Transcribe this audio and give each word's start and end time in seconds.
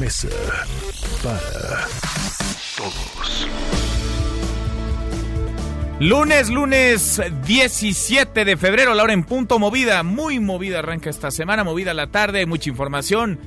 Mesa 0.00 0.28
para 1.22 1.86
Todos. 2.74 3.46
Lunes, 6.00 6.48
lunes 6.48 7.20
17 7.46 8.46
de 8.46 8.56
febrero, 8.56 8.94
la 8.94 9.02
hora 9.02 9.12
en 9.12 9.24
punto, 9.24 9.58
movida, 9.58 10.02
muy 10.02 10.40
movida 10.40 10.78
arranca 10.78 11.10
esta 11.10 11.30
semana, 11.30 11.64
movida 11.64 11.92
la 11.92 12.06
tarde, 12.06 12.46
mucha 12.46 12.70
información. 12.70 13.38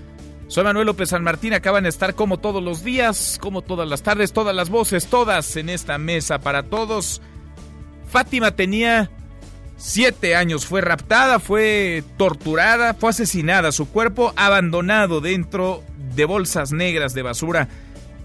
Soy 0.48 0.64
Manuel 0.64 0.86
López 0.86 1.10
San 1.10 1.24
Martín, 1.24 1.54
acaban 1.54 1.84
de 1.84 1.90
estar 1.90 2.14
como 2.14 2.38
todos 2.38 2.62
los 2.62 2.84
días, 2.84 3.40
como 3.42 3.64
todas 3.64 3.90
las 3.90 4.04
tardes, 4.04 4.32
todas 4.32 4.56
las 4.56 4.70
voces, 4.70 5.08
todas 5.08 5.56
en 5.56 5.70
esta 5.70 5.98
mesa 5.98 6.38
para 6.38 6.62
todos. 6.62 7.20
Fátima 8.12 8.52
tenía 8.52 9.10
siete 9.76 10.36
años, 10.36 10.68
fue 10.68 10.82
raptada, 10.82 11.40
fue 11.40 12.04
torturada, 12.18 12.94
fue 12.94 13.10
asesinada, 13.10 13.72
su 13.72 13.90
cuerpo 13.90 14.34
abandonado 14.36 15.20
dentro 15.20 15.84
de 16.16 16.26
bolsas 16.26 16.72
negras 16.72 17.14
de 17.14 17.22
basura 17.22 17.68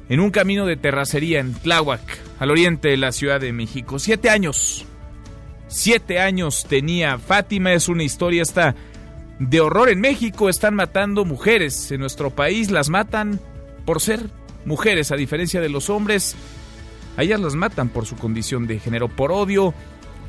en 0.09 0.21
un 0.21 0.31
camino 0.31 0.67
de 0.67 0.77
terracería 0.77 1.41
en 1.41 1.55
Tláhuac, 1.55 2.01
al 2.39 2.51
oriente 2.51 2.89
de 2.89 2.97
la 2.97 3.13
Ciudad 3.13 3.41
de 3.41 3.53
México. 3.53 3.99
Siete 3.99 4.31
años. 4.31 4.87
Siete 5.69 6.19
años 6.19 6.67
tenía 6.69 7.19
Fátima. 7.19 7.73
Es 7.73 7.89
una 7.89 8.05
historia 8.05 8.43
esta 8.43 8.75
de 9.39 9.61
horror 9.61 9.91
en 9.91 10.01
México. 10.01 10.49
Están 10.49 10.75
matando 10.75 11.25
mujeres 11.25 11.91
en 11.93 12.01
nuestro 12.01 12.31
país. 12.31 12.71
Las 12.71 12.89
matan 12.89 13.39
por 13.85 14.01
ser 14.01 14.31
mujeres, 14.65 15.13
a 15.13 15.17
diferencia 15.17 15.61
de 15.61 15.69
los 15.69 15.91
hombres. 15.91 16.37
A 17.17 17.23
ellas 17.23 17.41
las 17.41 17.55
matan 17.55 17.89
por 17.89 18.07
su 18.07 18.17
condición 18.17 18.67
de 18.67 18.79
género, 18.79 19.09
por 19.09 19.33
odio, 19.33 19.75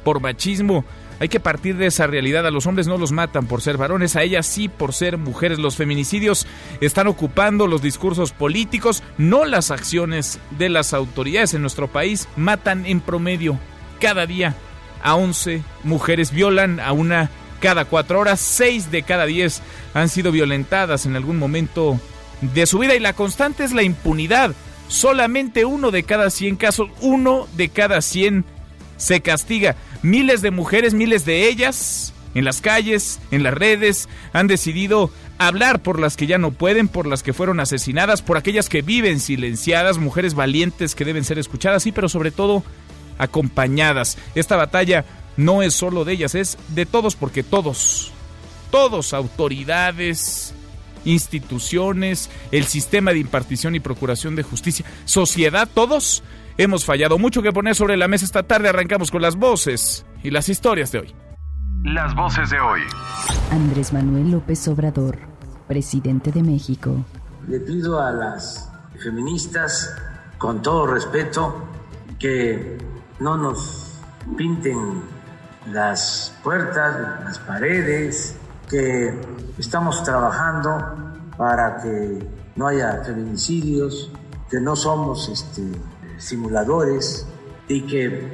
por 0.03 0.20
machismo. 0.20 0.83
Hay 1.20 1.30
que 1.30 1.39
partir 1.39 1.75
de 1.78 1.88
esa 1.88 2.08
realidad. 2.08 2.48
A 2.48 2.52
los 2.52 2.66
hombres 2.66 2.88
no 2.88 2.98
los 2.98 3.12
matan 3.12 3.45
por 3.45 3.62
ser 3.62 3.78
varones, 3.78 4.16
a 4.16 4.23
ellas 4.23 4.45
sí 4.45 4.70
por 4.70 4.94
ser 4.94 5.17
mujeres. 5.17 5.59
Los 5.59 5.76
feminicidios 5.76 6.48
están 6.81 7.08
ocupando 7.08 7.67
los 7.67 7.81
discursos 7.81 8.31
políticos, 8.31 9.03
no 9.17 9.45
las 9.45 9.72
acciones 9.72 10.39
de 10.52 10.70
las 10.70 10.94
autoridades 10.94 11.53
en 11.53 11.61
nuestro 11.61 11.88
país. 11.88 12.28
Matan 12.36 12.86
en 12.86 13.02
promedio 13.02 13.59
cada 14.00 14.26
día 14.26 14.56
a 15.03 15.16
11 15.16 15.61
mujeres, 15.84 16.31
violan 16.31 16.80
a 16.80 16.94
una 16.94 17.30
cada 17.59 17.86
cuatro 17.86 18.20
horas, 18.20 18.39
seis 18.39 18.89
de 18.89 19.04
cada 19.04 19.26
diez 19.26 19.61
han 19.94 20.09
sido 20.09 20.31
violentadas 20.31 21.06
en 21.06 21.16
algún 21.16 21.38
momento 21.38 22.00
de 22.42 22.66
su 22.66 22.80
vida 22.80 22.95
y 22.95 23.00
la 23.00 23.14
constante 23.14 23.64
es 23.64 23.73
la 23.73 23.83
impunidad. 23.83 24.56
Solamente 24.88 25.66
uno 25.66 25.92
de 25.92 26.04
cada 26.04 26.30
100 26.31 26.56
casos, 26.56 26.89
uno 27.02 27.48
de 27.56 27.70
cada 27.70 28.02
100 28.02 28.45
se 29.00 29.22
castiga. 29.22 29.75
Miles 30.03 30.44
de 30.44 30.52
mujeres, 30.52 30.94
miles 30.94 31.25
de 31.25 31.47
ellas, 31.47 32.14
en 32.36 32.45
las 32.45 32.61
calles, 32.61 33.19
en 33.31 33.42
las 33.42 33.55
redes, 33.55 34.08
han 34.33 34.45
decidido 34.45 35.09
hablar 35.39 35.81
por 35.81 36.00
las 36.00 36.16
que 36.16 36.28
ya 36.28 36.38
no 36.38 36.52
pueden, 36.52 36.88
por 36.88 37.08
las 37.08 37.23
que 37.23 37.33
fueron 37.33 37.59
asesinadas, 37.59 38.22
por 38.22 38.38
aquellas 38.38 38.70
que 38.70 38.83
viven 38.83 39.20
silenciadas, 39.20 39.97
mujeres 39.97 40.36
valientes 40.36 40.94
que 40.94 41.05
deben 41.05 41.23
ser 41.23 41.39
escuchadas, 41.39 41.81
sí, 41.81 41.92
pero 41.92 42.09
sobre 42.09 42.30
todo 42.30 42.64
acompañadas. 43.17 44.17
Esta 44.36 44.58
batalla 44.58 45.05
no 45.38 45.64
es 45.64 45.73
solo 45.73 46.05
de 46.05 46.14
ellas, 46.14 46.36
es 46.36 46.58
de 46.70 46.86
todos, 46.86 47.16
porque 47.16 47.42
todos, 47.42 48.11
todos, 48.70 49.14
autoridades, 49.14 50.54
instituciones, 51.05 52.30
el 52.52 52.66
sistema 52.66 53.14
de 53.14 53.20
impartición 53.20 53.76
y 53.76 53.80
procuración 53.80 54.36
de 54.36 54.43
justicia, 54.43 54.86
sociedad, 55.05 55.67
todos 55.73 56.21
hemos 56.59 56.86
fallado. 56.86 57.17
Mucho 57.17 57.42
que 57.42 57.52
poner 57.52 57.73
sobre 57.73 57.97
la 57.97 58.08
mesa 58.08 58.25
esta 58.25 58.43
tarde. 58.43 58.70
Arrancamos 58.70 59.09
con 59.09 59.21
las 59.21 59.37
voces 59.37 60.05
y 60.21 60.30
las 60.30 60.49
historias 60.49 60.92
de 60.92 60.99
hoy. 60.99 61.15
Las 61.83 62.14
voces 62.15 62.49
de 62.49 62.59
hoy. 62.59 62.81
Andrés 63.52 63.93
Manuel 63.93 64.31
López 64.31 64.67
Obrador, 64.67 65.17
presidente 65.67 66.31
de 66.31 66.43
México. 66.43 67.05
Le 67.48 67.61
pido 67.61 68.02
a 68.02 68.11
las 68.11 68.69
feministas, 69.02 69.95
con 70.37 70.61
todo 70.61 70.86
respeto, 70.87 71.64
que 72.19 72.77
no 73.19 73.37
nos 73.37 73.98
pinten 74.37 75.02
las 75.71 76.37
puertas, 76.43 77.23
las 77.23 77.39
paredes, 77.39 78.37
que 78.69 79.14
estamos 79.58 80.03
trabajando 80.03 81.15
para 81.37 81.81
que 81.81 82.27
no 82.58 82.67
haya 82.67 83.02
feminicidios, 83.05 84.11
que 84.49 84.59
no 84.59 84.75
somos 84.75 85.30
este, 85.30 85.71
simuladores 86.19 87.25
y 87.67 87.81
que 87.81 88.30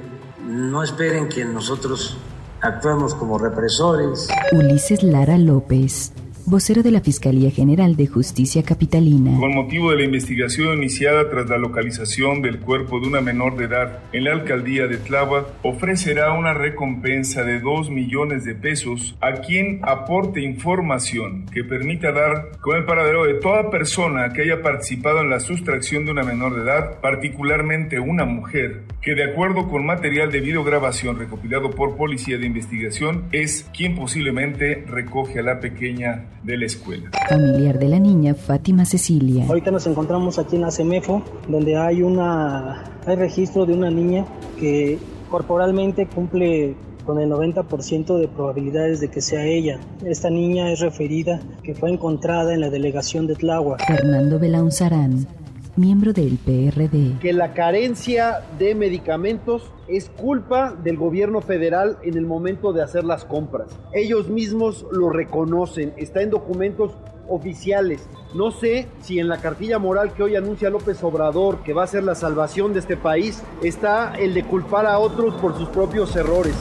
no 0.45 0.83
esperen 0.83 1.29
que 1.29 1.45
nosotros 1.45 2.17
actuemos 2.61 3.15
como 3.15 3.37
represores. 3.37 4.27
Ulises 4.51 5.03
Lara 5.03 5.37
López, 5.37 6.11
vocero 6.47 6.83
de 6.83 6.91
la 6.91 7.01
Fiscalía 7.01 7.49
General 7.49 7.95
de 7.95 8.05
Justicia 8.05 8.61
Capitalina. 8.61 9.39
Con 9.39 9.55
motivo 9.55 9.89
de 9.89 9.97
la 9.97 10.03
investigación 10.03 10.77
iniciada 10.77 11.27
tras 11.27 11.49
la 11.49 11.57
localización 11.57 12.43
del 12.43 12.59
cuerpo 12.59 12.99
de 12.99 13.07
una 13.07 13.19
menor 13.19 13.57
de 13.57 13.65
edad 13.65 14.03
en 14.13 14.25
la 14.25 14.33
alcaldía 14.33 14.85
de 14.85 14.97
Tláhuac, 14.97 15.47
ofrecerá 15.63 16.33
una 16.33 16.53
recompensa 16.53 17.43
de 17.43 17.59
2 17.59 17.89
millones 17.89 18.45
de 18.45 18.53
pesos 18.53 19.15
a 19.21 19.41
quien 19.41 19.79
aporte 19.81 20.41
información 20.41 21.47
que 21.51 21.63
permita 21.63 22.11
dar 22.11 22.51
con 22.61 22.77
el 22.77 22.85
paradero 22.85 23.25
de 23.25 23.35
toda 23.35 23.71
persona 23.71 24.31
que 24.31 24.43
haya 24.43 24.61
participado 24.61 25.21
en 25.21 25.31
la 25.31 25.39
sustracción 25.39 26.05
de 26.05 26.11
una 26.11 26.23
menor 26.23 26.55
de 26.55 26.61
edad, 26.61 27.01
particularmente 27.01 27.99
una 27.99 28.25
mujer, 28.25 28.83
que 29.01 29.15
de 29.15 29.23
acuerdo 29.23 29.67
con 29.67 29.85
material 29.85 30.31
de 30.31 30.41
videograbación 30.41 31.17
recopilado 31.17 31.71
por 31.71 31.97
Policía 31.97 32.37
de 32.37 32.45
Investigación 32.45 33.23
es 33.31 33.67
quien 33.75 33.95
posiblemente 33.95 34.83
recoge 34.87 35.39
a 35.39 35.43
la 35.43 35.59
pequeña 35.59 36.25
de 36.45 36.57
la 36.57 36.65
escuela. 36.65 37.09
Familiar 37.27 37.79
de 37.79 37.89
la 37.89 37.99
niña 37.99 38.35
Fátima 38.35 38.85
Cecilia. 38.85 39.45
Ahorita 39.47 39.71
nos 39.71 39.87
encontramos 39.87 40.37
aquí 40.37 40.55
en 40.55 40.61
la 40.61 40.71
CEMEFO, 40.71 41.23
donde 41.47 41.75
hay 41.75 42.01
una 42.01 42.83
hay 43.05 43.15
registro 43.15 43.65
de 43.65 43.73
una 43.73 43.89
niña 43.89 44.25
que 44.59 44.99
corporalmente 45.29 46.07
cumple 46.07 46.75
con 47.05 47.19
el 47.19 47.29
90% 47.29 48.17
de 48.17 48.27
probabilidades 48.27 48.99
de 48.99 49.09
que 49.09 49.21
sea 49.21 49.45
ella. 49.45 49.79
Esta 50.03 50.29
niña 50.29 50.71
es 50.71 50.79
referida 50.79 51.39
que 51.63 51.75
fue 51.75 51.91
encontrada 51.91 52.53
en 52.53 52.61
la 52.61 52.69
delegación 52.69 53.27
de 53.27 53.35
Tláhuac. 53.35 53.85
Fernando 53.85 54.39
Belaunzarán, 54.39 55.27
miembro 55.75 56.13
del 56.13 56.37
PRD. 56.37 57.19
que 57.19 57.33
la 57.33 57.53
carencia 57.53 58.41
de 58.57 58.75
medicamentos 58.75 59.71
es 59.87 60.09
culpa 60.09 60.73
del 60.83 60.97
gobierno 60.97 61.41
federal 61.41 61.97
en 62.03 62.17
el 62.17 62.25
momento 62.25 62.73
de 62.73 62.81
hacer 62.81 63.03
las 63.03 63.25
compras. 63.25 63.67
Ellos 63.93 64.29
mismos 64.29 64.85
lo 64.91 65.09
reconocen, 65.09 65.93
está 65.97 66.21
en 66.21 66.29
documentos 66.29 66.93
oficiales. 67.27 68.07
No 68.33 68.51
sé 68.51 68.87
si 69.01 69.19
en 69.19 69.27
la 69.27 69.37
cartilla 69.37 69.79
moral 69.79 70.13
que 70.13 70.23
hoy 70.23 70.35
anuncia 70.35 70.69
López 70.69 71.03
Obrador, 71.03 71.63
que 71.63 71.73
va 71.73 71.83
a 71.83 71.87
ser 71.87 72.03
la 72.03 72.15
salvación 72.15 72.73
de 72.73 72.79
este 72.79 72.97
país, 72.97 73.43
está 73.63 74.13
el 74.15 74.33
de 74.33 74.43
culpar 74.43 74.85
a 74.85 74.99
otros 74.99 75.33
por 75.35 75.57
sus 75.57 75.69
propios 75.69 76.15
errores. 76.15 76.55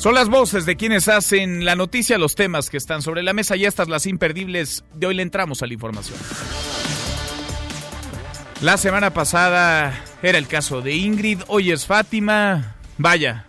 Son 0.00 0.14
las 0.14 0.30
voces 0.30 0.64
de 0.64 0.76
quienes 0.76 1.08
hacen 1.08 1.66
la 1.66 1.76
noticia, 1.76 2.16
los 2.16 2.34
temas 2.34 2.70
que 2.70 2.78
están 2.78 3.02
sobre 3.02 3.22
la 3.22 3.34
mesa 3.34 3.54
y 3.56 3.66
estas 3.66 3.90
las 3.90 4.06
imperdibles. 4.06 4.82
De 4.94 5.06
hoy 5.06 5.14
le 5.14 5.20
entramos 5.20 5.62
a 5.62 5.66
la 5.66 5.74
información. 5.74 6.18
La 8.62 8.78
semana 8.78 9.12
pasada 9.12 10.02
era 10.22 10.38
el 10.38 10.46
caso 10.46 10.80
de 10.80 10.94
Ingrid, 10.94 11.42
hoy 11.48 11.70
es 11.70 11.84
Fátima. 11.84 12.76
Vaya, 12.96 13.44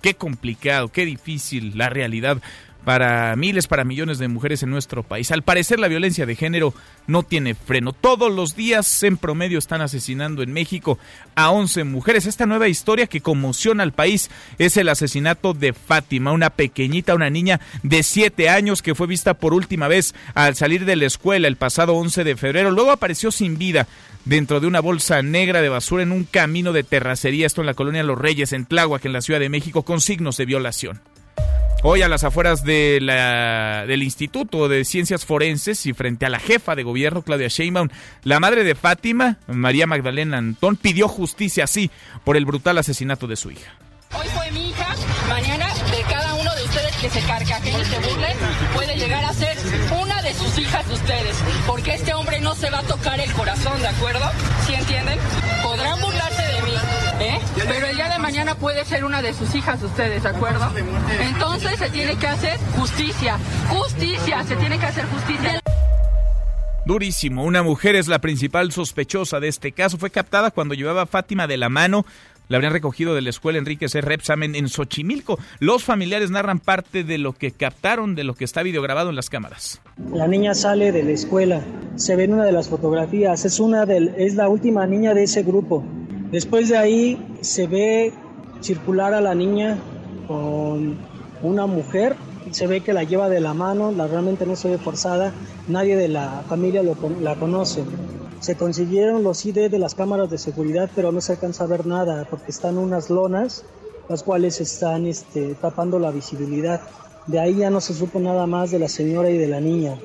qué 0.00 0.14
complicado, 0.14 0.86
qué 0.86 1.04
difícil 1.04 1.76
la 1.76 1.88
realidad 1.88 2.40
para 2.88 3.36
miles, 3.36 3.66
para 3.66 3.84
millones 3.84 4.18
de 4.18 4.28
mujeres 4.28 4.62
en 4.62 4.70
nuestro 4.70 5.02
país. 5.02 5.30
Al 5.30 5.42
parecer 5.42 5.78
la 5.78 5.88
violencia 5.88 6.24
de 6.24 6.36
género 6.36 6.72
no 7.06 7.22
tiene 7.22 7.54
freno. 7.54 7.92
Todos 7.92 8.32
los 8.32 8.56
días 8.56 9.02
en 9.02 9.18
promedio 9.18 9.58
están 9.58 9.82
asesinando 9.82 10.42
en 10.42 10.54
México 10.54 10.98
a 11.34 11.50
11 11.50 11.84
mujeres. 11.84 12.24
Esta 12.24 12.46
nueva 12.46 12.66
historia 12.66 13.06
que 13.06 13.20
conmociona 13.20 13.82
al 13.82 13.92
país 13.92 14.30
es 14.56 14.78
el 14.78 14.88
asesinato 14.88 15.52
de 15.52 15.74
Fátima, 15.74 16.32
una 16.32 16.48
pequeñita, 16.48 17.14
una 17.14 17.28
niña 17.28 17.60
de 17.82 18.02
7 18.02 18.48
años 18.48 18.80
que 18.80 18.94
fue 18.94 19.06
vista 19.06 19.34
por 19.34 19.52
última 19.52 19.86
vez 19.86 20.14
al 20.32 20.54
salir 20.54 20.86
de 20.86 20.96
la 20.96 21.04
escuela 21.04 21.46
el 21.46 21.56
pasado 21.56 21.92
11 21.92 22.24
de 22.24 22.36
febrero. 22.36 22.70
Luego 22.70 22.90
apareció 22.90 23.30
sin 23.30 23.58
vida 23.58 23.86
dentro 24.24 24.60
de 24.60 24.66
una 24.66 24.80
bolsa 24.80 25.20
negra 25.20 25.60
de 25.60 25.68
basura 25.68 26.04
en 26.04 26.12
un 26.12 26.24
camino 26.24 26.72
de 26.72 26.84
terracería, 26.84 27.44
esto 27.44 27.60
en 27.60 27.66
la 27.66 27.74
colonia 27.74 28.02
Los 28.02 28.16
Reyes, 28.16 28.54
en 28.54 28.64
Tláhuac, 28.64 29.04
en 29.04 29.12
la 29.12 29.20
Ciudad 29.20 29.40
de 29.40 29.50
México, 29.50 29.82
con 29.82 30.00
signos 30.00 30.38
de 30.38 30.46
violación. 30.46 31.02
Hoy 31.84 32.02
a 32.02 32.08
las 32.08 32.24
afueras 32.24 32.64
de 32.64 32.98
la, 33.00 33.84
del 33.86 34.02
Instituto 34.02 34.68
de 34.68 34.84
Ciencias 34.84 35.24
Forenses 35.24 35.86
y 35.86 35.92
frente 35.92 36.26
a 36.26 36.28
la 36.28 36.40
jefa 36.40 36.74
de 36.74 36.82
gobierno, 36.82 37.22
Claudia 37.22 37.46
Sheinbaum, 37.46 37.88
la 38.24 38.40
madre 38.40 38.64
de 38.64 38.74
Fátima, 38.74 39.36
María 39.46 39.86
Magdalena 39.86 40.38
Antón, 40.38 40.74
pidió 40.74 41.06
justicia 41.06 41.64
así 41.64 41.88
por 42.24 42.36
el 42.36 42.46
brutal 42.46 42.78
asesinato 42.78 43.28
de 43.28 43.36
su 43.36 43.52
hija. 43.52 43.76
Hoy 44.12 44.26
fue 44.26 44.50
mi 44.50 44.70
hija, 44.70 44.88
mañana 45.28 45.68
de 45.68 46.02
cada 46.02 46.34
uno 46.34 46.52
de 46.56 46.64
ustedes 46.64 46.96
que 46.96 47.10
se 47.10 47.20
carcajen 47.20 47.80
y 47.80 47.84
se 47.84 47.98
burlen, 48.00 48.36
puede 48.74 48.96
llegar 48.96 49.24
a 49.24 49.32
ser 49.32 49.56
una 50.02 50.20
de 50.22 50.34
sus 50.34 50.58
hijas 50.58 50.88
de 50.88 50.94
ustedes, 50.94 51.36
porque 51.64 51.94
este 51.94 52.12
hombre 52.12 52.40
no 52.40 52.56
se 52.56 52.70
va 52.70 52.80
a 52.80 52.82
tocar 52.82 53.20
el 53.20 53.32
corazón, 53.34 53.80
¿de 53.80 53.88
acuerdo? 53.88 54.28
¿Sí 54.66 54.74
entienden? 54.74 55.18
Podrán 55.62 56.00
burlarse 56.00 56.37
¿eh? 57.20 57.38
Pero 57.56 57.86
el 57.86 57.96
día 57.96 58.08
de 58.08 58.18
mañana 58.18 58.54
puede 58.54 58.84
ser 58.84 59.04
una 59.04 59.22
de 59.22 59.32
sus 59.34 59.54
hijas 59.54 59.80
de 59.80 59.86
ustedes, 59.86 60.22
¿de 60.22 60.28
acuerdo? 60.28 60.70
Entonces 61.20 61.78
se 61.78 61.90
tiene 61.90 62.16
que 62.16 62.26
hacer 62.26 62.58
justicia, 62.76 63.38
justicia, 63.68 64.44
se 64.44 64.56
tiene 64.56 64.78
que 64.78 64.86
hacer 64.86 65.04
justicia. 65.06 65.60
Durísimo. 66.84 67.44
Una 67.44 67.62
mujer 67.62 67.96
es 67.96 68.08
la 68.08 68.18
principal 68.20 68.72
sospechosa 68.72 69.40
de 69.40 69.48
este 69.48 69.72
caso. 69.72 69.98
Fue 69.98 70.08
captada 70.10 70.50
cuando 70.50 70.74
llevaba 70.74 71.02
a 71.02 71.06
Fátima 71.06 71.46
de 71.46 71.58
la 71.58 71.68
mano. 71.68 72.06
La 72.48 72.56
habrían 72.56 72.72
recogido 72.72 73.14
de 73.14 73.20
la 73.20 73.28
escuela 73.28 73.58
Enrique 73.58 73.90
C. 73.90 74.00
Repsamen 74.00 74.54
en 74.54 74.70
Xochimilco. 74.70 75.38
Los 75.58 75.84
familiares 75.84 76.30
narran 76.30 76.60
parte 76.60 77.04
de 77.04 77.18
lo 77.18 77.34
que 77.34 77.50
captaron, 77.50 78.14
de 78.14 78.24
lo 78.24 78.34
que 78.34 78.46
está 78.46 78.62
videograbado 78.62 79.10
en 79.10 79.16
las 79.16 79.28
cámaras. 79.28 79.82
La 80.14 80.26
niña 80.26 80.54
sale 80.54 80.90
de 80.90 81.02
la 81.02 81.10
escuela. 81.10 81.60
Se 81.96 82.16
ve 82.16 82.24
en 82.24 82.32
una 82.32 82.46
de 82.46 82.52
las 82.52 82.70
fotografías. 82.70 83.44
Es, 83.44 83.60
una 83.60 83.84
del, 83.84 84.14
es 84.16 84.34
la 84.34 84.48
última 84.48 84.86
niña 84.86 85.12
de 85.12 85.24
ese 85.24 85.42
grupo. 85.42 85.84
Después 86.30 86.68
de 86.68 86.76
ahí 86.76 87.38
se 87.40 87.66
ve 87.66 88.12
circular 88.60 89.14
a 89.14 89.20
la 89.20 89.34
niña 89.34 89.78
con 90.26 90.96
una 91.42 91.66
mujer 91.66 92.16
se 92.52 92.66
ve 92.66 92.80
que 92.80 92.92
la 92.92 93.04
lleva 93.04 93.28
de 93.28 93.40
la 93.40 93.54
mano, 93.54 93.92
la 93.92 94.06
realmente 94.06 94.46
no 94.46 94.56
se 94.56 94.70
ve 94.70 94.78
forzada, 94.78 95.32
nadie 95.66 95.96
de 95.96 96.08
la 96.08 96.42
familia 96.48 96.82
la 96.82 97.34
conoce. 97.36 97.84
Se 98.40 98.56
consiguieron 98.56 99.22
los 99.22 99.44
ID 99.44 99.70
de 99.70 99.78
las 99.78 99.94
cámaras 99.94 100.30
de 100.30 100.38
seguridad, 100.38 100.90
pero 100.94 101.12
no 101.12 101.20
se 101.20 101.32
alcanza 101.32 101.64
a 101.64 101.66
ver 101.66 101.86
nada 101.86 102.26
porque 102.30 102.50
están 102.50 102.78
unas 102.78 103.10
lonas, 103.10 103.64
las 104.08 104.22
cuales 104.22 104.60
están 104.60 105.06
este, 105.06 105.54
tapando 105.54 105.98
la 105.98 106.10
visibilidad. 106.10 106.80
De 107.26 107.40
ahí 107.40 107.56
ya 107.56 107.70
no 107.70 107.80
se 107.80 107.94
supo 107.94 108.20
nada 108.20 108.46
más 108.46 108.70
de 108.70 108.78
la 108.78 108.88
señora 108.88 109.30
y 109.30 109.36
de 109.36 109.48
la 109.48 109.60
niña. 109.60 109.98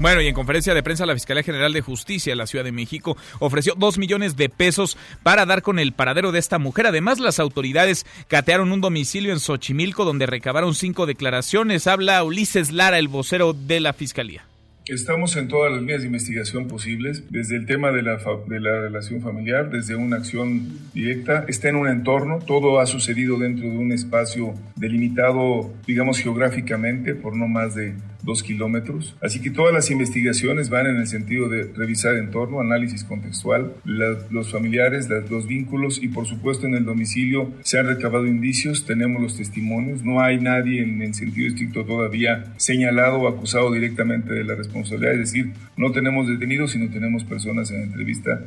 Bueno, 0.00 0.22
y 0.22 0.28
en 0.28 0.34
conferencia 0.34 0.72
de 0.72 0.82
prensa, 0.82 1.04
la 1.04 1.12
Fiscalía 1.12 1.42
General 1.42 1.74
de 1.74 1.82
Justicia 1.82 2.32
de 2.32 2.36
la 2.36 2.46
Ciudad 2.46 2.64
de 2.64 2.72
México 2.72 3.18
ofreció 3.38 3.74
dos 3.76 3.98
millones 3.98 4.34
de 4.34 4.48
pesos 4.48 4.96
para 5.22 5.44
dar 5.44 5.60
con 5.60 5.78
el 5.78 5.92
paradero 5.92 6.32
de 6.32 6.38
esta 6.38 6.58
mujer. 6.58 6.86
Además, 6.86 7.20
las 7.20 7.38
autoridades 7.38 8.06
catearon 8.26 8.72
un 8.72 8.80
domicilio 8.80 9.30
en 9.30 9.40
Xochimilco 9.40 10.06
donde 10.06 10.24
recabaron 10.24 10.74
cinco 10.74 11.04
declaraciones. 11.04 11.86
Habla 11.86 12.24
Ulises 12.24 12.72
Lara, 12.72 12.98
el 12.98 13.08
vocero 13.08 13.52
de 13.52 13.80
la 13.80 13.92
Fiscalía. 13.92 14.46
Estamos 14.86 15.36
en 15.36 15.48
todas 15.48 15.70
las 15.70 15.84
vías 15.84 16.00
de 16.00 16.06
investigación 16.06 16.66
posibles, 16.66 17.22
desde 17.30 17.56
el 17.56 17.66
tema 17.66 17.92
de 17.92 18.02
la, 18.02 18.16
de 18.48 18.58
la 18.58 18.80
relación 18.80 19.20
familiar, 19.20 19.70
desde 19.70 19.94
una 19.94 20.16
acción 20.16 20.66
directa, 20.94 21.44
está 21.46 21.68
en 21.68 21.76
un 21.76 21.86
entorno, 21.86 22.38
todo 22.38 22.80
ha 22.80 22.86
sucedido 22.86 23.38
dentro 23.38 23.68
de 23.68 23.76
un 23.76 23.92
espacio 23.92 24.54
delimitado, 24.76 25.72
digamos, 25.86 26.18
geográficamente 26.18 27.14
por 27.14 27.36
no 27.36 27.46
más 27.46 27.74
de 27.74 27.94
dos 28.22 28.42
kilómetros. 28.42 29.16
Así 29.20 29.40
que 29.40 29.50
todas 29.50 29.72
las 29.72 29.90
investigaciones 29.90 30.70
van 30.70 30.86
en 30.86 30.96
el 30.96 31.06
sentido 31.06 31.48
de 31.48 31.70
revisar 31.74 32.16
entorno, 32.16 32.60
análisis 32.60 33.04
contextual, 33.04 33.72
los 33.84 34.50
familiares, 34.50 35.08
los 35.30 35.46
vínculos 35.46 36.02
y 36.02 36.08
por 36.08 36.26
supuesto 36.26 36.66
en 36.66 36.74
el 36.74 36.84
domicilio 36.84 37.52
se 37.62 37.78
han 37.78 37.86
recabado 37.86 38.26
indicios, 38.26 38.84
tenemos 38.86 39.22
los 39.22 39.36
testimonios, 39.36 40.02
no 40.02 40.20
hay 40.20 40.40
nadie 40.40 40.82
en 40.82 41.02
el 41.02 41.14
sentido 41.14 41.48
estricto 41.48 41.84
todavía 41.84 42.52
señalado 42.56 43.18
o 43.18 43.28
acusado 43.28 43.72
directamente 43.72 44.32
de 44.32 44.44
la 44.44 44.54
responsabilidad, 44.54 45.14
es 45.14 45.32
decir, 45.32 45.52
no 45.76 45.92
tenemos 45.92 46.28
detenidos, 46.28 46.72
sino 46.72 46.90
tenemos 46.90 47.24
personas 47.24 47.70
en 47.70 47.82
entrevista. 47.82 48.40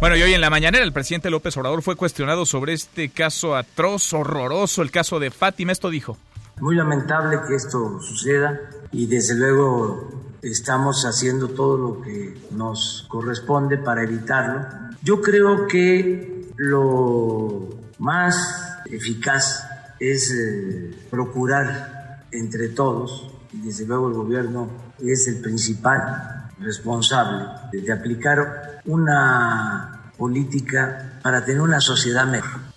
Bueno, 0.00 0.16
y 0.16 0.22
hoy 0.22 0.34
en 0.34 0.40
la 0.40 0.50
mañanera 0.50 0.84
el 0.84 0.92
presidente 0.92 1.30
López 1.30 1.56
Obrador 1.56 1.80
fue 1.82 1.96
cuestionado 1.96 2.44
sobre 2.44 2.74
este 2.74 3.08
caso 3.08 3.56
atroz, 3.56 4.12
horroroso, 4.12 4.82
el 4.82 4.90
caso 4.90 5.18
de 5.18 5.30
Fátima. 5.30 5.72
Esto 5.72 5.88
dijo. 5.88 6.18
Muy 6.60 6.76
lamentable 6.76 7.40
que 7.46 7.56
esto 7.56 8.00
suceda 8.00 8.60
y 8.92 9.06
desde 9.06 9.34
luego 9.34 10.08
estamos 10.42 11.04
haciendo 11.04 11.48
todo 11.48 11.76
lo 11.76 12.00
que 12.00 12.38
nos 12.52 13.06
corresponde 13.08 13.78
para 13.78 14.02
evitarlo. 14.02 14.66
Yo 15.02 15.20
creo 15.20 15.66
que 15.66 16.50
lo 16.56 17.68
más 17.98 18.78
eficaz 18.86 19.66
es 19.98 20.30
eh, 20.30 20.94
procurar 21.10 22.24
entre 22.30 22.68
todos, 22.68 23.30
y 23.52 23.60
desde 23.60 23.86
luego 23.86 24.08
el 24.08 24.14
gobierno 24.14 24.68
es 24.98 25.26
el 25.28 25.40
principal 25.40 26.50
responsable 26.60 27.46
de 27.72 27.92
aplicar 27.92 28.80
una 28.84 30.12
política 30.16 31.18
para 31.22 31.44
tener 31.44 31.60
una 31.60 31.80
sociedad 31.80 32.26
mejor. 32.26 32.73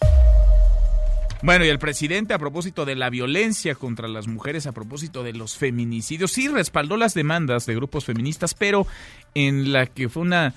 Bueno, 1.43 1.65
y 1.65 1.67
el 1.69 1.77
presidente 1.79 2.33
a 2.33 2.39
propósito 2.39 2.85
de 2.85 2.95
la 2.95 3.09
violencia 3.09 3.75
contra 3.75 4.07
las 4.07 4.27
mujeres, 4.27 4.65
a 4.65 4.71
propósito 4.71 5.23
de 5.23 5.33
los 5.33 5.55
feminicidios, 5.55 6.31
sí 6.31 6.47
respaldó 6.47 6.97
las 6.97 7.13
demandas 7.13 7.65
de 7.65 7.75
grupos 7.75 8.05
feministas, 8.05 8.53
pero 8.53 8.87
en 9.35 9.71
la 9.71 9.85
que 9.85 10.09
fue 10.09 10.23
una 10.23 10.53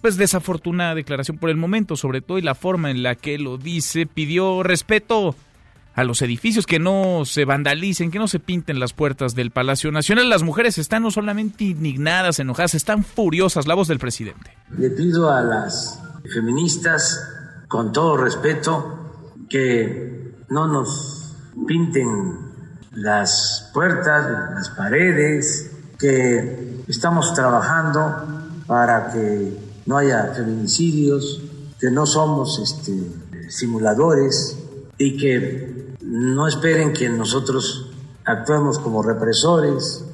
pues 0.00 0.16
desafortunada 0.16 0.94
declaración 0.94 1.38
por 1.38 1.50
el 1.50 1.56
momento, 1.56 1.96
sobre 1.96 2.20
todo 2.20 2.38
y 2.38 2.42
la 2.42 2.54
forma 2.54 2.90
en 2.90 3.02
la 3.02 3.14
que 3.14 3.38
lo 3.38 3.58
dice, 3.58 4.06
pidió 4.06 4.62
respeto 4.62 5.34
a 5.94 6.04
los 6.04 6.22
edificios, 6.22 6.66
que 6.66 6.78
no 6.78 7.24
se 7.24 7.44
vandalicen, 7.44 8.10
que 8.10 8.18
no 8.18 8.28
se 8.28 8.38
pinten 8.38 8.80
las 8.80 8.92
puertas 8.92 9.34
del 9.34 9.50
Palacio 9.50 9.90
Nacional. 9.90 10.28
Las 10.30 10.42
mujeres 10.42 10.78
están 10.78 11.02
no 11.02 11.10
solamente 11.10 11.64
indignadas, 11.64 12.38
enojadas, 12.38 12.74
están 12.74 13.04
furiosas. 13.04 13.66
La 13.66 13.74
voz 13.74 13.88
del 13.88 13.98
presidente. 13.98 14.56
Le 14.78 14.90
pido 14.90 15.30
a 15.30 15.42
las 15.42 16.00
feministas, 16.32 17.20
con 17.68 17.92
todo 17.92 18.16
respeto, 18.16 19.09
que 19.50 20.32
no 20.48 20.66
nos 20.66 21.34
pinten 21.66 22.38
las 22.92 23.70
puertas, 23.74 24.54
las 24.54 24.70
paredes, 24.70 25.70
que 25.98 26.82
estamos 26.88 27.34
trabajando 27.34 28.14
para 28.66 29.12
que 29.12 29.58
no 29.86 29.98
haya 29.98 30.32
feminicidios, 30.34 31.42
que 31.78 31.90
no 31.90 32.06
somos 32.06 32.58
este, 32.58 33.50
simuladores 33.50 34.56
y 34.96 35.16
que 35.16 35.96
no 36.02 36.46
esperen 36.46 36.92
que 36.92 37.08
nosotros 37.08 37.90
actuemos 38.24 38.78
como 38.78 39.02
represores, 39.02 40.04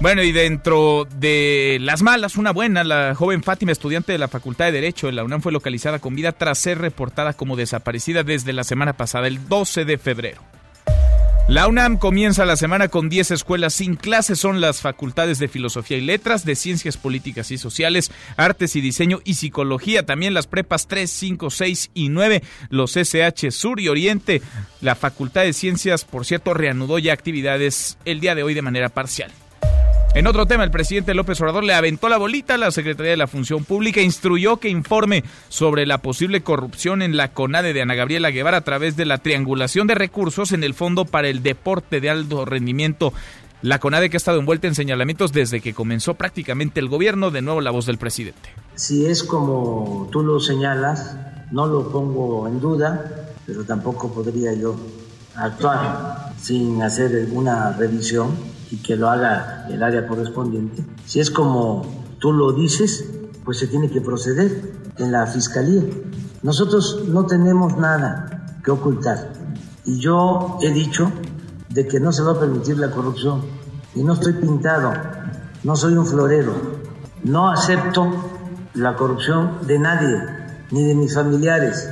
bueno, 0.00 0.22
y 0.22 0.32
dentro 0.32 1.06
de 1.18 1.78
las 1.80 2.02
malas, 2.02 2.36
una 2.36 2.52
buena, 2.52 2.84
la 2.84 3.14
joven 3.14 3.42
Fátima, 3.42 3.72
estudiante 3.72 4.12
de 4.12 4.18
la 4.18 4.28
Facultad 4.28 4.66
de 4.66 4.72
Derecho 4.72 5.06
de 5.06 5.12
la 5.12 5.24
UNAM, 5.24 5.40
fue 5.40 5.52
localizada 5.52 5.98
con 5.98 6.14
vida 6.14 6.32
tras 6.32 6.58
ser 6.58 6.78
reportada 6.78 7.32
como 7.32 7.56
desaparecida 7.56 8.22
desde 8.22 8.52
la 8.52 8.64
semana 8.64 8.94
pasada, 8.94 9.26
el 9.26 9.48
12 9.48 9.84
de 9.84 9.98
febrero. 9.98 10.42
La 11.48 11.68
UNAM 11.68 11.96
comienza 11.96 12.44
la 12.44 12.56
semana 12.56 12.88
con 12.88 13.08
10 13.08 13.30
escuelas 13.30 13.74
sin 13.74 13.94
clases. 13.94 14.40
Son 14.40 14.60
las 14.60 14.80
facultades 14.80 15.38
de 15.38 15.46
Filosofía 15.46 15.96
y 15.96 16.00
Letras, 16.00 16.44
de 16.44 16.56
Ciencias 16.56 16.96
Políticas 16.96 17.52
y 17.52 17.56
Sociales, 17.56 18.10
Artes 18.36 18.74
y 18.74 18.80
Diseño 18.80 19.20
y 19.24 19.34
Psicología. 19.34 20.04
También 20.04 20.34
las 20.34 20.48
prepas 20.48 20.88
3, 20.88 21.08
5, 21.08 21.50
6 21.50 21.90
y 21.94 22.08
9, 22.08 22.42
los 22.68 22.96
SH 22.96 23.52
Sur 23.52 23.78
y 23.78 23.86
Oriente. 23.86 24.42
La 24.80 24.96
Facultad 24.96 25.42
de 25.42 25.52
Ciencias, 25.52 26.04
por 26.04 26.26
cierto, 26.26 26.52
reanudó 26.52 26.98
ya 26.98 27.12
actividades 27.12 27.96
el 28.04 28.18
día 28.18 28.34
de 28.34 28.42
hoy 28.42 28.54
de 28.54 28.62
manera 28.62 28.88
parcial. 28.88 29.30
En 30.16 30.26
otro 30.26 30.46
tema, 30.46 30.64
el 30.64 30.70
presidente 30.70 31.12
López 31.12 31.38
Obrador 31.42 31.62
le 31.62 31.74
aventó 31.74 32.08
la 32.08 32.16
bolita 32.16 32.54
a 32.54 32.56
la 32.56 32.70
Secretaría 32.70 33.10
de 33.10 33.18
la 33.18 33.26
Función 33.26 33.66
Pública 33.66 34.00
e 34.00 34.02
instruyó 34.02 34.56
que 34.56 34.70
informe 34.70 35.24
sobre 35.50 35.84
la 35.84 35.98
posible 35.98 36.40
corrupción 36.40 37.02
en 37.02 37.18
la 37.18 37.34
CONADE 37.34 37.74
de 37.74 37.82
Ana 37.82 37.94
Gabriela 37.96 38.30
Guevara 38.30 38.56
a 38.56 38.60
través 38.62 38.96
de 38.96 39.04
la 39.04 39.18
triangulación 39.18 39.86
de 39.86 39.94
recursos 39.94 40.52
en 40.52 40.64
el 40.64 40.72
Fondo 40.72 41.04
para 41.04 41.28
el 41.28 41.42
Deporte 41.42 42.00
de 42.00 42.08
Alto 42.08 42.46
Rendimiento. 42.46 43.12
La 43.60 43.78
CONADE 43.78 44.08
que 44.08 44.16
ha 44.16 44.24
estado 44.24 44.40
envuelta 44.40 44.66
en 44.66 44.74
señalamientos 44.74 45.34
desde 45.34 45.60
que 45.60 45.74
comenzó 45.74 46.14
prácticamente 46.14 46.80
el 46.80 46.88
gobierno, 46.88 47.30
de 47.30 47.42
nuevo 47.42 47.60
la 47.60 47.70
voz 47.70 47.84
del 47.84 47.98
presidente. 47.98 48.48
Si 48.74 49.04
es 49.04 49.22
como 49.22 50.08
tú 50.10 50.22
lo 50.22 50.40
señalas, 50.40 51.14
no 51.50 51.66
lo 51.66 51.92
pongo 51.92 52.48
en 52.48 52.58
duda, 52.58 53.28
pero 53.44 53.64
tampoco 53.64 54.10
podría 54.14 54.54
yo 54.54 54.76
actuar 55.34 56.32
sin 56.40 56.80
hacer 56.80 57.28
una 57.32 57.72
revisión 57.72 58.55
y 58.70 58.76
que 58.78 58.96
lo 58.96 59.08
haga 59.08 59.66
el 59.70 59.82
área 59.82 60.06
correspondiente. 60.06 60.84
Si 61.04 61.20
es 61.20 61.30
como 61.30 62.04
tú 62.18 62.32
lo 62.32 62.52
dices, 62.52 63.04
pues 63.44 63.58
se 63.58 63.66
tiene 63.66 63.90
que 63.90 64.00
proceder 64.00 64.72
en 64.98 65.12
la 65.12 65.26
fiscalía. 65.26 65.82
Nosotros 66.42 67.04
no 67.08 67.26
tenemos 67.26 67.76
nada 67.76 68.58
que 68.64 68.70
ocultar 68.70 69.32
y 69.84 70.00
yo 70.00 70.58
he 70.60 70.72
dicho 70.72 71.10
de 71.68 71.86
que 71.86 72.00
no 72.00 72.12
se 72.12 72.22
va 72.22 72.32
a 72.32 72.40
permitir 72.40 72.78
la 72.78 72.90
corrupción 72.90 73.42
y 73.94 74.02
no 74.02 74.14
estoy 74.14 74.34
pintado, 74.34 74.92
no 75.62 75.76
soy 75.76 75.94
un 75.94 76.06
florero, 76.06 76.52
no 77.24 77.48
acepto 77.50 78.06
la 78.74 78.96
corrupción 78.96 79.58
de 79.66 79.78
nadie, 79.78 80.22
ni 80.70 80.84
de 80.84 80.94
mis 80.94 81.14
familiares, 81.14 81.88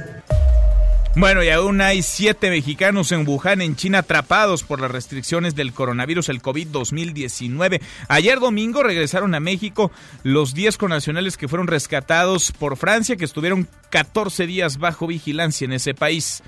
Bueno, 1.17 1.45
y 1.45 1.49
aún 1.49 1.81
hay 1.81 2.03
siete 2.03 2.51
mexicanos 2.51 3.13
en 3.13 3.27
Wuhan, 3.27 3.61
en 3.61 3.77
China, 3.77 3.99
atrapados 3.99 4.65
por 4.65 4.81
las 4.81 4.91
restricciones 4.91 5.55
del 5.55 5.73
coronavirus, 5.73 6.29
el 6.29 6.43
COVID-2019. 6.43 7.81
Ayer 8.09 8.41
domingo 8.41 8.83
regresaron 8.83 9.33
a 9.37 9.41
México 9.41 9.93
los 10.25 10.55
10 10.55 10.77
connacionales 10.77 11.37
que 11.37 11.47
fueron 11.47 11.69
rescatados 11.69 12.51
por 12.51 12.77
Francia, 12.77 13.15
que 13.15 13.25
estuvieron 13.25 13.69
14 13.91 14.49
días 14.49 14.79
bajo 14.79 15.07
vigilancia 15.07 15.67
en 15.67 15.75
ese 15.75 15.95
país. 15.95 16.43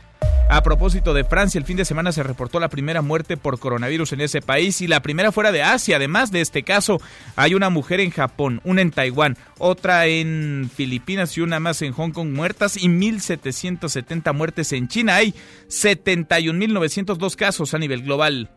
A 0.49 0.63
propósito 0.63 1.13
de 1.13 1.25
Francia, 1.25 1.59
el 1.59 1.65
fin 1.65 1.77
de 1.77 1.85
semana 1.85 2.13
se 2.13 2.23
reportó 2.23 2.61
la 2.61 2.69
primera 2.69 3.03
muerte 3.03 3.37
por 3.37 3.59
coronavirus 3.59 4.13
en 4.13 4.21
ese 4.21 4.41
país 4.41 4.81
y 4.81 4.87
la 4.87 5.01
primera 5.01 5.33
fuera 5.33 5.51
de 5.51 5.63
Asia. 5.63 5.97
Además 5.97 6.31
de 6.31 6.41
este 6.41 6.63
caso, 6.63 7.01
hay 7.35 7.55
una 7.55 7.69
mujer 7.69 7.99
en 7.99 8.11
Japón, 8.11 8.61
una 8.63 8.81
en 8.81 8.93
Taiwán, 8.93 9.37
otra 9.59 10.07
en 10.07 10.71
Filipinas 10.73 11.37
y 11.37 11.41
una 11.41 11.59
más 11.59 11.83
en 11.83 11.93
Hong 11.93 12.13
Kong 12.13 12.31
muertas 12.31 12.77
y 12.77 12.89
1.770 12.89 14.33
muertes 14.35 14.73
en 14.73 14.87
China. 14.87 15.17
Hay 15.17 15.35
71.902 15.69 17.35
casos 17.35 17.75
a 17.75 17.79
nivel 17.79 18.03
global. 18.03 18.49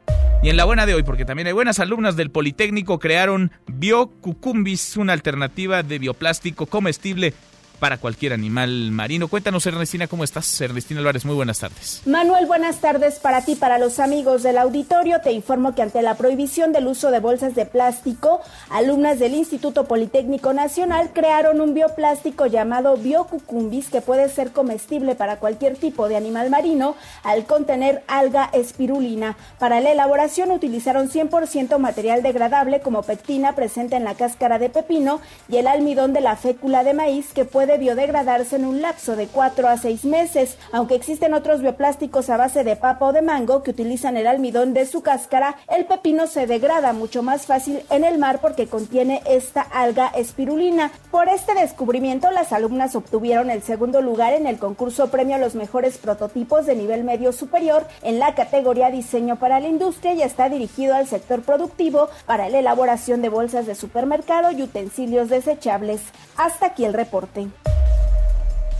Y 0.44 0.50
en 0.50 0.58
la 0.58 0.66
buena 0.66 0.86
de 0.86 0.94
hoy, 0.94 1.04
porque 1.04 1.25
también 1.25 1.48
hay 1.48 1.54
buenas 1.54 1.80
alumnas 1.80 2.16
del 2.16 2.30
Politécnico, 2.30 3.00
crearon 3.00 3.51
BioCucumbis, 3.68 4.96
una 4.96 5.13
alternativa 5.13 5.82
de 5.82 6.00
bioplástico 6.00 6.68
comestible 6.68 7.34
para 7.79 7.98
cualquier 7.98 8.33
animal 8.33 8.91
marino. 8.91 9.27
Cuéntanos, 9.27 9.65
Ernestina, 9.65 10.07
¿cómo 10.07 10.24
estás? 10.24 10.59
Ernestina 10.62 11.00
Álvarez, 11.00 11.25
muy 11.25 11.36
buenas 11.36 11.59
tardes. 11.59 12.01
Manuel, 12.05 12.45
buenas 12.45 12.77
tardes 12.77 13.19
para 13.19 13.41
ti, 13.43 13.55
para 13.55 13.79
los 13.79 14.00
amigos 14.00 14.43
del 14.43 14.57
auditorio. 14.57 15.21
Te 15.21 15.31
informo 15.31 15.74
que 15.74 15.81
ante 15.81 16.01
la 16.01 16.15
prohibición 16.15 16.74
del 16.74 16.88
uso 16.88 17.12
de 17.12 17.19
bolsas 17.19 17.55
de 17.55 17.65
plástico, 17.65 18.41
alumnas 18.69 19.19
del 19.19 19.33
Instituto 19.33 19.86
Politécnico 19.86 20.53
Nacional 20.53 21.12
crearon 21.13 21.62
un 21.62 21.74
bioplástico 21.74 22.45
llamado 22.45 22.98
Biocucumbis 22.98 23.89
que 23.89 24.01
puede 24.01 24.29
ser 24.29 24.51
comestible 24.51 25.15
para 25.15 25.38
cualquier 25.38 25.77
tipo 25.77 26.09
de 26.09 26.17
animal 26.17 26.50
marino 26.50 26.95
al 27.24 27.45
contener 27.45 28.03
alga 28.07 28.50
espirulina. 28.53 29.38
Para 29.57 29.79
la 29.79 29.91
elaboración 29.91 30.51
utilizaron 30.51 31.09
100% 31.09 31.77
material 31.77 32.24
degradable 32.24 32.81
como 32.81 33.03
pectina 33.03 33.55
presente 33.55 33.95
en 33.95 34.03
la 34.03 34.15
cáscara 34.15 34.59
de 34.59 34.69
pepino 34.69 35.21
y 35.48 35.57
el 35.57 35.67
almidón 35.67 36.13
de 36.13 36.21
la 36.21 36.36
fécula 36.36 36.83
de 36.83 36.93
maíz 36.93 37.27
que 37.33 37.45
puede 37.45 37.69
biodegradarse 37.78 38.56
en 38.56 38.66
un 38.66 38.82
lapso 38.82 39.16
de 39.16 39.28
4 39.28 39.68
a 39.68 39.78
6 39.78 40.06
meses, 40.06 40.58
aunque 40.72 40.96
existen 40.96 41.34
otros 41.34 41.62
bioplásticos 41.62 42.30
a 42.30 42.38
base 42.38 42.64
de 42.64 42.76
papa 42.76 43.06
o 43.06 43.14
de 43.14 43.22
mango 43.22 43.64
que 43.64 43.72
utilizan 43.72 44.18
el 44.18 44.28
almidón 44.28 44.74
de 44.74 44.86
su 44.86 45.02
cáscara, 45.02 45.58
el 45.68 45.86
pepino 45.86 46.28
se 46.28 46.48
degrada 46.48 46.94
mucho 46.94 47.24
más 47.24 47.46
fácil 47.46 47.82
en 47.90 48.04
el 48.04 48.18
mar 48.18 48.40
porque 48.42 48.68
contiene 48.68 49.22
esta 49.26 49.62
alga 49.62 50.08
espirulina. 50.16 50.92
Por 51.12 51.30
este 51.30 51.54
descubrimiento, 51.54 52.32
las 52.32 52.54
alumnas 52.54 52.96
obtuvieron 52.96 53.50
el 53.50 53.62
segundo 53.62 54.02
lugar 54.02 54.34
en 54.34 54.48
el 54.48 54.58
concurso 54.58 55.10
Premio 55.10 55.36
a 55.36 55.40
los 55.40 55.56
mejores 55.56 55.98
prototipos 55.98 56.66
de 56.66 56.76
nivel 56.76 57.04
medio 57.04 57.34
superior 57.34 57.86
en 58.02 58.20
la 58.20 58.36
categoría 58.36 58.90
Diseño 58.90 59.38
para 59.38 59.60
la 59.60 59.68
Industria 59.68 60.14
y 60.14 60.22
está 60.22 60.50
dirigido 60.50 60.96
al 60.96 61.08
sector 61.08 61.42
productivo 61.42 62.10
para 62.26 62.50
la 62.50 62.60
elaboración 62.60 63.22
de 63.22 63.30
bolsas 63.30 63.66
de 63.66 63.76
supermercado 63.76 64.52
y 64.52 64.62
utensilios 64.64 65.30
desechables. 65.30 66.02
Hasta 66.38 66.68
aquí 66.68 66.86
el 66.86 66.94
reporte. 66.94 67.48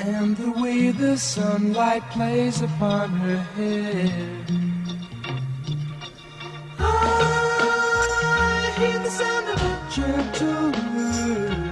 and 0.00 0.36
the 0.36 0.50
way 0.60 0.90
the 0.90 1.16
sunlight 1.16 2.02
plays 2.10 2.62
upon 2.62 3.10
her 3.10 3.36
hair. 3.56 4.44
Ah, 6.78 7.14
I 8.38 8.78
hear 8.78 8.98
the 8.98 9.10
sound 9.10 9.48
of 9.48 9.62
a 9.62 9.74
gentle 9.90 10.70
word 10.94 11.63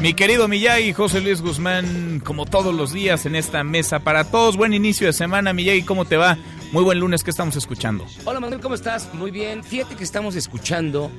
Mi 0.00 0.14
querido 0.14 0.46
Miyagi, 0.46 0.92
José 0.92 1.20
Luis 1.20 1.42
Guzmán, 1.42 2.20
como 2.24 2.46
todos 2.46 2.74
los 2.74 2.92
días 2.92 3.26
en 3.26 3.34
esta 3.34 3.64
mesa 3.64 4.00
para 4.00 4.24
todos. 4.24 4.56
Buen 4.56 4.72
inicio 4.74 5.06
de 5.06 5.12
semana, 5.12 5.52
Miyagi, 5.52 5.82
¿cómo 5.82 6.04
te 6.04 6.16
va? 6.16 6.38
Muy 6.72 6.84
buen 6.84 7.00
lunes, 7.00 7.24
¿qué 7.24 7.30
estamos 7.30 7.56
escuchando? 7.56 8.06
Hola 8.24 8.40
Manuel, 8.40 8.60
¿cómo 8.60 8.74
estás? 8.74 9.12
Muy 9.14 9.30
bien. 9.30 9.64
Fíjate 9.64 9.94
que 9.96 10.04
estamos 10.04 10.36
escuchando 10.36 11.10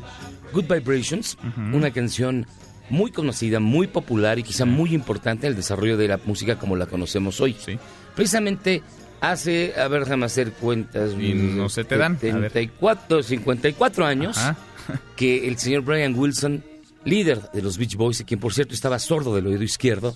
Good 0.53 0.65
Vibrations, 0.65 1.37
una 1.73 1.91
canción 1.91 2.47
muy 2.89 3.11
conocida, 3.11 3.59
muy 3.59 3.87
popular 3.87 4.39
y 4.39 4.43
quizá 4.43 4.65
muy 4.65 4.93
importante 4.93 5.47
en 5.47 5.51
el 5.51 5.57
desarrollo 5.57 5.97
de 5.97 6.07
la 6.07 6.19
música 6.25 6.57
como 6.57 6.75
la 6.75 6.85
conocemos 6.85 7.41
hoy. 7.41 7.55
Sí. 7.59 7.77
Precisamente 8.15 8.83
hace, 9.21 9.73
a 9.79 9.87
ver, 9.87 10.03
déjame 10.03 10.25
hacer 10.25 10.51
cuentas. 10.51 11.11
Y 11.19 11.33
no 11.33 11.69
se 11.69 11.83
te 11.83 11.97
dan. 11.97 12.13
A 12.15 12.19
ver. 12.19 12.51
74, 12.51 13.23
54 13.23 14.05
años 14.05 14.37
Ajá. 14.37 14.57
que 15.15 15.47
el 15.47 15.57
señor 15.57 15.81
Brian 15.81 16.17
Wilson, 16.17 16.63
líder 17.05 17.41
de 17.53 17.61
los 17.61 17.77
Beach 17.77 17.95
Boys, 17.95 18.19
y 18.19 18.23
quien 18.23 18.39
por 18.39 18.53
cierto 18.53 18.73
estaba 18.73 18.99
sordo 18.99 19.35
del 19.35 19.47
oído 19.47 19.63
izquierdo, 19.63 20.15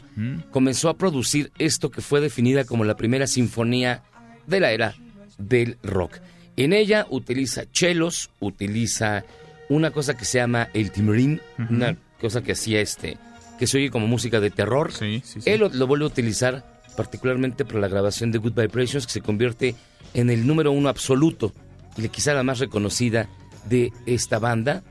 comenzó 0.51 0.89
a 0.89 0.97
producir 0.97 1.51
esto 1.57 1.89
que 1.89 2.01
fue 2.01 2.21
definida 2.21 2.63
como 2.63 2.83
la 2.83 2.95
primera 2.95 3.27
sinfonía 3.27 4.03
de 4.47 4.59
la 4.59 4.71
era 4.71 4.95
del 5.37 5.77
rock. 5.83 6.19
En 6.57 6.73
ella 6.73 7.07
utiliza 7.09 7.69
chelos, 7.71 8.29
utiliza 8.39 9.23
una 9.69 9.91
cosa 9.91 10.15
que 10.15 10.25
se 10.25 10.37
llama 10.39 10.69
el 10.73 10.91
timbrine, 10.91 11.39
una 11.69 11.97
cosa 12.19 12.43
que 12.43 12.51
hacía 12.51 12.81
este, 12.81 13.17
que 13.57 13.67
se 13.67 13.77
oye 13.77 13.89
como 13.89 14.05
música 14.05 14.39
de 14.39 14.51
terror. 14.51 14.91
Sí, 14.91 15.21
sí, 15.23 15.41
sí. 15.41 15.49
Él 15.49 15.61
lo, 15.61 15.69
lo 15.69 15.87
vuelve 15.87 16.05
a 16.05 16.07
utilizar 16.09 16.70
particularmente 16.95 17.65
para 17.65 17.79
la 17.79 17.87
grabación 17.87 18.31
de 18.31 18.37
Good 18.39 18.53
Vibrations, 18.53 19.05
que 19.05 19.13
se 19.13 19.21
convierte 19.21 19.75
en 20.13 20.29
el 20.29 20.45
número 20.45 20.71
uno 20.71 20.89
absoluto 20.89 21.53
y 21.97 22.07
quizá 22.09 22.33
la 22.33 22.43
más 22.43 22.59
reconocida 22.59 23.27
de 23.69 23.91
esta 24.05 24.39
banda, 24.39 24.83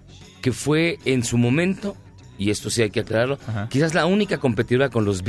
que 0.42 0.52
fue 0.52 0.98
en 1.04 1.24
su 1.24 1.38
momento, 1.38 1.96
y 2.38 2.50
esto 2.50 2.70
sí 2.70 2.82
hay 2.82 2.90
que 2.90 3.00
aclararlo, 3.00 3.38
Ajá. 3.46 3.68
quizás 3.68 3.94
la 3.94 4.06
única 4.06 4.38
competidora 4.38 4.88
con 4.88 5.04
los 5.04 5.20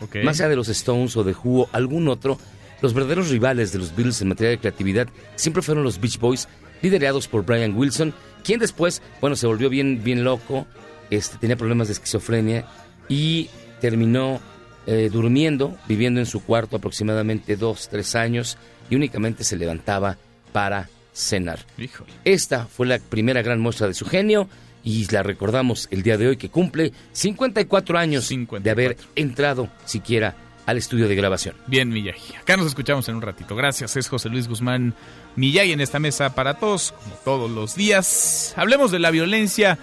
Ok. 0.00 0.16
más 0.24 0.40
allá 0.40 0.48
de 0.48 0.56
los 0.56 0.68
Stones 0.68 1.16
o 1.16 1.24
de 1.24 1.32
Who 1.32 1.62
o 1.62 1.68
algún 1.72 2.08
otro, 2.08 2.38
los 2.80 2.94
verdaderos 2.94 3.30
rivales 3.30 3.72
de 3.72 3.78
los 3.78 3.94
Beatles 3.94 4.22
en 4.22 4.28
materia 4.28 4.50
de 4.50 4.58
creatividad 4.58 5.08
siempre 5.36 5.62
fueron 5.62 5.84
los 5.84 6.00
Beach 6.00 6.18
Boys, 6.18 6.48
liderados 6.82 7.26
por 7.26 7.44
Brian 7.44 7.76
Wilson, 7.76 8.14
quien 8.44 8.60
después, 8.60 9.02
bueno, 9.20 9.34
se 9.36 9.46
volvió 9.46 9.68
bien, 9.68 10.02
bien 10.04 10.22
loco, 10.24 10.66
este, 11.10 11.38
tenía 11.38 11.56
problemas 11.56 11.88
de 11.88 11.94
esquizofrenia 11.94 12.64
y 13.08 13.48
terminó 13.80 14.40
eh, 14.90 15.10
durmiendo, 15.12 15.76
viviendo 15.86 16.18
en 16.18 16.24
su 16.24 16.42
cuarto 16.42 16.76
aproximadamente 16.76 17.56
dos, 17.56 17.90
tres 17.90 18.14
años 18.14 18.56
y 18.88 18.96
únicamente 18.96 19.44
se 19.44 19.58
levantaba 19.58 20.16
para 20.50 20.88
cenar. 21.12 21.58
Híjole. 21.76 22.10
Esta 22.24 22.64
fue 22.64 22.86
la 22.86 22.98
primera 22.98 23.42
gran 23.42 23.60
muestra 23.60 23.86
de 23.86 23.92
su 23.92 24.06
genio 24.06 24.48
y 24.82 25.06
la 25.12 25.22
recordamos 25.22 25.88
el 25.90 26.02
día 26.02 26.16
de 26.16 26.28
hoy 26.28 26.36
que 26.38 26.48
cumple 26.48 26.94
54 27.12 27.98
años 27.98 28.24
54. 28.24 28.64
de 28.64 28.70
haber 28.70 28.96
entrado 29.14 29.68
siquiera 29.84 30.36
al 30.64 30.78
estudio 30.78 31.06
de 31.06 31.14
grabación. 31.14 31.54
Bien, 31.66 31.90
Miyagi. 31.90 32.36
Acá 32.36 32.56
nos 32.56 32.68
escuchamos 32.68 33.06
en 33.10 33.16
un 33.16 33.22
ratito. 33.22 33.54
Gracias, 33.56 33.94
es 33.94 34.08
José 34.08 34.30
Luis 34.30 34.48
Guzmán 34.48 34.94
Miyagi 35.36 35.72
en 35.72 35.82
esta 35.82 35.98
mesa 35.98 36.34
para 36.34 36.54
todos, 36.54 36.92
como 36.92 37.14
todos 37.26 37.50
los 37.50 37.74
días. 37.74 38.54
Hablemos 38.56 38.90
de 38.90 39.00
la 39.00 39.10
violencia 39.10 39.78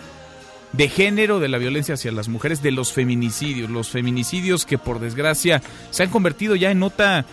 de 0.74 0.89
género, 0.89 1.39
de 1.39 1.48
la 1.48 1.57
violencia 1.57 1.95
hacia 1.95 2.12
las 2.12 2.27
mujeres, 2.27 2.62
de 2.62 2.72
los 2.72 2.93
feminicidios. 2.93 3.69
Los 3.69 3.89
feminicidios 3.89 4.65
que 4.65 4.77
por 4.77 5.00
desgracia 5.00 5.62
se 5.91 6.03
han 6.03 6.10
convertido 6.10 6.55
ya 6.55 6.72
en 6.72 6.79
nota 6.79 7.25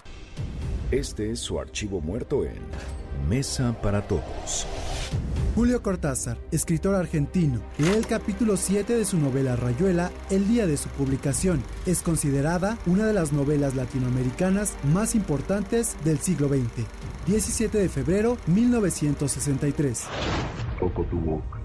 Este 0.91 1.31
es 1.31 1.39
su 1.39 1.57
archivo 1.57 2.01
muerto 2.01 2.43
en 2.43 2.59
Mesa 3.29 3.81
para 3.81 4.01
Todos. 4.01 4.67
Julio 5.55 5.81
Cortázar, 5.81 6.37
escritor 6.51 6.95
argentino, 6.95 7.61
lee 7.77 7.95
el 7.95 8.05
capítulo 8.05 8.57
7 8.57 8.97
de 8.97 9.05
su 9.05 9.17
novela 9.17 9.55
Rayuela 9.55 10.11
el 10.29 10.49
día 10.49 10.67
de 10.67 10.75
su 10.75 10.89
publicación. 10.89 11.63
Es 11.85 12.01
considerada 12.03 12.77
una 12.87 13.05
de 13.05 13.13
las 13.13 13.31
novelas 13.31 13.73
latinoamericanas 13.73 14.77
más 14.93 15.15
importantes 15.15 15.95
del 16.03 16.17
siglo 16.17 16.49
XX. 16.49 16.85
17 17.25 17.77
de 17.77 17.87
febrero 17.87 18.35
1963. 18.47 20.09
Toco 20.77 21.05
tu 21.05 21.21
boca. 21.21 21.57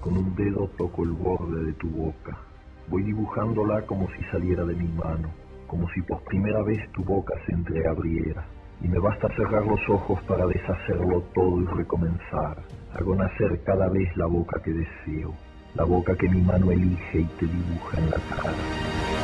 Con 0.00 0.16
un 0.16 0.34
dedo 0.34 0.68
toco 0.76 1.04
el 1.04 1.12
borde 1.12 1.62
de 1.62 1.72
tu 1.74 1.88
boca. 1.90 2.40
Voy 2.88 3.04
dibujándola 3.04 3.86
como 3.86 4.08
si 4.16 4.24
saliera 4.32 4.64
de 4.64 4.74
mi 4.74 4.88
mano, 4.88 5.30
como 5.68 5.88
si 5.90 6.02
por 6.02 6.24
primera 6.24 6.60
vez 6.64 6.90
tu 6.90 7.04
boca 7.04 7.34
se 7.46 7.52
entreabriera. 7.52 8.44
Y 8.84 8.88
me 8.88 8.98
basta 8.98 9.28
cerrar 9.34 9.64
los 9.66 9.80
ojos 9.88 10.20
para 10.24 10.46
deshacerlo 10.46 11.22
todo 11.34 11.62
y 11.62 11.64
recomenzar. 11.64 12.58
Hago 12.92 13.14
nacer 13.14 13.62
cada 13.64 13.88
vez 13.88 14.14
la 14.14 14.26
boca 14.26 14.60
que 14.62 14.72
deseo, 14.72 15.34
la 15.74 15.84
boca 15.84 16.14
que 16.14 16.28
mi 16.28 16.42
mano 16.42 16.70
elige 16.70 17.20
y 17.20 17.24
te 17.24 17.46
dibuja 17.46 17.98
en 17.98 18.10
la 18.10 18.18
cara. 18.28 19.23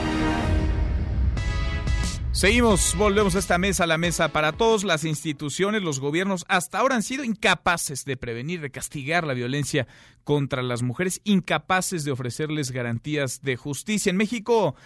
Seguimos, 2.32 2.94
volvemos 2.96 3.34
a 3.34 3.40
esta 3.40 3.58
mesa, 3.58 3.88
la 3.88 3.98
mesa 3.98 4.28
para 4.28 4.52
todos. 4.52 4.84
Las 4.84 5.04
instituciones, 5.04 5.82
los 5.82 5.98
gobiernos, 5.98 6.44
hasta 6.48 6.78
ahora 6.78 6.94
han 6.94 7.02
sido 7.02 7.24
incapaces 7.24 8.04
de 8.04 8.16
prevenir, 8.16 8.60
de 8.60 8.70
castigar 8.70 9.26
la 9.26 9.34
violencia 9.34 9.88
contra 10.22 10.62
las 10.62 10.82
mujeres, 10.82 11.20
incapaces 11.24 12.04
de 12.04 12.12
ofrecerles 12.12 12.70
garantías 12.70 13.42
de 13.42 13.56
justicia. 13.56 14.10
En 14.10 14.16
México, 14.16 14.76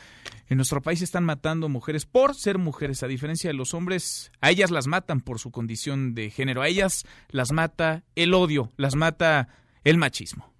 en 0.48 0.56
nuestro 0.56 0.80
país, 0.80 1.02
están 1.02 1.24
matando 1.24 1.68
mujeres 1.68 2.06
por 2.06 2.34
ser 2.34 2.56
mujeres, 2.56 3.02
a 3.02 3.08
diferencia 3.08 3.50
de 3.50 3.54
los 3.54 3.74
hombres. 3.74 4.32
A 4.40 4.50
ellas 4.50 4.70
las 4.70 4.86
matan 4.86 5.20
por 5.20 5.38
su 5.38 5.50
condición 5.50 6.14
de 6.14 6.30
género, 6.30 6.62
a 6.62 6.68
ellas 6.68 7.04
las 7.28 7.52
mata 7.52 8.04
el 8.16 8.32
odio, 8.32 8.72
las 8.78 8.94
mata 8.94 9.48
el 9.84 9.98
machismo. 9.98 10.53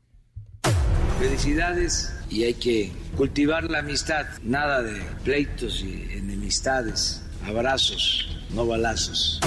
Felicidades 1.19 2.13
y 2.29 2.45
hay 2.45 2.55
que 2.55 2.93
cultivar 3.17 3.71
la 3.71 3.79
amistad, 3.79 4.27
nada 4.43 4.83
de 4.83 5.01
pleitos 5.23 5.83
y 5.83 6.09
enemistades, 6.13 7.23
abrazos, 7.47 8.37
no 8.51 8.67
balazos. 8.67 9.41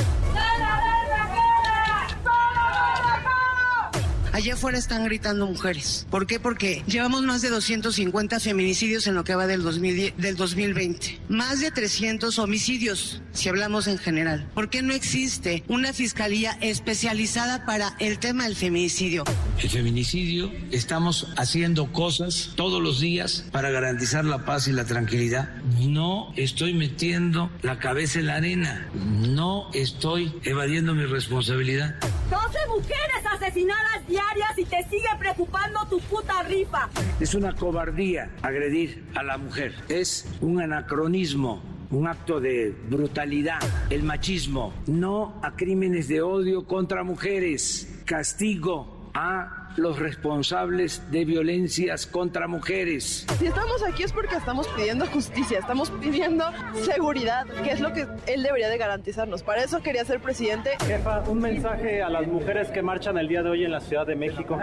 Allá 4.37 4.53
afuera 4.53 4.77
están 4.77 5.03
gritando 5.03 5.47
mujeres. 5.47 6.05
¿Por 6.11 6.27
qué? 6.27 6.39
Porque 6.39 6.83
llevamos 6.85 7.23
más 7.23 7.41
de 7.41 7.49
250 7.49 8.39
feminicidios 8.39 9.07
en 9.07 9.15
lo 9.15 9.23
que 9.23 9.33
va 9.33 9.47
del, 9.47 9.63
2010 9.63 10.15
del 10.15 10.35
2020. 10.35 11.21
Más 11.27 11.59
de 11.59 11.71
300 11.71 12.37
homicidios, 12.37 13.23
si 13.31 13.49
hablamos 13.49 13.87
en 13.87 13.97
general. 13.97 14.47
¿Por 14.53 14.69
qué 14.69 14.83
no 14.83 14.93
existe 14.93 15.63
una 15.67 15.91
fiscalía 15.91 16.55
especializada 16.61 17.65
para 17.65 17.95
el 17.97 18.19
tema 18.19 18.43
del 18.43 18.55
feminicidio? 18.55 19.23
El 19.59 19.71
feminicidio, 19.71 20.51
estamos 20.69 21.29
haciendo 21.35 21.91
cosas 21.91 22.51
todos 22.55 22.79
los 22.79 22.99
días 22.99 23.43
para 23.51 23.71
garantizar 23.71 24.23
la 24.23 24.45
paz 24.45 24.67
y 24.67 24.71
la 24.71 24.85
tranquilidad. 24.85 25.49
No 25.79 26.31
estoy 26.35 26.75
metiendo 26.75 27.49
la 27.63 27.79
cabeza 27.79 28.19
en 28.19 28.27
la 28.27 28.35
arena. 28.35 28.87
No 28.93 29.71
estoy 29.73 30.31
evadiendo 30.43 30.93
mi 30.93 31.05
responsabilidad. 31.05 31.95
12 32.29 32.57
mujeres 32.67 33.25
asesinadas 33.31 34.07
diarias 34.07 34.57
y 34.57 34.65
te 34.65 34.83
sigue 34.89 35.07
preocupando 35.17 35.85
tu 35.89 35.99
puta 36.01 36.43
rifa. 36.43 36.89
Es 37.19 37.33
una 37.35 37.55
cobardía 37.55 38.31
agredir 38.41 39.05
a 39.15 39.23
la 39.23 39.37
mujer. 39.37 39.73
Es 39.87 40.27
un 40.41 40.61
anacronismo 40.61 41.61
un 41.89 42.05
acto 42.05 42.41
de 42.41 42.75
brutalidad, 42.89 43.59
el 43.89 44.03
machismo, 44.03 44.73
no 44.87 45.39
a 45.41 45.55
crímenes 45.55 46.09
de 46.09 46.21
odio 46.21 46.65
contra 46.65 47.03
mujeres, 47.03 48.01
castigo 48.05 49.09
a 49.13 49.56
los 49.77 49.99
responsables 49.99 51.09
de 51.11 51.23
violencias 51.23 52.05
contra 52.05 52.47
mujeres. 52.47 53.25
Si 53.39 53.45
estamos 53.45 53.83
aquí 53.83 54.03
es 54.03 54.11
porque 54.11 54.35
estamos 54.35 54.67
pidiendo 54.69 55.05
justicia, 55.05 55.59
estamos 55.59 55.91
pidiendo 55.91 56.45
seguridad, 56.83 57.45
que 57.63 57.71
es 57.71 57.79
lo 57.79 57.93
que 57.93 58.07
él 58.25 58.43
debería 58.43 58.69
de 58.69 58.77
garantizarnos. 58.77 59.43
Para 59.43 59.63
eso 59.63 59.81
quería 59.81 60.03
ser 60.03 60.19
presidente. 60.19 60.71
Jefa, 60.85 61.21
un 61.27 61.39
mensaje 61.39 62.01
a 62.01 62.09
las 62.09 62.27
mujeres 62.27 62.69
que 62.69 62.81
marchan 62.81 63.17
el 63.17 63.27
día 63.27 63.43
de 63.43 63.49
hoy 63.49 63.65
en 63.65 63.71
la 63.71 63.79
Ciudad 63.79 64.05
de 64.05 64.15
México. 64.15 64.59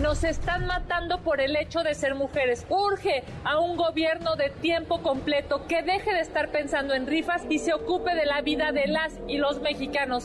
Nos 0.00 0.24
están 0.24 0.66
matando 0.66 1.20
por 1.20 1.40
el 1.40 1.54
hecho 1.56 1.82
de 1.82 1.94
ser 1.94 2.14
mujeres. 2.14 2.66
Urge 2.68 3.24
a 3.44 3.58
un 3.58 3.76
gobierno 3.76 4.36
de 4.36 4.50
tiempo 4.50 5.02
completo 5.02 5.66
que 5.66 5.82
deje 5.82 6.12
de 6.12 6.20
estar 6.20 6.50
pensando 6.50 6.94
en 6.94 7.06
rifas 7.06 7.42
y 7.48 7.58
se 7.58 7.74
ocupe 7.74 8.14
de 8.14 8.24
la 8.24 8.40
vida 8.40 8.72
de 8.72 8.86
las 8.86 9.18
y 9.28 9.36
los 9.36 9.60
mexicanos. 9.60 10.24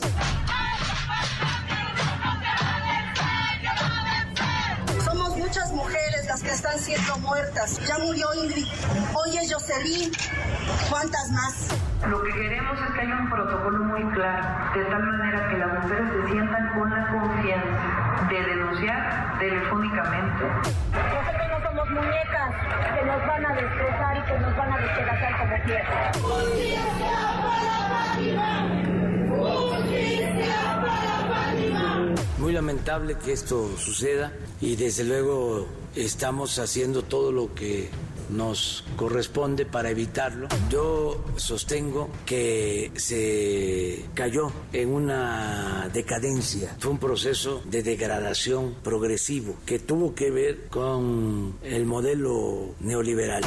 Muchas 5.54 5.72
mujeres 5.72 6.26
las 6.26 6.42
que 6.42 6.50
están 6.50 6.76
siendo 6.80 7.16
muertas. 7.18 7.78
Ya 7.86 7.96
murió 7.98 8.26
Ingrid, 8.34 8.66
hoy 9.14 9.36
es 9.36 9.54
Jocelyn. 9.54 10.10
¿Cuántas 10.90 11.30
más? 11.30 11.68
Lo 12.08 12.20
que 12.24 12.32
queremos 12.32 12.76
es 12.80 12.92
que 12.92 13.00
haya 13.02 13.14
un 13.14 13.30
protocolo 13.30 13.78
muy 13.84 14.02
claro, 14.14 14.42
de 14.74 14.84
tal 14.86 15.02
manera 15.04 15.48
que 15.48 15.58
las 15.58 15.84
mujeres 15.84 16.08
se 16.10 16.32
sientan 16.32 16.74
con 16.74 16.90
la 16.90 17.06
confianza 17.06 18.26
de 18.30 18.42
denunciar 18.42 19.38
telefónicamente. 19.38 20.44
Que 21.38 21.48
no 21.48 21.60
somos 21.62 21.88
muñecas, 21.90 22.50
que 22.98 23.04
nos 23.06 23.24
van 23.24 23.46
a 23.46 23.54
destrozar 23.54 24.16
y 24.16 24.22
que 24.22 24.38
nos 24.40 24.56
van 24.56 24.72
a 24.72 24.78
despedazar 24.78 25.38
como 25.38 25.54
quieran. 25.62 25.94
Muy 32.44 32.52
lamentable 32.52 33.16
que 33.16 33.32
esto 33.32 33.74
suceda 33.78 34.30
y 34.60 34.76
desde 34.76 35.02
luego 35.02 35.66
estamos 35.96 36.58
haciendo 36.58 37.02
todo 37.02 37.32
lo 37.32 37.54
que 37.54 37.88
nos 38.28 38.84
corresponde 38.96 39.64
para 39.64 39.88
evitarlo. 39.88 40.48
Yo 40.68 41.24
sostengo 41.36 42.10
que 42.26 42.92
se 42.96 44.04
cayó 44.12 44.52
en 44.74 44.90
una 44.90 45.88
decadencia, 45.90 46.76
fue 46.80 46.90
un 46.90 46.98
proceso 46.98 47.62
de 47.64 47.82
degradación 47.82 48.74
progresivo 48.82 49.56
que 49.64 49.78
tuvo 49.78 50.14
que 50.14 50.30
ver 50.30 50.68
con 50.68 51.56
el 51.62 51.86
modelo 51.86 52.74
neoliberal. 52.80 53.42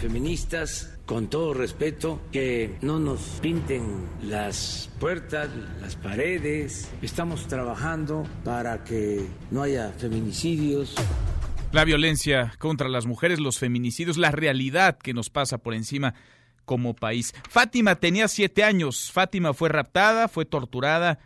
Feministas 0.00 0.90
con 1.10 1.26
todo 1.26 1.54
respeto, 1.54 2.20
que 2.30 2.76
no 2.82 3.00
nos 3.00 3.20
pinten 3.42 3.82
las 4.22 4.88
puertas, 5.00 5.50
las 5.80 5.96
paredes. 5.96 6.88
Estamos 7.02 7.48
trabajando 7.48 8.28
para 8.44 8.84
que 8.84 9.26
no 9.50 9.64
haya 9.64 9.90
feminicidios. 9.90 10.94
La 11.72 11.84
violencia 11.84 12.54
contra 12.60 12.88
las 12.88 13.06
mujeres, 13.06 13.40
los 13.40 13.58
feminicidios, 13.58 14.18
la 14.18 14.30
realidad 14.30 14.98
que 14.98 15.12
nos 15.12 15.30
pasa 15.30 15.58
por 15.58 15.74
encima 15.74 16.14
como 16.64 16.94
país. 16.94 17.34
Fátima 17.48 17.96
tenía 17.96 18.28
siete 18.28 18.62
años. 18.62 19.10
Fátima 19.10 19.52
fue 19.52 19.68
raptada, 19.68 20.28
fue 20.28 20.44
torturada, 20.44 21.18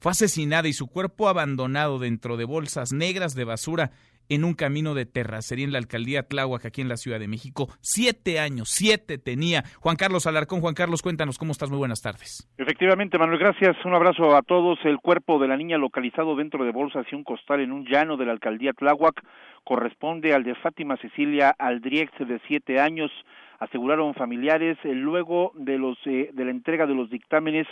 fue 0.00 0.12
asesinada 0.12 0.68
y 0.68 0.74
su 0.74 0.86
cuerpo 0.86 1.30
abandonado 1.30 1.98
dentro 1.98 2.36
de 2.36 2.44
bolsas 2.44 2.92
negras 2.92 3.34
de 3.34 3.44
basura 3.44 3.90
en 4.28 4.44
un 4.44 4.54
camino 4.54 4.94
de 4.94 5.06
terracería 5.06 5.64
en 5.64 5.72
la 5.72 5.78
alcaldía 5.78 6.22
Tláhuac, 6.22 6.64
aquí 6.66 6.80
en 6.80 6.88
la 6.88 6.96
Ciudad 6.96 7.18
de 7.18 7.28
México. 7.28 7.68
Siete 7.80 8.40
años, 8.40 8.68
siete 8.70 9.18
tenía. 9.18 9.64
Juan 9.80 9.96
Carlos 9.96 10.26
Alarcón, 10.26 10.60
Juan 10.60 10.74
Carlos, 10.74 11.02
cuéntanos 11.02 11.38
cómo 11.38 11.52
estás. 11.52 11.70
Muy 11.70 11.78
buenas 11.78 12.00
tardes. 12.00 12.48
Efectivamente, 12.58 13.18
Manuel, 13.18 13.38
gracias. 13.38 13.76
Un 13.84 13.94
abrazo 13.94 14.36
a 14.36 14.42
todos. 14.42 14.78
El 14.84 14.98
cuerpo 14.98 15.38
de 15.38 15.48
la 15.48 15.56
niña 15.56 15.78
localizado 15.78 16.36
dentro 16.36 16.64
de 16.64 16.72
bolsas 16.72 17.06
y 17.10 17.14
un 17.14 17.24
costal 17.24 17.60
en 17.60 17.72
un 17.72 17.86
llano 17.86 18.16
de 18.16 18.26
la 18.26 18.32
alcaldía 18.32 18.72
Tláhuac 18.72 19.22
corresponde 19.64 20.34
al 20.34 20.44
de 20.44 20.54
Fátima 20.54 20.96
Cecilia 20.98 21.54
Aldriex, 21.58 22.12
de 22.18 22.40
siete 22.46 22.80
años 22.80 23.10
aseguraron 23.58 24.14
familiares 24.14 24.78
eh, 24.84 24.94
luego 24.94 25.52
de 25.54 25.78
los 25.78 25.98
eh, 26.06 26.30
de 26.32 26.44
la 26.44 26.50
entrega 26.50 26.86
de 26.86 26.94
los 26.94 27.10
dictámenes 27.10 27.66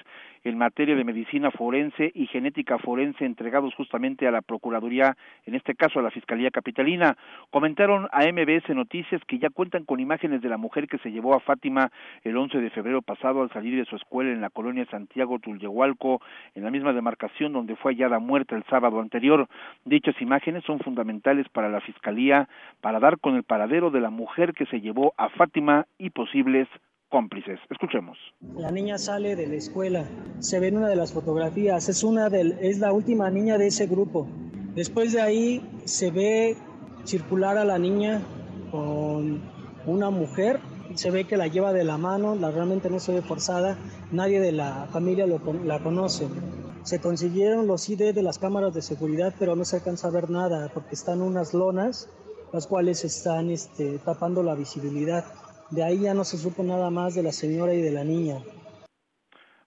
en 0.45 0.59
materia 0.59 0.97
de 0.97 1.05
medicina 1.05 1.51
forense 1.51 2.11
y 2.15 2.27
genética 2.27 2.79
forense 2.79 3.25
entregados 3.25 3.75
justamente 3.75 4.27
a 4.27 4.31
la 4.31 4.43
procuraduría 4.43 5.17
en 5.47 5.55
este 5.55 5.75
caso 5.75 6.01
a 6.01 6.03
la 6.03 6.11
fiscalía 6.11 6.51
capitalina. 6.51 7.17
Comentaron 7.51 8.09
a 8.13 8.25
MBS 8.25 8.75
Noticias 8.75 9.23
que 9.27 9.39
ya 9.39 9.51
cuentan 9.51 9.85
con 9.85 10.01
imágenes 10.01 10.43
de 10.43 10.49
la 10.49 10.57
mujer 10.57 10.89
que 10.89 10.99
se 10.99 11.13
llevó 11.13 11.35
a 11.35 11.41
Fátima 11.41 11.91
el 12.25 12.37
11 12.37 12.59
de 12.59 12.71
febrero 12.71 13.03
pasado 13.03 13.43
al 13.43 13.51
salir 13.51 13.77
de 13.77 13.89
su 13.89 13.97
escuela 13.97 14.33
en 14.33 14.41
la 14.41 14.51
colonia 14.51 14.87
Santiago 14.87 15.39
Tulyehualco 15.39 16.21
en 16.55 16.65
la 16.65 16.71
misma 16.71 16.93
demarcación 16.93 17.53
donde 17.53 17.77
fue 17.77 17.93
hallada 17.93 18.19
muerta 18.19 18.57
el 18.57 18.65
sábado 18.65 19.01
anterior. 19.01 19.49
Dichas 19.85 20.21
imágenes 20.21 20.65
son 20.65 20.81
fundamentales 20.81 21.49
para 21.49 21.69
la 21.69 21.81
fiscalía 21.81 22.49
para 22.81 22.99
dar 22.99 23.19
con 23.19 23.37
el 23.37 23.45
paradero 23.45 23.91
de 23.91 24.01
la 24.01 24.11
mujer 24.11 24.53
que 24.55 24.67
se 24.67 24.81
llevó 24.81 25.15
a 25.17 25.29
Fátima 25.29 25.72
y 25.99 26.11
posibles 26.11 26.69
cómplices. 27.09 27.61
Escuchemos. 27.71 28.17
La 28.57 28.71
niña 28.71 28.99
sale 28.99 29.37
de 29.37 29.47
la 29.47 29.55
escuela, 29.57 30.05
se 30.39 30.59
ve 30.59 30.69
en 30.69 30.79
una 30.79 30.89
de 30.89 30.97
las 30.97 31.13
fotografías, 31.13 31.89
es 31.89 32.03
una 32.03 32.31
del, 32.31 32.53
es 32.61 32.79
la 32.79 32.93
última 32.93 33.31
niña 33.31 33.59
de 33.59 33.67
ese 33.67 33.87
grupo. 33.87 34.27
Después 34.75 35.13
de 35.13 35.21
ahí 35.21 35.63
se 35.85 36.11
ve 36.11 36.57
circular 37.05 37.59
a 37.59 37.65
la 37.65 37.79
niña 37.79 38.23
con 38.71 39.43
una 39.87 40.09
mujer, 40.11 40.61
se 40.95 41.11
ve 41.11 41.25
que 41.25 41.37
la 41.37 41.49
lleva 41.49 41.73
de 41.73 41.85
la 41.85 41.99
mano, 41.99 42.35
la 42.35 42.51
realmente 42.51 42.89
no 42.89 42.99
se 42.99 43.13
ve 43.13 43.23
forzada, 43.23 43.77
nadie 44.11 44.41
de 44.41 44.53
la 44.53 44.87
familia 44.91 45.27
lo, 45.27 45.41
la 45.65 45.83
conoce. 45.83 46.27
Se 46.83 47.01
consiguieron 47.01 47.67
los 47.67 47.89
ID 47.89 48.15
de 48.15 48.23
las 48.23 48.39
cámaras 48.39 48.75
de 48.75 48.83
seguridad, 48.83 49.35
pero 49.39 49.55
no 49.55 49.65
se 49.65 49.77
alcanza 49.77 50.09
a 50.09 50.11
ver 50.11 50.31
nada 50.31 50.71
porque 50.73 50.95
están 50.95 51.21
unas 51.21 51.55
lonas, 51.55 52.09
las 52.53 52.67
cuales 52.67 53.05
están 53.05 53.51
este, 53.51 53.99
tapando 53.99 54.43
la 54.43 54.55
visibilidad. 54.55 55.25
De 55.73 55.83
ahí 55.83 56.01
ya 56.01 56.13
no 56.13 56.23
se 56.23 56.37
supo 56.37 56.63
nada 56.63 56.91
más 56.91 57.15
de 57.15 57.23
la 57.23 57.33
señora 57.33 57.73
y 57.73 57.81
de 57.81 57.91
la 57.91 58.05
niña. 58.05 58.37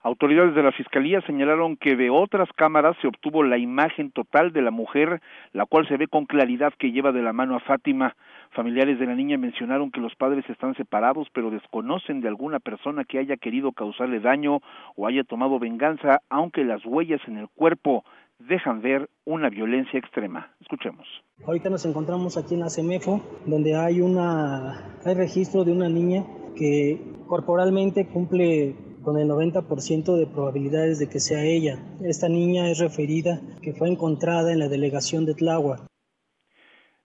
Autoridades 0.04 0.54
de 0.54 0.62
la 0.62 0.70
Fiscalía 0.70 1.20
señalaron 1.22 1.76
que 1.76 1.96
de 1.96 2.10
otras 2.10 2.48
cámaras 2.54 2.96
se 3.02 3.08
obtuvo 3.08 3.42
la 3.42 3.58
imagen 3.58 4.12
total 4.12 4.52
de 4.52 4.62
la 4.62 4.70
mujer, 4.70 5.20
la 5.52 5.66
cual 5.66 5.88
se 5.88 5.96
ve 5.96 6.06
con 6.06 6.26
claridad 6.26 6.72
que 6.78 6.92
lleva 6.92 7.10
de 7.10 7.22
la 7.22 7.32
mano 7.32 7.56
a 7.56 7.60
Fátima. 7.60 8.14
Familiares 8.52 9.00
de 9.00 9.06
la 9.06 9.16
niña 9.16 9.36
mencionaron 9.36 9.90
que 9.90 10.00
los 10.00 10.14
padres 10.14 10.48
están 10.48 10.76
separados, 10.76 11.26
pero 11.32 11.50
desconocen 11.50 12.20
de 12.20 12.28
alguna 12.28 12.60
persona 12.60 13.02
que 13.02 13.18
haya 13.18 13.36
querido 13.36 13.72
causarle 13.72 14.20
daño 14.20 14.60
o 14.94 15.08
haya 15.08 15.24
tomado 15.24 15.58
venganza, 15.58 16.20
aunque 16.30 16.62
las 16.62 16.86
huellas 16.86 17.20
en 17.26 17.38
el 17.38 17.48
cuerpo 17.48 18.04
dejan 18.38 18.82
ver 18.82 19.08
una 19.24 19.48
violencia 19.50 19.98
extrema. 19.98 20.52
Escuchemos. 20.60 21.06
Ahorita 21.46 21.70
nos 21.70 21.84
encontramos 21.84 22.36
aquí 22.36 22.54
en 22.54 22.60
la 22.60 22.70
CEMEFO, 22.70 23.20
donde 23.46 23.76
hay 23.76 24.00
una 24.00 24.96
hay 25.04 25.14
registro 25.14 25.64
de 25.64 25.72
una 25.72 25.88
niña 25.88 26.24
que 26.56 27.00
corporalmente 27.26 28.06
cumple 28.06 28.74
con 29.02 29.18
el 29.18 29.28
90% 29.28 30.16
de 30.16 30.26
probabilidades 30.26 30.98
de 30.98 31.08
que 31.08 31.20
sea 31.20 31.44
ella. 31.44 31.78
Esta 32.02 32.28
niña 32.28 32.68
es 32.70 32.78
referida 32.78 33.40
que 33.62 33.72
fue 33.72 33.88
encontrada 33.88 34.52
en 34.52 34.58
la 34.58 34.68
delegación 34.68 35.26
de 35.26 35.34
Tláhuac. 35.34 35.86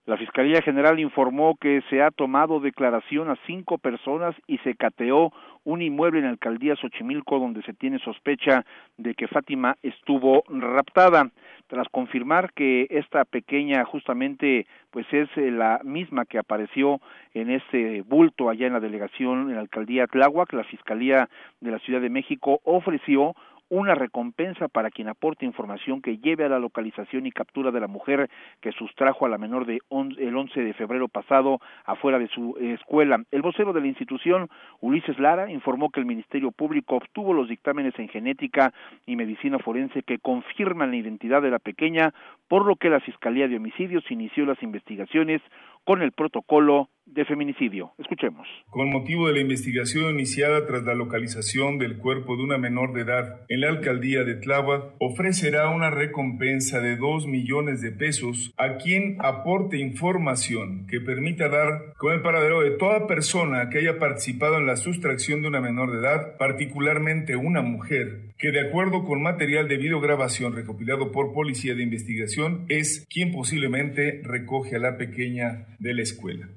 La 0.06 0.18
Fiscalía 0.18 0.64
General 0.64 1.00
informó 1.00 1.56
que 1.62 1.82
se 1.92 2.02
ha 2.02 2.10
tomado 2.10 2.60
declaración 2.60 3.30
a 3.30 3.38
cinco 3.46 3.78
personas 3.78 4.36
y 4.48 4.58
se 4.60 4.74
cateó 4.76 5.32
un 5.64 5.82
inmueble 5.82 6.20
en 6.20 6.26
la 6.26 6.32
alcaldía 6.32 6.76
Xochimilco 6.76 7.40
donde 7.40 7.62
se 7.64 7.74
tiene 7.74 8.00
sospecha 8.00 8.66
de 8.98 9.14
que 9.14 9.28
Fátima 9.28 9.78
estuvo 9.84 10.44
raptada. 10.48 11.30
Tras 11.68 11.88
confirmar 11.90 12.52
que 12.54 12.88
esta 12.90 13.24
pequeña 13.24 13.86
justamente 13.86 14.68
pues 14.90 15.06
es 15.14 15.30
eh, 15.38 15.52
la 15.52 15.80
misma 15.84 16.26
que 16.26 16.38
apareció 16.38 17.00
en 17.34 17.50
este 17.50 18.02
bulto 18.02 18.50
allá 18.50 18.68
en 18.68 18.74
la 18.74 18.82
delegación 18.82 19.50
en 19.50 19.56
la 19.56 19.62
alcaldía 19.62 20.08
Tláhuac, 20.08 20.52
la 20.54 20.66
Fiscalía 20.66 21.30
de 21.62 21.72
la 21.72 21.80
Ciudad 21.80 22.02
de 22.02 22.10
México 22.10 22.60
ofreció 22.66 23.36
una 23.72 23.96
recompensa 23.96 24.68
para 24.68 24.92
quien 24.92 25.08
aporte 25.08 25.46
información 25.46 26.02
que 26.02 26.18
lleve 26.18 26.44
a 26.44 26.50
la 26.50 26.60
localización 26.60 27.26
y 27.26 27.32
captura 27.32 27.72
de 27.72 27.80
la 27.80 27.88
mujer 27.88 28.30
que 28.60 28.74
sustrajo 28.74 29.26
a 29.26 29.30
la 29.30 29.38
menor 29.38 29.66
de 29.66 29.80
el 29.90 30.36
11 30.36 30.62
de 30.62 30.74
febrero 30.74 31.08
pasado 31.08 31.62
afuera 31.86 32.20
de 32.20 32.28
su 32.28 32.58
escuela. 32.60 33.24
El 33.32 33.42
vocero 33.42 33.72
de 33.72 33.80
la 33.80 33.88
institución, 33.88 34.50
Ulises 34.82 35.18
Lara, 35.20 35.50
informó 35.50 35.90
que 35.90 36.02
el 36.02 36.06
Ministerio 36.06 36.52
Público 36.52 36.98
obtuvo 36.98 37.34
los 37.34 37.48
dictámenes 37.48 37.98
en 37.98 38.10
genética 38.10 38.74
y 39.06 39.16
medicina 39.16 39.58
forense 39.58 40.04
que 40.04 40.20
confirman 40.20 40.92
la 40.92 40.98
identidad 40.98 41.42
de 41.42 41.52
la 41.52 41.60
pequeña, 41.60 42.14
por 42.50 42.66
lo 42.66 42.76
que 42.76 42.90
la 42.90 43.00
Fiscalía 43.00 43.48
de 43.48 43.56
Homicidios 43.56 44.04
inició 44.12 44.46
las 44.46 44.62
investigaciones 44.62 45.42
con 45.86 46.02
el 46.02 46.12
protocolo 46.12 46.90
de 47.06 47.26
feminicidio. 47.26 47.92
Escuchemos. 47.98 48.48
Con 48.70 48.90
motivo 48.90 49.28
de 49.28 49.34
la 49.34 49.42
investigación 49.42 50.12
iniciada 50.12 50.66
tras 50.66 50.84
la 50.84 50.96
localización 50.96 51.78
del 51.78 51.98
cuerpo 51.98 52.38
de 52.38 52.44
una 52.44 52.58
menor 52.58 52.94
de 52.94 53.02
edad 53.02 53.42
en 53.50 53.62
la 53.62 53.70
alcaldía 53.70 54.24
de 54.24 54.36
Tláhuac, 54.36 54.96
ofrecerá 55.00 55.70
una 55.70 55.90
recompensa 55.90 56.80
de 56.80 56.96
dos 56.96 57.28
millones 57.28 57.82
de 57.82 57.92
pesos 57.92 58.54
a 58.58 58.78
quien 58.78 59.18
aporte 59.20 59.78
información 59.78 60.88
que 60.88 61.02
permita 61.02 61.50
dar 61.50 61.94
con 61.98 62.14
el 62.14 62.22
paradero 62.22 62.62
de 62.62 62.72
toda 62.72 63.08
persona 63.08 63.70
que 63.70 63.80
haya 63.80 64.00
participado 64.00 64.58
en 64.58 64.68
la 64.68 64.78
sustracción 64.78 65.42
de 65.42 65.50
una 65.50 65.62
menor 65.62 65.92
de 65.92 66.00
edad, 66.00 66.38
particularmente 66.38 67.36
una 67.36 67.62
mujer, 67.62 68.32
que 68.38 68.52
de 68.52 68.62
acuerdo 68.62 69.04
con 69.04 69.22
material 69.22 69.68
de 69.68 69.78
videograbación 69.78 70.56
recopilado 70.56 71.12
por 71.12 71.34
Policía 71.34 71.76
de 71.76 71.84
Investigación 71.84 72.66
es 72.70 73.06
quien 73.10 73.32
posiblemente 73.32 74.22
recoge 74.24 74.78
a 74.78 74.80
la 74.80 74.98
pequeña 74.98 75.68
de 75.80 75.94
la 75.94 76.02
escuela. 76.04 76.50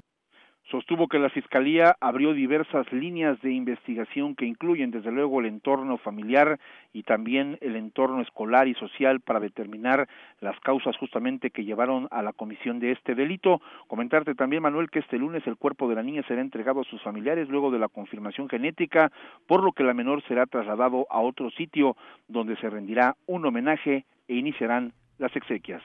Sostuvo 0.75 1.07
que 1.07 1.21
la 1.21 1.31
Fiscalía 1.31 1.95
abrió 2.01 2.33
diversas 2.33 2.93
líneas 2.93 3.41
de 3.43 3.53
investigación 3.53 4.35
que 4.35 4.45
incluyen 4.45 4.91
desde 4.91 5.13
luego 5.13 5.39
el 5.39 5.47
entorno 5.47 5.99
familiar 5.99 6.59
y 6.93 7.05
también 7.05 7.59
el 7.61 7.77
entorno 7.77 8.21
escolar 8.21 8.67
y 8.67 8.75
social 8.75 9.21
para 9.21 9.39
determinar 9.39 10.09
las 10.41 10.59
causas 10.59 10.97
justamente 10.97 11.51
que 11.51 11.65
llevaron 11.65 12.09
a 12.11 12.23
la 12.23 12.33
comisión 12.33 12.81
de 12.81 12.91
este 12.91 13.15
delito. 13.15 13.63
Comentarte 13.87 14.35
también, 14.35 14.65
Manuel, 14.65 14.91
que 14.91 14.99
este 14.99 15.17
lunes 15.17 15.47
el 15.47 15.55
cuerpo 15.55 15.89
de 15.89 15.95
la 15.95 16.03
niña 16.03 16.25
será 16.27 16.41
entregado 16.41 16.81
a 16.81 16.91
sus 16.91 17.01
familiares 17.03 17.49
luego 17.49 17.71
de 17.71 17.79
la 17.79 17.87
confirmación 17.87 18.49
genética, 18.49 19.13
por 19.47 19.63
lo 19.63 19.71
que 19.71 19.85
la 19.85 19.95
menor 19.95 20.25
será 20.27 20.45
trasladado 20.47 21.07
a 21.09 21.21
otro 21.21 21.53
sitio 21.53 21.97
donde 22.27 22.57
se 22.57 22.69
rendirá 22.69 23.15
un 23.29 23.47
homenaje 23.47 24.07
e 24.27 24.35
iniciarán 24.35 24.93
las 25.19 25.37
exequias. 25.37 25.85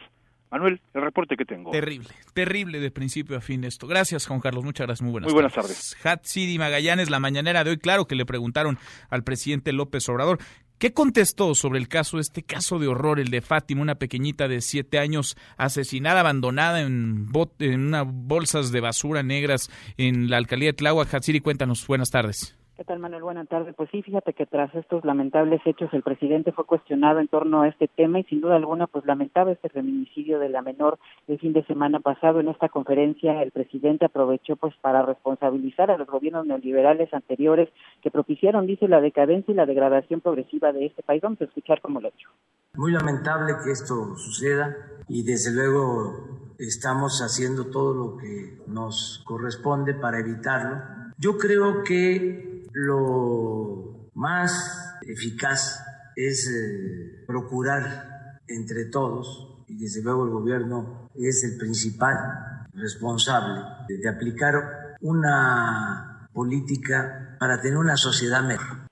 Manuel, 0.52 0.82
el 0.94 1.02
reporte 1.02 1.36
que 1.38 1.46
tengo. 1.46 1.72
Terrible, 1.72 2.10
terrible 2.34 2.80
de 2.80 2.92
principio 2.92 3.38
a 3.38 3.42
fin 3.42 3.64
esto. 3.64 3.88
Gracias, 3.88 4.26
Juan 4.26 4.40
Carlos. 4.40 4.64
Muchas 4.64 4.88
gracias. 4.88 5.04
Muy 5.04 5.12
buenas, 5.12 5.28
Muy 5.28 5.34
buenas 5.34 5.54
tardes. 5.54 5.96
Hat 6.04 6.22
City 6.24 6.58
Magallanes, 6.58 7.10
la 7.10 7.20
mañanera 7.20 7.64
de 7.64 7.72
hoy, 7.72 7.78
claro 7.78 8.06
que 8.06 8.16
le 8.16 8.26
preguntaron 8.26 8.80
al 9.10 9.24
presidente 9.24 9.74
López 9.74 10.08
Obrador. 10.10 10.40
¿Qué 10.80 10.94
contestó 10.94 11.56
sobre 11.56 11.78
el 11.78 11.90
caso, 11.90 12.20
este 12.20 12.42
caso 12.42 12.80
de 12.80 12.88
horror, 12.88 13.20
el 13.20 13.32
de 13.32 13.42
Fátima, 13.42 13.82
una 13.82 13.96
pequeñita 13.96 14.48
de 14.48 14.62
siete 14.62 14.98
años 14.98 15.36
asesinada, 15.58 16.22
abandonada 16.22 16.82
en, 16.82 17.28
en 17.60 17.88
unas 17.88 18.06
bolsas 18.08 18.72
de 18.72 18.80
basura 18.80 19.22
negras 19.22 19.70
en 19.98 20.30
la 20.30 20.38
alcaldía 20.38 20.70
de 20.70 20.74
Tláhuac? 20.74 21.14
Hatsiri, 21.14 21.42
cuéntanos. 21.42 21.86
Buenas 21.86 22.12
tardes. 22.12 22.59
¿Qué 22.80 22.86
tal, 22.86 23.00
Manuel? 23.00 23.24
Buenas 23.24 23.50
tardes. 23.50 23.76
Pues 23.76 23.90
sí, 23.92 24.02
fíjate 24.02 24.32
que 24.32 24.46
tras 24.46 24.74
estos 24.74 25.04
lamentables 25.04 25.60
hechos, 25.66 25.94
el 25.94 26.02
presidente 26.02 26.54
fue 26.54 26.64
cuestionado 26.64 27.20
en 27.20 27.28
torno 27.28 27.62
a 27.62 27.68
este 27.68 27.90
tema 27.90 28.22
y 28.22 28.24
sin 28.24 28.40
duda 28.40 28.56
alguna, 28.56 28.88
pues 28.88 29.06
lamentaba 29.06 29.52
este 29.52 29.68
feminicidio 29.68 30.40
de 30.40 30.48
la 30.48 30.62
menor 30.62 30.98
el 31.28 31.38
fin 31.40 31.52
de 31.52 31.66
semana 31.66 32.00
pasado. 32.00 32.40
En 32.40 32.48
esta 32.48 32.70
conferencia, 32.70 33.44
el 33.44 33.52
presidente 33.52 34.06
aprovechó 34.06 34.56
pues 34.56 34.74
para 34.80 35.02
responsabilizar 35.02 35.92
a 35.92 35.98
los 35.98 36.08
gobiernos 36.08 36.46
neoliberales 36.46 37.14
anteriores 37.14 37.68
que 38.02 38.12
propiciaron, 38.12 38.66
dice, 38.66 38.88
la 38.88 39.02
decadencia 39.02 39.52
y 39.52 39.56
la 39.56 39.66
degradación 39.66 40.22
progresiva 40.22 40.72
de 40.72 40.86
este 40.86 41.04
país. 41.04 41.22
Vamos 41.22 41.42
a 41.42 41.44
escuchar 41.44 41.82
cómo 41.82 42.00
lo 42.00 42.08
hecho. 42.08 42.30
Muy 42.76 42.94
lamentable 42.94 43.56
que 43.62 43.72
esto 43.72 44.16
suceda 44.16 44.74
y 45.10 45.24
desde 45.24 45.54
luego 45.54 46.56
estamos 46.58 47.20
haciendo 47.22 47.72
todo 47.72 47.94
lo 47.94 48.16
que 48.16 48.58
nos 48.68 49.22
corresponde 49.28 49.96
para 49.96 50.20
evitarlo. 50.20 50.78
Yo 51.18 51.38
creo 51.38 51.84
que 51.84 52.59
lo 52.74 54.10
más 54.14 55.00
eficaz 55.08 55.84
es 56.16 56.50
eh, 56.50 57.24
procurar 57.26 58.40
entre 58.48 58.86
todos, 58.86 59.64
y 59.68 59.78
desde 59.78 60.04
luego 60.04 60.26
el 60.26 60.32
gobierno 60.32 61.10
es 61.16 61.44
el 61.44 61.58
principal 61.58 62.16
responsable 62.74 63.62
de 63.88 64.10
aplicar 64.10 64.98
una 65.02 66.30
política 66.34 67.38
para 67.40 67.62
tener 67.62 67.78
una 67.78 67.96
sociedad 67.96 68.44
mejor. 68.44 68.88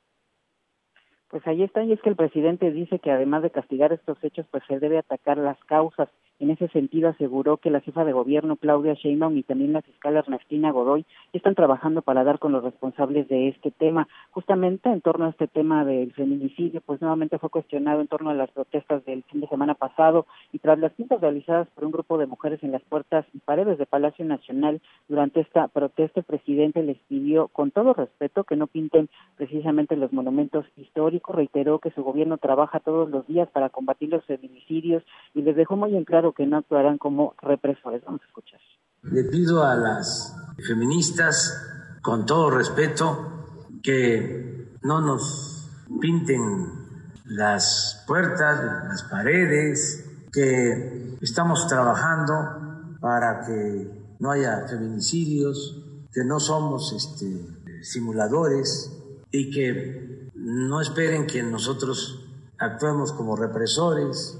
Pues 1.29 1.45
ahí 1.45 1.63
está, 1.63 1.83
y 1.83 1.91
es 1.91 2.01
que 2.01 2.09
el 2.09 2.15
presidente 2.15 2.71
dice 2.71 2.99
que 2.99 3.11
además 3.11 3.43
de 3.43 3.51
castigar 3.51 3.91
estos 3.91 4.17
hechos, 4.23 4.45
pues 4.51 4.63
se 4.67 4.79
debe 4.79 4.97
atacar 4.97 5.37
las 5.37 5.57
causas 5.65 6.09
en 6.39 6.51
ese 6.51 6.67
sentido, 6.69 7.09
aseguró 7.09 7.57
que 7.57 7.71
la 7.71 7.81
jefa 7.81 8.05
de 8.05 8.13
gobierno, 8.13 8.57
Claudia 8.57 8.93
Sheinbaum, 8.93 9.37
y 9.37 9.43
también 9.43 9.73
la 9.73 9.81
fiscal 9.81 10.15
Ernestina 10.15 10.71
Godoy 10.71 11.05
están 11.33 11.55
trabajando 11.55 12.01
para 12.01 12.23
dar 12.23 12.39
con 12.39 12.51
los 12.51 12.63
responsables 12.63 13.27
de 13.27 13.49
este 13.49 13.71
tema. 13.71 14.07
Justamente 14.31 14.89
en 14.89 15.01
torno 15.01 15.25
a 15.25 15.29
este 15.29 15.47
tema 15.47 15.83
del 15.85 16.13
feminicidio, 16.13 16.81
pues 16.81 17.01
nuevamente 17.01 17.39
fue 17.39 17.49
cuestionado 17.49 18.01
en 18.01 18.07
torno 18.07 18.29
a 18.29 18.33
las 18.33 18.51
protestas 18.51 19.03
del 19.05 19.23
fin 19.23 19.41
de 19.41 19.47
semana 19.47 19.73
pasado 19.73 20.25
y 20.51 20.59
tras 20.59 20.79
las 20.79 20.93
pintas 20.93 21.21
realizadas 21.21 21.67
por 21.69 21.85
un 21.85 21.91
grupo 21.91 22.17
de 22.17 22.27
mujeres 22.27 22.61
en 22.63 22.71
las 22.71 22.83
puertas 22.83 23.25
y 23.33 23.39
paredes 23.39 23.77
de 23.77 23.85
Palacio 23.85 24.25
Nacional 24.25 24.81
durante 25.07 25.41
esta 25.41 25.67
protesta, 25.67 26.19
el 26.19 26.25
presidente 26.25 26.83
les 26.83 26.97
pidió 27.07 27.47
con 27.47 27.71
todo 27.71 27.93
respeto 27.93 28.43
que 28.43 28.55
no 28.55 28.67
pinten 28.67 29.09
precisamente 29.35 29.95
los 29.95 30.13
monumentos 30.13 30.65
históricos. 30.75 31.35
Reiteró 31.35 31.79
que 31.79 31.91
su 31.91 32.03
gobierno 32.03 32.37
trabaja 32.37 32.79
todos 32.79 33.09
los 33.09 33.25
días 33.27 33.49
para 33.49 33.69
combatir 33.69 34.09
los 34.09 34.25
feminicidios 34.25 35.03
y 35.33 35.41
les 35.41 35.55
dejó 35.55 35.75
muy 35.75 35.95
en 35.95 36.03
claro 36.03 36.26
que 36.33 36.45
no 36.45 36.57
actuarán 36.57 36.97
como 36.97 37.33
represores. 37.41 38.03
Vamos 38.05 38.21
a 38.21 38.25
escuchar. 38.25 38.59
Le 39.03 39.23
pido 39.25 39.63
a 39.63 39.75
las 39.75 40.35
feministas, 40.65 41.55
con 42.01 42.25
todo 42.25 42.51
respeto, 42.51 43.69
que 43.83 44.77
no 44.81 45.01
nos 45.01 45.69
pinten 46.01 46.87
las 47.25 48.03
puertas, 48.07 48.63
las 48.87 49.03
paredes, 49.03 50.05
que 50.31 51.17
estamos 51.21 51.67
trabajando 51.67 52.97
para 52.99 53.45
que 53.45 54.15
no 54.19 54.31
haya 54.31 54.67
feminicidios, 54.67 55.83
que 56.11 56.23
no 56.23 56.39
somos 56.39 56.93
este, 56.93 57.83
simuladores 57.83 58.91
y 59.31 59.51
que 59.51 60.31
no 60.35 60.81
esperen 60.81 61.27
que 61.27 61.43
nosotros 61.43 62.25
actuemos 62.57 63.13
como 63.13 63.35
represores, 63.35 64.39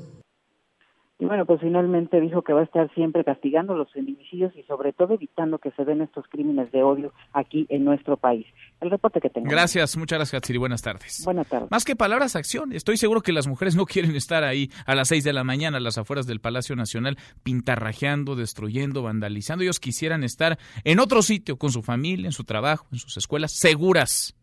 Y 1.20 1.26
bueno, 1.26 1.46
pues 1.46 1.62
finalmente 1.62 2.22
dijo 2.22 2.44
que 2.44 2.54
va 2.54 2.62
a 2.62 2.64
estar 2.64 2.94
siempre 2.94 3.24
castigando 3.24 3.76
los 3.76 3.92
feminicidios 3.92 4.56
y 4.56 4.62
sobre 4.64 4.94
todo 4.94 5.16
evitando 5.16 5.58
que 5.58 5.72
se 5.72 5.84
den 5.84 6.02
estos 6.02 6.26
crímenes 6.30 6.72
de 6.72 6.84
odio 6.84 7.12
aquí 7.34 7.66
en 7.70 7.86
nuestro 7.86 8.18
país. 8.18 8.46
El 8.82 8.92
reporte 8.92 9.20
que 9.20 9.30
tengo. 9.32 9.50
Gracias, 9.50 9.98
muchas 9.98 10.20
gracias, 10.20 10.38
Hatsiri. 10.38 10.60
Buenas 10.60 10.84
tardes. 10.84 11.24
Buenas 11.26 11.48
tardes. 11.48 11.72
Más 11.72 11.86
que 11.86 11.96
palabras, 11.96 12.36
acción. 12.36 12.72
Estoy 12.72 12.98
seguro 12.98 13.22
que 13.22 13.32
las 13.32 13.48
mujeres 13.48 13.76
no 13.76 13.86
quieren 13.86 14.16
estar 14.16 14.44
ahí 14.44 14.70
a 14.86 14.94
las 14.94 15.08
seis 15.08 15.24
de 15.24 15.34
la 15.34 15.44
mañana 15.44 15.78
a 15.78 15.80
las 15.80 15.98
afueras 15.98 16.28
del 16.28 16.40
Palacio 16.40 16.76
Nacional 16.76 17.18
pintarrajeando, 17.42 18.36
destruyendo, 18.36 19.02
vandalizando. 19.02 19.64
Ellos 19.64 19.80
quisieran 19.80 20.24
estar 20.24 20.60
en 20.84 21.00
otro 21.00 21.24
sitio 21.24 21.58
con 21.58 21.72
su 21.72 21.82
familia, 21.82 22.28
en 22.28 22.32
su 22.32 22.44
trabajo, 22.44 22.86
en 22.92 23.00
sus 23.00 23.18
escuelas, 23.18 23.54
seguras. 23.54 24.36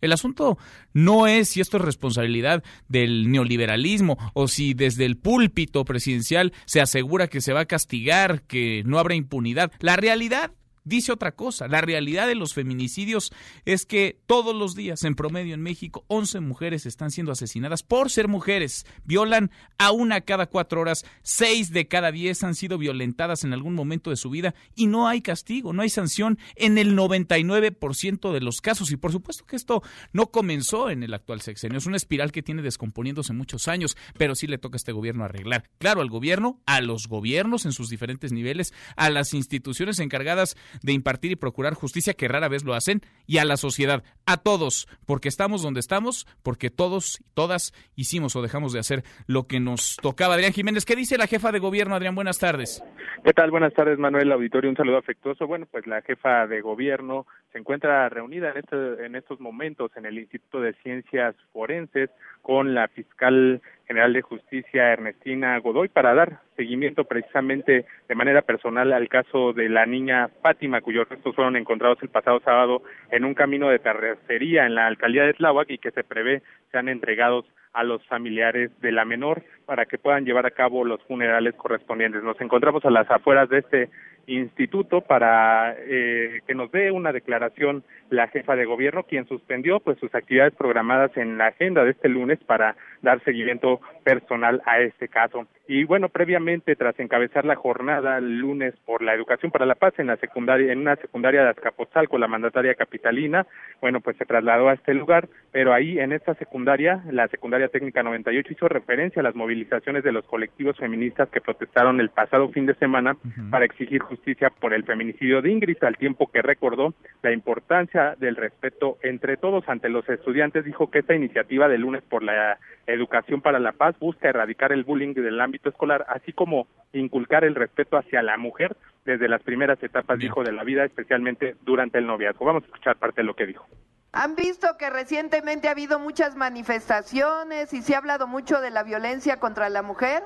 El 0.00 0.12
asunto 0.12 0.58
no 0.92 1.26
es 1.26 1.48
si 1.48 1.60
esto 1.60 1.76
es 1.76 1.84
responsabilidad 1.84 2.62
del 2.88 3.30
neoliberalismo 3.30 4.18
o 4.34 4.48
si 4.48 4.74
desde 4.74 5.04
el 5.04 5.16
púlpito 5.16 5.84
presidencial 5.84 6.52
se 6.66 6.80
asegura 6.80 7.28
que 7.28 7.40
se 7.40 7.52
va 7.52 7.60
a 7.60 7.66
castigar, 7.66 8.42
que 8.42 8.82
no 8.84 8.98
habrá 8.98 9.14
impunidad. 9.14 9.72
La 9.80 9.96
realidad 9.96 10.52
dice 10.90 11.12
otra 11.12 11.32
cosa. 11.32 11.68
La 11.68 11.80
realidad 11.80 12.26
de 12.26 12.34
los 12.34 12.52
feminicidios 12.52 13.32
es 13.64 13.86
que 13.86 14.18
todos 14.26 14.54
los 14.54 14.74
días, 14.74 15.04
en 15.04 15.14
promedio 15.14 15.54
en 15.54 15.62
México, 15.62 16.04
11 16.08 16.40
mujeres 16.40 16.84
están 16.84 17.10
siendo 17.10 17.32
asesinadas 17.32 17.82
por 17.82 18.10
ser 18.10 18.28
mujeres. 18.28 18.84
Violan 19.04 19.50
a 19.78 19.92
una 19.92 20.20
cada 20.20 20.46
cuatro 20.46 20.82
horas, 20.82 21.06
seis 21.22 21.70
de 21.70 21.88
cada 21.88 22.12
diez 22.12 22.42
han 22.42 22.54
sido 22.54 22.76
violentadas 22.76 23.44
en 23.44 23.52
algún 23.52 23.74
momento 23.74 24.10
de 24.10 24.16
su 24.16 24.28
vida 24.28 24.54
y 24.74 24.86
no 24.86 25.08
hay 25.08 25.22
castigo, 25.22 25.72
no 25.72 25.82
hay 25.82 25.88
sanción 25.88 26.38
en 26.56 26.76
el 26.76 26.96
99% 26.96 28.32
de 28.32 28.40
los 28.40 28.60
casos. 28.60 28.90
Y 28.90 28.96
por 28.96 29.12
supuesto 29.12 29.46
que 29.46 29.56
esto 29.56 29.82
no 30.12 30.30
comenzó 30.30 30.90
en 30.90 31.02
el 31.04 31.14
actual 31.14 31.40
sexenio, 31.40 31.78
es 31.78 31.86
una 31.86 31.96
espiral 31.96 32.32
que 32.32 32.42
tiene 32.42 32.62
descomponiéndose 32.62 33.32
muchos 33.32 33.68
años, 33.68 33.96
pero 34.18 34.34
sí 34.34 34.48
le 34.48 34.58
toca 34.58 34.74
a 34.74 34.78
este 34.78 34.92
gobierno 34.92 35.24
arreglar. 35.24 35.70
Claro, 35.78 36.00
al 36.00 36.10
gobierno, 36.10 36.60
a 36.66 36.80
los 36.80 37.06
gobiernos 37.06 37.64
en 37.64 37.72
sus 37.72 37.88
diferentes 37.88 38.32
niveles, 38.32 38.74
a 38.96 39.08
las 39.08 39.34
instituciones 39.34 40.00
encargadas 40.00 40.56
de 40.82 40.92
impartir 40.92 41.32
y 41.32 41.36
procurar 41.36 41.74
justicia, 41.74 42.14
que 42.14 42.28
rara 42.28 42.48
vez 42.48 42.64
lo 42.64 42.74
hacen, 42.74 43.00
y 43.26 43.38
a 43.38 43.44
la 43.44 43.56
sociedad, 43.56 44.02
a 44.26 44.38
todos, 44.38 44.86
porque 45.06 45.28
estamos 45.28 45.62
donde 45.62 45.80
estamos, 45.80 46.26
porque 46.42 46.70
todos 46.70 47.20
y 47.20 47.24
todas 47.34 47.72
hicimos 47.96 48.36
o 48.36 48.42
dejamos 48.42 48.72
de 48.72 48.80
hacer 48.80 49.02
lo 49.26 49.46
que 49.46 49.60
nos 49.60 49.96
tocaba. 50.02 50.34
Adrián 50.34 50.52
Jiménez, 50.52 50.84
¿qué 50.84 50.96
dice 50.96 51.18
la 51.18 51.26
jefa 51.26 51.52
de 51.52 51.58
gobierno? 51.58 51.94
Adrián, 51.94 52.14
buenas 52.14 52.38
tardes. 52.38 52.82
¿Qué 53.24 53.32
tal? 53.32 53.50
Buenas 53.50 53.74
tardes, 53.74 53.98
Manuel 53.98 54.32
Auditorio. 54.32 54.70
Un 54.70 54.76
saludo 54.76 54.98
afectuoso. 54.98 55.46
Bueno, 55.46 55.66
pues 55.70 55.86
la 55.86 56.00
jefa 56.02 56.46
de 56.46 56.60
gobierno 56.60 57.26
se 57.52 57.58
encuentra 57.58 58.08
reunida 58.08 58.50
en, 58.50 58.58
este, 58.58 59.06
en 59.06 59.14
estos 59.14 59.40
momentos 59.40 59.90
en 59.96 60.06
el 60.06 60.18
Instituto 60.18 60.60
de 60.60 60.72
Ciencias 60.82 61.34
Forenses 61.52 62.10
con 62.42 62.74
la 62.74 62.88
fiscal 62.88 63.60
general 63.90 64.12
de 64.12 64.22
justicia 64.22 64.92
Ernestina 64.92 65.58
Godoy 65.58 65.88
para 65.88 66.14
dar 66.14 66.38
seguimiento 66.54 67.02
precisamente 67.02 67.86
de 68.08 68.14
manera 68.14 68.42
personal 68.42 68.92
al 68.92 69.08
caso 69.08 69.52
de 69.52 69.68
la 69.68 69.84
niña 69.84 70.28
Fátima 70.42 70.80
cuyos 70.80 71.08
restos 71.08 71.34
fueron 71.34 71.56
encontrados 71.56 71.98
el 72.00 72.08
pasado 72.08 72.38
sábado 72.38 72.84
en 73.10 73.24
un 73.24 73.34
camino 73.34 73.68
de 73.68 73.80
terracería 73.80 74.64
en 74.64 74.76
la 74.76 74.86
alcaldía 74.86 75.24
de 75.24 75.34
Tláhuac 75.34 75.68
y 75.70 75.78
que 75.78 75.90
se 75.90 76.04
prevé 76.04 76.40
sean 76.70 76.88
entregados 76.88 77.46
a 77.72 77.82
los 77.82 78.00
familiares 78.06 78.70
de 78.80 78.92
la 78.92 79.04
menor 79.04 79.42
para 79.66 79.86
que 79.86 79.98
puedan 79.98 80.24
llevar 80.24 80.46
a 80.46 80.52
cabo 80.52 80.84
los 80.84 81.02
funerales 81.08 81.56
correspondientes. 81.56 82.22
Nos 82.22 82.40
encontramos 82.40 82.84
a 82.84 82.90
las 82.90 83.10
afueras 83.10 83.48
de 83.48 83.58
este 83.58 83.90
instituto 84.26 85.00
para 85.00 85.74
eh, 85.78 86.40
que 86.46 86.54
nos 86.54 86.70
dé 86.70 86.90
una 86.90 87.12
declaración 87.12 87.84
la 88.10 88.28
jefa 88.28 88.56
de 88.56 88.64
gobierno, 88.64 89.04
quien 89.04 89.26
suspendió 89.26 89.80
pues 89.80 89.98
sus 89.98 90.14
actividades 90.14 90.54
programadas 90.54 91.16
en 91.16 91.38
la 91.38 91.48
agenda 91.48 91.84
de 91.84 91.92
este 91.92 92.08
lunes 92.08 92.38
para 92.44 92.76
dar 93.02 93.22
seguimiento 93.24 93.80
personal 94.04 94.62
a 94.66 94.80
este 94.80 95.08
caso. 95.08 95.46
Y 95.68 95.84
bueno, 95.84 96.08
previamente, 96.08 96.74
tras 96.74 96.98
encabezar 96.98 97.44
la 97.44 97.54
jornada 97.54 98.18
el 98.18 98.38
lunes 98.38 98.74
por 98.84 99.02
la 99.02 99.14
educación 99.14 99.52
para 99.52 99.66
la 99.66 99.76
paz 99.76 99.94
en 99.98 100.08
la 100.08 100.16
secundaria, 100.16 100.72
en 100.72 100.80
una 100.80 100.96
secundaria 100.96 101.44
de 101.44 101.50
Azcapotzalco, 101.50 102.18
la 102.18 102.26
mandataria 102.26 102.74
capitalina, 102.74 103.46
bueno, 103.80 104.00
pues 104.00 104.16
se 104.16 104.24
trasladó 104.24 104.68
a 104.68 104.74
este 104.74 104.94
lugar, 104.94 105.28
pero 105.52 105.72
ahí 105.72 106.00
en 106.00 106.12
esta 106.12 106.34
secundaria, 106.34 107.04
la 107.10 107.28
secundaria 107.28 107.68
técnica 107.68 108.02
98 108.02 108.52
hizo 108.52 108.68
referencia 108.68 109.20
a 109.20 109.22
las 109.22 109.36
movilizaciones 109.36 110.02
de 110.02 110.10
los 110.10 110.24
colectivos 110.24 110.76
feministas 110.76 111.28
que 111.28 111.40
protestaron 111.40 112.00
el 112.00 112.10
pasado 112.10 112.48
fin 112.48 112.66
de 112.66 112.74
semana 112.74 113.16
para 113.50 113.64
exigir 113.64 114.02
justicia 114.10 114.50
por 114.50 114.74
el 114.74 114.84
feminicidio 114.84 115.40
de 115.40 115.50
Ingrid, 115.50 115.82
al 115.82 115.96
tiempo 115.96 116.30
que 116.30 116.42
recordó 116.42 116.92
la 117.22 117.32
importancia 117.32 118.16
del 118.18 118.34
respeto 118.34 118.98
entre 119.02 119.36
todos 119.36 119.68
ante 119.68 119.88
los 119.88 120.08
estudiantes, 120.08 120.64
dijo 120.64 120.90
que 120.90 120.98
esta 120.98 121.14
iniciativa 121.14 121.68
de 121.68 121.78
lunes 121.78 122.02
por 122.02 122.24
la 122.24 122.58
educación 122.86 123.40
para 123.40 123.60
la 123.60 123.72
paz 123.72 123.96
busca 124.00 124.28
erradicar 124.28 124.72
el 124.72 124.84
bullying 124.84 125.14
del 125.14 125.40
ámbito 125.40 125.68
escolar, 125.68 126.04
así 126.08 126.32
como 126.32 126.66
inculcar 126.92 127.44
el 127.44 127.54
respeto 127.54 127.96
hacia 127.96 128.22
la 128.22 128.36
mujer 128.36 128.76
desde 129.04 129.28
las 129.28 129.42
primeras 129.42 129.80
etapas, 129.82 130.18
dijo, 130.18 130.42
de 130.42 130.52
la 130.52 130.64
vida, 130.64 130.84
especialmente 130.84 131.54
durante 131.62 131.98
el 131.98 132.06
noviazgo. 132.06 132.44
Vamos 132.44 132.64
a 132.64 132.66
escuchar 132.66 132.96
parte 132.96 133.20
de 133.20 133.26
lo 133.26 133.34
que 133.34 133.46
dijo. 133.46 133.66
Han 134.12 134.34
visto 134.34 134.76
que 134.76 134.90
recientemente 134.90 135.68
ha 135.68 135.70
habido 135.70 136.00
muchas 136.00 136.34
manifestaciones 136.34 137.72
y 137.72 137.80
se 137.80 137.94
ha 137.94 137.98
hablado 137.98 138.26
mucho 138.26 138.60
de 138.60 138.72
la 138.72 138.82
violencia 138.82 139.38
contra 139.38 139.68
la 139.68 139.82
mujer. 139.82 140.24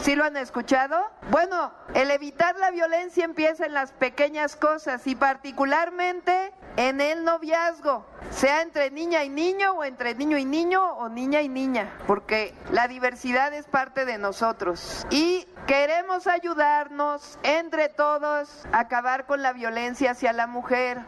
¿Sí 0.00 0.16
lo 0.16 0.24
han 0.24 0.38
escuchado? 0.38 0.96
Bueno, 1.30 1.70
el 1.92 2.10
evitar 2.10 2.56
la 2.56 2.70
violencia 2.70 3.26
empieza 3.26 3.66
en 3.66 3.74
las 3.74 3.92
pequeñas 3.92 4.56
cosas 4.56 5.06
y 5.06 5.16
particularmente 5.16 6.54
en 6.76 7.02
el 7.02 7.24
noviazgo, 7.24 8.06
sea 8.30 8.62
entre 8.62 8.90
niña 8.90 9.22
y 9.22 9.28
niño 9.28 9.72
o 9.72 9.84
entre 9.84 10.14
niño 10.14 10.38
y 10.38 10.46
niño 10.46 10.82
o 10.96 11.10
niña 11.10 11.42
y 11.42 11.50
niña, 11.50 11.92
porque 12.06 12.54
la 12.70 12.88
diversidad 12.88 13.52
es 13.52 13.66
parte 13.66 14.06
de 14.06 14.16
nosotros 14.16 15.06
y 15.10 15.46
queremos 15.66 16.26
ayudarnos 16.26 17.38
entre 17.42 17.90
todos 17.90 18.64
a 18.72 18.80
acabar 18.80 19.26
con 19.26 19.42
la 19.42 19.52
violencia 19.52 20.12
hacia 20.12 20.32
la 20.32 20.46
mujer. 20.46 21.02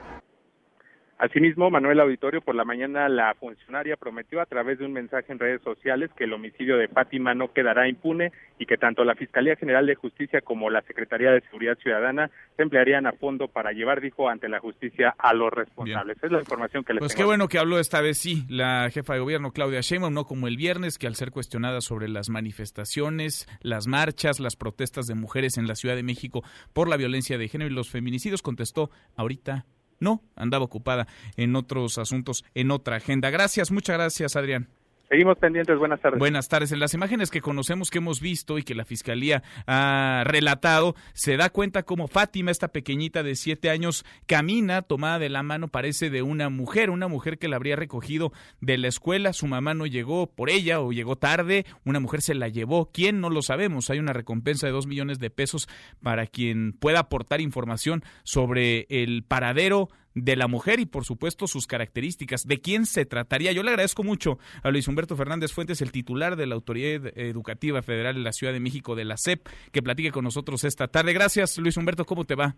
Asimismo, 1.19 1.69
Manuel 1.69 1.99
Auditorio, 1.99 2.41
por 2.41 2.55
la 2.55 2.65
mañana 2.65 3.09
la 3.09 3.35
funcionaria 3.35 3.97
prometió 3.97 4.41
a 4.41 4.47
través 4.47 4.79
de 4.79 4.87
un 4.87 4.93
mensaje 4.93 5.33
en 5.33 5.41
redes 5.41 5.61
sociales 5.63 6.11
que 6.17 6.25
el 6.25 6.33
homicidio 6.33 6.77
de 6.77 6.87
Fátima 6.87 7.35
no 7.35 7.53
quedará 7.53 7.89
impune 7.89 8.31
y 8.57 8.67
que 8.67 8.77
tanto 8.77 9.03
la 9.05 9.17
Fiscalía 9.17 9.57
General 9.57 9.85
de 9.85 9.97
Justicia 9.97 10.43
como 10.43 10.71
la 10.71 10.81
Secretaría 10.83 11.33
de 11.33 11.41
Seguridad 11.41 11.77
Ciudadana 11.79 12.31
se 12.57 12.63
emplearían 12.63 13.07
a 13.07 13.13
fondo 13.13 13.49
para 13.49 13.73
llevar, 13.73 14.01
dijo, 14.01 14.29
ante 14.29 14.49
la 14.49 14.61
justicia 14.61 15.13
a 15.19 15.35
los 15.35 15.53
responsables. 15.53 16.23
Es 16.23 16.31
la 16.31 16.39
información 16.39 16.85
que 16.85 16.93
les 16.93 17.01
Pues 17.01 17.15
tengo. 17.15 17.23
qué 17.23 17.27
bueno 17.27 17.49
que 17.49 17.59
habló 17.59 17.81
esta 17.81 18.01
vez, 18.01 18.19
sí, 18.19 18.45
la 18.49 18.89
jefa 18.91 19.15
de 19.15 19.21
gobierno 19.21 19.51
Claudia 19.51 19.81
Sheinbaum, 19.81 20.15
no 20.15 20.25
como 20.25 20.47
el 20.47 20.57
viernes, 20.57 20.99
que 20.99 21.09
al 21.09 21.17
ser 21.17 21.33
cuestionada 21.33 21.81
sobre 21.81 22.09
las 22.09 22.31
manifestaciones, 22.31 23.49
las 23.61 23.89
marchas, 23.89 24.39
las 24.39 24.55
protestas 24.55 25.07
de 25.07 25.17
mujeres 25.17 25.59
en 25.59 25.67
la 25.67 25.75
Ciudad 25.75 25.97
de 25.97 26.05
México 26.05 26.45
por 26.73 26.89
la 26.89 26.97
violencia 26.97 27.39
de 27.39 27.49
género 27.49 27.73
y 27.73 27.75
los 27.75 27.91
feminicidios, 27.91 28.41
contestó 28.41 28.91
ahorita 29.17 29.67
no, 30.01 30.23
andaba 30.37 30.65
ocupada 30.65 31.07
en 31.37 31.57
otros 31.57 31.99
asuntos, 31.99 32.45
en 32.55 32.71
otra 32.71 32.97
agenda. 32.97 33.31
Gracias, 33.31 33.71
muchas 33.71 33.97
gracias, 33.97 34.37
Adrián. 34.37 34.69
Seguimos 35.09 35.39
pendientes, 35.39 35.79
buenas 35.79 36.01
tardes. 36.01 36.19
Buenas 36.19 36.49
tardes. 36.49 36.71
En 36.71 36.81
las 36.81 36.93
imágenes 36.93 37.31
que 37.31 37.41
conocemos, 37.41 37.91
que 37.91 37.97
hemos 37.97 38.21
visto 38.21 38.59
y 38.59 38.63
que 38.63 38.75
la 38.75 38.85
Fiscalía 38.85 39.43
ha 39.67 40.23
relatado, 40.27 40.95
se 41.15 41.39
da 41.39 41.49
cuenta 41.49 41.83
como 41.83 42.09
Fátima, 42.09 42.51
esta 42.51 42.69
pequeñita 42.69 43.23
de 43.23 43.35
siete 43.35 43.71
años, 43.71 44.05
camina 44.27 44.83
tomada 44.83 45.19
de 45.19 45.31
la 45.31 45.43
mano, 45.43 45.69
parece 45.69 46.11
de 46.11 46.21
una 46.21 46.51
mujer, 46.51 46.91
una 46.91 47.09
mujer 47.09 47.39
que 47.39 47.49
la 47.49 47.57
habría 47.57 47.75
recogido 47.75 48.33
de 48.61 48.77
la 48.77 48.89
escuela. 48.89 49.33
Su 49.33 49.47
mamá 49.47 49.73
no 49.73 49.87
llegó 49.87 50.27
por 50.27 50.51
ella 50.51 50.81
o 50.81 50.93
llegó 50.93 51.17
tarde, 51.17 51.65
una 51.87 52.01
mujer 52.01 52.21
se 52.21 52.35
la 52.35 52.49
llevó. 52.49 52.91
¿Quién? 52.93 53.23
No 53.23 53.31
lo 53.31 53.41
sabemos. 53.41 53.89
Hay 53.89 54.01
una 54.01 54.13
recompensa 54.13 54.67
de 54.67 54.73
dos 54.73 54.87
millones 54.87 55.19
de 55.19 55.31
pesos 55.31 55.69
para 56.03 56.27
quien 56.27 56.75
pueda 56.75 57.01
aportar 57.01 57.41
información 57.41 58.05
sobre 58.25 58.87
el 58.91 59.25
paradero 59.25 59.89
de 60.25 60.37
la 60.37 60.49
mujer 60.49 60.81
y 60.81 60.87
por 60.87 61.05
supuesto 61.05 61.47
sus 61.47 61.67
características. 61.67 62.47
¿De 62.47 62.61
quién 62.61 62.87
se 62.87 63.05
trataría? 63.05 63.53
Yo 63.53 63.63
le 63.63 63.71
agradezco 63.71 64.03
mucho 64.03 64.39
a 64.63 64.71
Luis 64.71 64.89
Humberto 64.89 65.17
Fernández 65.17 65.53
Fuentes, 65.53 65.83
el 65.83 65.93
titular 65.93 66.37
de 66.37 66.47
la 66.47 66.55
Autoridad 66.55 67.13
Educativa 67.19 67.83
Federal 67.83 68.15
de 68.15 68.23
la 68.23 68.33
Ciudad 68.33 68.53
de 68.53 68.61
México 68.61 68.95
de 68.95 69.05
la 69.05 69.17
SEP, 69.17 69.47
que 69.73 69.83
platique 69.83 70.11
con 70.11 70.25
nosotros 70.25 70.65
esta 70.65 70.89
tarde. 70.89 71.13
Gracias, 71.13 71.59
Luis 71.59 71.77
Humberto, 71.77 72.05
¿cómo 72.05 72.25
te 72.25 72.35
va? 72.35 72.55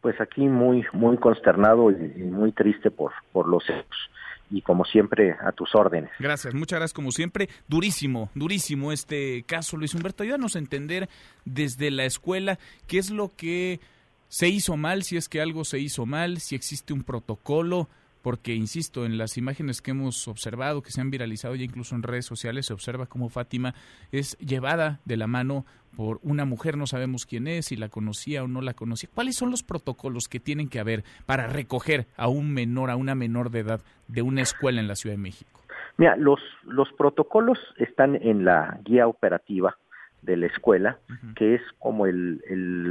Pues 0.00 0.20
aquí 0.20 0.42
muy 0.42 0.84
muy 0.92 1.16
consternado 1.16 1.90
y, 1.90 1.94
y 1.94 2.22
muy 2.24 2.52
triste 2.52 2.90
por 2.90 3.12
por 3.32 3.48
los 3.48 3.64
hechos 3.68 4.10
y 4.50 4.62
como 4.62 4.84
siempre 4.84 5.36
a 5.40 5.52
tus 5.52 5.74
órdenes. 5.74 6.10
Gracias, 6.18 6.54
muchas 6.54 6.78
gracias 6.78 6.94
como 6.94 7.10
siempre. 7.10 7.48
Durísimo, 7.68 8.30
durísimo 8.34 8.92
este 8.92 9.42
caso, 9.44 9.76
Luis 9.76 9.94
Humberto. 9.94 10.22
Ayúdanos 10.22 10.56
a 10.56 10.58
entender 10.58 11.08
desde 11.44 11.90
la 11.90 12.04
escuela 12.04 12.58
qué 12.86 12.98
es 12.98 13.10
lo 13.10 13.30
que 13.36 13.80
se 14.28 14.48
hizo 14.48 14.76
mal, 14.76 15.02
si 15.02 15.16
es 15.16 15.28
que 15.28 15.40
algo 15.40 15.64
se 15.64 15.78
hizo 15.78 16.06
mal, 16.06 16.38
si 16.38 16.54
existe 16.54 16.92
un 16.92 17.02
protocolo, 17.02 17.88
porque, 18.24 18.54
insisto, 18.54 19.04
en 19.04 19.18
las 19.18 19.36
imágenes 19.36 19.82
que 19.82 19.90
hemos 19.90 20.26
observado, 20.28 20.80
que 20.80 20.90
se 20.90 21.02
han 21.02 21.10
viralizado 21.10 21.54
ya 21.56 21.64
incluso 21.64 21.94
en 21.94 22.02
redes 22.02 22.24
sociales, 22.24 22.64
se 22.64 22.72
observa 22.72 23.04
cómo 23.04 23.28
Fátima 23.28 23.74
es 24.12 24.38
llevada 24.38 25.00
de 25.04 25.18
la 25.18 25.26
mano 25.26 25.66
por 25.94 26.20
una 26.22 26.46
mujer, 26.46 26.78
no 26.78 26.86
sabemos 26.86 27.26
quién 27.26 27.46
es, 27.46 27.66
si 27.66 27.76
la 27.76 27.90
conocía 27.90 28.42
o 28.42 28.48
no 28.48 28.62
la 28.62 28.72
conocía. 28.72 29.10
¿Cuáles 29.14 29.36
son 29.36 29.50
los 29.50 29.62
protocolos 29.62 30.26
que 30.28 30.40
tienen 30.40 30.70
que 30.70 30.80
haber 30.80 31.04
para 31.26 31.48
recoger 31.48 32.06
a 32.16 32.28
un 32.28 32.50
menor, 32.52 32.90
a 32.90 32.96
una 32.96 33.14
menor 33.14 33.50
de 33.50 33.60
edad 33.60 33.82
de 34.08 34.22
una 34.22 34.40
escuela 34.40 34.80
en 34.80 34.88
la 34.88 34.96
Ciudad 34.96 35.16
de 35.16 35.22
México? 35.22 35.60
Mira, 35.98 36.16
los, 36.16 36.40
los 36.62 36.90
protocolos 36.94 37.58
están 37.76 38.16
en 38.16 38.46
la 38.46 38.80
guía 38.84 39.06
operativa 39.06 39.76
de 40.24 40.36
la 40.36 40.46
escuela, 40.46 40.98
que 41.36 41.54
es 41.54 41.62
como 41.78 42.06
el, 42.06 42.42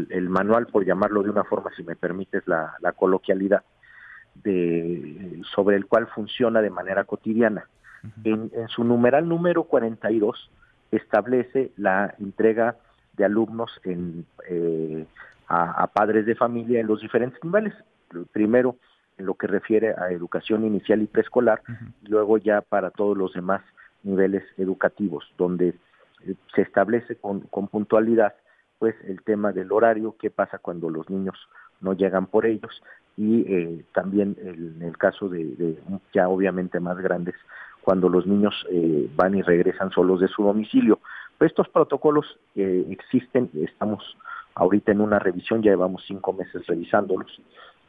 el, 0.09 0.29
manual, 0.29 0.67
por 0.67 0.85
llamarlo 0.85 1.23
de 1.23 1.29
una 1.29 1.43
forma, 1.43 1.71
si 1.75 1.83
me 1.83 1.95
permites 1.95 2.47
la, 2.47 2.75
la 2.79 2.91
coloquialidad, 2.91 3.63
de, 4.35 5.41
sobre 5.53 5.75
el 5.75 5.85
cual 5.85 6.07
funciona 6.07 6.61
de 6.61 6.69
manera 6.69 7.03
cotidiana. 7.05 7.67
en, 8.23 8.51
en, 8.53 8.67
su 8.67 8.83
numeral 8.83 9.27
número 9.27 9.63
42 9.63 10.51
establece 10.91 11.71
la 11.77 12.13
entrega 12.19 12.75
de 13.17 13.25
alumnos 13.25 13.79
en, 13.83 14.25
eh, 14.47 15.05
a, 15.47 15.87
padres 15.87 16.25
de 16.25 16.35
familia 16.35 16.79
en 16.79 16.87
los 16.87 17.01
diferentes 17.01 17.43
niveles. 17.43 17.73
Primero, 18.31 18.77
en 19.17 19.25
lo 19.25 19.35
que 19.35 19.47
refiere 19.47 19.93
a 19.97 20.11
educación 20.11 20.65
inicial 20.65 21.01
y 21.01 21.07
preescolar, 21.07 21.61
y 22.01 22.07
luego 22.07 22.37
ya 22.37 22.61
para 22.61 22.89
todos 22.91 23.17
los 23.17 23.33
demás 23.33 23.61
niveles 24.03 24.43
educativos, 24.57 25.31
donde 25.37 25.75
se 26.55 26.61
establece 26.61 27.15
con, 27.15 27.41
con 27.41 27.67
puntualidad 27.67 28.33
pues 28.79 28.95
el 29.07 29.21
tema 29.21 29.53
del 29.53 29.71
horario, 29.71 30.15
qué 30.19 30.29
pasa 30.29 30.57
cuando 30.57 30.89
los 30.89 31.09
niños 31.09 31.37
no 31.79 31.93
llegan 31.93 32.25
por 32.25 32.45
ellos 32.45 32.81
y 33.15 33.41
eh, 33.41 33.85
también 33.93 34.35
en 34.41 34.81
el 34.81 34.97
caso 34.97 35.29
de, 35.29 35.77
ya 36.13 36.27
obviamente 36.27 36.79
más 36.79 36.97
grandes 36.97 37.35
cuando 37.81 38.09
los 38.09 38.25
niños 38.25 38.53
eh, 38.71 39.09
van 39.15 39.35
y 39.35 39.41
regresan 39.41 39.91
solos 39.91 40.19
de 40.19 40.27
su 40.27 40.43
domicilio. 40.43 40.99
Pues 41.37 41.51
estos 41.51 41.69
protocolos 41.69 42.39
eh, 42.55 42.85
existen, 42.89 43.49
estamos 43.53 44.17
ahorita 44.55 44.91
en 44.91 45.01
una 45.01 45.19
revisión, 45.19 45.61
ya 45.61 45.71
llevamos 45.71 46.03
cinco 46.07 46.33
meses 46.33 46.65
revisándolos, 46.67 47.41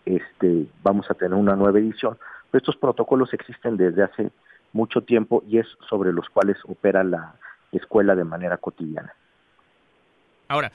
este, 0.04 0.66
vamos 0.82 1.10
a 1.10 1.14
tener 1.14 1.34
una 1.34 1.56
nueva 1.56 1.78
edición. 1.78 2.16
estos 2.52 2.76
protocolos 2.76 3.32
existen 3.32 3.76
desde 3.76 4.02
hace 4.02 4.30
mucho 4.72 5.02
tiempo 5.02 5.42
y 5.46 5.58
es 5.58 5.66
sobre 5.88 6.12
los 6.12 6.28
cuales 6.28 6.56
opera 6.66 7.02
la 7.02 7.34
escuela 7.78 8.14
de 8.14 8.24
manera 8.24 8.56
cotidiana. 8.56 9.12
Ahora, 10.48 10.72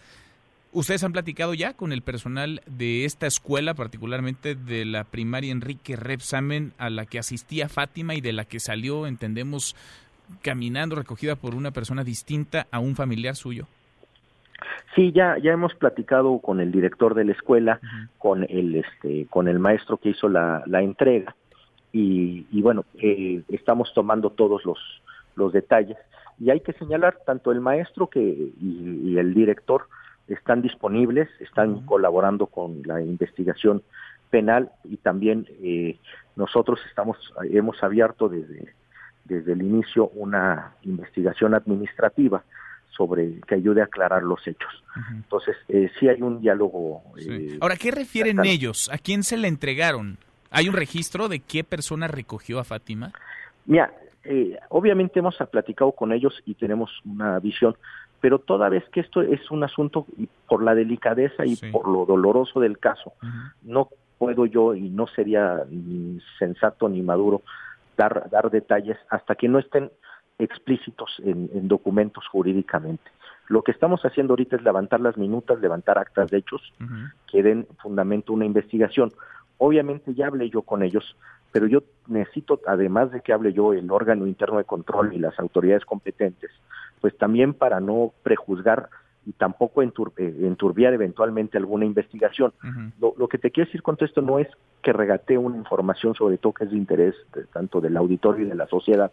¿Ustedes 0.71 1.03
han 1.03 1.13
platicado 1.13 1.55
ya 1.55 1.73
con 1.73 1.91
el 1.91 2.03
personal 2.03 2.62
de 2.67 3.05
esta 3.05 3.25
escuela, 3.25 3.73
particularmente 3.73 4.53
de 4.53 4.85
la 4.85 5.03
primaria 5.03 5.51
Enrique 5.51 5.95
Repsamen, 5.95 6.73
a 6.77 6.91
la 6.91 7.07
que 7.07 7.17
asistía 7.17 7.69
Fátima 7.69 8.13
y 8.13 8.21
de 8.21 8.33
la 8.33 8.45
que 8.45 8.59
salió, 8.59 9.07
entendemos, 9.07 9.75
caminando, 10.43 10.95
recogida 10.95 11.35
por 11.35 11.55
una 11.55 11.71
persona 11.71 12.03
distinta 12.03 12.67
a 12.69 12.77
un 12.77 12.95
familiar 12.95 13.35
suyo? 13.35 13.65
Sí, 14.93 15.12
ya 15.12 15.38
ya 15.41 15.53
hemos 15.53 15.73
platicado 15.73 16.38
con 16.38 16.59
el 16.59 16.71
director 16.71 17.15
de 17.15 17.25
la 17.25 17.31
escuela, 17.31 17.79
con 18.19 18.43
el 18.43 18.75
este, 18.75 19.25
con 19.27 19.47
el 19.47 19.57
maestro 19.57 19.97
que 19.97 20.09
hizo 20.09 20.29
la, 20.29 20.62
la 20.67 20.83
entrega 20.83 21.35
y, 21.91 22.45
y 22.51 22.62
bueno, 22.62 22.85
eh, 22.95 23.41
estamos 23.49 23.91
tomando 23.95 24.29
todos 24.29 24.63
los 24.65 24.77
los 25.35 25.53
detalles 25.53 25.97
y 26.39 26.49
hay 26.49 26.62
que 26.62 26.73
señalar 26.73 27.19
tanto 27.25 27.52
el 27.52 27.60
maestro 27.60 28.08
que 28.08 28.19
y 28.19 29.17
el 29.17 29.34
director 29.34 29.88
están 30.28 30.62
disponibles, 30.62 31.28
están 31.39 31.86
colaborando 31.86 32.47
con 32.47 32.82
la 32.86 33.02
investigación 33.02 33.82
penal 34.30 34.71
y 34.84 34.97
también 34.97 35.47
eh, 35.62 35.97
nosotros 36.36 36.80
estamos 36.88 37.17
hemos 37.52 37.82
abierto 37.84 38.30
desde 38.30 38.73
desde 39.25 39.54
el 39.54 39.62
inicio 39.62 40.10
una 40.10 40.73
investigación 40.84 41.54
administrativa 41.54 42.43
sobre 42.89 43.39
que 43.47 43.56
ayude 43.56 43.82
a 43.82 43.86
aclarar 43.86 44.23
los 44.23 44.45
hechos. 44.45 44.84
Entonces, 45.13 45.56
eh, 45.69 45.89
sí 45.99 46.10
hay 46.10 46.21
un 46.21 46.41
diálogo. 46.41 47.04
Eh, 47.17 47.58
Ahora, 47.62 47.78
¿qué 47.78 47.91
refieren 47.91 48.43
ellos? 48.43 48.89
¿A 48.91 48.97
quién 48.97 49.23
se 49.23 49.38
le 49.38 49.47
entregaron? 49.47 50.17
¿Hay 50.49 50.67
un 50.67 50.75
registro 50.75 51.30
de 51.30 51.39
qué 51.39 51.63
persona 51.63 52.08
recogió 52.08 52.60
a 52.60 52.63
Fátima? 52.63 53.13
Mira, 53.65 53.93
eh, 54.23 54.58
obviamente 54.69 55.19
hemos 55.19 55.38
platicado 55.51 55.91
con 55.93 56.12
ellos 56.12 56.41
y 56.45 56.55
tenemos 56.55 56.91
una 57.05 57.39
visión, 57.39 57.75
pero 58.19 58.39
toda 58.39 58.69
vez 58.69 58.84
que 58.89 58.99
esto 58.99 59.21
es 59.21 59.49
un 59.51 59.63
asunto 59.63 60.05
por 60.47 60.63
la 60.63 60.75
delicadeza 60.75 61.45
y 61.45 61.55
por 61.55 61.88
lo 61.88 62.05
doloroso 62.05 62.60
del 62.60 62.77
caso, 62.77 63.13
no 63.63 63.89
puedo 64.17 64.45
yo 64.45 64.75
y 64.75 64.89
no 64.89 65.08
sería 65.08 65.63
ni 65.69 66.19
sensato 66.38 66.89
ni 66.89 67.01
maduro 67.01 67.41
dar, 67.97 68.29
dar 68.29 68.51
detalles 68.51 68.97
hasta 69.10 69.36
que 69.36 69.47
no 69.47 69.60
estén 69.60 69.89
explícitos 70.39 71.21
en, 71.23 71.67
documentos 71.67 72.25
jurídicamente. 72.27 73.12
Lo 73.47 73.62
que 73.62 73.71
estamos 73.71 74.01
haciendo 74.03 74.34
ahorita 74.34 74.55
es 74.55 74.63
levantar 74.63 75.01
las 75.01 75.17
minutas, 75.17 75.60
levantar 75.60 75.97
actas 75.97 76.29
de 76.29 76.38
hechos 76.38 76.62
que 77.32 77.43
den 77.43 77.67
fundamento 77.82 78.32
a 78.32 78.36
una 78.36 78.45
investigación. 78.45 79.12
Obviamente 79.58 80.13
ya 80.13 80.27
hablé 80.27 80.49
yo 80.49 80.62
con 80.62 80.84
ellos, 80.84 81.17
pero 81.51 81.67
yo 81.67 81.83
necesito, 82.07 82.59
además 82.67 83.12
de 83.12 83.21
que 83.21 83.33
hable 83.33 83.53
yo, 83.53 83.73
el 83.73 83.89
órgano 83.91 84.27
interno 84.27 84.57
de 84.57 84.65
control 84.65 85.13
y 85.13 85.19
las 85.19 85.39
autoridades 85.39 85.85
competentes, 85.85 86.51
pues 87.01 87.17
también 87.17 87.53
para 87.53 87.79
no 87.79 88.13
prejuzgar 88.23 88.89
y 89.25 89.33
tampoco 89.33 89.83
eh, 89.83 89.89
enturbiar 90.17 90.93
eventualmente 90.93 91.57
alguna 91.57 91.85
investigación. 91.85 92.53
lo, 92.99 93.27
que 93.27 93.38
te 93.38 93.51
quiero 93.51 93.67
decir 93.67 93.81
con 93.81 93.97
esto 93.99 94.21
no 94.21 94.39
es 94.39 94.47
que 94.81 94.93
regatee 94.93 95.38
una 95.38 95.57
información 95.57 96.15
sobre 96.15 96.38
todo 96.38 96.53
que 96.53 96.63
es 96.63 96.71
de 96.71 96.77
interés 96.77 97.15
tanto 97.53 97.81
del 97.81 97.97
auditorio 97.97 98.45
y 98.45 98.49
de 98.49 98.55
la 98.55 98.67
sociedad, 98.67 99.12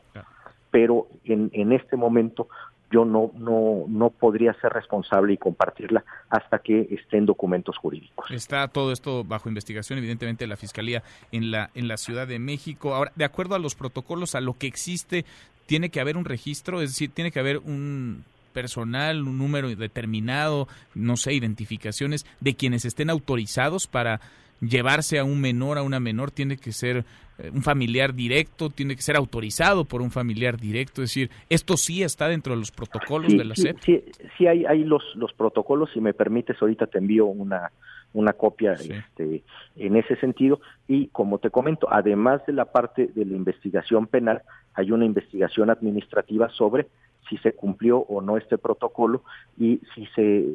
pero 0.70 1.06
en, 1.24 1.50
en 1.52 1.72
este 1.72 1.96
momento 1.96 2.48
yo 2.90 3.04
no, 3.04 3.32
no, 3.34 3.84
no 3.88 4.10
podría 4.10 4.52
ser 4.60 4.72
responsable 4.72 5.32
y 5.32 5.36
compartirla 5.36 6.04
hasta 6.30 6.58
que 6.60 6.88
estén 6.90 7.26
documentos 7.26 7.76
jurídicos. 7.76 8.30
Está 8.30 8.68
todo 8.68 8.92
esto 8.92 9.24
bajo 9.24 9.48
investigación, 9.48 9.98
evidentemente, 9.98 10.46
la 10.46 10.56
Fiscalía 10.56 11.02
en 11.32 11.50
la, 11.50 11.70
en 11.74 11.88
la 11.88 11.96
Ciudad 11.96 12.26
de 12.26 12.38
México. 12.38 12.94
Ahora, 12.94 13.12
de 13.16 13.24
acuerdo 13.24 13.54
a 13.54 13.58
los 13.58 13.74
protocolos, 13.74 14.34
a 14.34 14.40
lo 14.40 14.54
que 14.54 14.66
existe, 14.66 15.24
tiene 15.66 15.90
que 15.90 16.00
haber 16.00 16.16
un 16.16 16.24
registro, 16.24 16.80
es 16.80 16.90
decir, 16.90 17.10
tiene 17.10 17.30
que 17.30 17.40
haber 17.40 17.58
un 17.58 18.24
personal, 18.52 19.22
un 19.22 19.36
número 19.36 19.68
determinado, 19.68 20.66
no 20.94 21.16
sé, 21.16 21.34
identificaciones 21.34 22.24
de 22.40 22.54
quienes 22.54 22.86
estén 22.86 23.10
autorizados 23.10 23.86
para 23.86 24.20
llevarse 24.60 25.18
a 25.18 25.24
un 25.24 25.40
menor, 25.40 25.78
a 25.78 25.82
una 25.82 26.00
menor, 26.00 26.30
tiene 26.30 26.56
que 26.56 26.72
ser 26.72 27.04
eh, 27.38 27.50
un 27.52 27.62
familiar 27.62 28.14
directo, 28.14 28.70
tiene 28.70 28.96
que 28.96 29.02
ser 29.02 29.16
autorizado 29.16 29.84
por 29.84 30.00
un 30.00 30.10
familiar 30.10 30.56
directo, 30.58 31.02
es 31.02 31.10
decir, 31.10 31.30
esto 31.50 31.76
sí 31.76 32.02
está 32.02 32.28
dentro 32.28 32.54
de 32.54 32.60
los 32.60 32.70
protocolos 32.70 33.36
de 33.36 33.44
la 33.44 33.54
SEP. 33.54 33.78
Sí, 33.80 34.04
sí, 34.38 34.46
hay, 34.46 34.64
hay 34.64 34.84
los, 34.84 35.02
los 35.16 35.32
protocolos, 35.34 35.90
si 35.92 36.00
me 36.00 36.14
permites, 36.14 36.56
ahorita 36.60 36.86
te 36.86 36.98
envío 36.98 37.26
una, 37.26 37.70
una 38.14 38.32
copia 38.32 38.72
este, 38.72 39.42
en 39.76 39.96
ese 39.96 40.16
sentido 40.16 40.60
y 40.88 41.08
como 41.08 41.38
te 41.38 41.50
comento, 41.50 41.88
además 41.90 42.44
de 42.46 42.54
la 42.54 42.64
parte 42.64 43.08
de 43.14 43.24
la 43.26 43.36
investigación 43.36 44.06
penal, 44.06 44.42
hay 44.74 44.90
una 44.90 45.04
investigación 45.04 45.68
administrativa 45.68 46.48
sobre 46.50 46.86
si 47.28 47.36
se 47.38 47.52
cumplió 47.52 47.98
o 47.98 48.22
no 48.22 48.36
este 48.38 48.56
protocolo 48.56 49.22
y 49.58 49.80
si 49.94 50.06
se, 50.14 50.46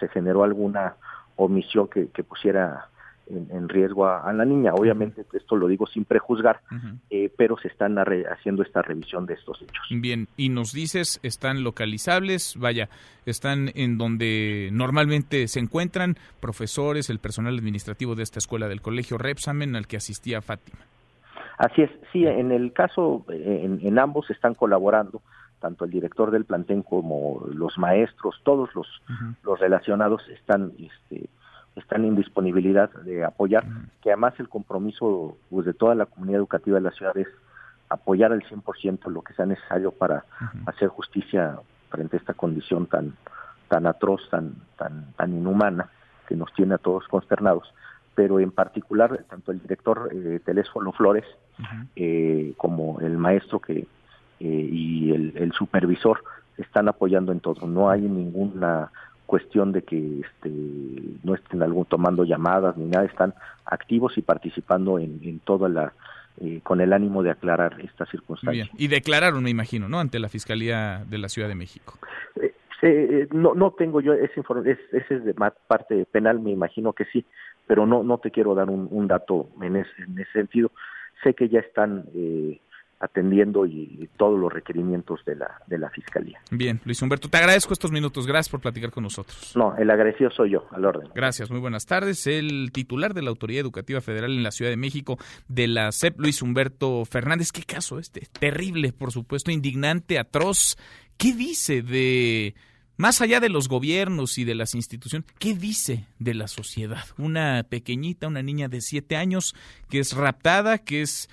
se 0.00 0.08
generó 0.08 0.42
alguna 0.42 0.96
omisión 1.36 1.86
que, 1.86 2.08
que 2.08 2.24
pusiera 2.24 2.88
en, 3.30 3.68
riesgo 3.68 4.06
a, 4.06 4.32
la 4.32 4.44
niña. 4.44 4.72
Obviamente 4.74 5.24
esto 5.32 5.56
lo 5.56 5.68
digo 5.68 5.86
sin 5.86 6.04
prejuzgar, 6.04 6.60
eh, 7.10 7.30
pero 7.36 7.56
se 7.58 7.68
están 7.68 7.96
haciendo 7.98 8.62
esta 8.62 8.82
revisión 8.82 9.26
de 9.26 9.34
estos 9.34 9.60
hechos. 9.62 9.86
Bien, 9.90 10.28
y 10.36 10.48
nos 10.48 10.72
dices, 10.72 11.20
están 11.22 11.62
localizables, 11.62 12.56
vaya, 12.58 12.88
están 13.26 13.70
en 13.74 13.98
donde 13.98 14.70
normalmente 14.72 15.48
se 15.48 15.60
encuentran 15.60 16.16
profesores, 16.40 17.10
el 17.10 17.18
personal 17.18 17.56
administrativo 17.56 18.14
de 18.14 18.22
esta 18.22 18.38
escuela 18.38 18.68
del 18.68 18.80
colegio 18.80 19.18
Repsamen 19.18 19.76
al 19.76 19.86
que 19.86 19.96
asistía 19.96 20.40
Fátima. 20.42 20.80
Así 21.58 21.82
es, 21.82 21.90
sí, 22.12 22.24
en 22.24 22.52
el 22.52 22.72
caso, 22.72 23.24
en, 23.28 23.80
en 23.82 23.98
ambos 23.98 24.30
están 24.30 24.54
colaborando 24.54 25.20
tanto 25.58 25.84
el 25.84 25.90
director 25.90 26.30
del 26.30 26.44
plantel 26.44 26.84
como 26.84 27.46
los 27.52 27.76
maestros, 27.78 28.40
todos 28.44 28.74
los, 28.74 28.86
los 29.42 29.58
relacionados 29.58 30.22
están 30.28 30.72
este, 30.78 31.28
están 31.80 32.04
en 32.04 32.16
disponibilidad 32.16 32.90
de 32.90 33.24
apoyar, 33.24 33.64
que 34.02 34.10
además 34.10 34.34
el 34.38 34.48
compromiso 34.48 35.36
pues, 35.50 35.66
de 35.66 35.74
toda 35.74 35.94
la 35.94 36.06
comunidad 36.06 36.38
educativa 36.38 36.76
de 36.76 36.82
la 36.82 36.90
ciudad 36.90 37.16
es 37.16 37.28
apoyar 37.88 38.32
al 38.32 38.42
100% 38.42 39.10
lo 39.10 39.22
que 39.22 39.34
sea 39.34 39.46
necesario 39.46 39.92
para 39.92 40.24
hacer 40.66 40.88
justicia 40.88 41.58
frente 41.90 42.16
a 42.16 42.20
esta 42.20 42.34
condición 42.34 42.86
tan 42.86 43.14
tan 43.68 43.86
atroz, 43.86 44.20
tan 44.30 44.54
tan 44.76 45.12
tan 45.14 45.32
inhumana 45.32 45.90
que 46.26 46.36
nos 46.36 46.52
tiene 46.52 46.74
a 46.74 46.78
todos 46.78 47.06
consternados, 47.08 47.72
pero 48.14 48.40
en 48.40 48.50
particular 48.50 49.24
tanto 49.28 49.52
el 49.52 49.60
director 49.60 50.10
eh, 50.12 50.40
Telésforo 50.44 50.92
Flores 50.92 51.24
eh, 51.96 52.52
como 52.56 53.00
el 53.00 53.16
maestro 53.16 53.60
que 53.60 53.86
eh, 54.40 54.68
y 54.70 55.12
el, 55.12 55.32
el 55.36 55.52
supervisor 55.52 56.22
están 56.58 56.88
apoyando 56.88 57.32
en 57.32 57.40
todo. 57.40 57.66
No 57.66 57.90
hay 57.90 58.02
ninguna 58.02 58.90
cuestión 59.28 59.72
de 59.72 59.82
que 59.82 60.20
este, 60.20 60.50
no 61.22 61.34
estén 61.34 61.62
algún 61.62 61.84
tomando 61.84 62.24
llamadas 62.24 62.78
ni 62.78 62.86
nada, 62.86 63.04
están 63.04 63.34
activos 63.66 64.16
y 64.16 64.22
participando 64.22 64.98
en, 64.98 65.20
en 65.22 65.38
toda 65.40 65.68
la 65.68 65.92
eh, 66.40 66.60
con 66.62 66.80
el 66.80 66.94
ánimo 66.94 67.22
de 67.22 67.30
aclarar 67.30 67.78
esta 67.80 68.06
circunstancia. 68.06 68.70
Y 68.78 68.88
declararon, 68.88 69.42
me 69.42 69.50
imagino, 69.50 69.86
¿no? 69.86 70.00
Ante 70.00 70.18
la 70.18 70.30
Fiscalía 70.30 71.04
de 71.06 71.18
la 71.18 71.28
Ciudad 71.28 71.48
de 71.48 71.54
México. 71.54 71.98
Eh, 72.40 72.54
eh, 72.82 73.28
no, 73.32 73.54
no 73.54 73.72
tengo 73.72 74.00
yo 74.00 74.14
ese 74.14 74.34
informe, 74.36 74.70
es, 74.70 74.78
ese 74.92 75.16
es 75.16 75.24
de 75.24 75.34
parte 75.34 76.06
penal, 76.10 76.40
me 76.40 76.52
imagino 76.52 76.94
que 76.94 77.04
sí, 77.12 77.26
pero 77.66 77.84
no, 77.84 78.02
no 78.02 78.18
te 78.18 78.30
quiero 78.30 78.54
dar 78.54 78.70
un, 78.70 78.88
un 78.90 79.08
dato 79.08 79.50
en 79.60 79.76
ese, 79.76 80.02
en 80.02 80.18
ese 80.18 80.32
sentido. 80.32 80.70
Sé 81.22 81.34
que 81.34 81.50
ya 81.50 81.60
están 81.60 82.04
atendiendo 83.00 83.66
y, 83.66 84.08
todos 84.16 84.38
los 84.38 84.52
requerimientos 84.52 85.24
de 85.24 85.36
la 85.36 85.60
de 85.66 85.78
la 85.78 85.90
fiscalía. 85.90 86.40
Bien, 86.50 86.80
Luis 86.84 87.00
Humberto, 87.02 87.28
te 87.28 87.36
agradezco 87.36 87.72
estos 87.72 87.92
minutos. 87.92 88.26
Gracias 88.26 88.50
por 88.50 88.60
platicar 88.60 88.90
con 88.90 89.04
nosotros. 89.04 89.52
No, 89.54 89.76
el 89.76 89.90
agradecido 89.90 90.30
soy 90.30 90.50
yo, 90.50 90.66
al 90.72 90.84
orden. 90.84 91.08
Gracias, 91.14 91.50
muy 91.50 91.60
buenas 91.60 91.86
tardes. 91.86 92.26
El 92.26 92.70
titular 92.72 93.14
de 93.14 93.22
la 93.22 93.30
Autoridad 93.30 93.60
Educativa 93.60 94.00
Federal 94.00 94.32
en 94.32 94.42
la 94.42 94.50
Ciudad 94.50 94.70
de 94.70 94.76
México 94.76 95.18
de 95.46 95.68
la 95.68 95.92
CEP, 95.92 96.18
Luis 96.20 96.42
Humberto 96.42 97.04
Fernández. 97.04 97.52
¿Qué 97.52 97.62
caso 97.62 97.98
este? 97.98 98.26
Terrible, 98.40 98.92
por 98.92 99.12
supuesto, 99.12 99.50
indignante, 99.50 100.18
atroz. 100.18 100.76
¿Qué 101.16 101.32
dice 101.32 101.82
de 101.82 102.54
más 102.98 103.20
allá 103.20 103.38
de 103.38 103.48
los 103.48 103.68
gobiernos 103.68 104.38
y 104.38 104.44
de 104.44 104.56
las 104.56 104.74
instituciones, 104.74 105.30
¿qué 105.38 105.54
dice 105.54 106.06
de 106.18 106.34
la 106.34 106.48
sociedad? 106.48 107.04
Una 107.16 107.62
pequeñita, 107.62 108.26
una 108.26 108.42
niña 108.42 108.66
de 108.66 108.80
siete 108.80 109.14
años 109.14 109.54
que 109.88 110.00
es 110.00 110.16
raptada, 110.16 110.78
que 110.78 111.02
es 111.02 111.30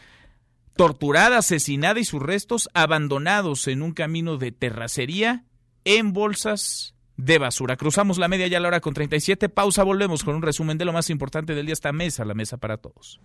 torturada, 0.76 1.40
asesinada 1.40 2.00
y 2.00 2.06
sus 2.06 2.22
restos 2.22 2.70
abandonados 2.74 3.68
en 3.68 3.82
un 3.82 3.94
camino 3.94 4.38
de 4.38 4.52
terracería 4.52 5.46
en 5.84 6.14
bolsas 6.14 6.96
de 7.18 7.38
basura. 7.38 7.78
Cruzamos 7.78 8.18
la 8.18 8.28
media 8.28 8.48
ya 8.48 8.58
a 8.58 8.62
la 8.62 8.68
hora 8.68 8.82
con 8.82 8.94
37. 8.94 9.50
Pausa, 9.50 9.84
volvemos 9.84 10.24
con 10.24 10.36
un 10.36 10.42
resumen 10.42 10.78
de 10.78 10.86
lo 10.86 10.94
más 10.94 11.10
importante 11.10 11.56
del 11.56 11.66
día. 11.66 11.74
Esta 11.74 11.94
mesa, 11.94 12.26
la 12.26 12.34
mesa 12.34 12.58
para 12.58 12.78
todos. 12.78 13.22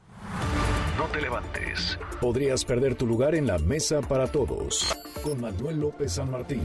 No 0.96 1.07
te 1.07 1.20
levantes. 1.20 1.98
Podrías 2.20 2.64
perder 2.64 2.94
tu 2.94 3.07
lugar 3.07 3.34
en 3.34 3.46
la 3.46 3.59
mesa 3.59 4.01
para 4.01 4.26
todos. 4.26 4.96
Con 5.22 5.40
Manuel 5.40 5.80
López 5.80 6.12
San 6.12 6.30
Martín. 6.30 6.62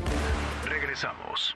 Regresamos. 0.66 1.54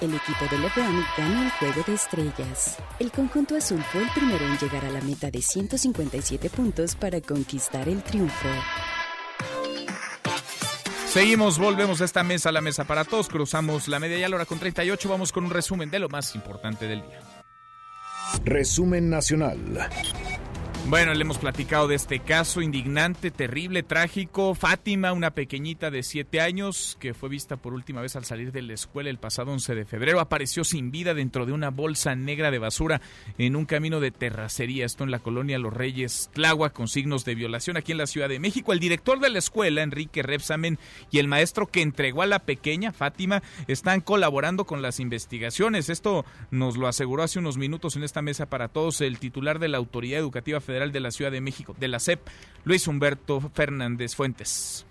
El 0.00 0.14
equipo 0.14 0.46
de 0.50 0.58
LeBron 0.58 1.04
ganó 1.18 1.42
el 1.42 1.50
juego 1.50 1.82
de 1.86 1.92
estrellas. 1.92 2.78
El 2.98 3.12
conjunto 3.12 3.54
azul 3.54 3.82
fue 3.92 4.02
el 4.02 4.08
primero 4.10 4.46
en 4.46 4.56
llegar 4.56 4.82
a 4.86 4.90
la 4.90 5.02
meta 5.02 5.30
de 5.30 5.42
157 5.42 6.48
puntos 6.48 6.96
para 6.96 7.20
conquistar 7.20 7.86
el 7.86 8.02
triunfo. 8.02 8.48
Seguimos, 11.06 11.58
volvemos 11.58 12.00
a 12.00 12.06
esta 12.06 12.22
mesa, 12.22 12.50
la 12.50 12.62
mesa 12.62 12.84
para 12.84 13.04
todos. 13.04 13.28
Cruzamos 13.28 13.88
la 13.88 13.98
media 13.98 14.18
y 14.18 14.22
a 14.22 14.28
la 14.30 14.36
hora 14.36 14.46
con 14.46 14.58
38. 14.58 15.06
Vamos 15.06 15.32
con 15.32 15.44
un 15.44 15.50
resumen 15.50 15.90
de 15.90 15.98
lo 15.98 16.08
más 16.08 16.34
importante 16.34 16.86
del 16.86 17.02
día. 17.02 17.20
Resumen 18.44 19.10
nacional. 19.10 19.58
Bueno, 20.90 21.14
le 21.14 21.22
hemos 21.22 21.38
platicado 21.38 21.86
de 21.86 21.94
este 21.94 22.18
caso 22.18 22.60
indignante, 22.60 23.30
terrible, 23.30 23.84
trágico. 23.84 24.56
Fátima, 24.56 25.12
una 25.12 25.30
pequeñita 25.30 25.88
de 25.88 26.02
siete 26.02 26.40
años 26.40 26.96
que 26.98 27.14
fue 27.14 27.28
vista 27.28 27.56
por 27.56 27.74
última 27.74 28.00
vez 28.00 28.16
al 28.16 28.24
salir 28.24 28.50
de 28.50 28.60
la 28.60 28.72
escuela 28.72 29.08
el 29.08 29.20
pasado 29.20 29.52
11 29.52 29.76
de 29.76 29.84
febrero, 29.84 30.18
apareció 30.18 30.64
sin 30.64 30.90
vida 30.90 31.14
dentro 31.14 31.46
de 31.46 31.52
una 31.52 31.70
bolsa 31.70 32.16
negra 32.16 32.50
de 32.50 32.58
basura 32.58 33.00
en 33.38 33.54
un 33.54 33.66
camino 33.66 34.00
de 34.00 34.10
terracería. 34.10 34.84
Esto 34.84 35.04
en 35.04 35.12
la 35.12 35.20
colonia 35.20 35.60
Los 35.60 35.72
Reyes 35.72 36.28
Tláhuac 36.32 36.72
con 36.72 36.88
signos 36.88 37.24
de 37.24 37.36
violación 37.36 37.76
aquí 37.76 37.92
en 37.92 37.98
la 37.98 38.08
Ciudad 38.08 38.28
de 38.28 38.40
México. 38.40 38.72
El 38.72 38.80
director 38.80 39.20
de 39.20 39.30
la 39.30 39.38
escuela, 39.38 39.82
Enrique 39.82 40.24
Repsamen, 40.24 40.76
y 41.12 41.20
el 41.20 41.28
maestro 41.28 41.68
que 41.68 41.82
entregó 41.82 42.22
a 42.22 42.26
la 42.26 42.40
pequeña, 42.40 42.92
Fátima, 42.92 43.44
están 43.68 44.00
colaborando 44.00 44.64
con 44.64 44.82
las 44.82 44.98
investigaciones. 44.98 45.88
Esto 45.88 46.24
nos 46.50 46.76
lo 46.76 46.88
aseguró 46.88 47.22
hace 47.22 47.38
unos 47.38 47.58
minutos 47.58 47.94
en 47.94 48.02
esta 48.02 48.22
mesa 48.22 48.46
para 48.46 48.66
todos 48.66 49.00
el 49.02 49.20
titular 49.20 49.60
de 49.60 49.68
la 49.68 49.78
Autoridad 49.78 50.18
Educativa 50.18 50.60
Federal 50.60 50.79
de 50.88 51.00
la 51.00 51.10
Ciudad 51.10 51.30
de 51.30 51.40
México, 51.40 51.76
de 51.78 51.88
la 51.88 52.00
CEP, 52.00 52.20
Luis 52.64 52.86
Humberto 52.88 53.40
Fernández 53.54 54.14
Fuentes. 54.14 54.86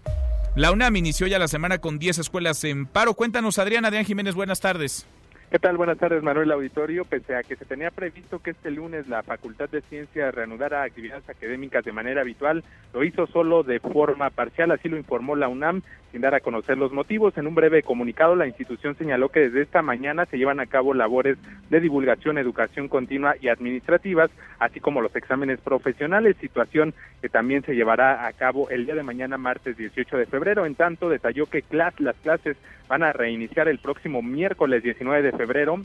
La 0.55 0.71
UNAM 0.71 0.95
inició 0.95 1.27
ya 1.27 1.39
la 1.39 1.47
semana 1.47 1.79
con 1.79 1.99
10 1.99 2.19
escuelas 2.19 2.63
en 2.63 2.85
paro. 2.85 3.13
Cuéntanos, 3.13 3.59
Adrián, 3.59 3.85
Adrián 3.85 4.05
Jiménez, 4.05 4.35
buenas 4.35 4.59
tardes. 4.59 5.05
¿Qué 5.51 5.57
tal? 5.57 5.77
Buenas 5.77 5.97
tardes, 5.97 6.21
Manuel 6.21 6.51
Auditorio. 6.51 7.05
Pese 7.05 7.35
a 7.35 7.41
que 7.41 7.55
se 7.55 7.65
tenía 7.65 7.89
previsto 7.89 8.37
que 8.37 8.51
este 8.51 8.69
lunes 8.69 9.07
la 9.07 9.23
Facultad 9.23 9.67
de 9.67 9.81
Ciencias 9.81 10.35
reanudara 10.35 10.83
actividades 10.83 11.27
académicas 11.27 11.83
de 11.83 11.91
manera 11.91 12.21
habitual, 12.21 12.63
lo 12.93 13.03
hizo 13.03 13.25
solo 13.25 13.63
de 13.63 13.79
forma 13.79 14.29
parcial, 14.29 14.69
así 14.69 14.89
lo 14.89 14.97
informó 14.97 15.35
la 15.35 15.47
UNAM, 15.47 15.81
sin 16.11 16.21
dar 16.21 16.35
a 16.35 16.39
conocer 16.39 16.77
los 16.77 16.91
motivos. 16.91 17.35
En 17.35 17.47
un 17.47 17.55
breve 17.55 17.81
comunicado, 17.81 18.35
la 18.35 18.45
institución 18.45 18.95
señaló 18.95 19.29
que 19.29 19.39
desde 19.39 19.63
esta 19.63 19.81
mañana 19.81 20.27
se 20.27 20.37
llevan 20.37 20.59
a 20.59 20.67
cabo 20.67 20.93
labores 20.93 21.39
de 21.71 21.79
divulgación, 21.79 22.37
educación 22.37 22.87
continua 22.87 23.33
y 23.41 23.47
administrativas, 23.47 24.29
así 24.59 24.79
como 24.79 25.01
los 25.01 25.15
exámenes 25.15 25.59
profesionales, 25.61 26.37
situación 26.39 26.93
que 27.23 27.29
también 27.29 27.63
se 27.63 27.73
llevará 27.73 28.27
a 28.27 28.33
cabo 28.33 28.69
el 28.69 28.85
día 28.85 28.93
de 28.93 29.01
mañana, 29.01 29.39
martes 29.39 29.77
18 29.77 30.15
de 30.15 30.27
febrero. 30.27 30.67
En 30.67 30.75
tanto, 30.75 31.09
detalló 31.09 31.47
que 31.47 31.63
las 31.71 32.15
clases 32.17 32.55
van 32.89 33.03
a 33.03 33.13
reiniciar 33.13 33.67
el 33.67 33.77
próximo 33.77 34.21
miércoles 34.23 34.81
19 34.81 35.21
de 35.21 35.31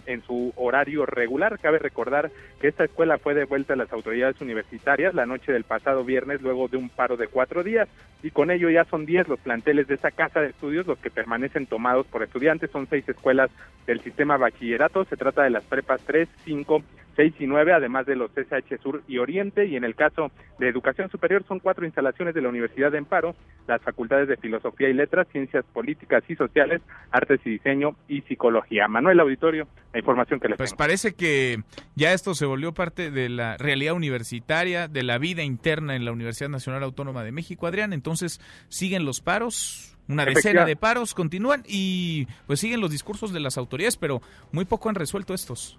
en 0.07 0.23
su 0.23 0.53
horario 0.57 1.07
regular. 1.07 1.59
Cabe 1.61 1.79
recordar 1.79 2.31
que 2.61 2.69
esta 2.69 2.85
escuela 2.85 3.19
fue 3.19 3.35
devuelta 3.35 3.75
a 3.75 3.77
las 3.77 3.93
autoridades 3.93 4.41
universitarias 4.41 5.15
la 5.15 5.27
noche 5.27 5.53
del 5.53 5.65
pasado 5.65 6.05
viernes 6.05 6.43
luego 6.43 6.67
de 6.69 6.77
un 6.77 6.89
paro 6.89 7.17
de 7.17 7.29
cuatro 7.29 7.63
días 7.63 7.89
y 8.23 8.31
con 8.31 8.51
ello 8.51 8.69
ya 8.69 8.85
son 8.85 9.07
diez 9.07 9.29
los 9.29 9.39
planteles 9.39 9.87
de 9.87 9.95
esta 9.95 10.11
casa 10.11 10.41
de 10.41 10.49
estudios 10.49 10.87
los 10.87 10.99
que 10.99 11.11
permanecen 11.11 11.67
tomados 11.67 12.07
por 12.07 12.23
estudiantes. 12.23 12.71
Son 12.71 12.89
seis 12.89 13.09
escuelas 13.09 13.51
del 13.87 14.01
sistema 14.01 14.37
bachillerato. 14.37 15.05
Se 15.05 15.17
trata 15.17 15.45
de 15.45 15.51
las 15.51 15.65
prepas 15.65 16.01
3, 16.07 16.29
5, 16.45 16.83
6 17.15 17.35
y 17.39 17.47
9, 17.47 17.73
además 17.73 18.07
de 18.07 18.17
los 18.17 18.31
SH 18.33 18.79
Sur 18.83 19.03
y 19.09 19.19
Oriente, 19.19 19.67
y 19.67 19.77
en 19.77 19.85
el 19.85 19.95
caso 19.95 20.31
de 20.59 20.69
educación 20.69 21.11
superior 21.11 21.45
son 21.47 21.61
cuatro 21.61 21.85
instalaciones 21.85 22.35
de 22.35 22.43
la 22.43 22.49
Universidad 22.49 22.93
de 22.93 22.99
Amparo, 22.99 23.35
las 23.67 23.83
facultades 23.83 24.29
de 24.29 24.37
Filosofía 24.37 24.89
y 24.89 24.95
Letras, 24.95 25.27
Ciencias 25.33 25.65
Políticas 25.73 26.23
y 26.29 26.35
Sociales, 26.37 26.83
Artes 27.11 27.41
y 27.45 27.51
Diseño 27.51 27.97
y 28.09 28.23
Psicología. 28.23 28.89
Manuel 28.89 29.21
Auditorio, 29.21 29.67
la 29.93 29.99
información 29.99 30.41
que 30.41 30.49
les 30.49 30.59
Pues 30.59 30.75
parece 30.75 31.15
que 31.15 31.63
ya 31.95 32.13
esto 32.13 32.35
se 32.35 32.47
volvió 32.47 32.73
parte 32.73 33.11
de 33.11 33.29
la 33.29 33.57
realidad 33.57 33.95
universitaria, 33.95 34.89
de 34.89 35.03
la 35.03 35.19
vida 35.19 35.43
interna 35.43 35.97
en 35.97 36.05
la 36.05 36.13
Universidad 36.13 36.51
Nacional 36.51 36.83
Autónoma 36.83 37.25
de 37.25 37.33
México, 37.33 37.67
Adrián, 37.67 37.93
entonces 37.93 38.41
siguen 38.69 39.05
los 39.05 39.21
paros, 39.21 39.97
una 40.09 40.25
decena 40.25 40.65
de 40.65 40.77
paros 40.77 41.15
continúan 41.15 41.63
y 41.67 42.27
pues 42.47 42.61
siguen 42.61 42.81
los 42.81 42.91
discursos 42.91 43.33
de 43.33 43.41
las 43.41 43.57
autoridades, 43.57 43.97
pero 43.97 44.21
muy 44.53 44.65
poco 44.65 44.89
han 44.89 44.95
resuelto 44.95 45.35
estos. 45.35 45.79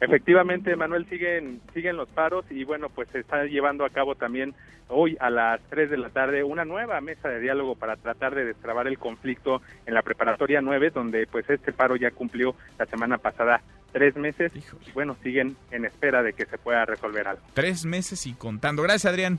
Efectivamente, 0.00 0.74
Manuel, 0.76 1.06
siguen, 1.08 1.60
siguen 1.74 1.96
los 1.96 2.08
paros 2.08 2.44
y 2.50 2.64
bueno, 2.64 2.88
pues 2.88 3.08
se 3.10 3.20
está 3.20 3.44
llevando 3.44 3.84
a 3.84 3.90
cabo 3.90 4.14
también 4.14 4.54
hoy 4.88 5.16
a 5.20 5.30
las 5.30 5.60
3 5.68 5.90
de 5.90 5.98
la 5.98 6.08
tarde 6.08 6.42
una 6.42 6.64
nueva 6.64 7.00
mesa 7.00 7.28
de 7.28 7.40
diálogo 7.40 7.74
para 7.74 7.96
tratar 7.96 8.34
de 8.34 8.44
destrabar 8.44 8.86
el 8.86 8.98
conflicto 8.98 9.62
en 9.86 9.94
la 9.94 10.02
preparatoria 10.02 10.60
9, 10.60 10.90
donde 10.90 11.26
pues 11.26 11.48
este 11.48 11.72
paro 11.72 11.96
ya 11.96 12.10
cumplió 12.10 12.54
la 12.78 12.86
semana 12.86 13.18
pasada 13.18 13.62
tres 13.92 14.16
meses 14.16 14.52
y 14.54 14.92
bueno, 14.92 15.16
siguen 15.22 15.56
en 15.70 15.84
espera 15.84 16.22
de 16.22 16.32
que 16.32 16.46
se 16.46 16.58
pueda 16.58 16.84
resolver 16.84 17.26
algo. 17.28 17.42
Tres 17.54 17.84
meses 17.84 18.26
y 18.26 18.34
contando. 18.34 18.82
Gracias, 18.82 19.12
Adrián. 19.12 19.38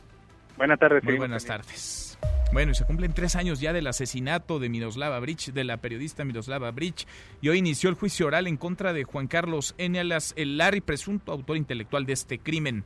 Buenas 0.58 0.80
tardes. 0.80 1.04
Muy 1.04 1.18
buenas 1.18 1.46
tardes. 1.46 2.11
Bueno, 2.52 2.74
y 2.74 2.76
se 2.76 2.84
cumplen 2.86 3.14
tres 3.14 3.38
años 3.38 3.62
ya 3.62 3.72
del 3.72 3.88
asesinato 3.88 4.60
de 4.60 4.68
Miroslava 4.68 5.20
Bridge, 5.20 5.54
de 5.54 5.64
la 5.64 5.78
periodista 5.78 6.26
Miroslava 6.26 6.70
Bridge, 6.72 7.08
y 7.42 7.48
hoy 7.48 7.60
inició 7.60 7.90
el 7.90 7.96
juicio 7.96 8.28
oral 8.28 8.46
en 8.48 8.58
contra 8.58 8.92
de 8.92 9.06
Juan 9.06 9.28
Carlos 9.28 9.74
Enealas, 9.78 10.34
el 10.36 10.58
Larry, 10.58 10.82
presunto 10.82 11.32
autor 11.32 11.56
intelectual 11.56 12.06
de 12.06 12.14
este 12.14 12.40
crimen. 12.40 12.84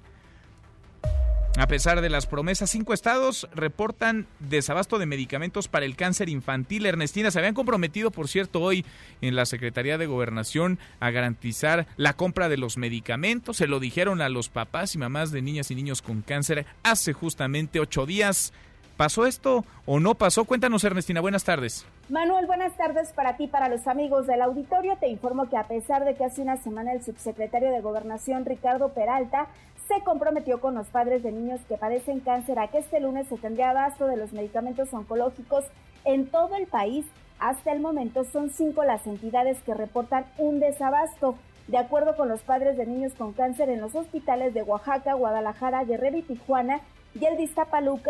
A 1.57 1.67
pesar 1.67 2.01
de 2.01 2.09
las 2.09 2.27
promesas, 2.27 2.69
cinco 2.69 2.93
estados 2.93 3.47
reportan 3.55 4.27
desabasto 4.39 4.99
de 4.99 5.05
medicamentos 5.05 5.69
para 5.69 5.85
el 5.85 5.95
cáncer 5.95 6.27
infantil. 6.27 6.85
Ernestina, 6.85 7.31
se 7.31 7.39
habían 7.39 7.53
comprometido, 7.53 8.11
por 8.11 8.27
cierto, 8.27 8.59
hoy 8.59 8.85
en 9.21 9.37
la 9.37 9.45
Secretaría 9.45 9.97
de 9.97 10.05
Gobernación 10.05 10.79
a 10.99 11.11
garantizar 11.11 11.87
la 11.95 12.11
compra 12.11 12.49
de 12.49 12.57
los 12.57 12.77
medicamentos. 12.77 13.55
Se 13.55 13.67
lo 13.67 13.79
dijeron 13.79 14.21
a 14.21 14.27
los 14.27 14.49
papás 14.49 14.95
y 14.95 14.97
mamás 14.97 15.31
de 15.31 15.41
niñas 15.41 15.71
y 15.71 15.75
niños 15.75 16.01
con 16.01 16.21
cáncer 16.21 16.65
hace 16.83 17.13
justamente 17.13 17.79
ocho 17.79 18.05
días. 18.05 18.51
¿Pasó 18.97 19.25
esto 19.25 19.65
o 19.85 19.99
no 19.99 20.15
pasó? 20.15 20.45
Cuéntanos, 20.45 20.83
Ernestina. 20.85 21.19
Buenas 21.19 21.43
tardes. 21.43 21.85
Manuel, 22.07 22.45
buenas 22.45 22.77
tardes 22.77 23.11
para 23.11 23.35
ti, 23.35 23.47
para 23.47 23.67
los 23.67 23.87
amigos 23.87 24.25
del 24.25 24.41
auditorio. 24.41 24.95
Te 24.97 25.09
informo 25.09 25.49
que 25.49 25.57
a 25.57 25.67
pesar 25.67 26.05
de 26.05 26.15
que 26.15 26.23
hace 26.23 26.41
una 26.41 26.55
semana 26.55 26.93
el 26.93 27.03
subsecretario 27.03 27.71
de 27.71 27.81
Gobernación, 27.81 28.45
Ricardo 28.45 28.93
Peralta, 28.93 29.47
se 29.89 30.01
comprometió 30.03 30.61
con 30.61 30.75
los 30.75 30.87
padres 30.87 31.23
de 31.23 31.33
niños 31.33 31.59
que 31.67 31.77
padecen 31.77 32.21
cáncer 32.21 32.57
a 32.57 32.69
que 32.69 32.77
este 32.77 33.01
lunes 33.01 33.27
se 33.27 33.37
tendría 33.37 33.71
abasto 33.71 34.07
de 34.07 34.15
los 34.15 34.31
medicamentos 34.31 34.93
oncológicos 34.93 35.65
en 36.05 36.27
todo 36.27 36.55
el 36.55 36.67
país. 36.67 37.05
Hasta 37.39 37.73
el 37.73 37.81
momento 37.81 38.23
son 38.23 38.49
cinco 38.49 38.85
las 38.85 39.05
entidades 39.07 39.61
que 39.63 39.73
reportan 39.73 40.25
un 40.37 40.61
desabasto. 40.61 41.35
De 41.67 41.77
acuerdo 41.77 42.15
con 42.15 42.29
los 42.29 42.41
padres 42.43 42.77
de 42.77 42.85
niños 42.85 43.13
con 43.17 43.33
cáncer 43.33 43.69
en 43.69 43.81
los 43.81 43.93
hospitales 43.93 44.53
de 44.53 44.63
Oaxaca, 44.63 45.15
Guadalajara, 45.15 45.83
Guerrero 45.83 46.17
y 46.17 46.21
Tijuana, 46.21 46.79
y 47.19 47.25
el 47.25 47.37
de 47.37 47.49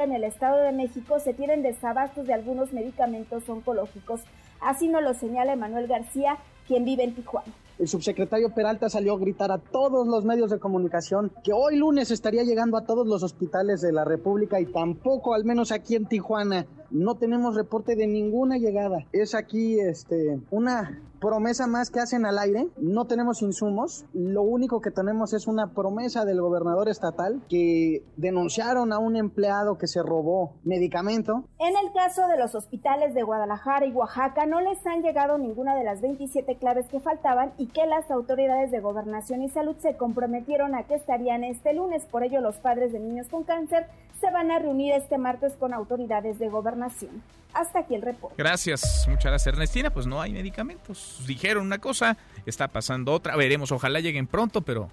en 0.04 0.12
el 0.14 0.24
Estado 0.24 0.58
de 0.62 0.72
México 0.72 1.20
se 1.20 1.34
tienen 1.34 1.62
desabastos 1.62 2.26
de 2.26 2.34
algunos 2.34 2.74
medicamentos 2.74 3.48
oncológicos. 3.48 4.22
Así 4.60 4.88
nos 4.88 5.04
lo 5.04 5.14
señala 5.14 5.54
Emanuel 5.54 5.88
García, 5.88 6.38
quien 6.68 6.86
vive 6.86 7.04
en 7.04 7.14
Tijuana. 7.14 7.54
El 7.78 7.88
subsecretario 7.88 8.54
Peralta 8.54 8.90
salió 8.90 9.14
a 9.14 9.20
gritar 9.20 9.52
a 9.52 9.60
todos 9.60 10.08
los 10.08 10.26
medios 10.26 10.50
de 10.50 10.60
comunicación 10.60 11.32
que 11.44 11.52
hoy 11.54 11.76
lunes 11.76 12.10
estaría 12.10 12.44
llegando 12.44 12.78
a 12.78 12.86
todos 12.86 13.06
los 13.06 13.22
hospitales 13.22 13.82
de 13.82 13.92
la 13.92 14.06
República 14.06 14.60
y 14.60 14.66
tampoco, 14.66 15.36
al 15.36 15.44
menos 15.44 15.72
aquí 15.72 15.96
en 15.96 16.06
Tijuana, 16.06 16.66
no 16.90 17.16
tenemos 17.16 17.56
reporte 17.56 17.96
de 17.96 18.08
ninguna 18.08 18.58
llegada. 18.58 19.06
Es 19.12 19.36
aquí 19.36 19.80
este 19.80 20.40
una 20.50 21.02
promesa 21.20 21.68
más 21.68 21.90
que 21.90 22.00
hacen 22.00 22.26
al 22.26 22.38
aire. 22.40 22.68
No 22.78 23.06
tenemos 23.06 23.42
insumos. 23.42 24.06
Lo 24.14 24.42
único 24.42 24.82
que 24.82 24.92
tenemos 24.92 25.34
es 25.34 25.48
una 25.48 25.74
promesa 25.74 26.26
del 26.26 26.42
gobernador 26.42 26.90
estatal 26.90 27.42
que 27.50 28.04
denunciaron 28.18 28.94
a 28.94 29.00
un 29.00 29.16
empleado 29.16 29.78
que 29.78 29.88
se 29.88 30.02
robó 30.02 30.56
medicamento. 30.64 31.46
En 31.60 31.76
el 31.76 31.92
caso 31.94 32.28
de 32.28 32.38
los 32.38 32.56
hospitales 32.56 33.14
de 33.14 33.24
Guadalajara 33.24 33.86
y 33.86 33.92
Oaxaca 33.92 34.46
no 34.46 34.62
les 34.62 34.86
han 34.86 35.02
llegado 35.02 35.38
ninguna 35.38 35.76
de 35.76 35.84
las 35.84 36.02
27 36.02 36.58
claves 36.58 36.88
que 36.88 37.00
faltaban 37.00 37.54
y 37.58 37.68
que 37.68 37.86
las 37.86 38.10
autoridades 38.12 38.72
de 38.72 38.80
gobernación 38.80 39.42
y 39.42 39.50
salud 39.50 39.76
se 39.80 39.98
comprometieron 39.98 40.76
a 40.76 40.84
que 40.84 40.96
estarían 40.96 41.44
este 41.44 41.74
lunes. 41.74 42.06
Por 42.06 42.24
ello 42.24 42.42
los 42.42 42.58
padres 42.58 42.92
de 42.92 43.00
niños 43.00 43.28
con 43.30 43.44
cáncer 43.44 43.88
se 44.20 44.32
van 44.32 44.52
a 44.52 44.60
reunir 44.60 44.94
este 44.94 45.18
martes 45.18 45.54
con 45.58 45.74
autoridades 45.74 46.40
de 46.40 46.50
gobernación. 46.50 47.22
Hasta 47.56 47.80
aquí 47.80 47.96
el 47.96 48.02
reporte. 48.02 48.36
Gracias, 48.38 49.06
muchas 49.08 49.32
gracias 49.32 49.48
Ernestina. 49.48 49.90
Pues 49.90 50.06
no 50.06 50.22
hay 50.22 50.34
medicamentos. 50.34 51.24
Dijeron 51.26 51.66
una 51.66 51.80
cosa, 51.80 52.18
está 52.46 52.68
pasando 52.68 53.14
otra. 53.14 53.36
Veremos, 53.38 53.72
ojalá 53.72 54.02
lleguen 54.02 54.28
pronto, 54.28 54.62
pero 54.62 54.90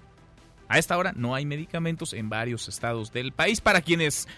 a 0.69 0.79
esta 0.79 0.97
hora 0.97 1.11
no 1.13 1.35
hay 1.35 1.45
medicamentos 1.45 2.13
en 2.13 2.29
varios 2.29 2.69
estados 2.69 3.11
del 3.11 3.33
país 3.33 3.59
para 3.59 3.81
quienes 3.81 4.29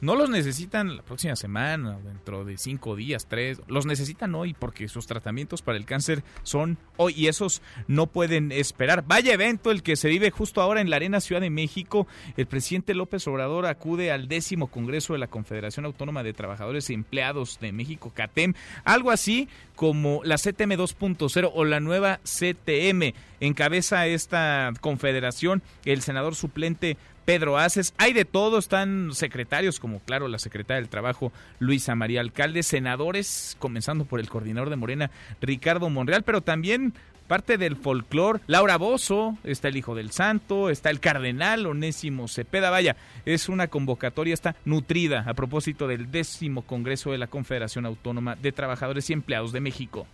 no 0.00 0.14
los 0.14 0.30
necesitan 0.30 0.96
la 0.96 1.02
próxima 1.02 1.36
semana, 1.36 1.98
dentro 2.02 2.44
de 2.44 2.56
cinco 2.56 2.96
días, 2.96 3.26
tres. 3.28 3.60
Los 3.68 3.86
necesitan 3.86 4.34
hoy 4.34 4.54
porque 4.54 4.88
sus 4.88 5.06
tratamientos 5.06 5.62
para 5.62 5.76
el 5.76 5.84
cáncer 5.84 6.22
son 6.42 6.78
hoy 6.96 7.14
y 7.16 7.28
esos 7.28 7.62
no 7.86 8.06
pueden 8.06 8.52
esperar. 8.52 9.04
Vaya 9.06 9.34
evento 9.34 9.70
el 9.70 9.82
que 9.82 9.96
se 9.96 10.08
vive 10.08 10.30
justo 10.30 10.62
ahora 10.62 10.80
en 10.80 10.90
la 10.90 10.96
Arena 10.96 11.20
Ciudad 11.20 11.40
de 11.40 11.50
México. 11.50 12.06
El 12.36 12.46
presidente 12.46 12.94
López 12.94 13.26
Obrador 13.26 13.66
acude 13.66 14.10
al 14.10 14.28
décimo 14.28 14.68
Congreso 14.68 15.12
de 15.12 15.18
la 15.18 15.26
Confederación 15.26 15.84
Autónoma 15.84 16.22
de 16.22 16.32
Trabajadores 16.32 16.88
y 16.90 16.94
Empleados 16.94 17.58
de 17.60 17.72
México, 17.72 18.12
CATEM. 18.14 18.54
Algo 18.84 19.10
así 19.10 19.48
como 19.76 20.20
la 20.24 20.36
CTM 20.36 20.72
2.0 20.72 21.50
o 21.54 21.64
la 21.64 21.80
nueva 21.80 22.20
CTM. 22.24 23.14
Encabeza 23.40 24.06
esta 24.06 24.72
confederación 24.80 25.62
el 25.84 26.02
senador 26.02 26.34
suplente 26.34 26.98
Pedro 27.24 27.58
Aces. 27.58 27.94
Hay 27.98 28.12
de 28.12 28.24
todo, 28.24 28.58
están 28.58 29.10
secretarios 29.12 29.80
como, 29.80 30.00
claro, 30.00 30.28
la 30.28 30.38
secretaria 30.38 30.80
del 30.80 30.88
Trabajo, 30.88 31.32
Luisa 31.58 31.94
María 31.94 32.20
Alcalde, 32.20 32.62
senadores, 32.62 33.56
comenzando 33.58 34.04
por 34.04 34.20
el 34.20 34.28
coordinador 34.28 34.70
de 34.70 34.76
Morena, 34.76 35.10
Ricardo 35.40 35.90
Monreal, 35.90 36.22
pero 36.22 36.40
también 36.40 36.94
parte 37.30 37.58
del 37.58 37.76
folclore, 37.76 38.40
Laura 38.48 38.76
Bozo, 38.76 39.38
está 39.44 39.68
el 39.68 39.76
Hijo 39.76 39.94
del 39.94 40.10
Santo, 40.10 40.68
está 40.68 40.90
el 40.90 40.98
Cardenal 40.98 41.64
Onésimo 41.64 42.26
Cepeda. 42.26 42.70
Vaya, 42.70 42.96
es 43.24 43.48
una 43.48 43.68
convocatoria, 43.68 44.34
está 44.34 44.56
nutrida 44.64 45.24
a 45.28 45.34
propósito 45.34 45.86
del 45.86 46.10
décimo 46.10 46.62
Congreso 46.62 47.12
de 47.12 47.18
la 47.18 47.28
Confederación 47.28 47.86
Autónoma 47.86 48.34
de 48.34 48.50
Trabajadores 48.50 49.08
y 49.10 49.12
Empleados 49.12 49.52
de 49.52 49.60
México. 49.60 50.08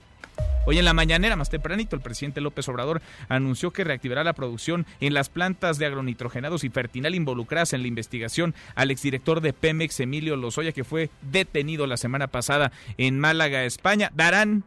Hoy 0.69 0.79
en 0.79 0.85
la 0.85 0.95
mañanera, 0.95 1.37
más 1.37 1.49
tempranito, 1.49 1.95
el 1.95 2.03
presidente 2.03 2.41
López 2.41 2.69
Obrador 2.69 3.01
anunció 3.29 3.73
que 3.73 3.85
reactivará 3.85 4.25
la 4.25 4.33
producción 4.33 4.85
en 4.99 5.15
las 5.15 5.29
plantas 5.29 5.79
de 5.79 5.87
agronitrogenados 5.87 6.65
y 6.65 6.71
fertinal 6.71 7.15
involucradas 7.15 7.73
en 7.73 7.83
la 7.83 7.89
investigación 7.89 8.53
al 8.75 8.91
exdirector 8.91 9.41
de 9.41 9.53
Pemex, 9.53 10.01
Emilio 10.01 10.35
Lozoya, 10.35 10.73
que 10.73 10.83
fue 10.83 11.11
detenido 11.23 11.87
la 11.87 11.97
semana 11.97 12.27
pasada 12.27 12.73
en 12.99 13.21
Málaga, 13.21 13.63
España. 13.63 14.11
Darán, 14.17 14.65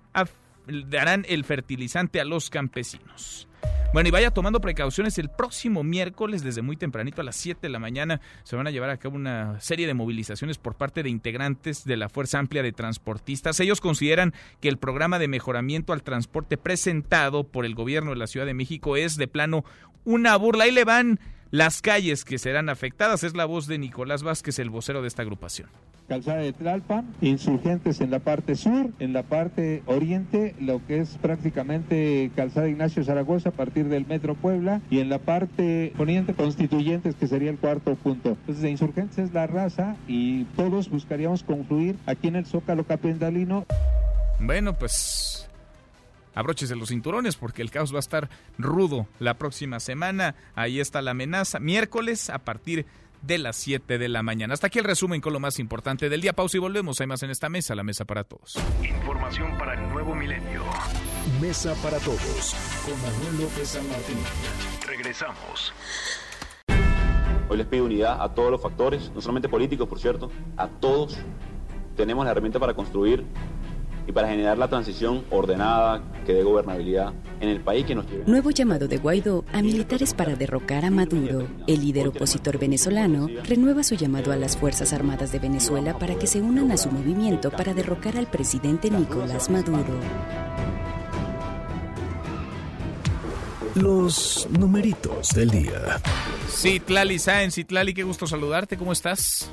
darán 0.88 1.26
el 1.28 1.44
fertilizante 1.44 2.22
a 2.22 2.26
los 2.26 2.50
campesinos. 2.50 3.49
Bueno, 3.92 4.08
y 4.08 4.12
vaya 4.12 4.30
tomando 4.30 4.62
precauciones. 4.62 5.18
El 5.18 5.30
próximo 5.30 5.84
miércoles, 5.84 6.44
desde 6.44 6.62
muy 6.62 6.78
tempranito 6.78 7.22
a 7.22 7.24
las 7.24 7.36
7 7.38 7.60
de 7.62 7.70
la 7.70 7.80
mañana, 7.80 8.22
se 8.44 8.56
van 8.56 8.68
a 8.68 8.72
llevar 8.72 8.92
a 8.92 8.98
cabo 8.98 9.16
una 9.16 9.60
serie 9.62 9.88
de 9.88 9.96
movilizaciones 9.96 10.60
por 10.60 10.76
parte 10.76 11.02
de 11.02 11.10
integrantes 11.10 11.86
de 11.86 11.98
la 11.98 12.08
Fuerza 12.08 12.38
Amplia 12.38 12.62
de 12.62 12.72
Transportistas. 12.72 13.60
Ellos 13.60 13.82
consideran 13.82 14.36
que 14.62 14.70
el 14.70 14.78
programa 14.78 15.18
de 15.18 15.28
mejoramiento 15.28 15.92
al 15.92 16.04
transporte 16.04 16.56
presentado 16.56 17.46
por 17.46 17.66
el 17.66 17.74
gobierno 17.74 18.12
de 18.12 18.18
la 18.18 18.28
Ciudad 18.28 18.46
de 18.46 18.54
México 18.54 18.96
es 18.96 19.18
de 19.18 19.28
plano 19.28 19.66
una 20.06 20.36
burla. 20.36 20.66
Ahí 20.66 20.72
le 20.72 20.86
van 20.86 21.20
las 21.50 21.82
calles 21.82 22.26
que 22.26 22.38
serán 22.38 22.70
afectadas. 22.70 23.24
Es 23.24 23.36
la 23.36 23.46
voz 23.46 23.66
de 23.66 23.80
Nicolás 23.80 24.22
Vázquez, 24.22 24.60
el 24.60 24.70
vocero 24.70 25.02
de 25.02 25.08
esta 25.08 25.24
agrupación. 25.24 25.68
Calzada 26.10 26.40
de 26.40 26.52
Tlalpan, 26.52 27.06
insurgentes 27.22 28.02
en 28.02 28.10
la 28.12 28.20
parte 28.20 28.56
sur, 28.56 28.92
en 29.00 29.14
la 29.14 29.24
parte 29.24 29.84
oriente, 29.86 30.56
lo 30.60 30.86
que 30.86 31.00
es 31.00 31.18
prácticamente 31.22 32.32
Calzada 32.36 32.68
Ignacio 32.68 33.04
Zaragoza 33.04 33.50
a 33.50 33.52
partir 33.54 33.88
del 33.88 34.08
Metro 34.08 34.34
Puebla, 34.34 34.82
y 34.90 35.00
en 35.00 35.10
la 35.10 35.20
parte 35.20 35.94
poniente, 35.96 36.34
constituyentes, 36.34 37.16
que 37.16 37.28
sería 37.28 37.52
el 37.52 37.58
cuarto 37.58 37.96
punto. 37.96 38.30
Entonces, 38.32 38.64
de 38.64 38.72
insurgentes 38.72 39.20
es 39.20 39.34
la 39.34 39.48
raza 39.48 39.96
y 40.08 40.46
todos 40.56 40.90
buscaríamos 40.90 41.44
concluir 41.44 41.96
aquí 42.08 42.28
en 42.28 42.38
el 42.38 42.46
Zócalo 42.46 42.84
Capitalino. 42.84 43.66
Bueno, 44.40 44.74
pues 44.74 45.48
abroches 46.34 46.70
de 46.70 46.76
los 46.76 46.90
cinturones 46.90 47.36
porque 47.36 47.62
el 47.62 47.70
caos 47.70 47.94
va 47.94 47.98
a 47.98 48.00
estar 48.00 48.30
rudo 48.58 49.08
la 49.20 49.36
próxima 49.36 49.80
semana. 49.80 50.36
Ahí 50.56 50.80
está 50.80 51.02
la 51.02 51.12
amenaza. 51.12 51.60
Miércoles 51.60 52.30
a 52.30 52.40
partir 52.40 52.86
de 53.22 53.38
las 53.38 53.56
7 53.58 53.98
de 53.98 54.10
la 54.10 54.24
mañana. 54.24 54.54
Hasta 54.54 54.68
aquí 54.68 54.80
el 54.80 54.86
resumen 54.86 55.22
con 55.22 55.34
lo 55.34 55.40
más 55.40 55.60
importante 55.60 56.10
del 56.10 56.22
día. 56.22 56.34
Pausa 56.34 56.58
y 56.58 56.60
volvemos. 56.60 57.00
Hay 57.02 57.08
más 57.08 57.24
en 57.24 57.30
esta 57.30 57.50
mesa, 57.50 57.76
la 57.76 57.84
mesa 57.84 58.06
para 58.06 58.24
todos. 58.24 58.58
Información 58.84 59.58
para 59.58 59.74
el 59.74 59.90
nuevo 59.90 60.16
milenio. 60.16 60.64
Mesa 61.42 61.74
para 61.84 61.98
todos 62.00 62.56
con 62.86 63.02
Manuel 63.02 63.44
López 63.44 63.70
San 63.70 63.88
Martín. 63.90 64.18
Regresamos. 64.88 65.74
Hoy 67.50 67.58
les 67.58 67.66
pido 67.66 67.86
unidad 67.86 68.22
a 68.22 68.34
todos 68.34 68.52
los 68.52 68.62
factores, 68.62 69.12
no 69.16 69.22
solamente 69.22 69.50
políticos, 69.50 69.90
por 69.90 70.00
cierto, 70.00 70.32
a 70.56 70.68
todos. 70.68 71.18
Tenemos 71.96 72.24
la 72.24 72.32
herramienta 72.32 72.60
para 72.60 72.76
construir 72.76 73.26
y 74.10 74.12
para 74.12 74.28
generar 74.28 74.58
la 74.58 74.68
transición 74.68 75.24
ordenada 75.30 76.02
que 76.26 76.34
dé 76.34 76.42
gobernabilidad 76.42 77.14
en 77.40 77.50
el 77.50 77.62
país 77.62 77.86
que 77.86 77.94
nos 77.94 78.10
lleve. 78.10 78.24
Nuevo 78.26 78.50
llamado 78.50 78.88
de 78.88 78.98
Guaidó 78.98 79.46
a 79.54 79.62
militares 79.62 80.16
para 80.16 80.36
derrocar 80.36 80.84
a 80.84 80.90
Maduro. 80.90 81.48
El 81.68 81.82
líder 81.82 82.08
opositor 82.08 82.58
venezolano 82.58 83.28
renueva 83.44 83.84
su 83.84 83.94
llamado 83.94 84.32
a 84.32 84.36
las 84.36 84.58
Fuerzas 84.58 84.94
Armadas 84.94 85.32
de 85.32 85.38
Venezuela 85.38 86.00
para 86.00 86.16
que 86.16 86.26
se 86.26 86.42
unan 86.42 86.72
a 86.72 86.78
su 86.78 86.90
movimiento 86.90 87.52
para 87.52 87.76
derrocar 87.76 88.18
al 88.18 88.26
presidente 88.26 88.90
Nicolás 88.90 89.52
Maduro. 89.52 90.00
Los 93.76 94.48
numeritos 94.50 95.30
del 95.36 95.52
día. 95.52 96.02
Citlali 96.50 97.20
Sáenz, 97.20 97.54
Citlali, 97.54 97.94
qué 97.94 98.02
gusto 98.02 98.26
saludarte, 98.26 98.76
¿cómo 98.76 98.92
estás? 98.92 99.52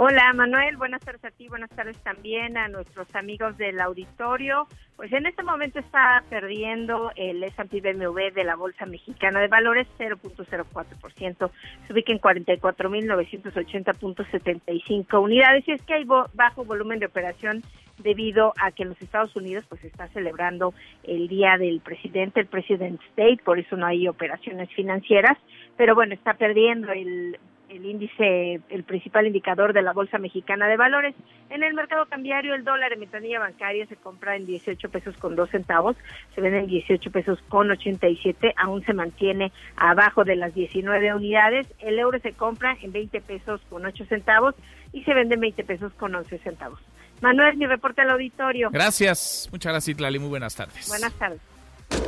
Hola 0.00 0.32
Manuel, 0.32 0.76
buenas 0.76 1.00
tardes 1.00 1.24
a 1.24 1.32
ti, 1.32 1.48
buenas 1.48 1.70
tardes 1.70 1.98
también 2.04 2.56
a 2.56 2.68
nuestros 2.68 3.12
amigos 3.16 3.58
del 3.58 3.80
auditorio. 3.80 4.68
Pues 4.94 5.12
en 5.12 5.26
este 5.26 5.42
momento 5.42 5.80
está 5.80 6.22
perdiendo 6.30 7.10
el 7.16 7.42
S&P 7.42 7.80
BMW 7.80 8.32
de 8.32 8.44
la 8.44 8.54
Bolsa 8.54 8.86
Mexicana 8.86 9.40
de 9.40 9.48
Valores 9.48 9.88
0.04%, 9.98 11.50
se 11.84 11.92
ubica 11.92 12.12
en 12.12 12.20
44.980.75 12.20 15.20
unidades 15.20 15.66
y 15.66 15.72
es 15.72 15.82
que 15.82 15.94
hay 15.94 16.04
bajo 16.04 16.64
volumen 16.64 17.00
de 17.00 17.06
operación 17.06 17.64
debido 17.98 18.54
a 18.62 18.70
que 18.70 18.84
en 18.84 18.90
los 18.90 19.02
Estados 19.02 19.34
Unidos 19.34 19.64
pues 19.68 19.82
está 19.82 20.06
celebrando 20.10 20.74
el 21.02 21.26
día 21.26 21.58
del 21.58 21.80
presidente, 21.80 22.38
el 22.38 22.46
President 22.46 23.00
State, 23.08 23.40
por 23.44 23.58
eso 23.58 23.76
no 23.76 23.86
hay 23.86 24.06
operaciones 24.06 24.72
financieras, 24.76 25.36
pero 25.76 25.96
bueno, 25.96 26.14
está 26.14 26.34
perdiendo 26.34 26.92
el 26.92 27.36
el 27.68 27.84
índice, 27.84 28.60
el 28.68 28.84
principal 28.84 29.26
indicador 29.26 29.72
de 29.72 29.82
la 29.82 29.92
Bolsa 29.92 30.18
Mexicana 30.18 30.66
de 30.68 30.76
Valores. 30.76 31.14
En 31.50 31.62
el 31.62 31.74
mercado 31.74 32.06
cambiario, 32.06 32.54
el 32.54 32.64
dólar 32.64 32.92
en 32.92 33.00
ventanilla 33.00 33.38
bancaria 33.38 33.86
se 33.86 33.96
compra 33.96 34.36
en 34.36 34.46
18 34.46 34.88
pesos 34.90 35.16
con 35.16 35.36
2 35.36 35.50
centavos, 35.50 35.96
se 36.34 36.40
vende 36.40 36.60
en 36.60 36.66
18 36.66 37.10
pesos 37.10 37.38
con 37.48 37.70
87, 37.70 38.54
aún 38.56 38.84
se 38.84 38.92
mantiene 38.92 39.52
abajo 39.76 40.24
de 40.24 40.36
las 40.36 40.54
19 40.54 41.14
unidades. 41.14 41.66
El 41.80 41.98
euro 41.98 42.18
se 42.20 42.32
compra 42.32 42.76
en 42.82 42.92
20 42.92 43.20
pesos 43.20 43.60
con 43.68 43.84
8 43.84 44.04
centavos 44.06 44.54
y 44.92 45.02
se 45.04 45.14
vende 45.14 45.34
en 45.34 45.40
20 45.40 45.64
pesos 45.64 45.92
con 45.94 46.14
11 46.14 46.38
centavos. 46.38 46.80
Manuel, 47.20 47.56
mi 47.56 47.66
reporte 47.66 48.02
al 48.02 48.10
auditorio. 48.10 48.70
Gracias, 48.70 49.48
muchas 49.50 49.72
gracias, 49.72 50.00
Lali. 50.00 50.18
Muy 50.18 50.28
buenas 50.28 50.54
tardes. 50.54 50.88
Buenas 50.88 51.12
tardes. 51.14 51.40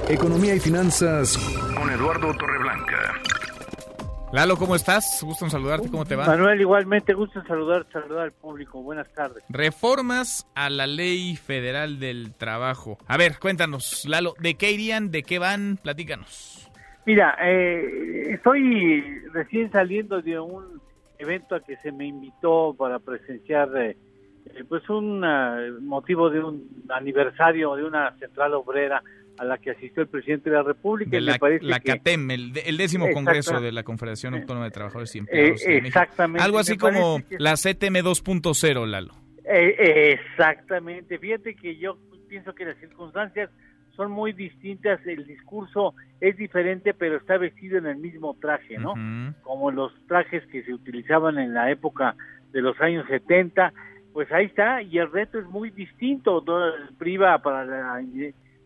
Economía 0.09 0.55
y 0.55 0.61
finanzas 0.61 1.37
con 1.75 1.91
Eduardo 1.91 2.35
Torreblanca. 2.35 3.21
Lalo, 4.33 4.57
¿cómo 4.57 4.77
estás? 4.77 5.21
Gusto 5.25 5.45
en 5.45 5.51
saludarte, 5.51 5.91
¿cómo 5.91 6.05
te 6.05 6.15
va? 6.15 6.25
Manuel, 6.25 6.61
igualmente, 6.61 7.15
gusto 7.15 7.41
en 7.41 7.47
saludar, 7.49 7.85
saludar 7.93 8.25
al 8.27 8.33
público. 8.33 8.81
Buenas 8.81 9.13
tardes. 9.13 9.43
Reformas 9.49 10.47
a 10.55 10.71
la 10.71 10.87
Ley 10.87 11.35
Federal 11.35 11.99
del 11.99 12.33
Trabajo. 12.35 12.97
A 13.09 13.17
ver, 13.17 13.41
cuéntanos, 13.41 14.05
Lalo, 14.07 14.35
¿de 14.39 14.55
qué 14.55 14.71
irían? 14.71 15.11
¿De 15.11 15.25
qué 15.25 15.41
van? 15.41 15.79
Platícanos. 15.83 16.71
Mira, 17.07 17.37
eh, 17.43 18.31
estoy 18.31 19.03
recién 19.33 19.73
saliendo 19.73 20.23
de 20.23 20.39
un 20.39 20.81
evento 21.19 21.57
a 21.57 21.61
que 21.61 21.77
se 21.79 21.91
me 21.91 22.07
invitó 22.07 22.73
para 22.79 23.01
presenciar 23.01 23.69
eh, 23.77 23.97
eh, 24.47 24.65
pues 24.69 24.89
un 24.89 25.21
motivo 25.85 26.31
de 26.31 26.39
un 26.39 26.85
aniversario 26.89 27.75
de 27.75 27.83
una 27.83 28.17
central 28.19 28.55
obrera 28.55 29.03
a 29.39 29.45
la 29.45 29.59
que 29.59 29.71
asistió 29.71 30.03
el 30.03 30.09
presidente 30.09 30.51
de 30.51 30.57
la 30.57 30.63
República. 30.63 31.11
De 31.11 31.21
la, 31.21 31.39
parece 31.39 31.65
la 31.65 31.81
CATEM, 31.81 32.31
el, 32.31 32.53
décimo 32.77 33.11
congreso 33.13 33.61
de 33.61 33.73
la 33.73 33.83
Confederación 33.83 34.35
Autónoma 34.35 34.67
de 34.67 34.71
Trabajadores 34.71 35.15
y 35.15 35.19
Empleados. 35.19 35.67
Eh, 35.67 35.79
exactamente. 35.79 36.45
Algo 36.45 36.59
así 36.59 36.77
como 36.77 37.21
la 37.31 37.55
CTM 37.55 37.97
2.0, 38.05 38.87
Lalo. 38.87 39.15
Eh, 39.45 40.13
exactamente. 40.13 41.19
Fíjate 41.19 41.55
que 41.55 41.77
yo 41.77 41.99
pienso 42.29 42.55
que 42.55 42.65
las 42.65 42.77
circunstancias 42.79 43.51
son 43.97 44.13
muy 44.13 44.33
distintas, 44.33 45.05
el 45.07 45.27
discurso 45.27 45.95
es 46.21 46.37
diferente, 46.37 46.95
pero 46.95 47.17
está 47.17 47.37
vestido 47.37 47.77
en 47.79 47.87
el 47.87 47.97
mismo 47.97 48.37
traje, 48.41 48.79
¿no? 48.79 48.95
Como 49.43 49.71
los 49.71 49.93
trajes 50.07 50.47
que 50.47 50.63
se 50.63 50.73
utilizaban 50.73 51.39
en 51.39 51.53
la 51.53 51.71
época 51.71 52.15
de 52.53 52.63
los 52.63 52.81
años 52.81 53.07
70, 53.09 53.73
pues 54.13 54.31
ahí 54.33 54.47
está, 54.47 54.83
y 54.83 54.99
el 54.99 55.11
reto 55.11 55.39
es 55.39 55.47
muy 55.47 55.71
distinto, 55.71 56.43
priva 56.99 57.39
para 57.43 57.65
la 57.65 58.03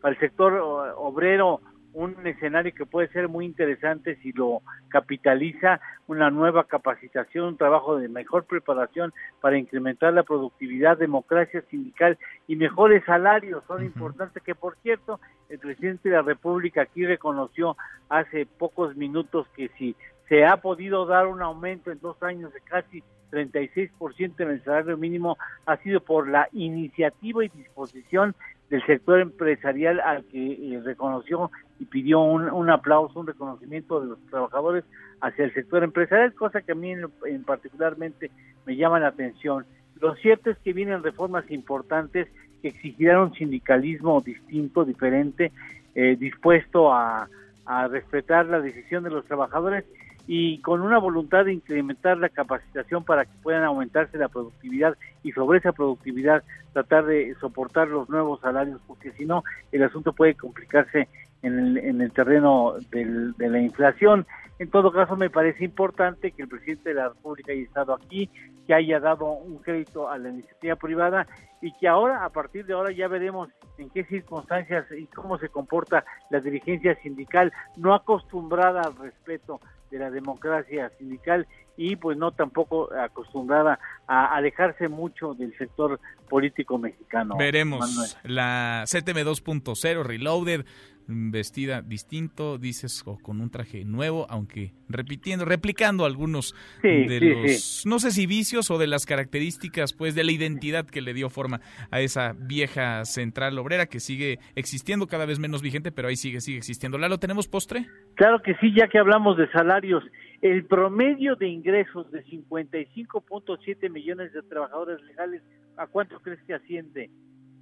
para 0.05 0.17
el 0.17 0.21
sector 0.21 0.53
obrero 0.99 1.63
un 1.95 2.27
escenario 2.27 2.75
que 2.75 2.85
puede 2.85 3.09
ser 3.09 3.27
muy 3.27 3.47
interesante 3.47 4.17
si 4.17 4.33
lo 4.33 4.61
capitaliza, 4.89 5.81
una 6.09 6.31
nueva 6.31 6.65
capacitación, 6.65 7.47
un 7.47 7.57
trabajo 7.57 7.97
de 7.97 8.11
mejor 8.11 8.45
preparación 8.45 9.15
para 9.41 9.57
incrementar 9.57 10.13
la 10.13 10.23
productividad, 10.23 10.99
democracia 10.99 11.65
sindical 11.71 12.19
y 12.47 12.57
mejores 12.57 13.03
salarios. 13.07 13.65
Son 13.67 13.83
importantes 13.83 14.43
que 14.43 14.55
por 14.55 14.77
cierto 14.83 15.21
el 15.49 15.59
presidente 15.59 16.11
de 16.11 16.17
la 16.17 16.23
República 16.23 16.83
aquí 16.83 17.07
reconoció 17.07 17.75
hace 18.11 18.45
pocos 18.45 18.95
minutos 18.97 19.49
que 19.57 19.71
si 19.79 19.97
se 20.29 20.45
ha 20.45 20.59
podido 20.59 21.07
dar 21.07 21.29
un 21.29 21.41
aumento 21.41 21.91
en 21.91 22.01
dos 22.01 22.23
años 22.23 22.53
de 22.53 22.61
casi 22.61 23.03
36% 23.31 24.35
en 24.39 24.51
el 24.51 24.63
salario 24.65 24.99
mínimo 24.99 25.39
ha 25.65 25.79
sido 25.79 26.01
por 26.01 26.29
la 26.29 26.47
iniciativa 26.53 27.43
y 27.43 27.49
disposición 27.49 28.35
del 28.71 28.85
sector 28.87 29.21
empresarial 29.21 30.01
al 30.01 30.25
que 30.25 30.53
eh, 30.53 30.81
reconoció 30.83 31.51
y 31.79 31.85
pidió 31.85 32.21
un, 32.21 32.71
aplauso, 32.71 33.21
un 33.21 33.27
reconocimiento 33.27 34.01
de 34.01 34.07
los 34.09 34.19
trabajadores 34.31 34.85
hacia 35.21 35.45
el 35.45 35.55
sector 35.55 35.83
empresarial, 35.83 36.35
cosa 36.35 36.63
que 36.63 36.73
a 36.73 36.75
mí 36.75 36.93
en, 36.93 37.45
particularmente 37.45 38.31
me 38.67 38.77
llama 38.77 39.01
la 39.01 39.09
atención. 39.09 39.65
Lo 40.01 40.15
cierto 40.17 40.51
es 40.51 40.59
que 40.59 40.73
vienen 40.73 41.03
reformas 41.03 41.51
importantes 41.51 42.29
que 42.63 42.69
exigirán 42.69 43.21
un 43.21 43.35
sindicalismo 43.35 44.21
distinto, 44.21 44.85
diferente, 44.85 45.53
eh, 45.95 46.17
dispuesto 46.19 46.93
a, 46.93 47.29
a 47.67 47.89
respetar 47.89 48.47
la 48.47 48.61
decisión 48.61 49.05
de 49.05 49.11
los 49.11 49.25
trabajadores 49.27 49.85
y 50.27 50.61
con 50.61 50.81
una 50.81 50.99
voluntad 50.99 51.45
de 51.45 51.53
incrementar 51.53 52.19
la 52.19 52.29
capacitación 52.29 53.05
para 53.05 53.25
que 53.25 53.37
puedan 53.43 53.65
aumentarse 53.65 54.17
la 54.17 54.29
productividad 54.29 54.97
y 55.23 55.33
sobre 55.33 55.59
esa 55.59 55.73
productividad 55.73 56.43
tratar 56.73 57.07
de 57.07 57.35
soportar 57.41 57.89
los 57.89 58.09
nuevos 58.09 58.41
salarios, 58.41 58.81
porque 58.87 59.13
si 59.13 59.25
no, 59.27 59.45
el 59.73 59.83
asunto 59.83 60.13
puede 60.13 60.35
complicarse 60.35 61.09
en 61.43 61.59
el, 61.59 61.79
en 61.79 62.01
el 62.01 62.13
terreno 62.13 62.75
del, 62.91 63.33
de 63.35 63.49
la 63.49 63.61
inflación. 63.61 64.27
En 64.59 64.71
todo 64.71 64.93
caso, 64.93 65.17
me 65.17 65.31
parece 65.31 65.65
importante 65.65 66.31
que 66.31 66.43
el 66.43 66.49
presidente 66.49 66.91
de 66.91 66.95
la 66.95 67.09
República 67.09 67.53
haya 67.53 67.63
estado 67.63 67.93
aquí, 67.93 68.31
que 68.67 68.75
haya 68.75 69.01
dado 69.01 69.27
un 69.27 69.59
crédito 69.59 70.09
a 70.09 70.17
la 70.17 70.31
iniciativa 70.31 70.77
privada 70.77 71.27
y 71.61 71.73
que 71.73 71.89
ahora, 71.89 72.25
a 72.25 72.31
partir 72.31 72.65
de 72.65 72.73
ahora, 72.73 72.93
ya 72.93 73.09
veremos 73.09 73.49
en 73.79 73.91
qué 73.91 74.05
circunstancias 74.05 74.87
y 74.97 75.07
cómo 75.07 75.39
se 75.39 75.49
comporta 75.49 76.05
la 76.31 76.41
dirigencia 76.41 76.95
sindical, 77.03 77.53
no 77.77 77.95
acostumbrada 77.95 78.83
al 78.83 78.97
respeto 78.97 79.61
de 79.95 80.01
la 80.01 80.11
democracia 80.11 80.91
sindical 80.99 81.47
y 81.77 81.97
pues 81.97 82.17
no 82.17 82.33
tampoco 82.33 82.93
acostumbrada 82.95 83.79
a 84.07 84.35
alejarse 84.35 84.89
mucho 84.89 85.35
del 85.35 85.57
sector 85.57 86.01
político 86.29 86.79
mexicano. 86.79 87.37
Veremos 87.37 88.19
la 88.25 88.85
CTM 88.87 89.19
2.0 89.19 90.03
Reloaded 90.05 90.65
vestida 91.07 91.83
distinto, 91.83 92.59
dices, 92.59 93.03
o 93.07 93.19
con 93.19 93.41
un 93.41 93.51
traje 93.51 93.85
nuevo, 93.85 94.27
aunque 94.31 94.73
repitiendo, 94.89 95.45
replicando 95.45 96.05
algunos 96.05 96.55
de 96.83 97.21
los, 97.21 97.85
no 97.87 97.99
sé 97.99 98.11
si 98.11 98.27
vicios 98.27 98.71
o 98.71 98.79
de 98.79 98.87
las 98.87 99.07
características, 99.07 99.93
pues, 99.93 100.15
de 100.15 100.25
la 100.25 100.33
identidad 100.33 100.87
que 100.87 101.03
le 101.03 101.15
dio 101.15 101.31
forma 101.31 101.61
a 101.91 102.01
esa 102.01 102.35
vieja 102.37 103.05
central 103.05 103.59
obrera 103.59 103.87
que 103.87 104.01
sigue 104.01 104.39
existiendo, 104.55 105.07
cada 105.07 105.27
vez 105.27 105.39
menos 105.39 105.63
vigente, 105.63 105.93
pero 105.93 106.09
ahí 106.09 106.17
sigue, 106.17 106.41
sigue 106.41 106.59
existiendo. 106.59 106.99
¿Lalo, 106.99 107.19
tenemos 107.19 107.49
postre? 107.49 107.87
Claro 108.15 108.41
que 108.43 108.55
sí, 108.57 108.73
ya 108.75 108.89
que 108.89 108.99
hablamos 108.99 109.37
de 109.37 109.51
salarios, 109.51 110.05
el 110.45 110.67
promedio 110.67 111.37
de 111.37 111.49
ingresos 111.49 112.11
de 112.13 112.23
55.7 112.27 113.91
millones 113.91 114.31
de 114.35 114.43
trabajadores 114.43 115.03
legales, 115.05 115.43
¿a 115.79 115.87
cuánto 115.87 116.21
crees 116.21 116.43
que 116.43 116.53
asciende? 116.53 117.09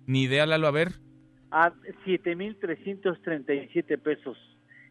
Ni 0.06 0.24
idea, 0.24 0.46
Lalo, 0.46 0.66
a 0.66 0.72
ver 0.72 0.88
a 1.52 1.72
7.337 2.04 3.98
pesos, 4.00 4.36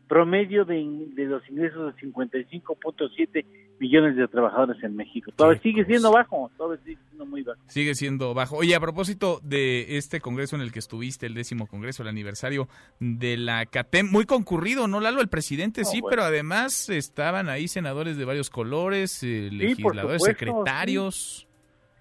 promedio 0.07 0.63
de, 0.63 0.75
de 1.15 1.25
los 1.25 1.41
ingresos 1.49 1.93
de 1.93 2.01
55.7 2.07 3.45
millones 3.81 4.15
de 4.15 4.27
trabajadores 4.27 4.81
en 4.83 4.95
México. 4.95 5.31
Todavía 5.35 5.59
sigue 5.59 5.83
siendo 5.85 6.11
bajo, 6.11 6.51
todavía 6.55 6.83
sigue 6.85 6.99
siendo 7.07 7.25
muy 7.25 7.41
bajo. 7.41 7.59
Sigue 7.65 7.95
siendo 7.95 8.33
bajo. 8.35 8.57
Oye, 8.57 8.75
a 8.75 8.79
propósito 8.79 9.39
de 9.43 9.97
este 9.97 10.21
congreso 10.21 10.55
en 10.55 10.61
el 10.61 10.71
que 10.71 10.77
estuviste, 10.77 11.25
el 11.25 11.33
décimo 11.33 11.65
congreso, 11.65 12.03
el 12.03 12.09
aniversario 12.09 12.67
de 12.99 13.37
la 13.37 13.65
CATEM, 13.65 14.11
muy 14.11 14.25
concurrido, 14.25 14.87
¿no, 14.87 14.99
Lalo? 14.99 15.19
El 15.19 15.29
presidente 15.29 15.83
sí, 15.83 16.01
pero 16.07 16.21
además 16.21 16.89
estaban 16.89 17.49
ahí 17.49 17.67
senadores 17.67 18.17
de 18.17 18.25
varios 18.25 18.51
colores, 18.51 19.23
eh, 19.23 19.49
legisladores, 19.51 20.21
secretarios. 20.23 21.47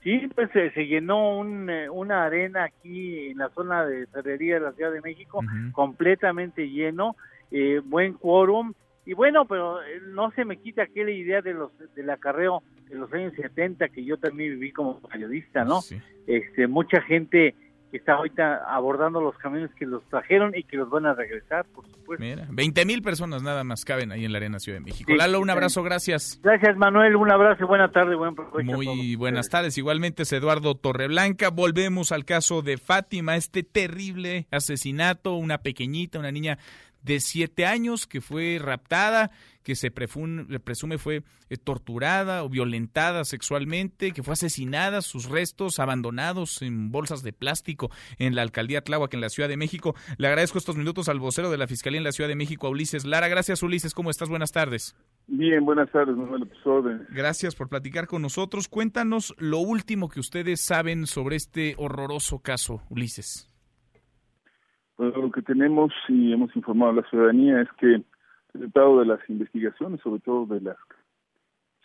Sí, 0.03 0.29
pues 0.35 0.51
se, 0.53 0.87
llenó 0.87 1.43
eh, 1.71 1.89
una 1.89 2.25
arena 2.25 2.65
aquí 2.65 3.31
en 3.31 3.39
la 3.39 3.49
zona 3.51 3.87
de 3.87 4.07
Ferrería 4.09 4.55
de 4.55 4.61
la 4.61 4.73
Ciudad 4.73 4.93
de 4.93 5.01
México, 5.01 5.41
completamente 5.73 6.69
lleno, 6.69 7.17
eh, 7.51 7.81
buen 7.83 8.15
quórum, 8.15 8.75
y 9.11 9.13
bueno, 9.13 9.45
pero 9.45 9.83
eh, 9.83 10.01
no 10.07 10.31
se 10.37 10.45
me 10.45 10.57
quita 10.59 10.85
aquella 10.85 11.11
idea 11.11 11.43
de 11.43 11.53
los 11.53 11.73
del 11.97 12.11
acarreo 12.11 12.63
de 12.89 12.95
los 12.95 13.13
años 13.13 13.33
70 13.35 13.89
que 13.89 14.05
yo 14.05 14.17
también 14.19 14.53
viví 14.53 14.71
como 14.71 15.01
periodista, 15.01 15.65
¿no? 15.65 15.81
Este, 16.29 16.69
mucha 16.69 17.03
gente 17.03 17.57
que 17.91 17.97
está 17.97 18.13
ahorita 18.13 18.63
abordando 18.69 19.21
los 19.21 19.37
camiones 19.39 19.75
que 19.75 19.85
los 19.85 20.05
trajeron 20.11 20.53
y 20.55 20.63
que 20.63 20.77
los 20.77 20.89
van 20.91 21.07
a 21.07 21.15
regresar, 21.15 21.67
por 21.75 21.85
supuesto. 21.89 22.25
Mira, 22.25 22.47
20 22.51 22.85
mil 22.85 23.03
personas 23.03 23.43
nada 23.43 23.65
más 23.65 23.85
caben 23.85 24.13
ahí 24.13 24.25
en 24.25 24.31
la 24.31 24.39
Arena 24.39 24.61
Ciudad 24.61 24.79
de 24.79 24.85
México. 24.85 25.13
Lalo, 25.13 25.41
un 25.41 25.51
abrazo, 25.51 25.83
gracias. 25.83 26.39
Gracias, 26.41 26.77
Manuel, 26.77 27.17
un 27.17 27.33
abrazo, 27.33 27.67
buena 27.67 27.91
tarde, 27.91 28.15
buen 28.15 28.37
provecho. 28.37 28.71
Muy 28.71 29.17
buenas 29.17 29.49
tardes, 29.49 29.77
igualmente 29.77 30.23
es 30.23 30.33
Eduardo 30.33 30.77
Torreblanca. 30.77 31.51
Volvemos 31.51 32.13
al 32.13 32.25
caso 32.25 32.63
de 32.63 32.79
Fátima, 32.79 33.35
este 33.35 33.65
terrible 33.65 34.47
asesinato, 34.53 35.35
una 35.35 35.59
pequeñita, 35.59 36.21
una 36.21 36.31
niña 36.31 36.59
de 37.03 37.21
siete 37.21 37.67
años 37.67 38.07
que 38.07 38.21
fue 38.21 38.59
raptada, 38.61 39.31
que 39.63 39.75
se 39.75 39.91
presume 39.91 40.99
fue 40.99 41.23
eh, 41.49 41.57
torturada 41.57 42.45
o 42.45 42.49
violentada 42.49 43.25
sexualmente, 43.25 44.13
que 44.13 44.23
fue 44.23 44.33
asesinada, 44.33 45.03
sus 45.03 45.29
restos 45.29 45.79
abandonados 45.79 46.63
en 46.63 46.91
bolsas 46.91 47.23
de 47.23 47.33
plástico 47.33 47.91
en 48.19 48.35
la 48.35 48.43
alcaldía 48.43 48.83
Tláhuac, 48.83 49.13
en 49.15 49.21
la 49.21 49.29
Ciudad 49.29 49.49
de 49.49 49.57
México. 49.57 49.95
Le 50.19 50.29
agradezco 50.29 50.59
estos 50.59 50.77
minutos 50.77 51.09
al 51.09 51.19
vocero 51.19 51.51
de 51.51 51.59
la 51.59 51.67
Fiscalía 51.67 51.99
en 51.99 52.05
la 52.05 52.13
Ciudad 52.13 52.29
de 52.29 52.37
México, 52.37 52.67
a 52.67 52.71
Ulises 52.71 53.05
Lara. 53.05 53.29
Gracias, 53.29 53.63
Ulises. 53.63 53.95
¿Cómo 53.95 54.11
estás? 54.11 54.29
Buenas 54.29 54.53
tardes. 54.53 54.97
Bien, 55.27 55.65
buenas 55.65 55.91
tardes, 55.93 56.17
Manuel. 56.17 56.49
Gracias 57.11 57.55
por 57.55 57.69
platicar 57.69 58.07
con 58.07 58.23
nosotros. 58.23 58.69
Cuéntanos 58.69 59.35
lo 59.39 59.59
último 59.59 60.09
que 60.09 60.21
ustedes 60.21 60.61
saben 60.61 61.07
sobre 61.07 61.37
este 61.37 61.75
horroroso 61.79 62.41
caso, 62.41 62.83
Ulises. 62.89 63.50
Lo 65.01 65.31
que 65.31 65.41
tenemos 65.41 65.93
y 66.09 66.31
hemos 66.31 66.55
informado 66.55 66.91
a 66.91 66.95
la 66.97 67.09
ciudadanía 67.09 67.63
es 67.63 67.69
que 67.79 68.03
resultado 68.53 69.01
de 69.01 69.07
las 69.07 69.31
investigaciones, 69.31 69.99
sobre 70.03 70.21
todo 70.21 70.45
de 70.45 70.61
las 70.61 70.77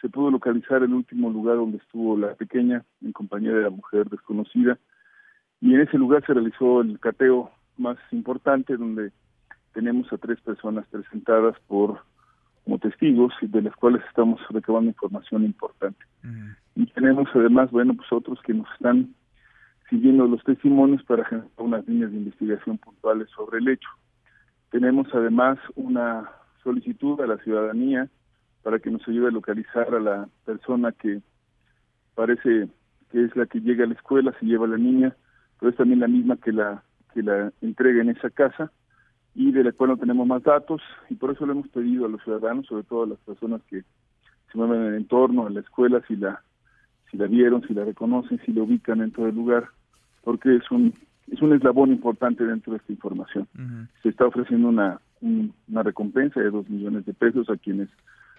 se 0.01 0.09
pudo 0.09 0.29
localizar 0.29 0.83
el 0.83 0.93
último 0.93 1.29
lugar 1.29 1.55
donde 1.55 1.77
estuvo 1.77 2.17
la 2.17 2.35
pequeña 2.35 2.83
en 3.01 3.13
compañía 3.13 3.53
de 3.53 3.63
la 3.63 3.69
mujer 3.69 4.09
desconocida 4.09 4.77
y 5.61 5.73
en 5.73 5.79
ese 5.79 5.97
lugar 5.97 6.25
se 6.25 6.33
realizó 6.33 6.81
el 6.81 6.99
cateo 6.99 7.51
más 7.77 7.97
importante 8.11 8.75
donde 8.75 9.13
tenemos 9.73 10.11
a 10.11 10.17
tres 10.17 10.41
personas 10.41 10.85
presentadas 10.87 11.55
por 11.67 12.01
como 12.65 12.79
testigos 12.79 13.33
y 13.41 13.47
de 13.47 13.61
las 13.61 13.75
cuales 13.77 14.03
estamos 14.09 14.41
recabando 14.49 14.89
información 14.89 15.45
importante. 15.45 16.03
Y 16.75 16.85
tenemos 16.87 17.29
además, 17.33 17.71
bueno, 17.71 17.93
pues 17.93 18.11
otros 18.11 18.41
que 18.41 18.53
nos 18.53 18.69
están 18.73 19.15
siguiendo 19.89 20.27
los 20.27 20.43
testimonios 20.43 21.03
para 21.03 21.25
generar 21.25 21.49
unas 21.57 21.87
líneas 21.87 22.11
de 22.11 22.17
investigación 22.17 22.77
puntuales 22.77 23.29
sobre 23.35 23.59
el 23.59 23.67
hecho. 23.67 23.89
Tenemos 24.71 25.07
además 25.13 25.57
una 25.75 26.29
solicitud 26.63 27.19
a 27.21 27.27
la 27.27 27.37
ciudadanía 27.37 28.09
para 28.63 28.79
que 28.79 28.89
nos 28.89 29.07
ayude 29.07 29.27
a 29.27 29.31
localizar 29.31 29.93
a 29.93 29.99
la 29.99 30.27
persona 30.43 30.91
que 30.91 31.21
parece 32.15 32.67
que 33.11 33.23
es 33.23 33.35
la 33.35 33.45
que 33.45 33.61
llega 33.61 33.83
a 33.83 33.87
la 33.87 33.93
escuela, 33.93 34.33
se 34.39 34.45
lleva 34.45 34.65
a 34.65 34.69
la 34.69 34.77
niña, 34.77 35.15
pero 35.59 35.69
es 35.69 35.77
también 35.77 35.99
la 35.99 36.07
misma 36.07 36.37
que 36.37 36.51
la 36.51 36.83
que 37.13 37.23
la 37.23 37.53
entrega 37.61 38.01
en 38.01 38.09
esa 38.09 38.29
casa 38.29 38.71
y 39.35 39.51
de 39.51 39.63
la 39.63 39.71
cual 39.71 39.91
no 39.91 39.97
tenemos 39.97 40.27
más 40.27 40.43
datos 40.43 40.81
y 41.09 41.15
por 41.15 41.31
eso 41.31 41.45
le 41.45 41.53
hemos 41.53 41.67
pedido 41.69 42.05
a 42.05 42.09
los 42.09 42.21
ciudadanos, 42.23 42.65
sobre 42.65 42.83
todo 42.83 43.03
a 43.03 43.07
las 43.07 43.19
personas 43.19 43.61
que 43.69 43.83
se 44.51 44.57
mueven 44.57 44.81
en 44.81 44.87
el 44.87 44.95
entorno, 44.95 45.45
a 45.45 45.49
la 45.49 45.61
escuela, 45.61 46.01
si 46.07 46.15
la 46.15 46.41
si 47.11 47.17
la 47.17 47.27
vieron, 47.27 47.65
si 47.67 47.73
la 47.73 47.85
reconocen, 47.85 48.39
si 48.45 48.53
la 48.53 48.63
ubican 48.63 49.01
en 49.01 49.11
todo 49.11 49.27
el 49.27 49.35
lugar, 49.35 49.69
porque 50.23 50.55
es 50.55 50.69
un 50.71 50.93
es 51.31 51.41
un 51.41 51.53
eslabón 51.53 51.91
importante 51.91 52.45
dentro 52.45 52.73
de 52.73 52.77
esta 52.77 52.93
información. 52.93 53.47
Se 54.03 54.09
está 54.09 54.27
ofreciendo 54.27 54.69
una, 54.69 54.99
una 55.21 55.83
recompensa 55.83 56.39
de 56.39 56.51
dos 56.51 56.69
millones 56.69 57.05
de 57.05 57.13
pesos 57.13 57.49
a 57.49 57.57
quienes 57.57 57.89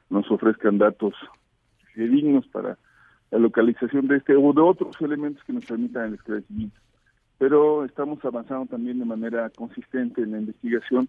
nos 0.08 0.30
ofrezcan 0.30 0.78
datos 0.78 1.14
dignos 1.94 2.46
para 2.48 2.78
la 3.30 3.38
localización 3.38 4.06
de 4.06 4.18
este 4.18 4.36
o 4.36 4.52
de 4.52 4.60
otros 4.60 5.00
elementos 5.00 5.42
que 5.44 5.52
nos 5.52 5.66
permitan 5.66 6.06
el 6.06 6.14
esclarecimiento. 6.14 6.78
Pero 7.38 7.84
estamos 7.84 8.24
avanzando 8.24 8.66
también 8.66 8.98
de 8.98 9.04
manera 9.04 9.50
consistente 9.50 10.22
en 10.22 10.32
la 10.32 10.38
investigación 10.38 11.08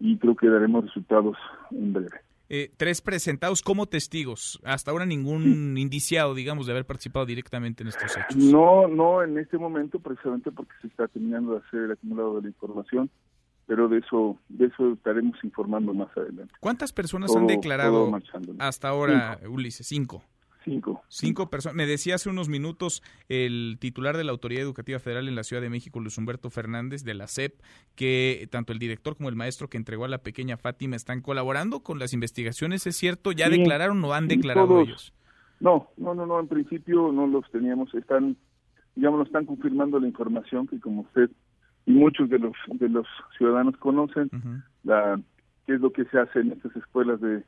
y 0.00 0.18
creo 0.18 0.34
que 0.34 0.48
daremos 0.48 0.84
resultados 0.84 1.36
en 1.70 1.92
breve. 1.92 2.20
Eh, 2.50 2.70
tres 2.76 3.00
presentados 3.00 3.62
como 3.62 3.86
testigos. 3.86 4.60
Hasta 4.64 4.90
ahora 4.90 5.06
ningún 5.06 5.76
indiciado, 5.78 6.34
digamos, 6.34 6.66
de 6.66 6.72
haber 6.72 6.84
participado 6.84 7.24
directamente 7.24 7.82
en 7.82 7.88
estos 7.88 8.16
hechos. 8.16 8.36
No, 8.36 8.86
no 8.86 9.22
en 9.22 9.38
este 9.38 9.56
momento, 9.56 9.98
precisamente 9.98 10.50
porque 10.52 10.72
se 10.82 10.88
está 10.88 11.08
terminando 11.08 11.52
de 11.52 11.58
hacer 11.66 11.80
el 11.80 11.92
acumulado 11.92 12.36
de 12.36 12.42
la 12.42 12.48
información, 12.48 13.10
pero 13.66 13.88
de 13.88 13.98
eso, 13.98 14.38
de 14.50 14.66
eso 14.66 14.92
estaremos 14.92 15.42
informando 15.42 15.94
más 15.94 16.14
adelante. 16.16 16.52
¿Cuántas 16.60 16.92
personas 16.92 17.34
han 17.34 17.46
declarado 17.46 18.10
hasta 18.58 18.88
ahora, 18.88 19.40
Ulises? 19.48 19.86
Cinco. 19.86 20.22
Cinco. 20.64 21.02
Cinco 21.08 21.50
personas. 21.50 21.76
Me 21.76 21.86
decía 21.86 22.14
hace 22.14 22.30
unos 22.30 22.48
minutos 22.48 23.02
el 23.28 23.76
titular 23.78 24.16
de 24.16 24.24
la 24.24 24.32
Autoridad 24.32 24.62
Educativa 24.62 24.98
Federal 24.98 25.28
en 25.28 25.34
la 25.34 25.44
Ciudad 25.44 25.60
de 25.60 25.68
México, 25.68 26.00
Luis 26.00 26.16
Humberto 26.16 26.48
Fernández, 26.48 27.04
de 27.04 27.14
la 27.14 27.26
SEP, 27.26 27.60
que 27.94 28.48
tanto 28.50 28.72
el 28.72 28.78
director 28.78 29.16
como 29.16 29.28
el 29.28 29.36
maestro 29.36 29.68
que 29.68 29.76
entregó 29.76 30.06
a 30.06 30.08
la 30.08 30.18
pequeña 30.18 30.56
Fátima 30.56 30.96
están 30.96 31.20
colaborando 31.20 31.80
con 31.80 31.98
las 31.98 32.14
investigaciones. 32.14 32.86
¿Es 32.86 32.96
cierto? 32.96 33.32
¿Ya 33.32 33.50
declararon 33.50 34.02
o 34.04 34.14
han 34.14 34.26
declarado 34.26 34.80
ellos? 34.80 35.12
No, 35.60 35.90
no, 35.96 36.14
no, 36.14 36.24
no. 36.24 36.40
En 36.40 36.48
principio 36.48 37.12
no 37.12 37.26
los 37.26 37.48
teníamos. 37.50 37.94
Están, 37.94 38.36
digamos, 38.96 39.18
nos 39.18 39.28
están 39.28 39.44
confirmando 39.44 40.00
la 40.00 40.08
información 40.08 40.66
que 40.66 40.80
como 40.80 41.02
usted 41.02 41.30
y 41.86 41.92
muchos 41.92 42.30
de 42.30 42.38
los 42.38 42.54
de 42.68 42.88
los 42.88 43.06
ciudadanos 43.36 43.76
conocen, 43.76 44.30
la 44.82 45.20
qué 45.66 45.74
es 45.74 45.80
lo 45.80 45.92
que 45.92 46.04
se 46.06 46.18
hace 46.18 46.40
en 46.40 46.52
estas 46.52 46.74
escuelas 46.76 47.20
de 47.20 47.44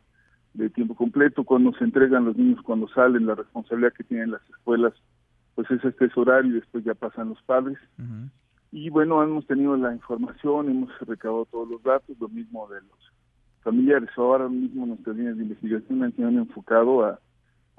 de 0.56 0.70
tiempo 0.70 0.94
completo, 0.94 1.44
cuando 1.44 1.72
se 1.74 1.84
entregan 1.84 2.24
los 2.24 2.36
niños 2.36 2.60
cuando 2.62 2.88
salen, 2.88 3.26
la 3.26 3.34
responsabilidad 3.34 3.92
que 3.92 4.04
tienen 4.04 4.32
las 4.32 4.42
escuelas, 4.50 4.94
pues 5.54 5.70
es 5.70 5.84
este 5.84 6.08
horario 6.16 6.52
y 6.52 6.60
después 6.60 6.84
ya 6.84 6.94
pasan 6.94 7.30
los 7.30 7.42
padres. 7.42 7.78
Y 8.72 8.90
bueno, 8.90 9.22
hemos 9.22 9.46
tenido 9.46 9.76
la 9.76 9.92
información, 9.92 10.70
hemos 10.70 10.90
recabado 11.00 11.46
todos 11.46 11.68
los 11.68 11.82
datos, 11.82 12.16
lo 12.18 12.28
mismo 12.28 12.68
de 12.68 12.80
los 12.80 13.12
familiares. 13.62 14.10
Ahora 14.16 14.48
mismo 14.48 14.86
nuestras 14.86 15.16
líneas 15.16 15.36
de 15.36 15.44
investigación 15.44 16.12
se 16.14 16.24
han 16.24 16.36
enfocado 16.36 17.04
a, 17.04 17.18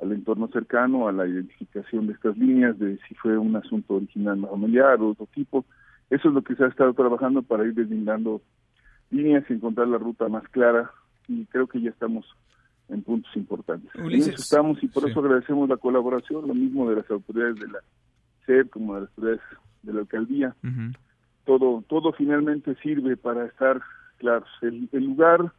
al 0.01 0.11
entorno 0.11 0.47
cercano, 0.47 1.07
a 1.07 1.11
la 1.11 1.27
identificación 1.27 2.07
de 2.07 2.13
estas 2.13 2.37
líneas, 2.37 2.77
de 2.79 2.99
si 3.07 3.15
fue 3.15 3.37
un 3.37 3.55
asunto 3.55 3.95
original 3.95 4.41
familiar 4.49 4.99
o 5.01 5.09
otro 5.09 5.27
tipo. 5.33 5.65
Eso 6.09 6.29
es 6.29 6.33
lo 6.33 6.41
que 6.41 6.55
se 6.55 6.63
ha 6.63 6.67
estado 6.67 6.93
trabajando 6.93 7.41
para 7.41 7.65
ir 7.65 7.73
deslindando 7.73 8.41
líneas 9.09 9.43
y 9.49 9.53
encontrar 9.53 9.87
la 9.87 9.97
ruta 9.97 10.27
más 10.29 10.47
clara 10.49 10.91
y 11.27 11.45
creo 11.45 11.67
que 11.67 11.81
ya 11.81 11.89
estamos 11.89 12.25
en 12.89 13.01
puntos 13.03 13.35
importantes. 13.35 13.89
en 13.95 14.11
eso 14.11 14.31
estamos 14.31 14.81
y 14.81 14.87
por 14.87 15.09
eso 15.09 15.19
agradecemos 15.19 15.67
la 15.67 15.77
colaboración, 15.77 16.47
lo 16.47 16.53
mismo 16.53 16.89
de 16.89 16.97
las 16.97 17.11
autoridades 17.11 17.55
de 17.55 17.67
la 17.67 17.79
SED 18.45 18.69
como 18.69 18.95
de 18.95 19.01
las 19.01 19.09
autoridades 19.09 19.41
de 19.83 19.93
la 19.93 19.99
alcaldía. 20.01 20.55
Todo 21.45 21.83
todo 21.87 22.11
finalmente 22.13 22.75
sirve 22.81 23.17
para 23.17 23.45
estar 23.45 23.81
claros. 24.17 24.49
El, 24.61 24.89
lugar 24.93 25.51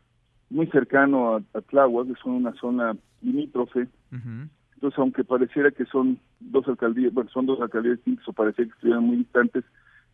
muy 0.51 0.66
cercano 0.68 1.37
a, 1.37 1.43
a 1.55 1.61
Tláhuac, 1.61 2.09
es 2.11 2.24
una 2.24 2.53
zona 2.55 2.97
limítrofe, 3.20 3.89
entonces 4.11 4.99
aunque 4.99 5.24
pareciera 5.24 5.70
que 5.70 5.85
son 5.87 6.18
dos 6.41 6.66
alcaldías, 6.68 7.12
bueno, 7.12 7.31
son 7.31 7.47
dos 7.47 7.61
alcaldías 7.61 7.97
distintas 7.97 8.29
o 8.29 8.33
parecía 8.33 8.64
que 8.64 8.70
estuvieran 8.70 9.05
muy 9.05 9.16
distantes, 9.18 9.64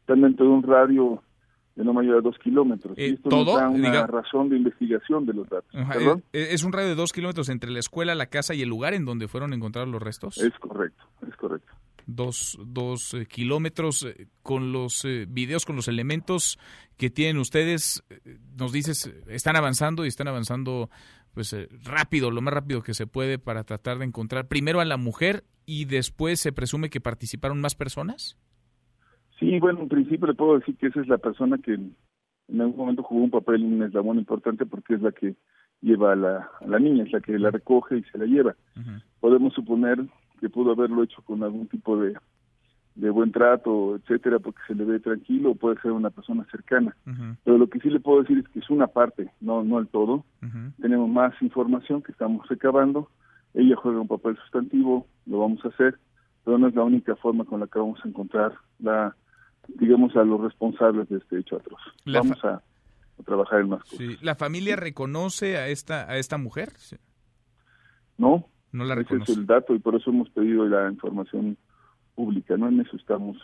están 0.01 0.23
dentro 0.23 0.47
de 0.47 0.53
un 0.53 0.63
radio 0.63 1.23
de 1.77 1.85
no 1.85 1.93
mayor 1.93 2.19
a 2.19 2.21
dos 2.21 2.39
kilómetros. 2.39 2.97
Eh, 2.97 3.09
y 3.09 3.15
esto 3.15 3.29
¿todo? 3.29 3.45
nos 3.45 3.61
da 3.61 3.69
una 3.69 4.07
razón 4.07 4.49
de 4.49 4.57
investigación 4.57 5.27
de 5.27 5.35
los 5.35 5.49
datos. 5.49 5.75
Eh, 5.75 6.23
eh, 6.33 6.49
¿Es 6.53 6.63
un 6.63 6.73
radio 6.73 6.89
de 6.89 6.95
dos 6.95 7.13
kilómetros 7.13 7.49
entre 7.49 7.71
la 7.71 7.81
escuela, 7.81 8.15
la 8.15 8.27
casa 8.27 8.55
y 8.55 8.63
el 8.63 8.69
lugar 8.69 8.95
en 8.95 9.05
donde 9.05 9.29
fueron 9.29 9.53
encontrados 9.53 9.89
los 9.91 10.03
restos? 10.03 10.39
Es 10.39 10.53
correcto, 10.61 11.05
es 11.29 11.37
correcto. 11.37 11.73
Dos, 12.07 12.59
dos 12.67 13.17
kilómetros 13.29 14.07
con 14.43 14.73
los 14.73 15.07
videos, 15.29 15.65
con 15.65 15.75
los 15.75 15.89
elementos 15.89 16.59
que 16.99 17.09
tienen 17.09 17.39
ustedes, 17.39 18.05
nos 18.59 18.73
dices, 18.73 19.11
están 19.27 19.57
avanzando 19.57 20.05
y 20.05 20.09
están 20.09 20.29
avanzando 20.29 20.91
pues 21.33 21.57
rápido, 21.83 22.31
lo 22.31 22.43
más 22.43 22.53
rápido 22.53 22.83
que 22.83 22.93
se 22.93 23.07
puede 23.07 23.39
para 23.39 23.65
tratar 23.65 23.99
de 23.99 24.05
encontrar 24.05 24.49
primero 24.49 24.81
a 24.81 24.85
la 24.85 24.99
mujer 24.99 25.45
y 25.65 25.87
después 25.87 26.41
se 26.41 26.53
presume 26.53 26.91
que 26.91 27.01
participaron 27.01 27.63
más 27.63 27.75
personas? 27.75 28.37
Sí, 29.45 29.61
bueno, 29.61 29.81
en 29.81 29.89
principio 29.89 30.27
le 30.27 30.35
puedo 30.35 30.59
decir 30.59 30.77
que 30.77 30.87
esa 30.87 31.01
es 31.01 31.09
la 31.09 31.19
persona 31.19 31.59
que 31.59 31.75
en 31.75 32.61
algún 32.61 32.77
momento 32.77 33.03
jugó 33.03 33.25
un 33.25 33.31
papel, 33.31 33.63
un 33.63 33.83
eslabón 33.83 34.19
importante 34.19 34.67
porque 34.67 34.95
es 34.95 35.03
la 35.03 35.13
que 35.13 35.35
lleva 35.81 36.13
a 36.13 36.17
la, 36.17 36.51
a 36.61 36.67
la 36.67 36.79
niña, 36.79 37.05
es 37.05 37.13
la 37.13 37.21
que 37.21 37.39
la 37.39 37.51
recoge 37.51 37.99
y 37.99 38.03
se 38.05 38.19
la 38.19 38.27
lleva. 38.27 38.55
Podemos 39.21 39.53
suponer 39.55 39.99
que 40.41 40.49
pudo 40.49 40.73
haberlo 40.73 41.03
hecho 41.03 41.23
con 41.23 41.43
algún 41.43 41.67
tipo 41.69 41.99
de, 41.99 42.15
de 42.95 43.11
buen 43.11 43.33
trato, 43.33 43.97
etcétera, 43.97 44.39
porque 44.39 44.61
se 44.67 44.75
le 44.75 44.85
ve 44.85 45.01
tranquilo, 45.01 45.51
o 45.51 45.55
puede 45.55 45.81
ser 45.81 45.93
una 45.93 46.11
persona 46.11 46.47
cercana. 46.51 46.97
Pero 47.45 47.59
lo 47.59 47.69
que 47.69 47.81
sí 47.81 47.91
le 47.91 48.01
puedo 48.01 48.23
decir 48.23 48.39
es 48.39 48.49
que 48.49 48.61
es 48.61 48.71
una 48.71 48.87
parte, 48.87 49.31
no 49.41 49.63
no 49.63 49.79
el 49.79 49.89
todo. 49.89 50.25
Tenemos 50.81 51.09
más 51.09 51.35
información 51.43 52.03
que 52.03 52.13
estamos 52.13 52.47
recabando. 52.49 53.09
Ella 53.55 53.77
juega 53.77 54.01
un 54.01 54.09
papel 54.09 54.37
sustantivo, 54.37 55.07
lo 55.27 55.39
vamos 55.39 55.65
a 55.65 55.69
hacer, 55.69 55.99
pero 56.45 56.59
no 56.59 56.67
es 56.69 56.75
la 56.75 56.83
única 56.83 57.15
forma 57.17 57.45
con 57.45 57.61
la 57.61 57.67
que 57.67 57.79
vamos 57.79 58.01
a 58.05 58.09
encontrar 58.09 58.53
la 58.79 59.15
digamos, 59.69 60.15
a 60.17 60.25
los 60.25 60.41
responsables 60.41 61.09
de 61.09 61.19
este 61.19 61.39
hecho 61.39 61.57
atroz. 61.57 61.81
Vamos 62.07 62.43
a, 62.45 62.63
trabajar 63.25 63.61
en 63.61 63.69
más 63.69 63.85
cosas. 63.85 64.23
¿La 64.23 64.35
familia 64.35 64.77
reconoce 64.77 65.57
a 65.57 65.69
esta 65.69 66.11
a 66.11 66.19
esta 66.19 66.37
mujer? 66.37 66.71
No, 68.19 68.49
no 68.73 68.85
la 68.85 68.95
reconoce. 68.95 69.33
Ese 69.33 69.33
es 69.33 69.39
el 69.39 69.47
dato 69.47 69.75
y 69.75 69.79
por 69.79 69.95
eso 69.95 70.11
hemos 70.11 70.29
pedido 70.31 70.67
la 70.67 70.91
información 70.91 71.57
pública, 72.15 72.57
¿no? 72.57 72.69
En 72.69 72.81
eso 72.81 72.97
estamos, 72.97 73.37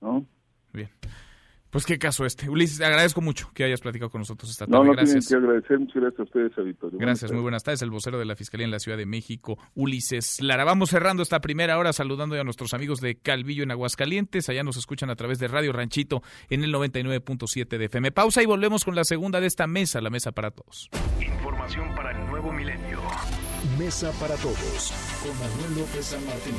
¿no? 0.00 0.26
Bien. 0.72 0.90
Pues 1.72 1.86
qué 1.86 1.98
caso 1.98 2.26
este. 2.26 2.50
Ulises, 2.50 2.82
agradezco 2.82 3.22
mucho 3.22 3.50
que 3.54 3.64
hayas 3.64 3.80
platicado 3.80 4.10
con 4.10 4.18
nosotros 4.18 4.50
esta 4.50 4.66
tarde. 4.66 4.78
No, 4.78 4.84
no 4.84 4.92
gracias. 4.92 5.26
que 5.26 5.36
agradecer. 5.36 5.78
Muchas 5.78 6.02
gracias 6.02 6.20
a 6.20 6.22
ustedes, 6.24 6.58
Auditorio. 6.58 6.98
Gracias, 6.98 7.32
muy 7.32 7.40
buenas 7.40 7.62
tardes. 7.62 7.80
El 7.80 7.90
vocero 7.90 8.18
de 8.18 8.26
la 8.26 8.36
Fiscalía 8.36 8.66
en 8.66 8.70
la 8.70 8.78
Ciudad 8.78 8.98
de 8.98 9.06
México, 9.06 9.56
Ulises 9.74 10.42
Lara. 10.42 10.64
Vamos 10.64 10.90
cerrando 10.90 11.22
esta 11.22 11.40
primera 11.40 11.78
hora 11.78 11.94
saludando 11.94 12.38
a 12.38 12.44
nuestros 12.44 12.74
amigos 12.74 13.00
de 13.00 13.14
Calvillo 13.14 13.62
en 13.62 13.70
Aguascalientes. 13.70 14.50
Allá 14.50 14.62
nos 14.64 14.76
escuchan 14.76 15.08
a 15.08 15.16
través 15.16 15.38
de 15.38 15.48
Radio 15.48 15.72
Ranchito 15.72 16.22
en 16.50 16.62
el 16.62 16.74
99.7 16.74 17.78
de 17.78 17.86
FM. 17.86 18.12
Pausa 18.12 18.42
y 18.42 18.46
volvemos 18.46 18.84
con 18.84 18.94
la 18.94 19.04
segunda 19.04 19.40
de 19.40 19.46
esta 19.46 19.66
mesa, 19.66 20.02
la 20.02 20.10
mesa 20.10 20.32
para 20.32 20.50
todos. 20.50 20.90
Información 21.22 21.94
para 21.94 22.10
el 22.10 22.26
nuevo 22.26 22.52
milenio. 22.52 23.00
Mesa 23.78 24.12
para 24.20 24.34
todos 24.36 24.92
con 25.22 25.32
Manuel 25.38 25.86
López 25.86 26.04
San 26.04 26.22
Martín. 26.26 26.54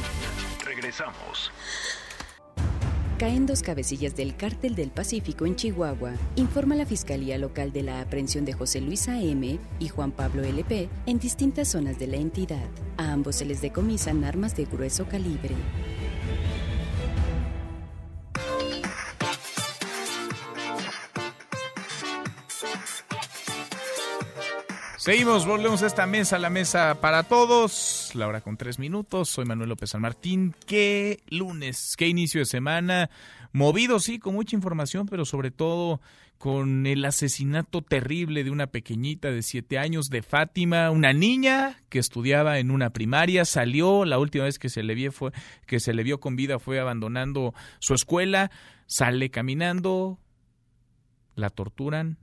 Regresamos 0.66 1.52
caen 3.24 3.46
dos 3.46 3.62
cabecillas 3.62 4.18
del 4.18 4.36
Cártel 4.36 4.76
del 4.76 4.90
Pacífico 4.90 5.46
en 5.46 5.56
Chihuahua, 5.56 6.12
informa 6.36 6.76
la 6.76 6.86
Fiscalía 6.86 7.38
Local 7.38 7.72
de 7.72 7.82
la 7.82 8.02
aprehensión 8.02 8.44
de 8.44 8.52
José 8.52 8.82
Luis 8.82 9.08
A.M. 9.08 9.60
y 9.80 9.88
Juan 9.88 10.12
Pablo 10.12 10.44
L.P. 10.44 10.90
en 11.06 11.20
distintas 11.20 11.70
zonas 11.70 11.98
de 11.98 12.08
la 12.08 12.18
entidad. 12.18 12.68
A 12.98 13.14
ambos 13.14 13.38
se 13.38 13.46
les 13.46 13.62
decomisan 13.62 14.26
armas 14.26 14.58
de 14.58 14.66
grueso 14.66 15.06
calibre. 15.06 15.56
Seguimos, 25.04 25.46
volvemos 25.46 25.84
a 25.84 25.88
esta 25.88 26.06
mesa, 26.08 26.40
la 26.40 26.50
mesa 26.50 27.02
para 27.02 27.24
todos. 27.24 28.12
La 28.14 28.26
hora 28.26 28.40
con 28.40 28.56
tres 28.56 28.80
minutos. 28.80 29.28
Soy 29.28 29.44
Manuel 29.44 29.68
López 29.68 29.90
San 29.90 30.00
Martín. 30.00 30.56
Qué 30.66 31.20
lunes, 31.28 31.96
qué 31.98 32.08
inicio 32.08 32.40
de 32.40 32.46
semana. 32.46 33.10
Movido, 33.52 34.00
sí, 34.00 34.18
con 34.18 34.34
mucha 34.34 34.56
información, 34.56 35.06
pero 35.06 35.26
sobre 35.26 35.52
todo 35.52 36.00
con 36.38 36.88
el 36.88 37.04
asesinato 37.04 37.82
terrible 37.82 38.46
de 38.46 38.52
una 38.52 38.68
pequeñita 38.68 39.30
de 39.30 39.42
siete 39.42 39.78
años 39.78 40.08
de 40.08 40.22
Fátima, 40.22 40.90
una 40.90 41.12
niña 41.12 41.82
que 41.90 42.00
estudiaba 42.00 42.60
en 42.60 42.72
una 42.72 42.92
primaria, 42.92 43.44
salió, 43.44 44.06
la 44.06 44.20
última 44.20 44.46
vez 44.46 44.58
que 44.58 44.70
se 44.70 44.84
le 44.84 44.96
vio 44.96 45.12
fue 45.12 45.32
que 45.68 45.82
se 45.82 45.94
le 45.94 46.04
vio 46.04 46.22
con 46.22 46.38
vida 46.38 46.60
fue 46.60 46.80
abandonando 46.80 47.54
su 47.80 47.94
escuela, 47.94 48.52
sale 48.86 49.30
caminando, 49.30 50.18
la 51.36 51.50
torturan, 51.50 52.20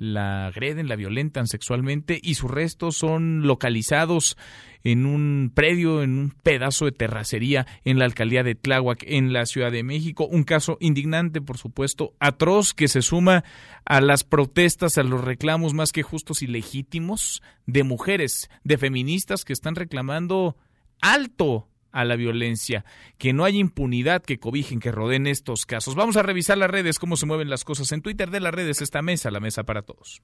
la 0.00 0.46
agreden, 0.46 0.88
la 0.88 0.96
violentan 0.96 1.46
sexualmente 1.46 2.18
y 2.22 2.34
sus 2.34 2.50
restos 2.50 2.96
son 2.96 3.46
localizados 3.46 4.36
en 4.82 5.04
un 5.04 5.52
predio, 5.54 6.02
en 6.02 6.18
un 6.18 6.30
pedazo 6.30 6.86
de 6.86 6.92
terracería 6.92 7.66
en 7.84 7.98
la 7.98 8.06
alcaldía 8.06 8.42
de 8.42 8.54
Tláhuac, 8.54 9.04
en 9.06 9.32
la 9.32 9.44
Ciudad 9.44 9.70
de 9.70 9.82
México. 9.82 10.26
Un 10.26 10.44
caso 10.44 10.78
indignante, 10.80 11.40
por 11.40 11.58
supuesto, 11.58 12.14
atroz, 12.18 12.72
que 12.72 12.88
se 12.88 13.02
suma 13.02 13.44
a 13.84 14.00
las 14.00 14.24
protestas, 14.24 14.96
a 14.96 15.02
los 15.02 15.22
reclamos 15.22 15.74
más 15.74 15.92
que 15.92 16.02
justos 16.02 16.42
y 16.42 16.46
legítimos 16.46 17.42
de 17.66 17.84
mujeres, 17.84 18.48
de 18.64 18.78
feministas 18.78 19.44
que 19.44 19.52
están 19.52 19.74
reclamando 19.74 20.56
alto 21.02 21.69
a 21.92 22.04
la 22.04 22.16
violencia, 22.16 22.84
que 23.18 23.32
no 23.32 23.44
haya 23.44 23.58
impunidad 23.58 24.22
que 24.22 24.38
cobijen, 24.38 24.80
que 24.80 24.92
rodeen 24.92 25.26
estos 25.26 25.66
casos. 25.66 25.94
Vamos 25.94 26.16
a 26.16 26.22
revisar 26.22 26.58
las 26.58 26.70
redes, 26.70 26.98
cómo 26.98 27.16
se 27.16 27.26
mueven 27.26 27.50
las 27.50 27.64
cosas 27.64 27.90
en 27.92 28.02
Twitter 28.02 28.30
de 28.30 28.40
las 28.40 28.54
redes, 28.54 28.80
esta 28.82 29.02
mesa, 29.02 29.30
la 29.30 29.40
mesa 29.40 29.64
para 29.64 29.82
todos. 29.82 30.22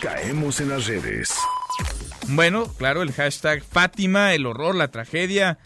Caemos 0.00 0.60
en 0.60 0.68
las 0.70 0.86
redes. 0.86 1.34
Bueno, 2.28 2.66
claro, 2.78 3.02
el 3.02 3.12
hashtag 3.12 3.62
Fátima, 3.62 4.34
el 4.34 4.46
horror, 4.46 4.74
la 4.74 4.90
tragedia. 4.90 5.58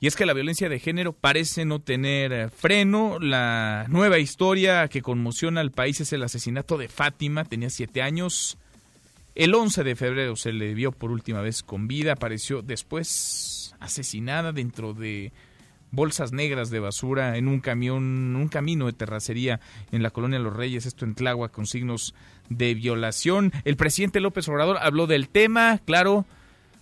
Y 0.00 0.06
es 0.06 0.14
que 0.14 0.26
la 0.26 0.32
violencia 0.32 0.68
de 0.68 0.78
género 0.78 1.12
parece 1.12 1.64
no 1.64 1.80
tener 1.80 2.32
eh, 2.32 2.48
freno. 2.50 3.18
La 3.18 3.86
nueva 3.88 4.18
historia 4.18 4.86
que 4.88 5.02
conmociona 5.02 5.60
al 5.60 5.72
país 5.72 6.00
es 6.00 6.12
el 6.12 6.22
asesinato 6.22 6.78
de 6.78 6.88
Fátima. 6.88 7.44
Tenía 7.44 7.68
siete 7.68 8.00
años. 8.00 8.58
El 9.34 9.54
11 9.54 9.82
de 9.84 9.96
febrero 9.96 10.36
se 10.36 10.52
le 10.52 10.74
vio 10.74 10.92
por 10.92 11.10
última 11.10 11.40
vez 11.40 11.62
con 11.62 11.88
vida. 11.88 12.12
Apareció 12.12 12.62
después 12.62 13.57
asesinada 13.80 14.52
dentro 14.52 14.94
de 14.94 15.32
bolsas 15.90 16.32
negras 16.32 16.70
de 16.70 16.80
basura 16.80 17.36
en 17.36 17.48
un 17.48 17.60
camión, 17.60 18.36
un 18.36 18.48
camino 18.48 18.86
de 18.86 18.92
terracería 18.92 19.60
en 19.90 20.02
la 20.02 20.10
colonia 20.10 20.38
Los 20.38 20.54
Reyes, 20.54 20.86
esto 20.86 21.04
en 21.04 21.14
Tláhuac, 21.14 21.52
con 21.52 21.66
signos 21.66 22.14
de 22.48 22.74
violación. 22.74 23.52
El 23.64 23.76
presidente 23.76 24.20
López 24.20 24.48
Obrador 24.48 24.78
habló 24.80 25.06
del 25.06 25.28
tema, 25.28 25.80
claro, 25.84 26.26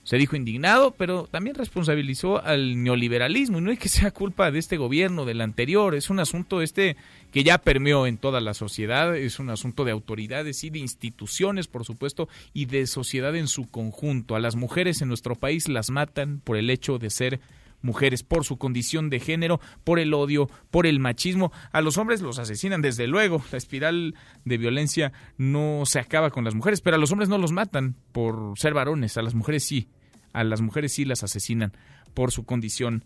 se 0.07 0.19
dijo 0.19 0.37
indignado, 0.37 0.93
pero 0.93 1.27
también 1.29 1.57
responsabilizó 1.57 2.41
al 2.45 2.83
neoliberalismo. 2.83 3.59
Y 3.59 3.61
no 3.61 3.73
es 3.73 3.79
que 3.79 3.89
sea 3.89 4.13
culpa 4.13 4.53
de 4.53 4.61
este 4.61 4.77
gobierno, 4.77 5.25
del 5.25 5.41
anterior, 5.41 5.97
es 5.97 6.11
un 6.11 6.21
asunto 6.21 6.63
este 6.63 6.97
que 7.37 7.45
ya 7.45 7.59
permeó 7.59 8.07
en 8.07 8.17
toda 8.17 8.41
la 8.41 8.55
sociedad, 8.55 9.15
es 9.15 9.39
un 9.39 9.51
asunto 9.51 9.85
de 9.85 9.93
autoridades 9.93 10.65
y 10.65 10.71
de 10.71 10.79
instituciones, 10.79 11.69
por 11.69 11.85
supuesto, 11.85 12.31
y 12.55 12.65
de 12.65 12.87
sociedad 12.87 13.37
en 13.37 13.47
su 13.47 13.71
conjunto. 13.71 14.37
A 14.37 14.41
las 14.41 14.57
mujeres 14.57 15.03
en 15.03 15.09
nuestro 15.09 15.35
país 15.35 15.69
las 15.69 15.91
matan 15.91 16.41
por 16.43 16.57
el 16.57 16.71
hecho 16.71 16.97
de 16.97 17.11
ser 17.11 17.41
mujeres 17.83 18.23
por 18.23 18.47
su 18.47 18.57
condición 18.57 19.11
de 19.11 19.21
género, 19.21 19.61
por 19.85 19.99
el 19.99 20.15
odio, 20.15 20.49
por 20.71 20.87
el 20.87 20.99
machismo. 20.99 21.53
A 21.73 21.83
los 21.83 21.99
hombres 21.99 22.23
los 22.23 22.39
asesinan, 22.39 22.81
desde 22.81 23.07
luego. 23.07 23.45
La 23.53 23.59
espiral 23.59 24.15
de 24.47 24.57
violencia 24.57 25.13
no 25.37 25.83
se 25.85 25.99
acaba 25.99 26.31
con 26.31 26.43
las 26.43 26.55
mujeres, 26.55 26.81
pero 26.81 26.97
a 26.97 26.99
los 26.99 27.13
hombres 27.13 27.29
no 27.29 27.37
los 27.37 27.53
matan 27.53 27.97
por 28.13 28.59
ser 28.59 28.73
varones, 28.73 29.19
a 29.19 29.23
las 29.23 29.35
mujeres 29.35 29.63
sí. 29.63 29.91
A 30.33 30.43
las 30.43 30.63
mujeres 30.63 30.95
sí 30.95 31.05
las 31.05 31.23
asesinan 31.23 31.75
por 32.15 32.33
su 32.33 32.47
condición 32.47 33.03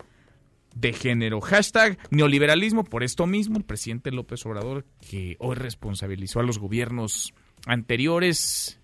de 0.74 0.92
género. 0.92 1.40
Hashtag 1.40 1.98
neoliberalismo 2.10 2.84
por 2.84 3.02
esto 3.02 3.26
mismo. 3.26 3.58
El 3.58 3.64
presidente 3.64 4.10
López 4.10 4.44
Obrador, 4.46 4.84
que 5.08 5.36
hoy 5.38 5.56
responsabilizó 5.56 6.40
a 6.40 6.44
los 6.44 6.58
gobiernos 6.58 7.34
anteriores 7.66 8.80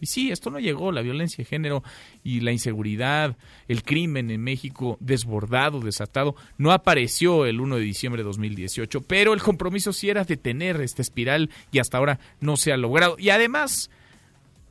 y 0.00 0.06
sí, 0.06 0.30
esto 0.32 0.50
no 0.50 0.58
llegó, 0.58 0.92
la 0.92 1.02
violencia 1.02 1.44
de 1.44 1.48
género 1.48 1.84
y 2.24 2.40
la 2.40 2.52
inseguridad, 2.52 3.36
el 3.68 3.82
crimen 3.82 4.30
en 4.30 4.42
México 4.42 4.96
desbordado, 4.98 5.80
desatado, 5.80 6.34
no 6.56 6.72
apareció 6.72 7.44
el 7.44 7.60
1 7.60 7.76
de 7.76 7.82
diciembre 7.82 8.22
de 8.22 8.26
2018, 8.26 9.02
pero 9.02 9.34
el 9.34 9.42
compromiso 9.42 9.92
sí 9.92 10.08
era 10.08 10.24
detener 10.24 10.80
esta 10.80 11.02
espiral 11.02 11.50
y 11.70 11.80
hasta 11.80 11.98
ahora 11.98 12.18
no 12.40 12.56
se 12.56 12.72
ha 12.72 12.78
logrado. 12.78 13.16
Y 13.18 13.28
además, 13.28 13.90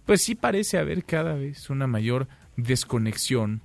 pues 0.05 0.23
sí 0.23 0.33
parece 0.33 0.79
haber 0.79 1.05
cada 1.05 1.35
vez 1.35 1.69
una 1.69 1.85
mayor 1.85 2.27
desconexión 2.57 3.61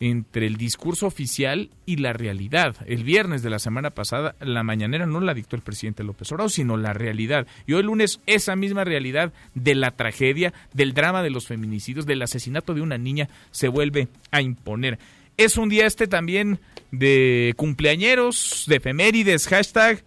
entre 0.00 0.46
el 0.46 0.56
discurso 0.56 1.06
oficial 1.06 1.70
y 1.86 1.96
la 1.96 2.12
realidad. 2.12 2.76
El 2.86 3.04
viernes 3.04 3.42
de 3.42 3.50
la 3.50 3.58
semana 3.58 3.90
pasada, 3.90 4.34
la 4.40 4.62
mañanera 4.62 5.06
no 5.06 5.20
la 5.20 5.34
dictó 5.34 5.56
el 5.56 5.62
presidente 5.62 6.04
López 6.04 6.30
Obrador, 6.32 6.50
sino 6.50 6.76
la 6.76 6.92
realidad. 6.92 7.46
Y 7.66 7.72
hoy 7.72 7.82
lunes, 7.82 8.20
esa 8.26 8.56
misma 8.56 8.84
realidad 8.84 9.32
de 9.54 9.74
la 9.74 9.90
tragedia, 9.92 10.52
del 10.72 10.92
drama 10.92 11.22
de 11.22 11.30
los 11.30 11.46
feminicidios, 11.46 12.06
del 12.06 12.22
asesinato 12.22 12.74
de 12.74 12.82
una 12.82 12.98
niña, 12.98 13.28
se 13.50 13.68
vuelve 13.68 14.08
a 14.30 14.42
imponer. 14.42 14.98
Es 15.36 15.56
un 15.56 15.68
día 15.68 15.86
este 15.86 16.06
también 16.06 16.60
de 16.90 17.54
cumpleañeros, 17.56 18.64
de 18.66 18.76
efemérides, 18.76 19.48
hashtag 19.48 20.02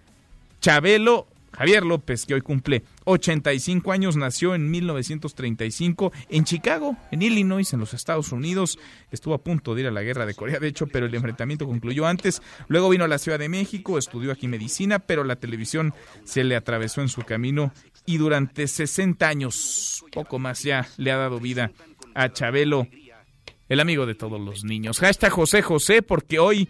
Chabelo 0.62 1.28
Javier 1.60 1.86
López, 1.86 2.26
que 2.26 2.36
hoy 2.36 2.40
cumple 2.40 2.84
85 3.04 3.92
años, 3.92 4.16
nació 4.16 4.56
en 4.56 4.72
1935 4.72 6.14
en 6.30 6.46
Chicago, 6.46 6.96
en 7.12 7.22
Illinois, 7.22 7.74
en 7.74 7.82
los 7.82 7.94
Estados 7.94 8.32
Unidos. 8.32 8.80
Estuvo 9.12 9.34
a 9.34 9.44
punto 9.44 9.76
de 9.76 9.82
ir 9.82 9.88
a 9.88 9.92
la 9.92 10.02
guerra 10.02 10.26
de 10.26 10.36
Corea, 10.36 10.60
de 10.60 10.70
hecho, 10.70 10.88
pero 10.88 11.08
el 11.08 11.14
enfrentamiento 11.14 11.68
concluyó 11.68 12.08
antes. 12.08 12.42
Luego 12.70 12.88
vino 12.88 13.04
a 13.04 13.10
la 13.10 13.18
Ciudad 13.18 13.40
de 13.40 13.50
México, 13.50 13.98
estudió 13.98 14.32
aquí 14.32 14.48
medicina, 14.48 15.00
pero 15.00 15.26
la 15.26 15.36
televisión 15.36 15.94
se 16.24 16.46
le 16.46 16.56
atravesó 16.56 17.02
en 17.02 17.10
su 17.10 17.24
camino 17.24 17.74
y 18.06 18.20
durante 18.20 18.66
60 18.66 19.28
años, 19.28 20.06
poco 20.14 20.40
más 20.40 20.64
ya, 20.64 20.88
le 20.96 21.12
ha 21.12 21.18
dado 21.18 21.42
vida 21.42 21.74
a 22.16 22.32
Chabelo, 22.32 22.88
el 23.68 23.82
amigo 23.82 24.06
de 24.06 24.16
todos 24.16 24.40
los 24.40 24.64
niños. 24.64 25.00
Hashtag 25.00 25.34
José 25.34 25.62
José, 25.62 26.04
porque 26.04 26.40
hoy, 26.40 26.70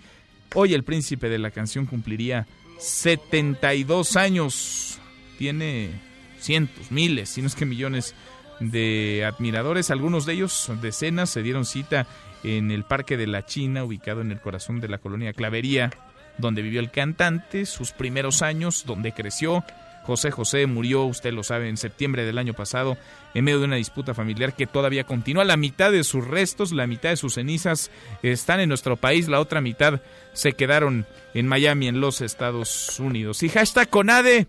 hoy 0.55 0.73
el 0.73 0.83
príncipe 0.83 1.29
de 1.29 1.37
la 1.37 1.51
canción 1.51 1.85
cumpliría 1.85 2.47
72 2.79 4.15
años. 4.15 4.99
Tiene 5.37 5.91
cientos, 6.39 6.91
miles, 6.91 7.29
si 7.29 7.41
no 7.41 7.47
es 7.47 7.55
que 7.55 7.65
millones 7.65 8.15
de 8.59 9.25
admiradores. 9.25 9.91
Algunos 9.91 10.25
de 10.25 10.33
ellos, 10.33 10.71
decenas, 10.81 11.29
se 11.29 11.43
dieron 11.43 11.65
cita 11.65 12.07
en 12.43 12.71
el 12.71 12.83
Parque 12.83 13.17
de 13.17 13.27
la 13.27 13.45
China, 13.45 13.83
ubicado 13.83 14.21
en 14.21 14.31
el 14.31 14.41
corazón 14.41 14.79
de 14.79 14.87
la 14.87 14.97
colonia 14.97 15.33
Clavería, 15.33 15.91
donde 16.37 16.61
vivió 16.61 16.79
el 16.79 16.91
cantante, 16.91 17.65
sus 17.65 17.91
primeros 17.91 18.41
años, 18.41 18.85
donde 18.85 19.11
creció. 19.11 19.63
José 20.09 20.31
José 20.31 20.65
murió, 20.65 21.03
usted 21.03 21.31
lo 21.31 21.43
sabe, 21.43 21.69
en 21.69 21.77
septiembre 21.77 22.25
del 22.25 22.39
año 22.39 22.55
pasado, 22.55 22.97
en 23.35 23.45
medio 23.45 23.59
de 23.59 23.65
una 23.65 23.75
disputa 23.75 24.15
familiar 24.15 24.55
que 24.55 24.65
todavía 24.65 25.03
continúa. 25.03 25.45
La 25.45 25.55
mitad 25.55 25.91
de 25.91 26.03
sus 26.03 26.25
restos, 26.25 26.71
la 26.71 26.87
mitad 26.87 27.09
de 27.09 27.15
sus 27.15 27.35
cenizas 27.35 27.91
están 28.23 28.59
en 28.59 28.69
nuestro 28.69 28.97
país, 28.97 29.27
la 29.27 29.39
otra 29.39 29.61
mitad 29.61 30.01
se 30.33 30.53
quedaron 30.53 31.05
en 31.35 31.47
Miami, 31.47 31.87
en 31.87 32.01
los 32.01 32.21
Estados 32.21 32.99
Unidos. 32.99 33.43
Y 33.43 33.49
hashtag 33.49 33.87
Conade. 33.91 34.47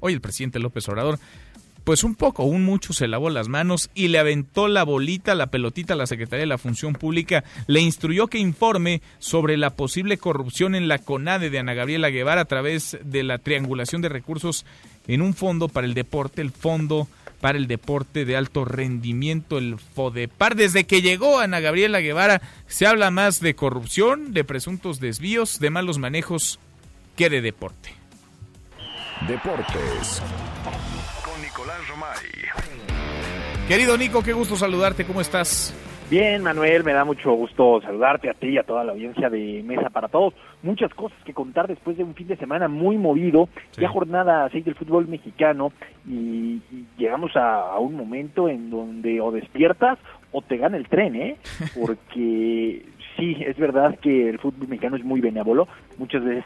Hoy 0.00 0.14
el 0.14 0.22
presidente 0.22 0.58
López 0.58 0.88
Obrador 0.88 1.18
pues 1.84 2.02
un 2.02 2.14
poco, 2.14 2.44
un 2.44 2.64
mucho 2.64 2.92
se 2.92 3.06
lavó 3.06 3.28
las 3.30 3.48
manos 3.48 3.90
y 3.94 4.08
le 4.08 4.18
aventó 4.18 4.68
la 4.68 4.84
bolita, 4.84 5.34
la 5.34 5.48
pelotita 5.48 5.92
a 5.92 5.96
la 5.96 6.06
Secretaría 6.06 6.40
de 6.40 6.46
la 6.48 6.58
Función 6.58 6.94
Pública, 6.94 7.44
le 7.66 7.80
instruyó 7.80 8.26
que 8.26 8.38
informe 8.38 9.02
sobre 9.18 9.58
la 9.58 9.70
posible 9.70 10.16
corrupción 10.16 10.74
en 10.74 10.88
la 10.88 10.98
CONADE 10.98 11.50
de 11.50 11.58
Ana 11.58 11.74
Gabriela 11.74 12.08
Guevara 12.08 12.42
a 12.42 12.46
través 12.46 12.98
de 13.04 13.22
la 13.22 13.38
triangulación 13.38 14.00
de 14.00 14.08
recursos 14.08 14.64
en 15.06 15.20
un 15.20 15.34
fondo 15.34 15.68
para 15.68 15.86
el 15.86 15.92
deporte, 15.92 16.40
el 16.40 16.50
Fondo 16.50 17.06
para 17.42 17.58
el 17.58 17.66
Deporte 17.66 18.24
de 18.24 18.38
Alto 18.38 18.64
Rendimiento, 18.64 19.58
el 19.58 19.76
FODEPAR. 19.78 20.54
Desde 20.54 20.84
que 20.84 21.02
llegó 21.02 21.40
Ana 21.40 21.60
Gabriela 21.60 22.00
Guevara 22.00 22.40
se 22.66 22.86
habla 22.86 23.10
más 23.10 23.40
de 23.40 23.54
corrupción, 23.54 24.32
de 24.32 24.44
presuntos 24.44 24.98
desvíos, 24.98 25.60
de 25.60 25.68
malos 25.68 25.98
manejos 25.98 26.58
que 27.16 27.28
de 27.28 27.42
deporte. 27.42 27.92
Deportes. 29.28 30.22
Querido 33.68 33.96
Nico, 33.96 34.22
qué 34.22 34.34
gusto 34.34 34.56
saludarte, 34.56 35.06
¿cómo 35.06 35.22
estás? 35.22 35.74
Bien, 36.10 36.42
Manuel, 36.42 36.84
me 36.84 36.92
da 36.92 37.02
mucho 37.02 37.32
gusto 37.32 37.80
saludarte 37.80 38.28
a 38.28 38.34
ti 38.34 38.48
y 38.48 38.58
a 38.58 38.62
toda 38.62 38.84
la 38.84 38.92
audiencia 38.92 39.30
de 39.30 39.62
Mesa 39.64 39.88
para 39.88 40.08
Todos. 40.08 40.34
Muchas 40.62 40.92
cosas 40.92 41.16
que 41.24 41.32
contar 41.32 41.66
después 41.66 41.96
de 41.96 42.04
un 42.04 42.14
fin 42.14 42.28
de 42.28 42.36
semana 42.36 42.68
muy 42.68 42.98
movido, 42.98 43.48
ya 43.78 43.88
jornada 43.88 44.50
6 44.52 44.66
del 44.66 44.74
fútbol 44.74 45.08
mexicano 45.08 45.72
y, 46.06 46.60
llegamos 46.98 47.34
a, 47.36 47.72
a, 47.72 47.78
un 47.78 47.94
momento 47.96 48.50
en 48.50 48.68
donde 48.68 49.18
o 49.22 49.32
despiertas 49.32 49.98
o 50.30 50.42
te 50.42 50.58
gana 50.58 50.76
el 50.76 50.86
tren, 50.86 51.16
¿eh? 51.16 51.38
Porque 51.80 52.84
sí, 53.16 53.36
es 53.40 53.56
verdad 53.56 53.98
que 53.98 54.28
el 54.28 54.38
fútbol 54.40 54.68
mexicano 54.68 54.96
es 54.96 55.04
muy 55.04 55.22
benévolo, 55.22 55.68
muchas 55.96 56.22
veces 56.22 56.44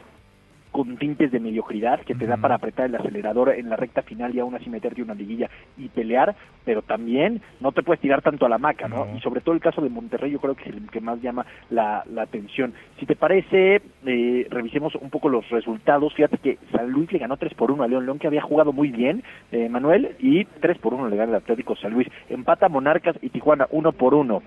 con 0.71 0.97
tintes 0.97 1.31
de 1.31 1.39
mediocridad 1.39 2.01
que 2.01 2.15
te 2.15 2.27
da 2.27 2.37
para 2.37 2.55
apretar 2.55 2.85
el 2.85 2.95
acelerador 2.95 3.49
en 3.49 3.69
la 3.69 3.75
recta 3.75 4.01
final 4.01 4.35
y 4.35 4.39
aún 4.39 4.55
así 4.55 4.69
meterte 4.69 5.01
una 5.01 5.13
liguilla 5.13 5.49
y 5.77 5.89
pelear, 5.89 6.35
pero 6.63 6.81
también 6.81 7.41
no 7.59 7.71
te 7.71 7.81
puedes 7.81 8.01
tirar 8.01 8.21
tanto 8.21 8.45
a 8.45 8.49
la 8.49 8.57
maca, 8.57 8.87
¿no? 8.87 9.07
Y 9.15 9.19
sobre 9.21 9.41
todo 9.41 9.55
el 9.55 9.61
caso 9.61 9.81
de 9.81 9.89
Monterrey 9.89 10.31
yo 10.31 10.39
creo 10.39 10.55
que 10.55 10.69
es 10.69 10.75
el 10.75 10.89
que 10.89 11.01
más 11.01 11.21
llama 11.21 11.45
la, 11.69 12.03
atención. 12.17 12.73
Si 12.99 13.05
te 13.05 13.15
parece, 13.15 13.81
eh, 14.05 14.47
revisemos 14.49 14.93
un 14.95 15.09
poco 15.09 15.29
los 15.29 15.49
resultados. 15.49 16.13
Fíjate 16.13 16.37
que 16.37 16.57
San 16.71 16.89
Luis 16.89 17.11
le 17.11 17.19
ganó 17.19 17.37
3 17.37 17.53
por 17.55 17.71
1 17.71 17.83
a 17.83 17.87
León, 17.87 18.05
León 18.05 18.19
que 18.19 18.27
había 18.27 18.41
jugado 18.41 18.73
muy 18.73 18.89
bien, 18.91 19.23
eh, 19.51 19.69
Manuel, 19.69 20.15
y 20.19 20.45
3 20.45 20.77
por 20.79 20.93
1 20.93 21.09
le 21.09 21.15
gana 21.15 21.31
el 21.31 21.37
Atlético 21.37 21.75
San 21.75 21.93
Luis. 21.93 22.07
Empata 22.29 22.69
Monarcas 22.69 23.15
y 23.21 23.29
Tijuana 23.29 23.67
1 23.71 23.91
por 23.93 24.13
1. 24.13 24.41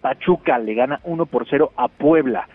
Pachuca 0.00 0.58
le 0.58 0.74
gana 0.74 1.00
1 1.04 1.26
por 1.26 1.46
0 1.48 1.72
a 1.76 1.88
Puebla. 1.88 2.48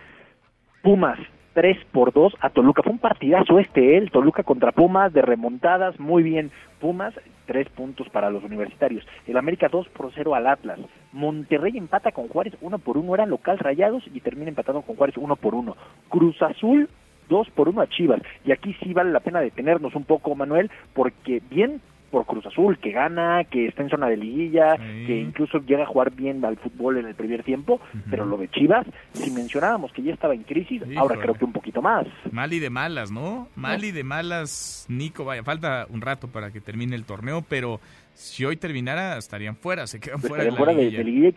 Pumas 0.81 1.19
3 1.57 1.75
por 1.91 2.13
2 2.13 2.35
a 2.39 2.51
Toluca. 2.51 2.83
Fue 2.83 2.91
un 2.91 2.99
partidazo 2.99 3.57
este, 3.57 3.95
¿eh? 3.95 3.97
el 3.97 4.11
Toluca 4.11 4.43
contra 4.43 4.71
Pumas, 4.71 5.11
de 5.11 5.23
remontadas, 5.23 5.99
muy 5.99 6.21
bien. 6.21 6.51
Pumas, 6.79 7.15
3 7.47 7.69
puntos 7.69 8.07
para 8.09 8.29
los 8.29 8.43
universitarios. 8.43 9.03
El 9.25 9.37
América 9.37 9.67
2 9.67 9.89
por 9.89 10.11
0 10.13 10.35
al 10.35 10.45
Atlas. 10.45 10.77
Monterrey 11.13 11.75
empata 11.75 12.11
con 12.11 12.27
Juárez 12.27 12.53
1 12.61 12.77
por 12.77 12.95
1, 12.95 13.11
era 13.15 13.25
local 13.25 13.57
Rayados 13.57 14.03
y 14.13 14.19
termina 14.19 14.49
empatando 14.49 14.83
con 14.83 14.97
Juárez 14.97 15.17
1 15.17 15.35
por 15.37 15.55
1. 15.55 15.75
Cruz 16.09 16.39
Azul 16.43 16.89
2 17.27 17.49
por 17.49 17.69
1 17.69 17.81
a 17.81 17.87
Chivas. 17.87 18.21
Y 18.45 18.51
aquí 18.51 18.75
sí 18.83 18.93
vale 18.93 19.11
la 19.11 19.21
pena 19.21 19.39
detenernos 19.39 19.95
un 19.95 20.03
poco, 20.03 20.35
Manuel, 20.35 20.69
porque 20.93 21.41
bien 21.49 21.81
por 22.11 22.25
Cruz 22.25 22.45
Azul, 22.45 22.77
que 22.79 22.91
gana, 22.91 23.43
que 23.45 23.67
está 23.67 23.83
en 23.83 23.89
zona 23.89 24.07
de 24.07 24.17
liguilla, 24.17 24.75
que 24.77 25.19
incluso 25.19 25.59
llega 25.59 25.83
a 25.83 25.87
jugar 25.87 26.11
bien 26.11 26.43
al 26.43 26.57
fútbol 26.57 26.97
en 26.97 27.07
el 27.07 27.15
primer 27.15 27.43
tiempo, 27.43 27.79
pero 28.09 28.25
lo 28.25 28.37
de 28.37 28.49
Chivas, 28.49 28.85
si 29.13 29.31
mencionábamos 29.31 29.91
que 29.91 30.03
ya 30.03 30.13
estaba 30.13 30.33
en 30.33 30.43
crisis, 30.43 30.81
ahora 30.95 31.17
creo 31.19 31.35
que 31.35 31.45
un 31.45 31.53
poquito 31.53 31.81
más. 31.81 32.07
Mal 32.31 32.53
y 32.53 32.59
de 32.59 32.69
malas, 32.69 33.11
¿no? 33.11 33.49
Mal 33.55 33.83
y 33.83 33.91
de 33.91 34.03
malas, 34.03 34.85
Nico, 34.89 35.25
vaya, 35.25 35.43
falta 35.43 35.85
un 35.89 36.01
rato 36.01 36.27
para 36.27 36.51
que 36.51 36.61
termine 36.61 36.95
el 36.95 37.05
torneo, 37.05 37.43
pero 37.47 37.79
si 38.13 38.45
hoy 38.45 38.57
terminara 38.57 39.17
estarían 39.17 39.55
fuera, 39.55 39.87
se 39.87 39.99
quedan 39.99 40.19
fuera, 40.21 40.43
de, 40.43 40.51
fuera 40.51 40.73
de, 40.73 41.03
liguilla 41.03 41.29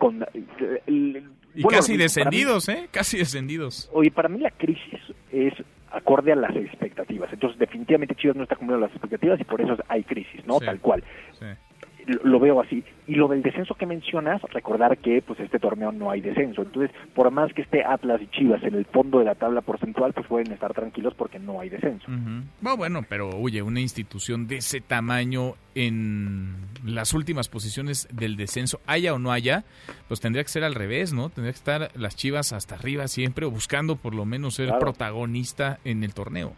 y 0.86 1.16
y 1.54 1.64
casi 1.64 1.96
descendidos, 1.96 2.68
¿eh? 2.68 2.88
Casi 2.90 3.18
descendidos. 3.18 3.90
Oye, 3.92 4.10
para 4.10 4.28
mí 4.28 4.38
la 4.38 4.50
crisis 4.50 5.00
es 5.32 5.52
acorde 5.90 6.32
a 6.32 6.36
las 6.36 6.54
expectativas. 6.54 7.32
Entonces, 7.32 7.58
definitivamente 7.58 8.14
Chivas 8.14 8.36
no 8.36 8.44
está 8.44 8.56
cumpliendo 8.56 8.86
las 8.86 8.92
expectativas 8.94 9.40
y 9.40 9.44
por 9.44 9.60
eso 9.60 9.76
hay 9.88 10.04
crisis, 10.04 10.44
¿no? 10.46 10.60
Tal 10.60 10.80
cual. 10.80 11.02
Lo, 12.06 12.40
veo 12.40 12.60
así. 12.60 12.84
Y 13.06 13.14
lo 13.14 13.28
del 13.28 13.42
descenso 13.42 13.74
que 13.74 13.86
mencionas, 13.86 14.42
recordar 14.42 14.98
que 14.98 15.22
pues 15.22 15.40
este 15.40 15.58
torneo 15.58 15.92
no 15.92 16.10
hay 16.10 16.20
descenso. 16.20 16.62
Entonces, 16.62 16.90
por 17.14 17.30
más 17.30 17.52
que 17.52 17.62
esté 17.62 17.84
Atlas 17.84 18.20
y 18.22 18.26
Chivas 18.28 18.62
en 18.62 18.74
el 18.74 18.84
fondo 18.86 19.18
de 19.18 19.24
la 19.24 19.34
tabla 19.34 19.60
porcentual, 19.60 20.12
pues 20.12 20.26
pueden 20.26 20.52
estar 20.52 20.72
tranquilos 20.74 21.14
porque 21.14 21.38
no 21.38 21.60
hay 21.60 21.68
descenso. 21.68 22.06
bueno, 22.76 23.00
pero 23.08 23.30
oye, 23.30 23.62
una 23.62 23.80
institución 23.80 24.46
de 24.46 24.56
ese 24.56 24.80
tamaño 24.80 25.54
en 25.74 26.54
las 26.84 27.14
últimas 27.14 27.48
posiciones 27.48 28.08
del 28.12 28.36
descenso, 28.36 28.80
haya 28.86 29.14
o 29.14 29.18
no 29.18 29.32
haya, 29.32 29.64
pues 30.08 30.20
tendría 30.20 30.42
que 30.42 30.50
ser 30.50 30.64
al 30.64 30.74
revés, 30.74 31.12
¿no? 31.12 31.28
Tendría 31.30 31.52
que 31.52 31.58
estar 31.58 31.90
las 31.94 32.16
Chivas 32.16 32.52
hasta 32.52 32.74
arriba 32.74 33.06
siempre, 33.08 33.46
buscando 33.46 33.96
por 33.96 34.14
lo 34.14 34.24
menos 34.24 34.54
ser 34.54 34.70
protagonista 34.78 35.78
en 35.84 36.02
el 36.02 36.14
torneo 36.14 36.54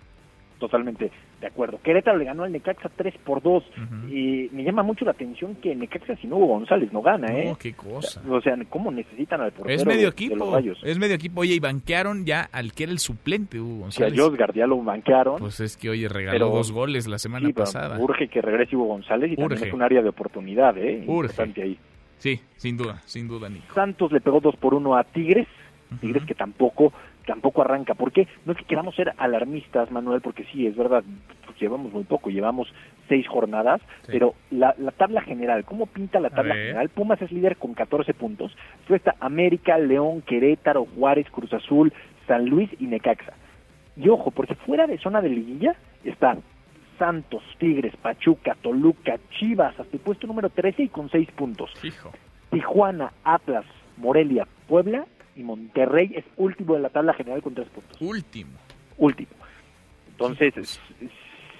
totalmente 0.62 1.10
de 1.42 1.48
acuerdo. 1.48 1.80
Querétaro 1.82 2.16
le 2.16 2.24
ganó 2.24 2.44
al 2.44 2.52
Necaxa 2.52 2.88
3 2.88 3.14
por 3.24 3.42
2 3.42 3.64
y 4.08 4.48
me 4.52 4.62
llama 4.62 4.82
mucho 4.82 5.04
la 5.04 5.10
atención 5.10 5.56
que 5.56 5.74
Necaxa 5.74 6.16
sin 6.16 6.32
Hugo 6.32 6.46
González 6.46 6.92
no 6.92 7.02
gana, 7.02 7.36
¿eh? 7.36 7.48
No, 7.48 7.58
qué 7.58 7.74
cosa. 7.74 8.22
O 8.28 8.40
sea, 8.40 8.56
¿cómo 8.70 8.90
necesitan 8.92 9.40
al 9.40 9.52
portero 9.52 9.74
Es 9.74 9.84
medio 9.84 10.08
equipo, 10.08 10.56
es 10.82 10.98
medio 10.98 11.14
equipo. 11.16 11.40
Oye, 11.40 11.54
y 11.54 11.58
banquearon 11.60 12.24
ya 12.24 12.48
al 12.52 12.72
que 12.72 12.84
era 12.84 12.92
el 12.92 13.00
suplente 13.00 13.60
Hugo 13.60 13.80
González. 13.80 14.18
O 14.18 14.36
sea, 14.36 14.48
ya 14.54 14.66
lo 14.66 14.80
banquearon. 14.82 15.40
Pues 15.40 15.60
es 15.60 15.76
que, 15.76 15.90
oye, 15.90 16.08
regaló 16.08 16.48
dos 16.50 16.70
goles 16.70 17.08
la 17.08 17.18
semana 17.18 17.50
pasada. 17.50 17.98
Urge 17.98 18.28
que 18.28 18.40
regrese 18.40 18.76
Hugo 18.76 18.86
González 18.86 19.32
y 19.32 19.36
también 19.36 19.64
es 19.64 19.72
un 19.72 19.82
área 19.82 20.00
de 20.00 20.08
oportunidad, 20.08 20.78
¿eh? 20.78 21.04
Urge. 21.06 21.42
ahí. 21.60 21.76
Sí, 22.18 22.40
sin 22.56 22.76
duda, 22.76 23.02
sin 23.04 23.26
duda, 23.26 23.48
Nico. 23.48 23.74
Santos 23.74 24.12
le 24.12 24.20
pegó 24.20 24.40
2 24.40 24.54
por 24.56 24.74
1 24.74 24.96
a 24.96 25.02
Tigres. 25.02 25.48
Tigres 26.00 26.24
que 26.24 26.34
tampoco 26.34 26.92
tampoco 27.26 27.62
arranca. 27.62 27.94
¿Por 27.94 28.12
qué? 28.12 28.26
No 28.44 28.52
es 28.52 28.58
que 28.58 28.64
queramos 28.64 28.94
ser 28.94 29.12
alarmistas, 29.16 29.90
Manuel, 29.90 30.20
porque 30.20 30.44
sí, 30.52 30.66
es 30.66 30.76
verdad, 30.76 31.02
pues 31.46 31.58
llevamos 31.60 31.92
muy 31.92 32.04
poco, 32.04 32.30
llevamos 32.30 32.72
seis 33.08 33.26
jornadas, 33.28 33.80
pero 34.06 34.34
la, 34.50 34.74
tabla 34.96 35.22
general, 35.22 35.64
¿cómo 35.64 35.86
pinta 35.86 36.20
la 36.20 36.30
tabla 36.30 36.54
general? 36.54 36.88
Pumas 36.88 37.20
es 37.20 37.32
líder 37.32 37.56
con 37.56 37.74
14 37.74 38.14
puntos. 38.14 38.56
Después 38.78 39.00
está 39.00 39.14
América, 39.20 39.78
León, 39.78 40.22
Querétaro, 40.22 40.86
Juárez, 40.96 41.26
Cruz 41.30 41.52
Azul, 41.52 41.92
San 42.26 42.46
Luis 42.46 42.70
y 42.78 42.86
Necaxa. 42.86 43.34
Y 43.96 44.08
ojo, 44.08 44.30
porque 44.30 44.54
fuera 44.54 44.86
de 44.86 44.98
zona 44.98 45.20
de 45.20 45.28
liguilla 45.28 45.74
están 46.04 46.42
Santos, 46.98 47.42
Tigres, 47.58 47.94
Pachuca, 47.96 48.56
Toluca, 48.62 49.18
Chivas, 49.38 49.78
hasta 49.78 49.96
el 49.96 50.00
puesto 50.00 50.26
número 50.26 50.50
13 50.50 50.84
y 50.84 50.88
con 50.88 51.10
seis 51.10 51.28
puntos. 51.32 51.70
Tijuana, 52.50 53.12
Atlas, 53.24 53.64
Morelia, 53.96 54.46
Puebla 54.68 55.04
y 55.36 55.42
Monterrey 55.42 56.12
es 56.14 56.24
último 56.36 56.74
de 56.74 56.80
la 56.80 56.90
tabla 56.90 57.14
general 57.14 57.42
con 57.42 57.54
tres 57.54 57.68
puntos. 57.68 58.00
Último. 58.00 58.50
Último. 58.98 59.30
Entonces, 60.10 60.80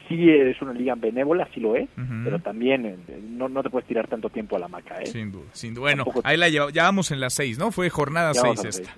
sí 0.08 0.30
es 0.30 0.60
una 0.62 0.72
liga 0.72 0.94
benévola, 0.94 1.48
sí 1.54 1.60
lo 1.60 1.74
es, 1.74 1.88
pero 2.24 2.38
también 2.38 2.86
eh, 2.86 2.96
no, 3.28 3.48
no 3.48 3.62
te 3.62 3.70
puedes 3.70 3.88
tirar 3.88 4.06
tanto 4.08 4.28
tiempo 4.28 4.56
a 4.56 4.58
la 4.58 4.68
maca. 4.68 5.00
¿eh? 5.00 5.06
Sin 5.06 5.32
duda, 5.32 5.48
sin 5.52 5.74
duda. 5.74 5.82
Bueno, 5.82 6.04
ahí 6.24 6.36
la 6.36 6.48
ya 6.48 6.82
vamos 6.84 7.10
en 7.10 7.20
las 7.20 7.34
seis, 7.34 7.58
¿no? 7.58 7.72
Fue 7.72 7.88
jornada 7.90 8.34
seis 8.34 8.64
esta. 8.64 8.90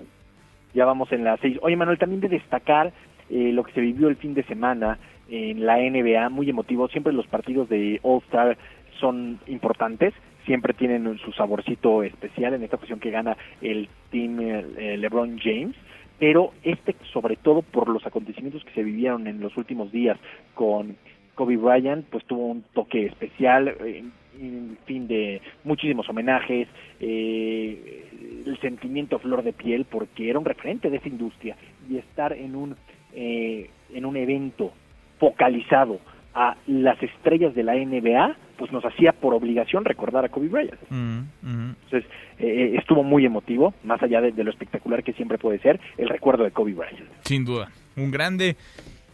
Ya 0.73 0.85
vamos 0.85 1.11
en 1.11 1.23
las 1.23 1.39
seis. 1.39 1.57
Oye, 1.61 1.75
Manuel, 1.75 1.97
también 1.97 2.21
de 2.21 2.27
destacar 2.27 2.91
eh, 3.29 3.51
lo 3.53 3.63
que 3.63 3.71
se 3.71 3.81
vivió 3.81 4.09
el 4.09 4.17
fin 4.17 4.33
de 4.33 4.43
semana 4.43 4.99
en 5.29 5.65
la 5.65 5.77
NBA, 5.77 6.29
muy 6.29 6.49
emotivo. 6.49 6.87
Siempre 6.89 7.13
los 7.13 7.27
partidos 7.27 7.69
de 7.69 7.99
All-Star 8.03 8.57
son 8.99 9.39
importantes 9.47 10.13
siempre 10.45 10.73
tienen 10.73 11.17
su 11.19 11.31
saborcito 11.33 12.03
especial, 12.03 12.53
en 12.53 12.63
esta 12.63 12.77
ocasión 12.77 12.99
que 12.99 13.11
gana 13.11 13.37
el 13.61 13.89
team 14.11 14.39
eh, 14.39 14.97
LeBron 14.97 15.39
James, 15.39 15.75
pero 16.19 16.53
este 16.63 16.95
sobre 17.11 17.35
todo 17.35 17.61
por 17.61 17.89
los 17.89 18.05
acontecimientos 18.05 18.63
que 18.63 18.71
se 18.71 18.83
vivieron 18.83 19.27
en 19.27 19.39
los 19.41 19.57
últimos 19.57 19.91
días 19.91 20.17
con 20.53 20.95
Kobe 21.35 21.57
Bryant, 21.57 22.05
pues 22.09 22.23
tuvo 22.25 22.47
un 22.47 22.63
toque 22.73 23.07
especial, 23.07 23.75
en 23.83 24.13
eh, 24.39 24.77
fin 24.85 25.07
de 25.07 25.41
muchísimos 25.63 26.07
homenajes, 26.07 26.67
eh, 26.99 28.05
el 28.45 28.57
sentimiento 28.61 29.19
flor 29.19 29.43
de 29.43 29.51
piel, 29.51 29.85
porque 29.85 30.29
era 30.29 30.39
un 30.39 30.45
referente 30.45 30.89
de 30.89 30.97
esa 30.97 31.09
industria 31.09 31.57
y 31.89 31.97
estar 31.97 32.33
en 32.33 32.55
un 32.55 32.75
en 33.17 34.05
un 34.05 34.17
evento 34.17 34.73
focalizado 35.19 36.01
a 36.35 36.57
las 36.67 37.01
estrellas 37.01 37.55
de 37.55 37.63
la 37.63 37.75
NBA, 37.75 38.35
pues 38.57 38.71
nos 38.71 38.83
hacía 38.83 39.13
por 39.13 39.33
obligación 39.33 39.85
recordar 39.85 40.25
a 40.25 40.29
Kobe 40.29 40.49
Bryant. 40.49 40.79
Mm, 40.89 41.19
mm. 41.41 41.75
Entonces, 41.83 42.03
eh, 42.39 42.45
eh, 42.47 42.75
estuvo 42.77 43.03
muy 43.03 43.25
emotivo, 43.25 43.73
más 43.83 44.03
allá 44.03 44.19
de, 44.21 44.43
lo 44.43 44.51
espectacular 44.51 45.01
que 45.03 45.13
siempre 45.13 45.37
puede 45.37 45.59
ser, 45.59 45.79
el 45.97 46.09
recuerdo 46.09 46.43
de 46.43 46.51
Kobe 46.51 46.73
Bryant. 46.73 47.09
Sin 47.23 47.45
duda, 47.45 47.71
un 47.95 48.11
grande. 48.11 48.57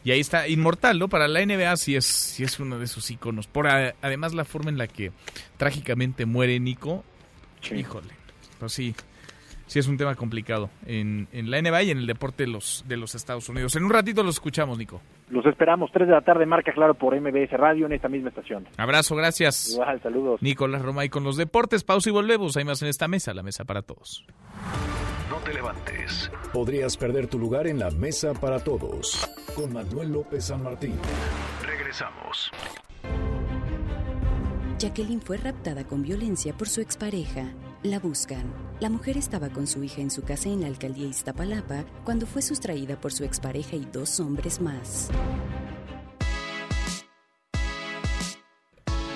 Y 0.04 0.10
ahí 0.10 0.20
está, 0.20 0.48
inmortal, 0.48 0.98
¿no? 0.98 1.10
Para 1.10 1.28
la 1.28 1.46
NBA 1.46 1.78
sí 1.78 1.96
es, 1.96 2.06
sí 2.06 2.44
es 2.44 2.60
uno 2.60 2.80
de 2.80 2.88
sus 2.88 3.12
iconos. 3.12 3.46
Por 3.46 3.68
además 3.68 4.34
la 4.34 4.46
forma 4.46 4.72
en 4.72 4.80
la 4.80 4.88
que 4.88 5.12
trágicamente 5.58 6.26
muere 6.26 6.60
Nico. 6.60 7.04
Híjole, 7.72 8.10
pues 8.60 8.74
sí, 8.74 8.96
sí 9.72 9.80
es 9.80 9.88
un 9.88 9.96
tema 9.96 10.16
complicado 10.16 10.70
en, 10.86 11.30
en, 11.32 11.50
la 11.50 11.62
NBA 11.62 11.84
y 11.84 11.92
en 11.92 12.00
el 12.00 12.06
deporte 12.06 12.44
de 12.44 12.52
los, 12.52 12.84
de 12.90 12.98
los 12.98 13.16
Estados 13.16 13.48
Unidos. 13.48 13.74
En 13.78 13.86
un 13.86 13.90
ratito 13.90 14.22
los 14.22 14.36
escuchamos, 14.36 14.78
Nico. 14.78 15.02
Los 15.30 15.46
esperamos, 15.46 15.90
3 15.94 16.10
de 16.10 16.14
la 16.14 16.20
tarde, 16.20 16.46
marca 16.46 16.74
claro 16.74 16.94
por 16.94 17.18
MBS 17.18 17.52
Radio 17.52 17.86
en 17.86 17.94
esta 17.94 18.10
misma 18.10 18.30
estación. 18.30 18.68
Abrazo, 18.76 19.16
gracias. 19.16 19.72
Igual, 19.72 20.02
saludos. 20.02 20.42
Nicolás 20.42 20.82
Romay 20.82 21.08
con 21.08 21.24
los 21.24 21.38
deportes. 21.38 21.86
Pausa 21.86 22.10
y 22.10 22.12
volvemos. 22.12 22.58
Hay 22.58 22.66
más 22.66 22.82
en 22.82 22.90
esta 22.90 23.08
mesa, 23.08 23.34
la 23.34 23.44
mesa 23.44 23.64
para 23.64 23.82
todos. 23.82 24.26
No 25.30 25.38
te 25.38 25.54
levantes. 25.54 26.30
Podrías 26.52 26.98
perder 26.98 27.28
tu 27.28 27.40
lugar 27.40 27.66
en 27.66 27.80
la 27.80 27.92
mesa 27.92 28.34
para 28.34 28.60
todos. 28.60 29.26
Con 29.56 29.72
Manuel 29.72 30.12
López 30.12 30.48
San 30.48 30.64
Martín. 30.64 31.00
Regresamos. 31.66 32.52
Jacqueline 34.78 35.22
fue 35.22 35.38
raptada 35.38 35.86
con 35.86 36.02
violencia 36.02 36.52
por 36.52 36.68
su 36.68 36.82
expareja. 36.82 37.54
La 37.84 37.98
buscan. 37.98 38.54
La 38.80 38.92
mujer 38.92 39.18
estaba 39.18 39.50
con 39.50 39.66
su 39.66 39.84
hija 39.84 40.02
en 40.02 40.12
su 40.12 40.22
casa 40.22 40.50
en 40.50 40.62
la 40.62 40.68
alcaldía 40.68 41.08
Iztapalapa 41.08 41.84
cuando 42.04 42.28
fue 42.28 42.44
sustraída 42.44 43.02
por 43.02 43.12
su 43.12 43.24
expareja 43.24 43.76
y 43.76 43.86
dos 43.86 44.20
hombres 44.20 44.62
más. 44.62 45.10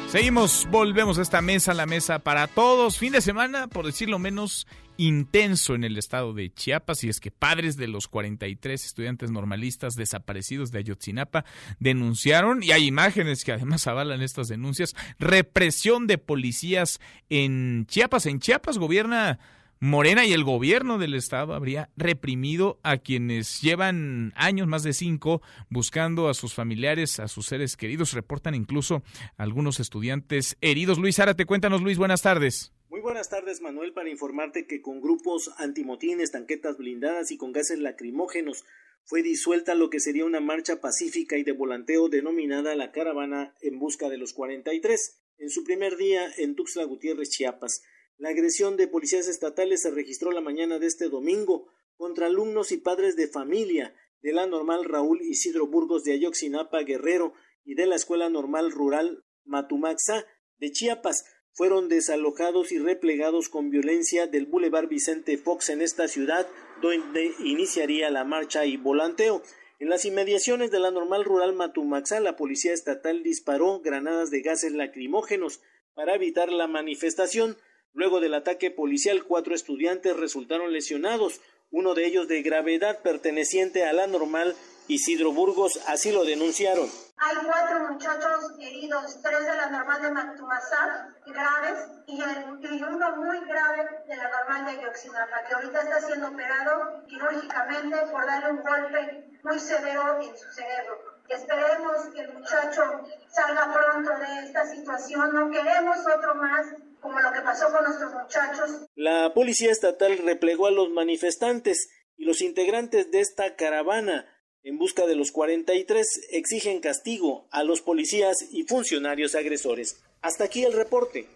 Seguimos, 0.08 0.68
volvemos 0.72 1.20
a 1.20 1.22
esta 1.22 1.42
mesa, 1.42 1.76
la 1.76 1.86
mesa 1.86 2.18
para 2.18 2.48
todos. 2.48 2.98
Fin 2.98 3.12
de 3.12 3.22
semana, 3.22 3.68
por 3.68 3.86
decirlo 3.86 4.18
menos, 4.18 4.66
intenso 4.98 5.76
en 5.76 5.84
el 5.84 5.98
estado 5.98 6.34
de 6.34 6.54
Chiapas 6.54 7.04
y 7.04 7.10
es 7.10 7.20
que 7.20 7.32
padres 7.32 7.78
de 7.78 7.88
los 7.88 8.08
43 8.08 8.86
estudiantes 8.86 9.32
normalistas 9.32 9.96
desaparecidos 9.96 10.72
de 10.72 10.80
Ayotzinapa 10.80 11.46
denunciaron 11.80 12.64
y 12.64 12.72
hay 12.72 12.86
imágenes 12.86 13.44
que 13.44 13.54
además 13.54 13.88
avalan 13.88 14.22
estas 14.22 14.48
denuncias, 14.48 14.96
represión 15.20 16.08
de 16.08 16.18
policías 16.18 17.00
en 17.30 17.86
Chiapas. 17.88 18.26
En 18.26 18.40
Chiapas 18.40 18.78
gobierna 18.78 19.40
Morena 19.80 20.26
y 20.26 20.34
el 20.34 20.44
gobierno 20.44 20.98
del 20.98 21.14
estado 21.14 21.54
habría 21.54 21.90
reprimido 21.98 22.80
a 22.82 22.98
quienes 22.98 23.62
llevan 23.62 24.34
años, 24.36 24.68
más 24.68 24.84
de 24.84 24.94
cinco, 24.94 25.42
buscando 25.70 26.30
a 26.30 26.34
sus 26.34 26.54
familiares, 26.54 27.20
a 27.20 27.28
sus 27.28 27.46
seres 27.46 27.76
queridos. 27.76 28.14
Reportan 28.14 28.56
incluso 28.56 29.04
algunos 29.38 29.80
estudiantes 29.80 30.58
heridos. 30.62 30.98
Luis 30.98 31.20
Árate, 31.20 31.46
cuéntanos 31.46 31.82
Luis, 31.82 31.98
buenas 31.98 32.22
tardes. 32.22 32.75
Muy 32.90 33.02
buenas 33.02 33.30
tardes, 33.30 33.62
Manuel, 33.62 33.94
para 33.94 34.10
informarte 34.10 34.68
que 34.68 34.82
con 34.82 35.02
grupos 35.02 35.50
antimotines, 35.58 36.32
tanquetas 36.32 36.78
blindadas 36.78 37.32
y 37.32 37.38
con 37.38 37.52
gases 37.52 37.80
lacrimógenos 37.80 38.64
fue 39.04 39.24
disuelta 39.24 39.74
lo 39.74 39.90
que 39.90 40.00
sería 40.00 40.24
una 40.24 40.40
marcha 40.40 40.82
pacífica 40.82 41.38
y 41.38 41.44
de 41.44 41.52
volanteo 41.52 42.10
denominada 42.10 42.76
la 42.76 42.92
Caravana 42.92 43.56
en 43.62 43.80
Busca 43.80 44.08
de 44.08 44.18
los 44.18 44.34
43, 44.34 45.20
en 45.40 45.50
su 45.50 45.64
primer 45.64 45.98
día 45.98 46.32
en 46.38 46.56
Tuxtla 46.56 46.84
Gutiérrez, 46.84 47.30
Chiapas. 47.30 47.82
La 48.18 48.30
agresión 48.30 48.78
de 48.78 48.88
policías 48.88 49.28
estatales 49.28 49.82
se 49.82 49.92
registró 49.92 50.32
la 50.32 50.42
mañana 50.42 50.78
de 50.78 50.88
este 50.88 51.10
domingo 51.10 51.68
contra 51.98 52.28
alumnos 52.28 52.72
y 52.72 52.78
padres 52.78 53.16
de 53.16 53.28
familia 53.28 53.96
de 54.22 54.32
la 54.32 54.46
normal 54.46 54.86
Raúl 54.86 55.22
Isidro 55.22 55.68
Burgos 55.68 56.04
de 56.04 56.14
Ayoxinapa, 56.14 56.82
Guerrero, 56.84 57.34
y 57.64 57.74
de 57.74 57.88
la 57.88 57.96
Escuela 57.96 58.30
Normal 58.30 58.72
Rural 58.72 59.24
Matumaxa 59.44 60.26
de 60.60 60.72
Chiapas, 60.72 61.26
fueron 61.56 61.88
desalojados 61.88 62.74
y 62.74 62.80
replegados 62.80 63.48
con 63.48 63.70
violencia 63.70 64.28
del 64.28 64.46
Boulevard 64.46 64.90
Vicente 64.90 65.38
Fox 65.38 65.70
en 65.70 65.82
esta 65.82 66.10
ciudad, 66.10 66.46
donde 66.82 67.32
iniciaría 67.40 68.10
la 68.10 68.26
marcha 68.26 68.66
y 68.66 68.76
volanteo. 68.76 69.42
En 69.80 69.90
las 69.90 70.04
inmediaciones 70.04 70.70
de 70.70 70.80
la 70.80 70.92
normal 70.92 71.24
rural 71.24 71.54
Matumaxá, 71.54 72.20
la 72.20 72.36
policía 72.36 72.74
estatal 72.74 73.24
disparó 73.24 73.80
granadas 73.80 74.32
de 74.32 74.42
gases 74.42 74.74
lacrimógenos 74.74 75.62
para 75.94 76.16
evitar 76.16 76.52
la 76.52 76.68
manifestación. 76.68 77.58
Luego 77.94 78.20
del 78.20 78.34
ataque 78.34 78.70
policial, 78.70 79.24
cuatro 79.24 79.56
estudiantes 79.56 80.18
resultaron 80.18 80.74
lesionados, 80.74 81.40
uno 81.72 81.94
de 81.94 82.06
ellos 82.06 82.28
de 82.28 82.42
gravedad 82.42 83.02
perteneciente 83.02 83.86
a 83.86 83.94
la 83.94 84.08
normal 84.08 84.56
Isidro 84.88 85.32
Burgos, 85.32 85.80
así 85.88 86.12
lo 86.12 86.24
denunciaron. 86.24 86.90
Hay 87.18 87.36
cuatro 87.46 87.92
muchachos 87.92 88.52
heridos, 88.60 89.20
tres 89.24 89.40
de 89.40 89.56
la 89.56 89.70
normal 89.70 90.02
de 90.02 90.12
Matumasá, 90.12 91.16
graves, 91.26 91.80
y, 92.08 92.22
uno 92.22 93.16
muy 93.16 93.40
grave 93.48 93.90
de 94.08 94.16
la 94.18 94.30
normal 94.30 94.66
de 94.66 94.84
Yoxinapa, 94.84 95.44
que 95.48 95.56
ahorita 95.56 95.82
está 95.82 96.02
siendo 96.02 96.28
operado 96.28 97.06
quirúrgicamente 97.08 97.98
por 98.12 98.26
darle 98.26 98.52
un 98.52 98.64
golpe 98.64 99.40
muy 99.44 99.60
severo 99.60 100.22
en 100.22 100.38
su 100.38 100.52
cerebro. 100.52 101.16
Esperemos 101.30 102.14
que 102.14 102.22
el 102.22 102.34
muchacho 102.34 102.84
salga 103.30 103.74
pronto 103.74 104.12
de 104.20 104.46
esta 104.46 104.66
situación. 104.68 105.34
No 105.34 105.50
queremos 105.50 105.98
otro 106.16 106.36
más 106.36 106.68
como 107.00 107.20
lo 107.20 107.32
que 107.32 107.42
pasó 107.42 107.72
con 107.72 107.84
nuestros 107.86 108.14
muchachos. 108.14 108.88
La 108.96 109.34
policía 109.34 109.72
estatal 109.72 110.18
replegó 110.20 110.68
a 110.68 110.72
los 110.72 110.90
manifestantes 110.90 111.90
y 112.18 112.26
los 112.26 112.42
integrantes 112.42 113.10
de 113.12 113.22
esta 113.22 113.56
caravana 113.56 114.35
en 114.66 114.80
busca 114.80 115.06
de 115.06 115.16
los 115.16 115.32
43 115.32 116.30
exigen 116.32 116.82
castigo 116.82 117.48
a 117.52 117.64
los 117.64 117.82
policías 117.82 118.36
y 118.52 118.64
funcionarios 118.64 119.36
agresores. 119.36 120.04
Hasta 120.24 120.46
aquí 120.46 120.64
el 120.64 120.74
reporte. 120.74 121.28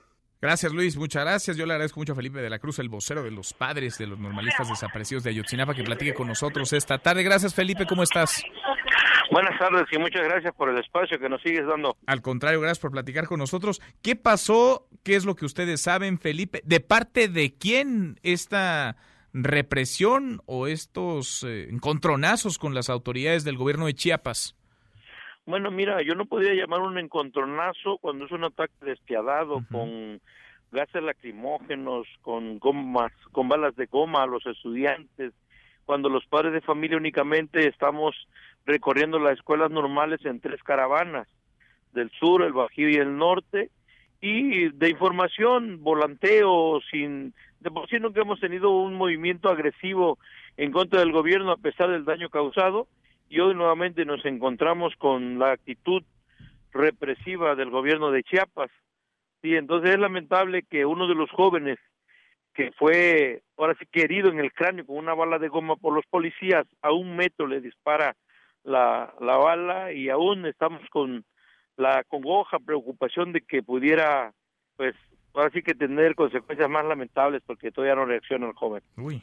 Gracias 0.41 0.73
Luis, 0.73 0.97
muchas 0.97 1.23
gracias. 1.23 1.55
Yo 1.55 1.67
le 1.67 1.73
agradezco 1.73 1.99
mucho 1.99 2.13
a 2.13 2.15
Felipe 2.15 2.39
de 2.39 2.49
la 2.49 2.57
Cruz, 2.57 2.79
el 2.79 2.89
vocero 2.89 3.21
de 3.21 3.29
los 3.29 3.53
padres 3.53 3.99
de 3.99 4.07
los 4.07 4.17
normalistas 4.17 4.67
desaparecidos 4.67 5.23
de 5.23 5.29
Ayotzinapa, 5.29 5.75
que 5.75 5.83
platique 5.83 6.15
con 6.15 6.27
nosotros 6.27 6.73
esta 6.73 6.97
tarde. 6.97 7.21
Gracias 7.21 7.53
Felipe, 7.53 7.85
¿cómo 7.85 8.01
estás? 8.01 8.41
Buenas 9.31 9.59
tardes 9.59 9.85
y 9.91 9.99
muchas 9.99 10.23
gracias 10.23 10.55
por 10.55 10.69
el 10.69 10.79
espacio 10.79 11.19
que 11.19 11.29
nos 11.29 11.39
sigues 11.43 11.67
dando. 11.67 11.95
Al 12.07 12.23
contrario, 12.23 12.59
gracias 12.61 12.79
por 12.79 12.89
platicar 12.89 13.27
con 13.27 13.37
nosotros. 13.37 13.79
¿Qué 14.01 14.15
pasó? 14.15 14.87
¿Qué 15.03 15.15
es 15.15 15.25
lo 15.25 15.35
que 15.35 15.45
ustedes 15.45 15.81
saben, 15.81 16.17
Felipe? 16.17 16.61
¿De 16.65 16.79
parte 16.79 17.27
de 17.27 17.53
quién 17.53 18.19
esta 18.23 18.97
represión 19.33 20.41
o 20.45 20.67
estos 20.67 21.43
eh, 21.43 21.69
encontronazos 21.69 22.57
con 22.57 22.73
las 22.73 22.89
autoridades 22.89 23.43
del 23.43 23.57
gobierno 23.57 23.85
de 23.85 23.93
Chiapas? 23.93 24.55
Bueno, 25.45 25.71
mira, 25.71 26.01
yo 26.03 26.13
no 26.15 26.25
podría 26.25 26.53
llamar 26.53 26.81
un 26.81 26.97
encontronazo 26.97 27.97
cuando 27.99 28.25
es 28.25 28.31
un 28.31 28.43
ataque 28.43 28.73
despiadado 28.81 29.63
con 29.71 30.21
gases 30.71 31.01
lacrimógenos, 31.01 32.07
con 32.21 32.59
gomas, 32.59 33.11
con 33.31 33.49
balas 33.49 33.75
de 33.75 33.87
goma 33.87 34.23
a 34.23 34.27
los 34.27 34.45
estudiantes, 34.45 35.33
cuando 35.85 36.09
los 36.09 36.25
padres 36.27 36.53
de 36.53 36.61
familia 36.61 36.97
únicamente 36.97 37.67
estamos 37.67 38.15
recorriendo 38.65 39.17
las 39.17 39.33
escuelas 39.33 39.71
normales 39.71 40.23
en 40.25 40.39
tres 40.39 40.61
caravanas, 40.61 41.27
del 41.93 42.11
sur, 42.11 42.43
el 42.43 42.53
Bajío 42.53 42.89
y 42.89 42.95
el 42.95 43.17
norte, 43.17 43.71
y 44.21 44.69
de 44.69 44.89
información, 44.89 45.81
volanteo, 45.81 46.79
sin 46.91 47.33
de 47.59 47.71
por 47.71 47.89
sí 47.89 47.99
nunca 47.99 48.21
hemos 48.21 48.39
tenido 48.39 48.71
un 48.71 48.95
movimiento 48.95 49.49
agresivo 49.49 50.17
en 50.57 50.71
contra 50.71 50.99
del 50.99 51.11
gobierno 51.11 51.51
a 51.51 51.57
pesar 51.57 51.89
del 51.89 52.05
daño 52.05 52.29
causado 52.29 52.87
y 53.29 53.39
hoy 53.39 53.53
nuevamente 53.53 54.05
nos 54.05 54.25
encontramos 54.25 54.95
con 54.97 55.39
la 55.39 55.51
actitud 55.51 56.03
represiva 56.71 57.55
del 57.55 57.69
gobierno 57.69 58.11
de 58.11 58.23
Chiapas. 58.23 58.71
Sí, 59.41 59.55
entonces 59.55 59.91
es 59.91 59.99
lamentable 59.99 60.63
que 60.63 60.85
uno 60.85 61.07
de 61.07 61.15
los 61.15 61.29
jóvenes 61.31 61.77
que 62.53 62.71
fue 62.73 63.41
ahora 63.57 63.75
sí 63.79 63.85
que 63.91 64.01
herido 64.01 64.29
en 64.29 64.39
el 64.39 64.51
cráneo 64.51 64.85
con 64.85 64.97
una 64.97 65.13
bala 65.13 65.37
de 65.37 65.47
goma 65.47 65.75
por 65.75 65.93
los 65.93 66.05
policías, 66.07 66.65
a 66.81 66.91
un 66.91 67.15
metro 67.15 67.47
le 67.47 67.61
dispara 67.61 68.15
la, 68.63 69.13
la 69.21 69.37
bala 69.37 69.93
y 69.93 70.09
aún 70.09 70.45
estamos 70.45 70.81
con 70.89 71.23
la 71.77 72.03
congoja, 72.05 72.59
preocupación 72.59 73.31
de 73.31 73.41
que 73.41 73.63
pudiera 73.63 74.33
pues 74.79 74.95
ahora 75.33 75.49
sí 75.53 75.61
que 75.61 75.75
tener 75.75 76.15
consecuencias 76.15 76.69
más 76.69 76.85
lamentables 76.85 77.43
porque 77.45 77.69
todavía 77.69 77.95
no 77.95 78.05
reacciona 78.05 78.47
el 78.47 78.53
joven. 78.53 78.81
Uy. 78.95 79.21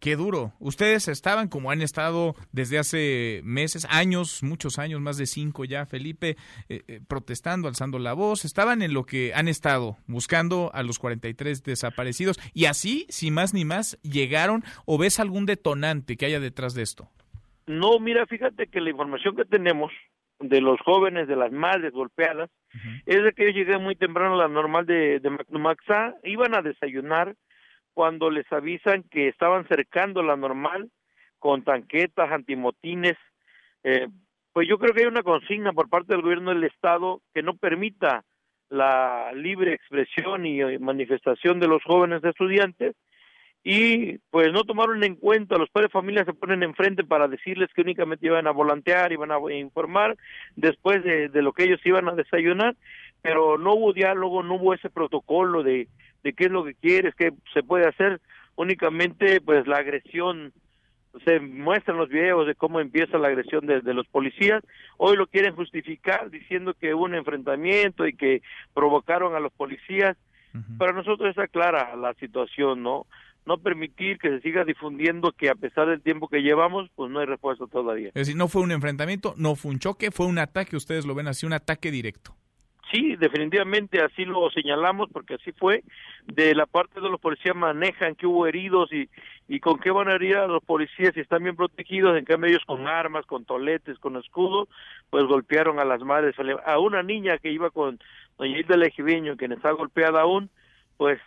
Qué 0.00 0.16
duro. 0.16 0.54
Ustedes 0.60 1.08
estaban 1.08 1.48
como 1.48 1.70
han 1.70 1.82
estado 1.82 2.34
desde 2.52 2.78
hace 2.78 3.42
meses, 3.44 3.86
años, 3.90 4.42
muchos 4.42 4.78
años, 4.78 5.02
más 5.02 5.18
de 5.18 5.26
cinco 5.26 5.66
ya, 5.66 5.84
Felipe, 5.84 6.36
eh, 6.70 6.80
eh, 6.88 7.00
protestando, 7.06 7.68
alzando 7.68 7.98
la 7.98 8.14
voz. 8.14 8.46
Estaban 8.46 8.80
en 8.80 8.94
lo 8.94 9.04
que 9.04 9.34
han 9.34 9.46
estado, 9.46 9.98
buscando 10.06 10.70
a 10.72 10.82
los 10.82 10.98
43 10.98 11.62
desaparecidos. 11.62 12.40
Y 12.54 12.64
así, 12.64 13.04
sin 13.10 13.34
más 13.34 13.52
ni 13.52 13.66
más, 13.66 14.00
llegaron 14.00 14.64
o 14.86 14.96
ves 14.96 15.20
algún 15.20 15.44
detonante 15.44 16.16
que 16.16 16.24
haya 16.24 16.40
detrás 16.40 16.72
de 16.72 16.82
esto. 16.82 17.10
No, 17.66 18.00
mira, 18.00 18.24
fíjate 18.26 18.68
que 18.68 18.80
la 18.80 18.88
información 18.88 19.36
que 19.36 19.44
tenemos 19.44 19.92
de 20.42 20.60
los 20.60 20.80
jóvenes, 20.80 21.28
de 21.28 21.36
las 21.36 21.52
madres 21.52 21.92
golpeadas, 21.92 22.50
es 23.06 23.22
de 23.22 23.32
que 23.32 23.46
yo 23.46 23.50
llegué 23.50 23.78
muy 23.78 23.96
temprano 23.96 24.34
a 24.34 24.38
la 24.38 24.48
normal 24.48 24.86
de, 24.86 25.20
de 25.20 25.30
Macnumaxá, 25.30 26.14
iban 26.24 26.54
a 26.54 26.62
desayunar 26.62 27.34
cuando 27.94 28.30
les 28.30 28.50
avisan 28.52 29.04
que 29.04 29.28
estaban 29.28 29.66
cercando 29.68 30.22
la 30.22 30.36
normal 30.36 30.90
con 31.38 31.64
tanquetas, 31.64 32.30
antimotines. 32.30 33.16
Eh, 33.84 34.08
pues 34.52 34.68
yo 34.68 34.78
creo 34.78 34.94
que 34.94 35.02
hay 35.02 35.06
una 35.06 35.22
consigna 35.22 35.72
por 35.72 35.88
parte 35.88 36.12
del 36.12 36.22
gobierno 36.22 36.50
del 36.50 36.64
Estado 36.64 37.20
que 37.34 37.42
no 37.42 37.56
permita 37.56 38.24
la 38.68 39.32
libre 39.34 39.74
expresión 39.74 40.46
y 40.46 40.78
manifestación 40.78 41.60
de 41.60 41.68
los 41.68 41.82
jóvenes 41.82 42.24
estudiantes 42.24 42.96
y 43.64 44.18
pues 44.30 44.52
no 44.52 44.64
tomaron 44.64 45.04
en 45.04 45.14
cuenta, 45.14 45.56
los 45.56 45.70
padres 45.70 45.88
de 45.88 45.92
familia 45.92 46.24
se 46.24 46.32
ponen 46.32 46.62
enfrente 46.62 47.04
para 47.04 47.28
decirles 47.28 47.70
que 47.74 47.82
únicamente 47.82 48.26
iban 48.26 48.46
a 48.48 48.50
volantear, 48.50 49.12
iban 49.12 49.30
a 49.30 49.38
informar 49.52 50.16
después 50.56 51.04
de, 51.04 51.28
de 51.28 51.42
lo 51.42 51.52
que 51.52 51.64
ellos 51.64 51.80
iban 51.84 52.08
a 52.08 52.14
desayunar, 52.14 52.74
pero 53.22 53.58
no 53.58 53.74
hubo 53.74 53.92
diálogo, 53.92 54.42
no 54.42 54.56
hubo 54.56 54.74
ese 54.74 54.90
protocolo 54.90 55.62
de, 55.62 55.86
de 56.24 56.32
qué 56.32 56.44
es 56.44 56.50
lo 56.50 56.64
que 56.64 56.74
quieres, 56.74 57.14
qué 57.14 57.32
se 57.54 57.62
puede 57.62 57.86
hacer, 57.86 58.20
únicamente 58.56 59.40
pues 59.40 59.66
la 59.68 59.76
agresión 59.76 60.52
se 61.24 61.40
muestran 61.40 61.98
los 61.98 62.08
videos 62.08 62.46
de 62.46 62.54
cómo 62.54 62.80
empieza 62.80 63.18
la 63.18 63.28
agresión 63.28 63.66
de, 63.66 63.82
de, 63.82 63.94
los 63.94 64.06
policías. 64.08 64.64
Hoy 64.96 65.16
lo 65.16 65.26
quieren 65.26 65.54
justificar 65.54 66.30
diciendo 66.30 66.74
que 66.74 66.94
hubo 66.94 67.04
un 67.04 67.14
enfrentamiento 67.14 68.06
y 68.06 68.14
que 68.14 68.42
provocaron 68.74 69.34
a 69.34 69.40
los 69.40 69.52
policías. 69.52 70.16
Para 70.76 70.92
nosotros 70.92 71.30
está 71.30 71.48
clara 71.48 71.96
la 71.96 72.12
situación, 72.14 72.82
¿no? 72.82 73.06
No 73.46 73.58
permitir 73.58 74.18
que 74.18 74.28
se 74.28 74.40
siga 74.40 74.64
difundiendo 74.64 75.32
que 75.32 75.50
a 75.50 75.54
pesar 75.54 75.88
del 75.88 76.00
tiempo 76.00 76.28
que 76.28 76.42
llevamos, 76.42 76.88
pues 76.94 77.10
no 77.10 77.20
hay 77.20 77.26
respuesta 77.26 77.66
todavía. 77.66 78.08
Es 78.08 78.14
decir, 78.14 78.36
no 78.36 78.48
fue 78.48 78.62
un 78.62 78.72
enfrentamiento, 78.72 79.34
no 79.36 79.54
fue 79.56 79.72
un 79.72 79.78
choque, 79.78 80.10
fue 80.10 80.26
un 80.26 80.38
ataque, 80.38 80.76
ustedes 80.76 81.06
lo 81.06 81.14
ven 81.14 81.28
así, 81.28 81.46
un 81.46 81.52
ataque 81.52 81.90
directo. 81.90 82.36
Sí, 82.92 83.16
definitivamente 83.16 84.02
así 84.02 84.26
lo 84.26 84.50
señalamos 84.50 85.08
porque 85.10 85.34
así 85.34 85.52
fue. 85.52 85.82
De 86.26 86.54
la 86.54 86.66
parte 86.66 87.00
de 87.00 87.08
los 87.08 87.18
policías 87.20 87.56
manejan 87.56 88.14
que 88.14 88.26
hubo 88.26 88.46
heridos 88.46 88.92
y, 88.92 89.08
y 89.48 89.60
con 89.60 89.78
qué 89.78 89.90
van 89.90 90.08
a 90.08 90.14
herir 90.14 90.36
a 90.36 90.46
los 90.46 90.62
policías 90.62 91.14
si 91.14 91.20
están 91.20 91.42
bien 91.42 91.56
protegidos, 91.56 92.18
en 92.18 92.26
cambio 92.26 92.50
ellos 92.50 92.64
con 92.66 92.86
armas, 92.86 93.24
con 93.24 93.46
toletes, 93.46 93.98
con 93.98 94.16
escudos, 94.18 94.68
pues 95.08 95.24
golpearon 95.24 95.78
a 95.80 95.86
las 95.86 96.02
madres. 96.02 96.36
A 96.66 96.78
una 96.78 97.02
niña 97.02 97.38
que 97.38 97.50
iba 97.50 97.70
con 97.70 97.98
doña 98.36 98.58
Hilda 98.58 98.76
Lejiviño, 98.76 99.38
quien 99.38 99.52
está 99.52 99.70
golpeada 99.70 100.20
aún, 100.20 100.50
pues 100.98 101.18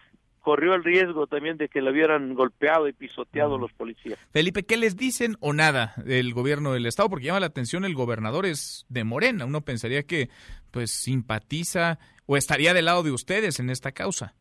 corrió 0.46 0.76
el 0.76 0.84
riesgo 0.84 1.26
también 1.26 1.58
de 1.58 1.70
que 1.70 1.82
le 1.82 1.90
hubieran 1.90 2.36
golpeado 2.36 2.88
y 2.88 2.94
pisoteado 2.94 3.58
los 3.58 3.74
policías. 3.74 4.20
Felipe, 4.32 4.62
¿qué 4.62 4.78
les 4.78 4.96
dicen 4.96 5.38
o 5.40 5.54
nada 5.54 5.96
del 5.98 6.36
gobierno 6.36 6.72
del 6.72 6.86
estado? 6.86 7.10
Porque 7.10 7.26
llama 7.26 7.40
la 7.40 7.48
atención 7.48 7.84
el 7.84 7.96
gobernador 7.96 8.46
es 8.46 8.86
de 8.88 9.04
Morena. 9.04 9.46
Uno 9.46 9.62
pensaría 9.62 10.04
que 10.04 10.30
pues 10.70 10.92
simpatiza 10.92 11.98
o 12.28 12.38
estaría 12.38 12.76
del 12.76 12.86
lado 12.86 13.02
de 13.02 13.12
ustedes 13.12 13.60
en 13.60 13.72
esta 13.72 13.92
causa. 13.92 14.36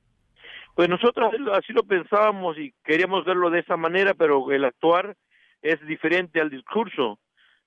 Pues 0.75 0.91
nosotros 0.91 1.33
así 1.55 1.73
lo 1.73 1.85
pensábamos 1.85 2.59
y 2.59 2.75
queríamos 2.85 3.25
verlo 3.25 3.49
de 3.49 3.61
esa 3.61 3.79
manera, 3.79 4.13
pero 4.13 4.53
el 4.53 4.67
actuar 4.67 5.17
es 5.63 5.81
diferente 5.87 6.39
al 6.39 6.51
discurso. 6.51 7.19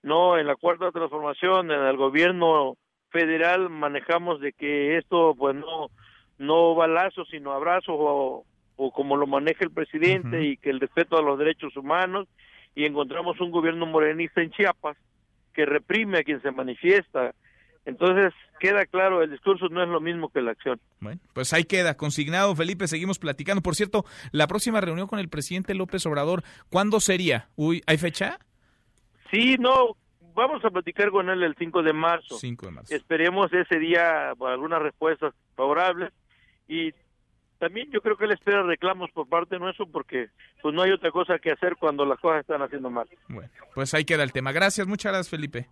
No, 0.03 0.38
en 0.38 0.45
la 0.45 0.55
cuarta 0.55 0.91
transformación, 0.91 1.71
en 1.71 1.81
el 1.81 1.97
gobierno 1.97 2.78
federal 3.09 3.71
manejamos 3.71 4.39
de 4.41 4.53
que 4.53 4.97
esto 4.97 5.33
pues 5.36 5.55
no 5.55 5.89
no 6.38 6.76
balazos 6.76 7.28
sino 7.30 7.51
abrazos 7.51 7.96
o, 7.97 8.46
o 8.76 8.92
como 8.92 9.18
lo 9.18 9.28
maneja 9.28 9.64
el 9.64 9.72
presidente 9.72 10.43
y 10.43 10.58
que 10.58 10.70
el 10.70 10.80
respeto 10.80 11.18
a 11.18 11.22
los 11.22 11.38
derechos 11.38 11.76
humanos 11.76 12.28
y 12.76 12.86
encontramos 12.86 13.39
un 13.42 13.51
gobierno 13.51 13.86
morenista 13.88 14.42
en 14.42 14.51
Chiapas 14.51 14.97
que 15.54 15.66
reprime 15.66 16.20
a 16.20 16.24
quien 16.24 16.39
se 16.43 16.51
manifiesta. 16.51 17.34
Entonces, 17.86 18.34
queda 18.59 18.86
claro, 18.86 19.24
el 19.24 19.32
discurso 19.32 19.68
no 19.70 19.82
es 19.82 19.89
lo 19.89 20.00
mismo 20.00 20.30
que 20.30 20.42
la 20.42 20.51
acción. 20.51 20.80
Bueno, 21.00 21.20
pues 21.34 21.54
ahí 21.54 21.64
queda, 21.64 21.97
consignado, 21.97 22.55
Felipe, 22.55 22.88
seguimos 22.88 23.18
platicando. 23.18 23.64
Por 23.64 23.76
cierto, 23.76 24.05
la 24.32 24.46
próxima 24.46 24.80
reunión 24.80 25.08
con 25.08 25.18
el 25.18 25.30
presidente 25.30 25.74
López 25.74 26.05
Obrador, 26.05 26.43
¿cuándo 26.70 27.00
sería? 27.00 27.50
Uy, 27.55 27.82
¿Hay 27.88 27.97
fecha? 27.97 28.38
Sí, 29.32 29.55
no, 29.58 29.96
vamos 30.36 30.64
a 30.64 30.70
platicar 30.70 31.09
con 31.09 31.30
él 31.30 31.42
el 31.42 31.55
5 31.58 31.82
de 31.82 31.93
marzo. 31.93 32.38
5 32.38 32.66
de 32.68 32.72
marzo. 32.72 32.93
Esperemos 32.93 33.51
ese 33.51 33.80
día 33.80 34.32
algunas 34.32 34.82
respuestas 34.82 35.34
favorables 35.55 36.12
y 36.67 36.93
también 37.59 37.89
yo 37.91 38.01
creo 38.01 38.17
que 38.17 38.25
él 38.25 38.31
espera 38.31 38.63
reclamos 38.63 39.09
por 39.11 39.27
parte 39.27 39.57
nuestro 39.57 39.87
porque 39.87 40.29
pues 40.61 40.75
no 40.75 40.81
hay 40.81 40.91
otra 40.91 41.11
cosa 41.11 41.39
que 41.39 41.51
hacer 41.51 41.75
cuando 41.75 42.05
las 42.05 42.19
cosas 42.19 42.41
están 42.41 42.61
haciendo 42.61 42.89
mal. 42.89 43.07
Bueno, 43.27 43.49
pues 43.73 43.93
ahí 43.93 44.05
queda 44.05 44.23
el 44.23 44.31
tema. 44.31 44.51
Gracias, 44.51 44.85
muchas 44.87 45.11
gracias 45.11 45.29
Felipe. 45.29 45.67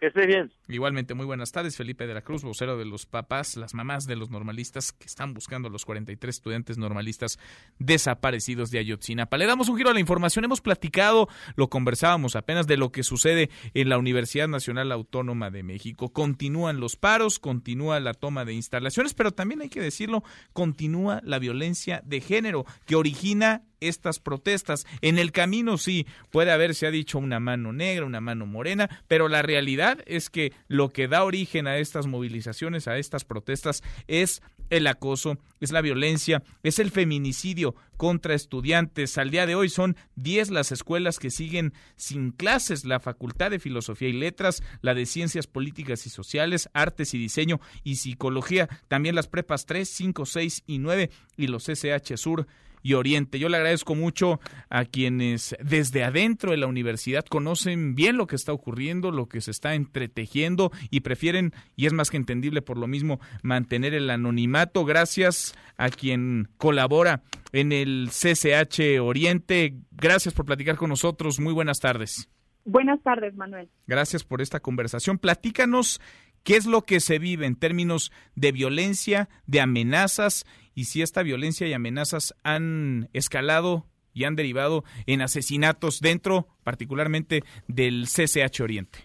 Que 0.00 0.08
esté 0.08 0.26
bien. 0.26 0.52
Igualmente, 0.68 1.14
muy 1.14 1.24
buenas 1.24 1.52
tardes. 1.52 1.76
Felipe 1.76 2.06
de 2.06 2.12
la 2.12 2.20
Cruz, 2.20 2.42
vocero 2.42 2.76
de 2.76 2.84
los 2.84 3.06
papás, 3.06 3.56
las 3.56 3.72
mamás 3.72 4.04
de 4.06 4.16
los 4.16 4.30
normalistas 4.30 4.92
que 4.92 5.06
están 5.06 5.32
buscando 5.32 5.68
a 5.68 5.70
los 5.70 5.86
43 5.86 6.36
estudiantes 6.36 6.76
normalistas 6.76 7.38
desaparecidos 7.78 8.70
de 8.70 8.78
Ayotzinapa. 8.78 9.38
Le 9.38 9.46
damos 9.46 9.70
un 9.70 9.78
giro 9.78 9.88
a 9.88 9.94
la 9.94 10.00
información. 10.00 10.44
Hemos 10.44 10.60
platicado, 10.60 11.28
lo 11.54 11.68
conversábamos 11.68 12.36
apenas 12.36 12.66
de 12.66 12.76
lo 12.76 12.92
que 12.92 13.04
sucede 13.04 13.48
en 13.72 13.88
la 13.88 13.96
Universidad 13.96 14.48
Nacional 14.48 14.92
Autónoma 14.92 15.50
de 15.50 15.62
México. 15.62 16.12
Continúan 16.12 16.78
los 16.78 16.96
paros, 16.96 17.38
continúa 17.38 17.98
la 18.00 18.12
toma 18.12 18.44
de 18.44 18.52
instalaciones, 18.52 19.14
pero 19.14 19.30
también 19.30 19.62
hay 19.62 19.70
que 19.70 19.80
decirlo, 19.80 20.24
continúa 20.52 21.22
la 21.24 21.38
violencia 21.38 22.02
de 22.04 22.20
género 22.20 22.66
que 22.84 22.96
origina 22.96 23.62
estas 23.80 24.20
protestas. 24.20 24.86
En 25.00 25.18
el 25.18 25.32
camino 25.32 25.78
sí, 25.78 26.06
puede 26.30 26.52
haber, 26.52 26.74
se 26.74 26.86
ha 26.86 26.90
dicho, 26.90 27.18
una 27.18 27.40
mano 27.40 27.72
negra, 27.72 28.06
una 28.06 28.20
mano 28.20 28.46
morena, 28.46 28.88
pero 29.08 29.28
la 29.28 29.42
realidad 29.42 29.98
es 30.06 30.30
que 30.30 30.52
lo 30.68 30.90
que 30.90 31.08
da 31.08 31.24
origen 31.24 31.66
a 31.66 31.78
estas 31.78 32.06
movilizaciones, 32.06 32.88
a 32.88 32.98
estas 32.98 33.24
protestas, 33.24 33.82
es 34.06 34.42
el 34.70 34.86
acoso, 34.86 35.38
es 35.60 35.70
la 35.70 35.80
violencia, 35.80 36.42
es 36.62 36.78
el 36.78 36.90
feminicidio 36.90 37.74
contra 37.96 38.34
estudiantes. 38.34 39.16
Al 39.18 39.30
día 39.30 39.46
de 39.46 39.54
hoy 39.54 39.68
son 39.68 39.96
10 40.16 40.50
las 40.50 40.72
escuelas 40.72 41.18
que 41.18 41.30
siguen 41.30 41.72
sin 41.96 42.30
clases, 42.30 42.84
la 42.84 43.00
Facultad 43.00 43.50
de 43.50 43.58
Filosofía 43.58 44.08
y 44.08 44.12
Letras, 44.12 44.62
la 44.82 44.94
de 44.94 45.06
Ciencias 45.06 45.46
Políticas 45.46 46.06
y 46.06 46.10
Sociales, 46.10 46.68
Artes 46.72 47.14
y 47.14 47.18
Diseño 47.18 47.60
y 47.84 47.96
Psicología, 47.96 48.68
también 48.88 49.14
las 49.14 49.28
prepas 49.28 49.66
3, 49.66 49.88
5, 49.88 50.26
6 50.26 50.64
y 50.66 50.78
9 50.78 51.10
y 51.36 51.46
los 51.46 51.68
SH 51.68 52.16
Sur 52.16 52.46
y 52.86 52.94
Oriente. 52.94 53.40
Yo 53.40 53.48
le 53.48 53.56
agradezco 53.56 53.96
mucho 53.96 54.38
a 54.70 54.84
quienes 54.84 55.56
desde 55.60 56.04
adentro 56.04 56.52
de 56.52 56.56
la 56.56 56.68
universidad 56.68 57.24
conocen 57.24 57.96
bien 57.96 58.16
lo 58.16 58.28
que 58.28 58.36
está 58.36 58.52
ocurriendo, 58.52 59.10
lo 59.10 59.28
que 59.28 59.40
se 59.40 59.50
está 59.50 59.74
entretejiendo 59.74 60.70
y 60.88 61.00
prefieren, 61.00 61.52
y 61.74 61.86
es 61.86 61.92
más 61.92 62.10
que 62.10 62.16
entendible 62.16 62.62
por 62.62 62.78
lo 62.78 62.86
mismo, 62.86 63.18
mantener 63.42 63.92
el 63.92 64.08
anonimato. 64.08 64.84
Gracias 64.84 65.56
a 65.76 65.88
quien 65.88 66.48
colabora 66.58 67.22
en 67.52 67.72
el 67.72 68.10
CCH 68.10 69.00
Oriente. 69.00 69.74
Gracias 69.90 70.32
por 70.32 70.46
platicar 70.46 70.76
con 70.76 70.90
nosotros. 70.90 71.40
Muy 71.40 71.52
buenas 71.52 71.80
tardes. 71.80 72.28
Buenas 72.64 73.02
tardes, 73.02 73.34
Manuel. 73.34 73.68
Gracias 73.88 74.22
por 74.22 74.42
esta 74.42 74.60
conversación. 74.60 75.18
Platícanos 75.18 76.00
qué 76.44 76.56
es 76.56 76.66
lo 76.66 76.82
que 76.82 77.00
se 77.00 77.18
vive 77.18 77.46
en 77.46 77.56
términos 77.56 78.12
de 78.36 78.52
violencia, 78.52 79.28
de 79.46 79.60
amenazas 79.60 80.46
y 80.76 80.84
si 80.84 81.02
esta 81.02 81.24
violencia 81.24 81.66
y 81.66 81.72
amenazas 81.72 82.36
han 82.44 83.08
escalado 83.14 83.86
y 84.12 84.24
han 84.24 84.36
derivado 84.36 84.84
en 85.06 85.22
asesinatos 85.22 86.00
dentro, 86.00 86.46
particularmente 86.62 87.42
del 87.66 88.04
CCH 88.04 88.60
Oriente. 88.60 88.98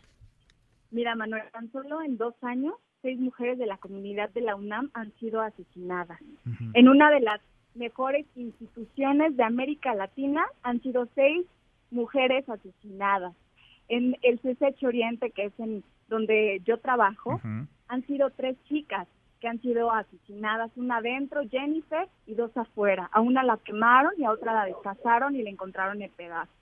Mira, 0.92 1.16
Manuel, 1.16 1.44
tan 1.52 1.72
solo 1.72 2.02
en 2.02 2.18
dos 2.18 2.36
años, 2.44 2.76
seis 3.02 3.18
mujeres 3.20 3.58
de 3.58 3.66
la 3.66 3.78
comunidad 3.78 4.30
de 4.32 4.42
la 4.42 4.56
UNAM 4.56 4.92
han 4.94 5.14
sido 5.14 5.42
asesinadas. 5.42 6.20
En 6.74 6.90
una 6.90 7.10
de 7.10 7.22
las 7.22 7.40
mejores 7.74 8.26
instituciones 8.36 9.36
de 9.38 9.44
América 9.44 9.96
Latina 9.96 10.44
han 10.64 10.82
sido 10.82 11.08
seis 11.16 11.46
mujeres 11.90 12.48
asesinadas. 12.50 13.34
En 13.88 14.18
el 14.22 14.40
CCH 14.40 14.84
Oriente, 14.84 15.32
que 15.32 15.46
es 15.46 15.54
en 15.58 15.84
donde 16.10 16.62
yo 16.66 16.80
trabajo, 16.80 17.42
han 17.88 18.08
sido 18.08 18.30
tres 18.32 18.58
chicas 18.68 19.08
que 19.42 19.48
han 19.48 19.60
sido 19.60 19.92
asesinadas, 19.92 20.72
una 20.78 20.98
adentro, 20.98 21.42
Jennifer, 21.50 22.08
y 22.28 22.36
dos 22.36 22.56
afuera. 22.56 23.10
A 23.12 23.20
una 23.22 23.44
la 23.44 23.58
quemaron 23.58 24.14
y 24.18 24.24
a 24.24 24.32
otra 24.32 24.54
la 24.54 24.66
descasaron 24.66 25.36
y 25.36 25.42
la 25.42 25.50
encontraron 25.50 26.02
en 26.02 26.12
pedazos. 26.12 26.54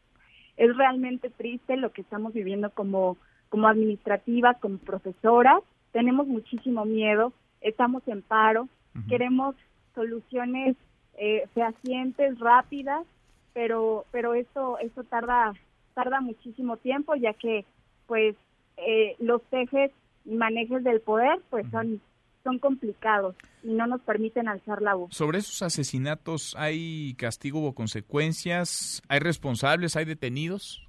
Es 0.56 0.76
realmente 0.76 1.30
triste 1.30 1.76
lo 1.76 1.91
que 1.91 2.01
estamos 2.01 2.34
viviendo 2.34 2.72
como, 2.72 3.18
como 3.49 3.68
administrativas, 3.68 4.57
como 4.60 4.77
profesoras. 4.77 5.61
Tenemos 5.91 6.26
muchísimo 6.27 6.85
miedo, 6.85 7.34
estamos 7.61 8.07
en 8.07 8.22
paro, 8.22 8.69
queremos 9.10 9.56
soluciones 9.93 10.76
eh, 11.18 11.47
fehacientes, 11.53 12.39
rápidas, 12.39 13.06
pero, 13.53 14.06
pero 14.11 14.34
esto, 14.34 14.77
esto 14.80 15.03
tarda, 15.03 15.53
tarda 15.93 16.22
muchísimo 16.22 16.77
tiempo, 16.77 17.15
ya 17.15 17.34
que 17.34 17.65
pues 18.07 18.35
eh, 18.77 19.15
los 19.19 19.41
ejes 19.51 19.91
y 20.26 20.35
manejes 20.35 20.84
del 20.84 21.01
poder 21.01 21.39
pues 21.49 21.65
son 21.72 22.01
son 22.44 22.60
complicados 22.60 23.36
y 23.64 23.74
no 23.74 23.88
nos 23.88 24.02
permiten 24.02 24.48
alzar 24.48 24.82
la 24.82 24.95
voz. 24.95 25.14
Sobre 25.16 25.40
esos 25.40 25.61
asesinatos, 25.61 26.56
¿hay 26.57 27.14
castigo 27.16 27.66
o 27.66 27.74
consecuencias? 27.74 29.02
¿Hay 29.10 29.20
responsables? 29.20 29.95
¿Hay 29.95 30.06
detenidos? 30.06 30.88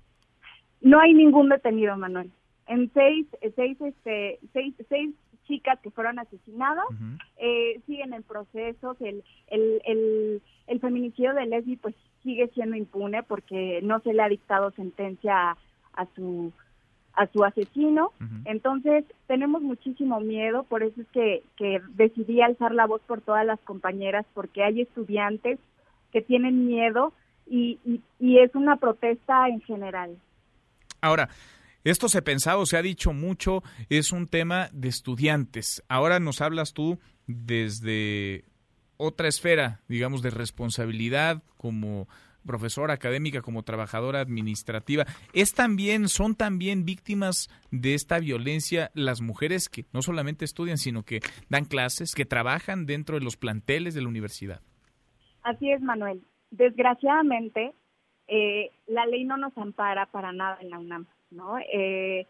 No 0.81 1.01
hay 1.01 1.12
ningún 1.12 1.48
detenido, 1.48 1.97
Manuel. 1.97 2.31
En 2.66 2.90
seis, 2.93 3.27
seis, 3.56 3.77
este, 3.81 4.39
seis, 4.52 4.74
seis 4.89 5.10
chicas 5.47 5.81
que 5.82 5.90
fueron 5.90 6.20
asesinadas 6.20 6.85
eh, 7.36 7.81
siguen 7.86 8.14
en 8.14 8.22
procesos. 8.22 8.97
El, 9.01 9.24
el, 9.48 9.82
el, 9.85 10.43
el 10.68 10.81
feminicidio 10.81 11.35
de 11.35 11.47
Leslie 11.47 11.77
pues 11.77 11.94
sigue 12.22 12.48
siendo 12.55 12.77
impune 12.77 13.24
porque 13.24 13.81
no 13.82 14.01
se 14.01 14.12
le 14.12 14.22
ha 14.22 14.28
dictado 14.28 14.70
sentencia 14.72 15.56
a 15.93 16.06
su 16.14 16.52
a 17.15 17.27
su 17.28 17.45
asesino. 17.45 18.12
Entonces, 18.45 19.05
tenemos 19.27 19.62
muchísimo 19.62 20.20
miedo, 20.20 20.65
por 20.65 20.82
eso 20.82 21.01
es 21.01 21.07
que, 21.09 21.43
que 21.57 21.81
decidí 21.95 22.41
alzar 22.41 22.73
la 22.73 22.87
voz 22.87 23.03
por 23.07 23.20
todas 23.20 23.45
las 23.45 23.61
compañeras, 23.61 24.27
porque 24.35 24.62
hay 24.62 24.81
estudiantes 24.82 25.59
que 26.12 26.23
tienen 26.23 26.66
miedo 26.66 27.12
y, 27.47 27.78
y, 28.19 28.39
es 28.39 28.55
una 28.55 28.77
protesta 28.77 29.49
en 29.49 29.61
general. 29.62 30.16
Ahora, 31.01 31.28
esto 31.82 32.09
se 32.09 32.23
pensaba 32.23 32.65
se 32.65 32.77
ha 32.77 32.82
dicho 32.82 33.12
mucho, 33.12 33.62
es 33.89 34.12
un 34.12 34.28
tema 34.28 34.69
de 34.73 34.89
estudiantes. 34.89 35.82
Ahora 35.89 36.20
nos 36.20 36.41
hablas 36.41 36.73
tú 36.73 36.99
desde 37.27 38.45
otra 38.97 39.28
esfera, 39.28 39.81
digamos, 39.89 40.23
de 40.23 40.31
responsabilidad 40.31 41.43
como 41.57 42.07
profesora 42.46 42.94
académica 42.94 43.42
como 43.42 43.62
trabajadora 43.62 44.20
administrativa, 44.20 45.04
es 45.32 45.54
también 45.54 46.08
son 46.08 46.34
también 46.34 46.84
víctimas 46.84 47.48
de 47.70 47.94
esta 47.94 48.18
violencia 48.18 48.90
las 48.94 49.20
mujeres 49.20 49.68
que 49.68 49.84
no 49.92 50.02
solamente 50.02 50.44
estudian, 50.44 50.78
sino 50.78 51.02
que 51.02 51.20
dan 51.48 51.64
clases, 51.64 52.14
que 52.14 52.24
trabajan 52.24 52.86
dentro 52.86 53.18
de 53.18 53.24
los 53.24 53.36
planteles 53.36 53.94
de 53.94 54.02
la 54.02 54.08
universidad. 54.08 54.60
Así 55.42 55.70
es, 55.70 55.80
Manuel. 55.80 56.22
Desgraciadamente, 56.50 57.72
eh, 58.28 58.70
la 58.86 59.06
ley 59.06 59.24
no 59.24 59.36
nos 59.36 59.56
ampara 59.56 60.06
para 60.06 60.32
nada 60.32 60.58
en 60.60 60.70
la 60.70 60.78
UNAM, 60.78 61.06
¿no? 61.30 61.58
Eh, 61.58 62.26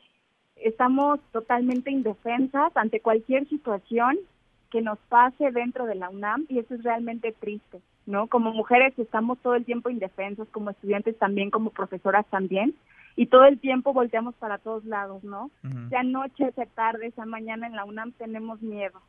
estamos 0.57 1.21
totalmente 1.33 1.91
indefensas 1.91 2.77
ante 2.77 3.01
cualquier 3.01 3.49
situación 3.49 4.19
que 4.71 4.81
nos 4.83 4.99
pase 5.09 5.51
dentro 5.51 5.87
de 5.87 5.97
la 5.97 6.09
UNAM 6.09 6.47
y 6.49 6.59
eso 6.59 6.75
es 6.75 6.83
realmente 6.83 7.33
triste. 7.33 7.81
¿No? 8.11 8.27
Como 8.27 8.53
mujeres 8.53 8.99
estamos 8.99 9.39
todo 9.39 9.55
el 9.55 9.65
tiempo 9.65 9.89
indefensos, 9.89 10.49
como 10.51 10.71
estudiantes 10.71 11.17
también, 11.19 11.51
como 11.51 11.71
profesoras 11.71 12.27
también, 12.27 12.75
y 13.17 13.27
todo 13.27 13.45
el 13.45 13.59
tiempo 13.59 13.93
volteamos 13.93 14.35
para 14.35 14.59
todos 14.59 14.85
lados, 14.85 15.25
¿no? 15.25 15.51
Sea 15.89 16.03
noche, 16.03 16.53
sea 16.53 16.67
tarde, 16.67 17.13
sea 17.13 17.27
mañana 17.27 17.67
en 17.67 17.77
la 17.77 17.85
UNAM 17.85 18.13
tenemos 18.13 18.61
miedo. 18.61 19.01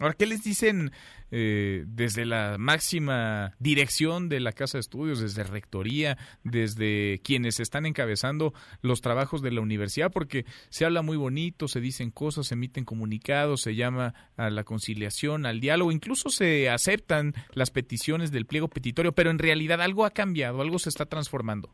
Ahora, 0.00 0.14
¿qué 0.18 0.26
les 0.26 0.42
dicen 0.42 0.90
eh, 1.30 1.84
desde 1.86 2.24
la 2.24 2.56
máxima 2.58 3.52
dirección 3.58 4.28
de 4.28 4.40
la 4.40 4.52
Casa 4.52 4.78
de 4.78 4.80
Estudios, 4.80 5.20
desde 5.20 5.44
Rectoría, 5.44 6.16
desde 6.42 7.20
quienes 7.22 7.60
están 7.60 7.86
encabezando 7.86 8.52
los 8.82 9.00
trabajos 9.00 9.40
de 9.40 9.52
la 9.52 9.60
universidad? 9.60 10.10
Porque 10.10 10.44
se 10.68 10.84
habla 10.84 11.02
muy 11.02 11.16
bonito, 11.16 11.68
se 11.68 11.80
dicen 11.80 12.10
cosas, 12.10 12.48
se 12.48 12.54
emiten 12.54 12.84
comunicados, 12.84 13.60
se 13.60 13.76
llama 13.76 14.14
a 14.36 14.50
la 14.50 14.64
conciliación, 14.64 15.46
al 15.46 15.60
diálogo, 15.60 15.92
incluso 15.92 16.28
se 16.28 16.68
aceptan 16.68 17.32
las 17.52 17.70
peticiones 17.70 18.32
del 18.32 18.46
pliego 18.46 18.68
petitorio, 18.68 19.12
pero 19.12 19.30
en 19.30 19.38
realidad 19.38 19.80
algo 19.80 20.04
ha 20.04 20.10
cambiado, 20.10 20.60
algo 20.60 20.78
se 20.78 20.88
está 20.88 21.06
transformando. 21.06 21.70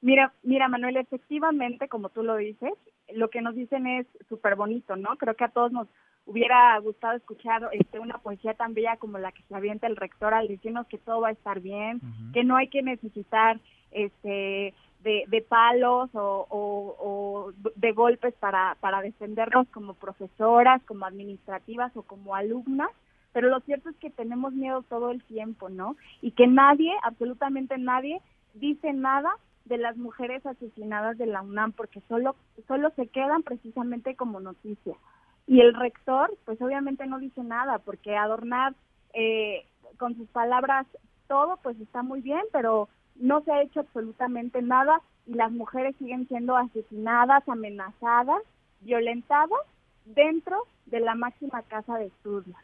Mira, 0.00 0.32
mira, 0.42 0.68
Manuel, 0.68 0.96
efectivamente, 0.96 1.88
como 1.88 2.08
tú 2.08 2.22
lo 2.24 2.36
dices, 2.36 2.72
lo 3.14 3.30
que 3.30 3.40
nos 3.40 3.54
dicen 3.54 3.86
es 3.86 4.06
súper 4.28 4.56
bonito, 4.56 4.96
¿no? 4.96 5.16
Creo 5.16 5.36
que 5.36 5.44
a 5.44 5.50
todos 5.50 5.70
nos 5.70 5.88
hubiera 6.26 6.78
gustado 6.78 7.16
escuchar 7.16 7.68
este, 7.72 7.98
una 7.98 8.18
poesía 8.18 8.54
tan 8.54 8.74
bella 8.74 8.96
como 8.96 9.18
la 9.18 9.32
que 9.32 9.42
se 9.48 9.54
avienta 9.54 9.86
el 9.86 9.96
rector 9.96 10.34
al 10.34 10.48
decirnos 10.48 10.86
que 10.86 10.98
todo 10.98 11.20
va 11.20 11.28
a 11.28 11.32
estar 11.32 11.60
bien, 11.60 12.00
que 12.32 12.44
no 12.44 12.56
hay 12.56 12.68
que 12.68 12.82
necesitar 12.82 13.58
este 13.90 14.74
de, 15.02 15.24
de 15.26 15.42
palos 15.42 16.10
o, 16.14 16.46
o, 16.48 17.52
de 17.74 17.92
golpes 17.92 18.34
para, 18.34 18.76
para 18.80 19.02
defendernos 19.02 19.66
como 19.68 19.94
profesoras, 19.94 20.80
como 20.84 21.06
administrativas 21.06 21.90
o 21.96 22.02
como 22.02 22.36
alumnas, 22.36 22.90
pero 23.32 23.48
lo 23.48 23.58
cierto 23.60 23.90
es 23.90 23.96
que 23.96 24.10
tenemos 24.10 24.52
miedo 24.52 24.82
todo 24.82 25.10
el 25.10 25.22
tiempo, 25.24 25.68
¿no? 25.68 25.96
Y 26.20 26.32
que 26.32 26.46
nadie, 26.46 26.92
absolutamente 27.02 27.78
nadie, 27.78 28.20
dice 28.54 28.92
nada 28.92 29.30
de 29.64 29.78
las 29.78 29.96
mujeres 29.96 30.44
asesinadas 30.46 31.18
de 31.18 31.26
la 31.26 31.42
UNAM 31.42 31.72
porque 31.72 32.00
solo 32.08 32.36
solo 32.68 32.90
se 32.96 33.06
quedan 33.06 33.42
precisamente 33.42 34.16
como 34.16 34.40
noticia 34.40 34.94
y 35.52 35.60
el 35.60 35.74
rector, 35.74 36.34
pues 36.46 36.62
obviamente 36.62 37.06
no 37.06 37.18
dice 37.18 37.44
nada, 37.44 37.78
porque 37.78 38.16
adornar 38.16 38.74
eh, 39.12 39.66
con 39.98 40.16
sus 40.16 40.26
palabras 40.30 40.86
todo, 41.28 41.58
pues 41.62 41.78
está 41.78 42.02
muy 42.02 42.22
bien, 42.22 42.40
pero 42.52 42.88
no 43.16 43.42
se 43.42 43.52
ha 43.52 43.60
hecho 43.60 43.80
absolutamente 43.80 44.62
nada 44.62 45.02
y 45.26 45.34
las 45.34 45.52
mujeres 45.52 45.94
siguen 45.98 46.26
siendo 46.26 46.56
asesinadas, 46.56 47.46
amenazadas, 47.46 48.40
violentadas 48.80 49.60
dentro 50.06 50.56
de 50.86 51.00
la 51.00 51.14
máxima 51.14 51.60
casa 51.64 51.98
de 51.98 52.06
estudios. 52.06 52.56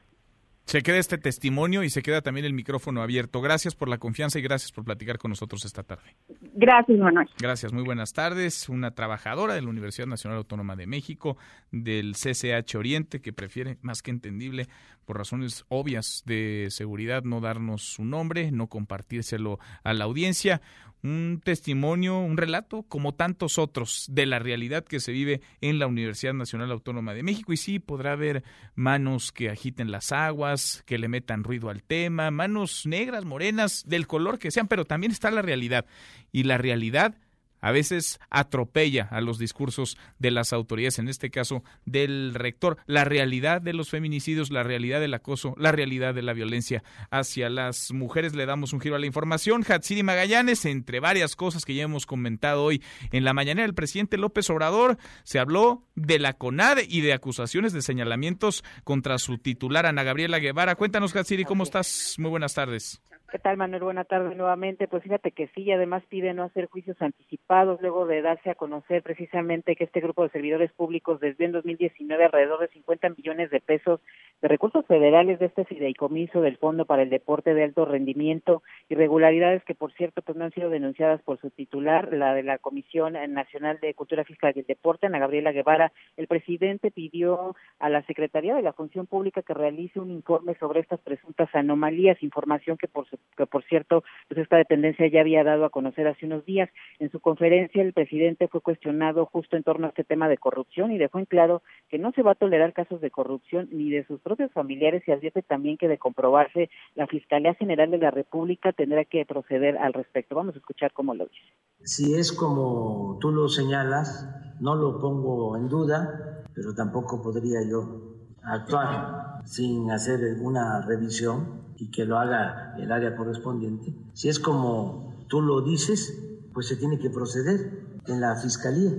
Se 0.68 0.82
queda 0.82 0.98
este 0.98 1.16
testimonio 1.16 1.82
y 1.82 1.88
se 1.88 2.02
queda 2.02 2.20
también 2.20 2.44
el 2.44 2.52
micrófono 2.52 3.00
abierto. 3.00 3.40
Gracias 3.40 3.74
por 3.74 3.88
la 3.88 3.96
confianza 3.96 4.38
y 4.38 4.42
gracias 4.42 4.70
por 4.70 4.84
platicar 4.84 5.16
con 5.16 5.30
nosotros 5.30 5.64
esta 5.64 5.82
tarde. 5.82 6.14
Gracias, 6.42 6.98
Manuel. 6.98 7.26
Gracias, 7.38 7.72
muy 7.72 7.82
buenas 7.82 8.12
tardes. 8.12 8.68
Una 8.68 8.90
trabajadora 8.90 9.54
de 9.54 9.62
la 9.62 9.70
Universidad 9.70 10.06
Nacional 10.06 10.36
Autónoma 10.36 10.76
de 10.76 10.86
México, 10.86 11.38
del 11.72 12.16
CCH 12.16 12.74
Oriente, 12.74 13.22
que 13.22 13.32
prefiere, 13.32 13.78
más 13.80 14.02
que 14.02 14.10
entendible, 14.10 14.68
por 15.06 15.16
razones 15.16 15.64
obvias 15.68 16.22
de 16.26 16.66
seguridad, 16.68 17.22
no 17.22 17.40
darnos 17.40 17.80
su 17.84 18.04
nombre, 18.04 18.52
no 18.52 18.66
compartírselo 18.66 19.58
a 19.84 19.94
la 19.94 20.04
audiencia 20.04 20.60
un 21.02 21.40
testimonio, 21.44 22.18
un 22.18 22.36
relato, 22.36 22.82
como 22.82 23.14
tantos 23.14 23.58
otros, 23.58 24.06
de 24.10 24.26
la 24.26 24.38
realidad 24.38 24.84
que 24.84 25.00
se 25.00 25.12
vive 25.12 25.40
en 25.60 25.78
la 25.78 25.86
Universidad 25.86 26.34
Nacional 26.34 26.70
Autónoma 26.70 27.14
de 27.14 27.22
México. 27.22 27.52
Y 27.52 27.56
sí, 27.56 27.78
podrá 27.78 28.12
haber 28.12 28.44
manos 28.74 29.32
que 29.32 29.50
agiten 29.50 29.90
las 29.90 30.12
aguas, 30.12 30.82
que 30.86 30.98
le 30.98 31.08
metan 31.08 31.44
ruido 31.44 31.70
al 31.70 31.82
tema, 31.82 32.30
manos 32.30 32.86
negras, 32.86 33.24
morenas, 33.24 33.84
del 33.86 34.06
color 34.06 34.38
que 34.38 34.50
sean, 34.50 34.68
pero 34.68 34.84
también 34.84 35.12
está 35.12 35.30
la 35.30 35.42
realidad. 35.42 35.86
Y 36.32 36.44
la 36.44 36.58
realidad 36.58 37.14
a 37.60 37.72
veces 37.72 38.18
atropella 38.30 39.09
a 39.10 39.20
los 39.20 39.39
discursos 39.39 39.97
de 40.18 40.30
las 40.30 40.52
autoridades, 40.52 40.98
en 40.98 41.09
este 41.09 41.30
caso 41.30 41.62
del 41.85 42.35
rector, 42.35 42.78
la 42.86 43.05
realidad 43.05 43.60
de 43.60 43.72
los 43.72 43.90
feminicidios, 43.90 44.51
la 44.51 44.62
realidad 44.62 45.01
del 45.01 45.14
acoso, 45.14 45.55
la 45.59 45.72
realidad 45.72 46.14
de 46.14 46.22
la 46.22 46.32
violencia 46.32 46.82
hacia 47.10 47.48
las 47.51 47.93
mujeres. 47.93 48.35
Le 48.35 48.47
damos 48.47 48.72
un 48.72 48.80
giro 48.80 48.97
a 48.97 48.98
la 48.98 49.06
información. 49.06 49.64
Hatsiri 49.68 50.02
Magallanes, 50.02 50.64
entre 50.64 51.01
varias 51.01 51.36
cosas 51.36 51.64
que 51.64 51.74
ya 51.74 51.85
hemos 51.85 52.06
comentado 52.06 52.64
hoy 52.64 52.82
en 53.12 53.24
la 53.24 53.35
mañana, 53.35 53.64
el 53.64 53.74
presidente 53.74 54.18
López 54.18 54.48
Obrador 54.51 54.98
se 55.24 55.39
habló 55.39 55.85
de 55.94 56.18
la 56.18 56.35
CONAD 56.35 56.78
y 56.89 57.01
de 57.01 57.12
acusaciones 57.12 57.72
de 57.72 57.82
señalamientos 57.82 58.64
contra 58.85 59.18
su 59.18 59.39
titular, 59.39 59.86
Ana 59.86 60.02
Gabriela 60.02 60.39
Guevara. 60.39 60.74
Cuéntanos, 60.74 61.14
Hatsiri, 61.14 61.44
¿cómo 61.44 61.64
estás? 61.64 62.16
Muy 62.18 62.30
buenas 62.30 62.55
tardes. 62.55 63.02
¿Qué 63.30 63.38
tal, 63.38 63.59
Manuel? 63.59 63.82
Buena 63.82 64.05
tarde 64.05 64.34
nuevamente. 64.34 64.88
Pues 64.88 65.02
fíjate 65.02 65.32
que 65.32 65.48
sí, 65.48 65.70
además 65.70 66.02
pide 66.09 66.32
no 66.32 66.44
hacer 66.44 66.64
juicios 66.64 66.96
anticipados 67.02 67.78
luego 67.82 68.06
de 68.06 68.22
darse 68.22 68.48
a 68.48 68.55
conocer 68.55 69.02
precisamente 69.02 69.76
que 69.76 69.84
este 69.84 70.00
grupo 70.00 70.22
de 70.22 70.30
servidores 70.30 70.72
públicos 70.72 71.20
desvió 71.20 71.44
en 71.44 71.52
2019 71.52 72.24
alrededor 72.24 72.60
de 72.60 72.68
50 72.68 73.10
millones 73.10 73.50
de 73.50 73.60
pesos 73.60 74.00
de 74.40 74.48
recursos 74.48 74.86
federales 74.86 75.38
de 75.40 75.46
este 75.46 75.66
fideicomiso 75.66 76.40
del 76.40 76.56
Fondo 76.56 76.86
para 76.86 77.02
el 77.02 77.10
Deporte 77.10 77.52
de 77.52 77.64
Alto 77.64 77.84
Rendimiento, 77.84 78.62
irregularidades 78.88 79.62
que, 79.64 79.74
por 79.74 79.92
cierto, 79.92 80.22
pues 80.22 80.38
no 80.38 80.46
han 80.46 80.52
sido 80.52 80.70
denunciadas 80.70 81.20
por 81.20 81.38
su 81.38 81.50
titular, 81.50 82.10
la 82.14 82.32
de 82.32 82.44
la 82.44 82.56
Comisión 82.56 83.12
Nacional 83.12 83.78
de 83.80 83.92
Cultura 83.92 84.24
Física 84.24 84.52
y 84.55 84.62
Deporte, 84.62 85.05
Ana 85.05 85.18
Gabriela 85.18 85.52
Guevara. 85.52 85.92
El 86.16 86.28
presidente 86.28 86.90
pidió 86.90 87.55
a 87.78 87.90
la 87.90 88.02
Secretaría 88.06 88.55
de 88.55 88.62
la 88.62 88.72
Función 88.72 89.06
Pública 89.06 89.42
que 89.42 89.52
realice 89.52 90.00
un 90.00 90.10
informe 90.10 90.55
sobre 90.55 90.80
estas 90.80 91.00
presuntas 91.00 91.55
anomalías, 91.55 92.22
información 92.22 92.78
que 92.78 92.88
por 92.88 93.06
su 93.06 93.17
que 93.36 93.46
por 93.46 93.64
cierto, 93.64 94.02
pues 94.28 94.40
esta 94.40 94.56
dependencia 94.56 95.06
ya 95.08 95.20
había 95.20 95.44
dado 95.44 95.64
a 95.64 95.70
conocer 95.70 96.06
hace 96.08 96.26
unos 96.26 96.44
días. 96.44 96.68
En 96.98 97.10
su 97.10 97.20
conferencia, 97.20 97.82
el 97.82 97.92
presidente 97.92 98.48
fue 98.48 98.60
cuestionado 98.60 99.26
justo 99.26 99.56
en 99.56 99.62
torno 99.62 99.86
a 99.86 99.90
este 99.90 100.04
tema 100.04 100.28
de 100.28 100.38
corrupción 100.38 100.92
y 100.92 100.98
dejó 100.98 101.18
en 101.18 101.24
claro 101.24 101.62
que 101.88 101.98
no 101.98 102.12
se 102.12 102.22
va 102.22 102.32
a 102.32 102.34
tolerar 102.34 102.72
casos 102.72 103.00
de 103.00 103.10
corrupción 103.10 103.68
ni 103.70 103.90
de 103.90 104.04
sus 104.06 104.20
propios 104.20 104.52
familiares 104.52 105.02
y 105.06 105.12
advierte 105.12 105.42
también 105.42 105.78
que 105.78 105.88
de 105.88 105.98
comprobarse 105.98 106.68
la 106.94 107.06
Fiscalía 107.06 107.54
General 107.54 107.90
de 107.90 107.98
la 107.98 108.10
República 108.10 108.72
tendrá 108.72 109.04
que 109.04 109.24
proceder 109.24 109.78
al 109.78 109.92
respecto. 109.92 110.34
Vamos 110.34 110.56
a 110.56 110.58
escuchar 110.58 110.92
cómo 110.92 111.14
lo 111.14 111.26
dice. 111.26 111.52
Si 111.84 112.14
es 112.14 112.32
como 112.32 113.18
tú 113.20 113.30
lo 113.30 113.48
señalas, 113.48 114.56
no 114.60 114.74
lo 114.74 115.00
pongo 115.00 115.56
en 115.56 115.68
duda, 115.68 116.44
pero 116.54 116.74
tampoco 116.74 117.22
podría 117.22 117.60
yo 117.68 118.17
actuar 118.43 119.43
sin 119.44 119.90
hacer 119.90 120.20
alguna 120.24 120.82
revisión 120.82 121.62
y 121.77 121.90
que 121.90 122.05
lo 122.05 122.19
haga 122.19 122.74
el 122.78 122.90
área 122.93 123.16
correspondiente. 123.16 123.94
Si 124.12 124.28
es 124.28 124.39
como 124.39 125.15
tú 125.28 125.40
lo 125.40 125.62
dices, 125.62 126.12
pues 126.52 126.66
se 126.69 126.77
tiene 126.77 126.98
que 126.98 127.10
proceder 127.10 127.98
en 128.06 128.20
la 128.20 128.36
fiscalía. 128.36 128.93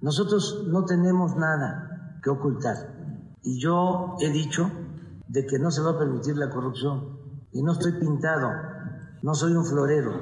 Nosotros 0.00 0.64
no 0.68 0.84
tenemos 0.84 1.36
nada 1.36 2.18
que 2.22 2.30
ocultar 2.30 2.76
y 3.42 3.60
yo 3.60 4.16
he 4.20 4.30
dicho 4.30 4.70
de 5.28 5.46
que 5.46 5.58
no 5.58 5.70
se 5.70 5.82
va 5.82 5.92
a 5.92 5.98
permitir 5.98 6.36
la 6.36 6.50
corrupción 6.50 7.18
y 7.52 7.62
no 7.62 7.72
estoy 7.72 7.92
pintado, 7.92 8.50
no 9.22 9.34
soy 9.34 9.52
un 9.52 9.64
florero, 9.64 10.12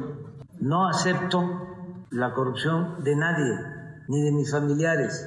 no 0.61 0.89
acepto 0.89 1.43
la 2.11 2.35
corrupción 2.35 3.03
de 3.03 3.17
nadie, 3.17 3.59
ni 4.09 4.23
de 4.23 4.33
mis 4.33 4.51
familiares, 4.51 5.27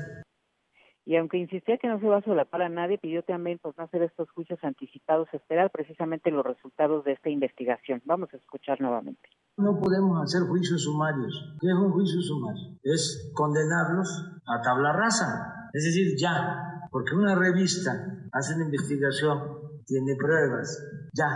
y 1.05 1.15
aunque 1.15 1.37
insistía 1.37 1.77
que 1.77 1.87
no 1.87 1.99
se 1.99 2.07
va 2.07 2.17
a 2.17 2.23
solapar 2.23 2.61
a 2.61 2.69
nadie, 2.69 2.97
pidió 2.97 3.23
también 3.23 3.59
pues, 3.61 3.75
no 3.77 3.83
hacer 3.83 4.03
estos 4.03 4.29
juicios 4.31 4.59
anticipados, 4.63 5.27
esperar 5.33 5.71
precisamente 5.71 6.29
los 6.31 6.45
resultados 6.45 7.03
de 7.03 7.13
esta 7.13 7.29
investigación. 7.29 8.01
Vamos 8.05 8.29
a 8.33 8.37
escuchar 8.37 8.79
nuevamente. 8.79 9.27
No 9.57 9.79
podemos 9.79 10.21
hacer 10.21 10.47
juicios 10.47 10.83
sumarios. 10.83 11.57
¿Qué 11.59 11.67
es 11.67 11.73
un 11.73 11.91
juicio 11.91 12.21
sumario? 12.21 12.77
Es 12.83 13.31
condenarlos 13.33 14.07
a 14.45 14.61
tabla 14.61 14.93
rasa. 14.93 15.69
Es 15.73 15.83
decir, 15.83 16.15
ya, 16.17 16.87
porque 16.91 17.15
una 17.15 17.35
revista 17.35 17.91
hace 18.31 18.55
una 18.55 18.65
investigación, 18.65 19.39
tiene 19.85 20.15
pruebas, 20.15 20.77
ya, 21.13 21.27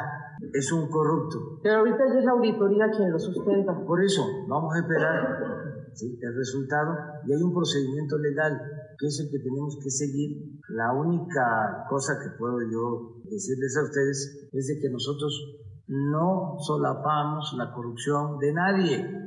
es 0.53 0.71
un 0.71 0.89
corrupto. 0.89 1.59
Pero 1.63 1.79
ahorita 1.79 1.97
ya 2.13 2.19
es 2.19 2.25
la 2.25 2.31
auditoría 2.31 2.91
quien 2.95 3.11
lo 3.11 3.19
sustenta. 3.19 3.73
Por 3.85 4.03
eso, 4.03 4.23
vamos 4.47 4.75
a 4.75 4.79
esperar 4.79 5.73
el 6.21 6.35
resultado 6.35 6.95
y 7.25 7.33
hay 7.33 7.41
un 7.41 7.53
procedimiento 7.53 8.17
legal 8.17 8.61
que 9.03 9.07
es 9.07 9.19
el 9.19 9.29
que 9.29 9.39
tenemos 9.39 9.77
que 9.83 9.89
seguir. 9.91 10.61
La 10.69 10.93
única 10.93 11.83
cosa 11.89 12.13
que 12.23 12.37
puedo 12.39 12.61
yo 12.71 13.21
decirles 13.25 13.75
a 13.75 13.83
ustedes 13.83 14.49
es 14.53 14.67
de 14.67 14.79
que 14.79 14.89
nosotros 14.89 15.59
no 15.87 16.55
solapamos 16.59 17.53
la 17.57 17.73
corrupción 17.73 18.39
de 18.39 18.53
nadie. 18.53 19.22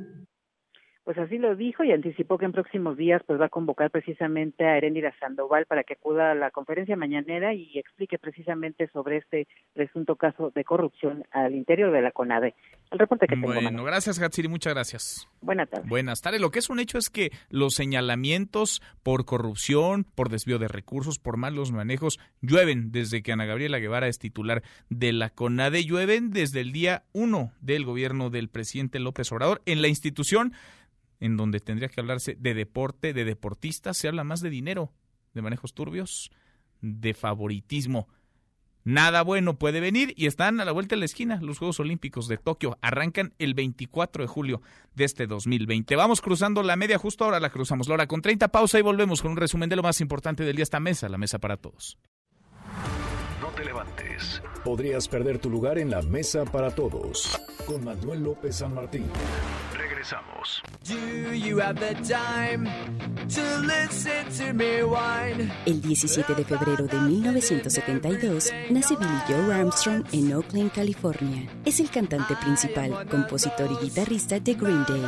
Pues 1.07 1.17
así 1.19 1.37
lo 1.37 1.55
dijo 1.55 1.85
y 1.85 1.93
anticipó 1.93 2.37
que 2.37 2.43
en 2.43 2.51
próximos 2.51 2.97
días 2.97 3.21
pues 3.25 3.39
va 3.39 3.45
a 3.45 3.49
convocar 3.49 3.89
precisamente 3.91 4.65
a 4.65 4.75
Erendira 4.75 5.15
Sandoval 5.21 5.65
para 5.65 5.85
que 5.85 5.93
acuda 5.93 6.31
a 6.31 6.35
la 6.35 6.51
conferencia 6.51 6.97
mañanera 6.97 7.53
y 7.53 7.79
explique 7.79 8.17
precisamente 8.19 8.89
sobre 8.91 9.19
este 9.19 9.47
presunto 9.73 10.17
caso 10.17 10.51
de 10.53 10.65
corrupción 10.65 11.23
al 11.31 11.55
interior 11.55 11.93
de 11.93 12.01
la 12.01 12.11
CONADE. 12.11 12.55
El 12.91 12.99
reporte 12.99 13.25
que 13.25 13.35
tengo. 13.35 13.53
Bueno, 13.53 13.85
gracias 13.85 14.19
Gatsiri, 14.19 14.49
muchas 14.49 14.73
gracias. 14.73 15.29
Buenas 15.39 15.69
tardes. 15.69 15.87
Buenas 15.87 16.21
tardes. 16.21 16.41
Lo 16.41 16.51
que 16.51 16.59
es 16.59 16.69
un 16.69 16.81
hecho 16.81 16.97
es 16.97 17.09
que 17.09 17.29
los 17.49 17.75
señalamientos 17.75 18.81
por 19.01 19.23
corrupción, 19.23 20.03
por 20.03 20.27
desvío 20.27 20.59
de 20.59 20.67
recursos, 20.67 21.19
por 21.19 21.37
malos 21.37 21.71
manejos, 21.71 22.19
llueven 22.41 22.91
desde 22.91 23.23
que 23.23 23.31
Ana 23.31 23.45
Gabriela 23.45 23.79
Guevara 23.79 24.09
es 24.09 24.19
titular 24.19 24.61
de 24.89 25.13
la 25.13 25.29
CONADE, 25.29 25.85
llueven 25.85 26.31
desde 26.31 26.59
el 26.59 26.73
día 26.73 27.03
uno 27.13 27.53
del 27.61 27.85
gobierno 27.85 28.29
del 28.29 28.49
presidente 28.49 28.99
López 28.99 29.31
Obrador 29.31 29.61
en 29.65 29.81
la 29.81 29.87
institución 29.87 30.51
en 31.19 31.37
donde 31.37 31.59
tendría 31.59 31.89
que 31.89 31.99
hablarse 31.99 32.35
de 32.39 32.53
deporte, 32.53 33.13
de 33.13 33.25
deportistas, 33.25 33.97
se 33.97 34.07
habla 34.07 34.23
más 34.23 34.41
de 34.41 34.49
dinero, 34.49 34.93
de 35.33 35.41
manejos 35.41 35.73
turbios, 35.73 36.31
de 36.81 37.13
favoritismo. 37.13 38.07
Nada 38.87 39.21
bueno 39.21 39.59
puede 39.59 39.81
venir 39.81 40.13
y 40.15 40.27
están 40.27 40.61
a 40.61 40.65
la 40.65 40.71
vuelta 40.71 40.95
de 40.95 40.99
la 40.99 41.05
esquina. 41.05 41.39
Los 41.41 41.57
Juegos 41.57 41.81
Olímpicos 41.81 42.29
de 42.29 42.37
Tokio 42.37 42.77
arrancan 42.81 43.33
el 43.37 43.53
24 43.53 44.23
de 44.23 44.27
julio 44.29 44.61
de 44.95 45.03
este 45.03 45.27
2020. 45.27 45.93
Vamos 45.97 46.21
cruzando 46.21 46.63
la 46.63 46.77
media, 46.77 46.97
justo 46.97 47.25
ahora 47.25 47.41
la 47.41 47.49
cruzamos. 47.49 47.89
Laura, 47.89 48.07
con 48.07 48.21
30 48.21 48.47
pausa 48.47 48.79
y 48.79 48.83
volvemos 48.83 49.21
con 49.21 49.31
un 49.31 49.37
resumen 49.37 49.67
de 49.67 49.75
lo 49.75 49.83
más 49.83 49.99
importante 49.99 50.45
del 50.45 50.55
día. 50.55 50.63
Esta 50.63 50.79
mesa, 50.79 51.09
la 51.09 51.17
mesa 51.17 51.37
para 51.37 51.57
todos. 51.57 51.97
No 53.41 53.49
te 53.49 53.65
levantes. 53.65 54.41
Podrías 54.63 55.09
perder 55.09 55.39
tu 55.39 55.49
lugar 55.49 55.77
en 55.79 55.89
la 55.89 56.01
mesa 56.01 56.45
para 56.45 56.73
todos. 56.73 57.37
Con 57.65 57.83
Manuel 57.83 58.23
López 58.23 58.55
San 58.55 58.73
Martín. 58.73 59.03
Regresamos. 59.97 60.61
El 65.65 65.81
17 65.81 66.35
de 66.35 66.45
febrero 66.45 66.85
de 66.85 66.99
1972 66.99 68.53
nace 68.69 68.95
Billy 68.95 69.19
Joe 69.27 69.55
Armstrong 69.55 70.03
en 70.11 70.33
Oakland, 70.33 70.71
California. 70.71 71.49
Es 71.65 71.79
el 71.79 71.89
cantante 71.89 72.35
principal, 72.35 73.07
compositor 73.09 73.71
y 73.71 73.85
guitarrista 73.85 74.39
de 74.39 74.53
Green 74.53 74.85
Day. 74.87 75.03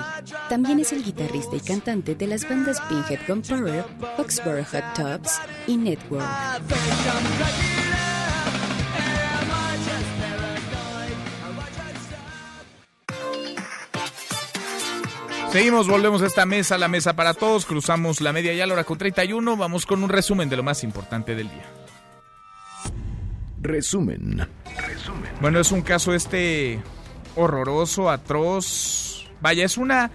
También 0.49 0.79
es 0.79 0.91
el 0.91 1.03
guitarrista 1.03 1.55
y 1.55 1.59
cantante 1.59 2.15
de 2.15 2.25
las 2.25 2.49
bandas 2.49 2.81
Pinhead 2.81 3.19
Gunpowder, 3.27 3.85
Foxborough 4.17 4.65
Hot 4.65 4.95
Tops 4.95 5.39
y 5.67 5.77
Network. 5.77 6.25
Seguimos, 15.51 15.87
volvemos 15.87 16.21
a 16.21 16.27
esta 16.27 16.45
mesa, 16.45 16.77
la 16.77 16.87
mesa 16.87 17.15
para 17.15 17.33
todos, 17.33 17.65
cruzamos 17.65 18.21
la 18.21 18.31
media 18.31 18.53
ya 18.53 18.65
a 18.65 18.67
la 18.67 18.73
hora 18.73 18.83
con 18.83 18.99
31, 18.99 19.57
vamos 19.57 19.87
con 19.87 20.03
un 20.03 20.09
resumen 20.09 20.47
de 20.47 20.55
lo 20.55 20.61
más 20.61 20.83
importante 20.83 21.33
del 21.33 21.49
día. 21.49 21.65
Resumen. 23.59 24.37
Resumen. 24.37 24.47
resumen. 24.77 25.31
Bueno, 25.41 25.59
es 25.59 25.71
un 25.71 25.81
caso 25.81 26.13
este 26.13 26.79
horroroso, 27.35 28.11
atroz. 28.11 29.27
Vaya, 29.41 29.65
es 29.65 29.77
una 29.77 30.11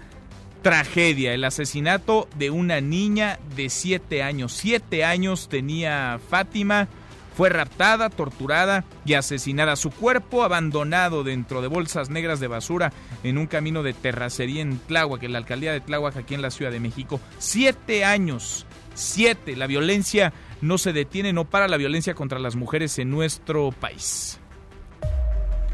tragedia, 0.61 1.33
el 1.33 1.43
asesinato 1.43 2.29
de 2.37 2.49
una 2.49 2.79
niña 2.79 3.37
de 3.57 3.69
siete 3.69 4.23
años. 4.23 4.53
Siete 4.53 5.03
años 5.03 5.49
tenía 5.49 6.19
Fátima, 6.29 6.87
fue 7.35 7.49
raptada, 7.49 8.09
torturada 8.09 8.85
y 9.05 9.13
asesinada. 9.13 9.75
Su 9.75 9.91
cuerpo 9.91 10.43
abandonado 10.43 11.23
dentro 11.23 11.61
de 11.61 11.67
bolsas 11.67 12.09
negras 12.09 12.39
de 12.39 12.47
basura 12.47 12.93
en 13.23 13.37
un 13.37 13.47
camino 13.47 13.83
de 13.83 13.93
terracería 13.93 14.61
en 14.61 14.79
Tláhuac, 14.79 15.21
en 15.23 15.33
la 15.33 15.39
alcaldía 15.39 15.73
de 15.73 15.81
Tláhuac, 15.81 16.15
aquí 16.15 16.33
en 16.33 16.41
la 16.41 16.49
Ciudad 16.49 16.71
de 16.71 16.79
México. 16.79 17.19
Siete 17.37 18.05
años, 18.05 18.65
siete. 18.93 19.55
La 19.55 19.67
violencia 19.67 20.33
no 20.61 20.77
se 20.77 20.93
detiene, 20.93 21.33
no 21.33 21.45
para 21.45 21.67
la 21.67 21.77
violencia 21.77 22.15
contra 22.15 22.39
las 22.39 22.55
mujeres 22.55 22.97
en 22.99 23.09
nuestro 23.09 23.71
país. 23.71 24.39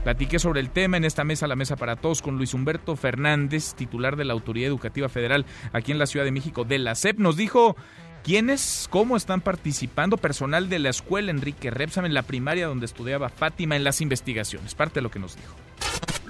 Platiqué 0.03 0.39
sobre 0.39 0.61
el 0.61 0.71
tema 0.71 0.97
en 0.97 1.05
esta 1.05 1.23
mesa, 1.23 1.45
la 1.45 1.55
mesa 1.55 1.75
para 1.75 1.95
todos, 1.95 2.23
con 2.23 2.37
Luis 2.37 2.55
Humberto 2.55 2.95
Fernández, 2.95 3.75
titular 3.75 4.15
de 4.15 4.25
la 4.25 4.33
Autoridad 4.33 4.67
Educativa 4.67 5.09
Federal 5.09 5.45
aquí 5.73 5.91
en 5.91 5.99
la 5.99 6.07
Ciudad 6.07 6.25
de 6.25 6.31
México, 6.31 6.63
de 6.63 6.79
la 6.79 6.95
SEP. 6.95 7.19
Nos 7.19 7.37
dijo 7.37 7.75
quiénes, 8.23 8.87
cómo 8.89 9.17
están 9.17 9.41
participando 9.41 10.17
personal 10.17 10.69
de 10.69 10.79
la 10.79 10.89
escuela 10.89 11.31
Enrique 11.31 11.71
Repsam 11.71 12.05
en 12.05 12.13
la 12.13 12.23
primaria 12.23 12.67
donde 12.67 12.85
estudiaba 12.85 13.29
Fátima 13.29 13.75
en 13.75 13.83
las 13.83 14.01
investigaciones. 14.01 14.75
Parte 14.75 14.95
de 14.95 15.01
lo 15.03 15.11
que 15.11 15.19
nos 15.19 15.35
dijo. 15.35 15.55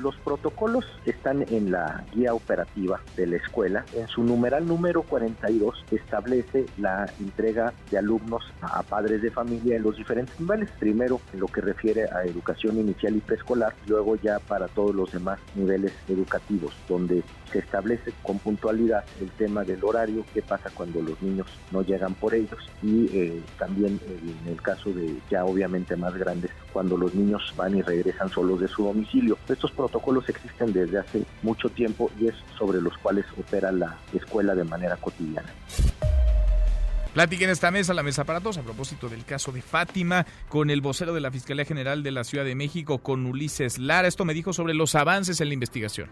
Los 0.01 0.15
protocolos 0.17 0.85
están 1.05 1.45
en 1.49 1.71
la 1.71 2.03
guía 2.11 2.33
operativa 2.33 2.99
de 3.15 3.27
la 3.27 3.35
escuela. 3.35 3.85
En 3.93 4.07
su 4.07 4.23
numeral 4.23 4.67
número 4.67 5.03
42 5.03 5.85
establece 5.91 6.65
la 6.77 7.07
entrega 7.19 7.71
de 7.91 7.99
alumnos 7.99 8.43
a 8.61 8.81
padres 8.81 9.21
de 9.21 9.29
familia 9.29 9.75
en 9.75 9.83
los 9.83 9.97
diferentes 9.97 10.39
niveles. 10.39 10.69
Primero 10.79 11.21
en 11.33 11.39
lo 11.39 11.47
que 11.47 11.61
refiere 11.61 12.05
a 12.05 12.23
educación 12.23 12.79
inicial 12.79 13.15
y 13.15 13.19
preescolar, 13.19 13.75
luego 13.85 14.15
ya 14.15 14.39
para 14.39 14.67
todos 14.67 14.95
los 14.95 15.11
demás 15.11 15.39
niveles 15.55 15.93
educativos, 16.07 16.73
donde 16.89 17.23
se 17.51 17.59
establece 17.59 18.13
con 18.23 18.39
puntualidad 18.39 19.03
el 19.19 19.29
tema 19.31 19.63
del 19.63 19.83
horario, 19.83 20.25
qué 20.33 20.41
pasa 20.41 20.71
cuando 20.73 21.01
los 21.01 21.21
niños 21.21 21.47
no 21.71 21.81
llegan 21.83 22.13
por 22.15 22.33
ellos 22.33 22.69
y 22.81 23.05
eh, 23.15 23.41
también 23.59 23.99
en 24.07 24.51
el 24.51 24.61
caso 24.61 24.91
de 24.91 25.17
ya 25.29 25.45
obviamente 25.45 25.95
más 25.95 26.15
grandes, 26.15 26.51
cuando 26.71 26.97
los 26.97 27.13
niños 27.13 27.53
van 27.55 27.77
y 27.77 27.81
regresan 27.81 28.29
solos 28.29 28.59
de 28.59 28.67
su 28.67 28.83
domicilio. 28.83 29.37
Estos 29.47 29.71
protocolos 29.71 30.27
existen 30.29 30.73
desde 30.73 30.99
hace 30.99 31.23
mucho 31.43 31.69
tiempo 31.69 32.11
y 32.19 32.27
es 32.27 32.35
sobre 32.57 32.81
los 32.81 32.97
cuales 32.97 33.25
opera 33.37 33.71
la 33.71 33.97
escuela 34.13 34.55
de 34.55 34.63
manera 34.63 34.97
cotidiana. 34.97 35.49
Platiquen 37.13 37.49
esta 37.49 37.71
mesa, 37.71 37.93
la 37.93 38.03
mesa 38.03 38.23
para 38.23 38.39
todos, 38.39 38.57
a 38.57 38.61
propósito 38.61 39.09
del 39.09 39.25
caso 39.25 39.51
de 39.51 39.61
Fátima, 39.61 40.25
con 40.47 40.69
el 40.69 40.79
vocero 40.79 41.13
de 41.13 41.19
la 41.19 41.29
Fiscalía 41.29 41.65
General 41.65 42.03
de 42.03 42.11
la 42.11 42.23
Ciudad 42.23 42.45
de 42.45 42.55
México, 42.55 42.99
con 42.99 43.25
Ulises 43.25 43.79
Lara. 43.79 44.07
Esto 44.07 44.23
me 44.23 44.33
dijo 44.33 44.53
sobre 44.53 44.73
los 44.73 44.95
avances 44.95 45.41
en 45.41 45.49
la 45.49 45.53
investigación. 45.53 46.09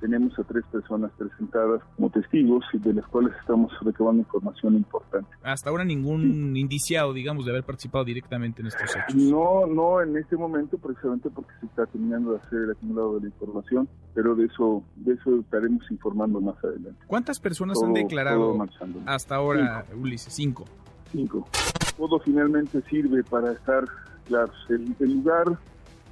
Tenemos 0.00 0.38
a 0.38 0.44
tres 0.44 0.64
personas 0.70 1.10
presentadas 1.16 1.82
como 1.96 2.10
testigos 2.10 2.64
y 2.72 2.78
de 2.78 2.94
las 2.94 3.06
cuales 3.06 3.32
estamos 3.40 3.72
recabando 3.80 4.20
información 4.20 4.74
importante. 4.74 5.28
Hasta 5.42 5.70
ahora 5.70 5.84
ningún 5.84 6.56
indiciado, 6.56 7.12
digamos, 7.12 7.46
de 7.46 7.52
haber 7.52 7.64
participado 7.64 8.04
directamente 8.04 8.60
en 8.60 8.68
estos 8.68 8.90
hechos. 8.94 9.14
No, 9.14 9.66
no 9.66 10.02
en 10.02 10.16
este 10.16 10.36
momento, 10.36 10.76
precisamente 10.76 11.30
porque 11.30 11.50
se 11.60 11.66
está 11.66 11.86
terminando 11.86 12.32
de 12.32 12.38
hacer 12.38 12.58
el 12.60 12.70
acumulado 12.72 13.14
de 13.14 13.20
la 13.22 13.26
información, 13.28 13.88
pero 14.14 14.34
de 14.34 14.46
eso, 14.46 14.82
de 14.96 15.14
eso 15.14 15.40
estaremos 15.40 15.90
informando 15.90 16.40
más 16.40 16.62
adelante. 16.62 17.02
¿Cuántas 17.06 17.40
personas 17.40 17.78
han 17.82 17.94
declarado 17.94 18.56
hasta 19.06 19.36
ahora, 19.36 19.86
Ulises? 19.98 20.32
Cinco. 20.32 20.64
Cinco. 21.10 21.46
Todo 21.96 22.18
finalmente 22.20 22.82
sirve 22.90 23.24
para 23.24 23.52
estar 23.52 23.84
claros. 24.26 24.54
El, 24.68 24.94
lugar 25.14 25.58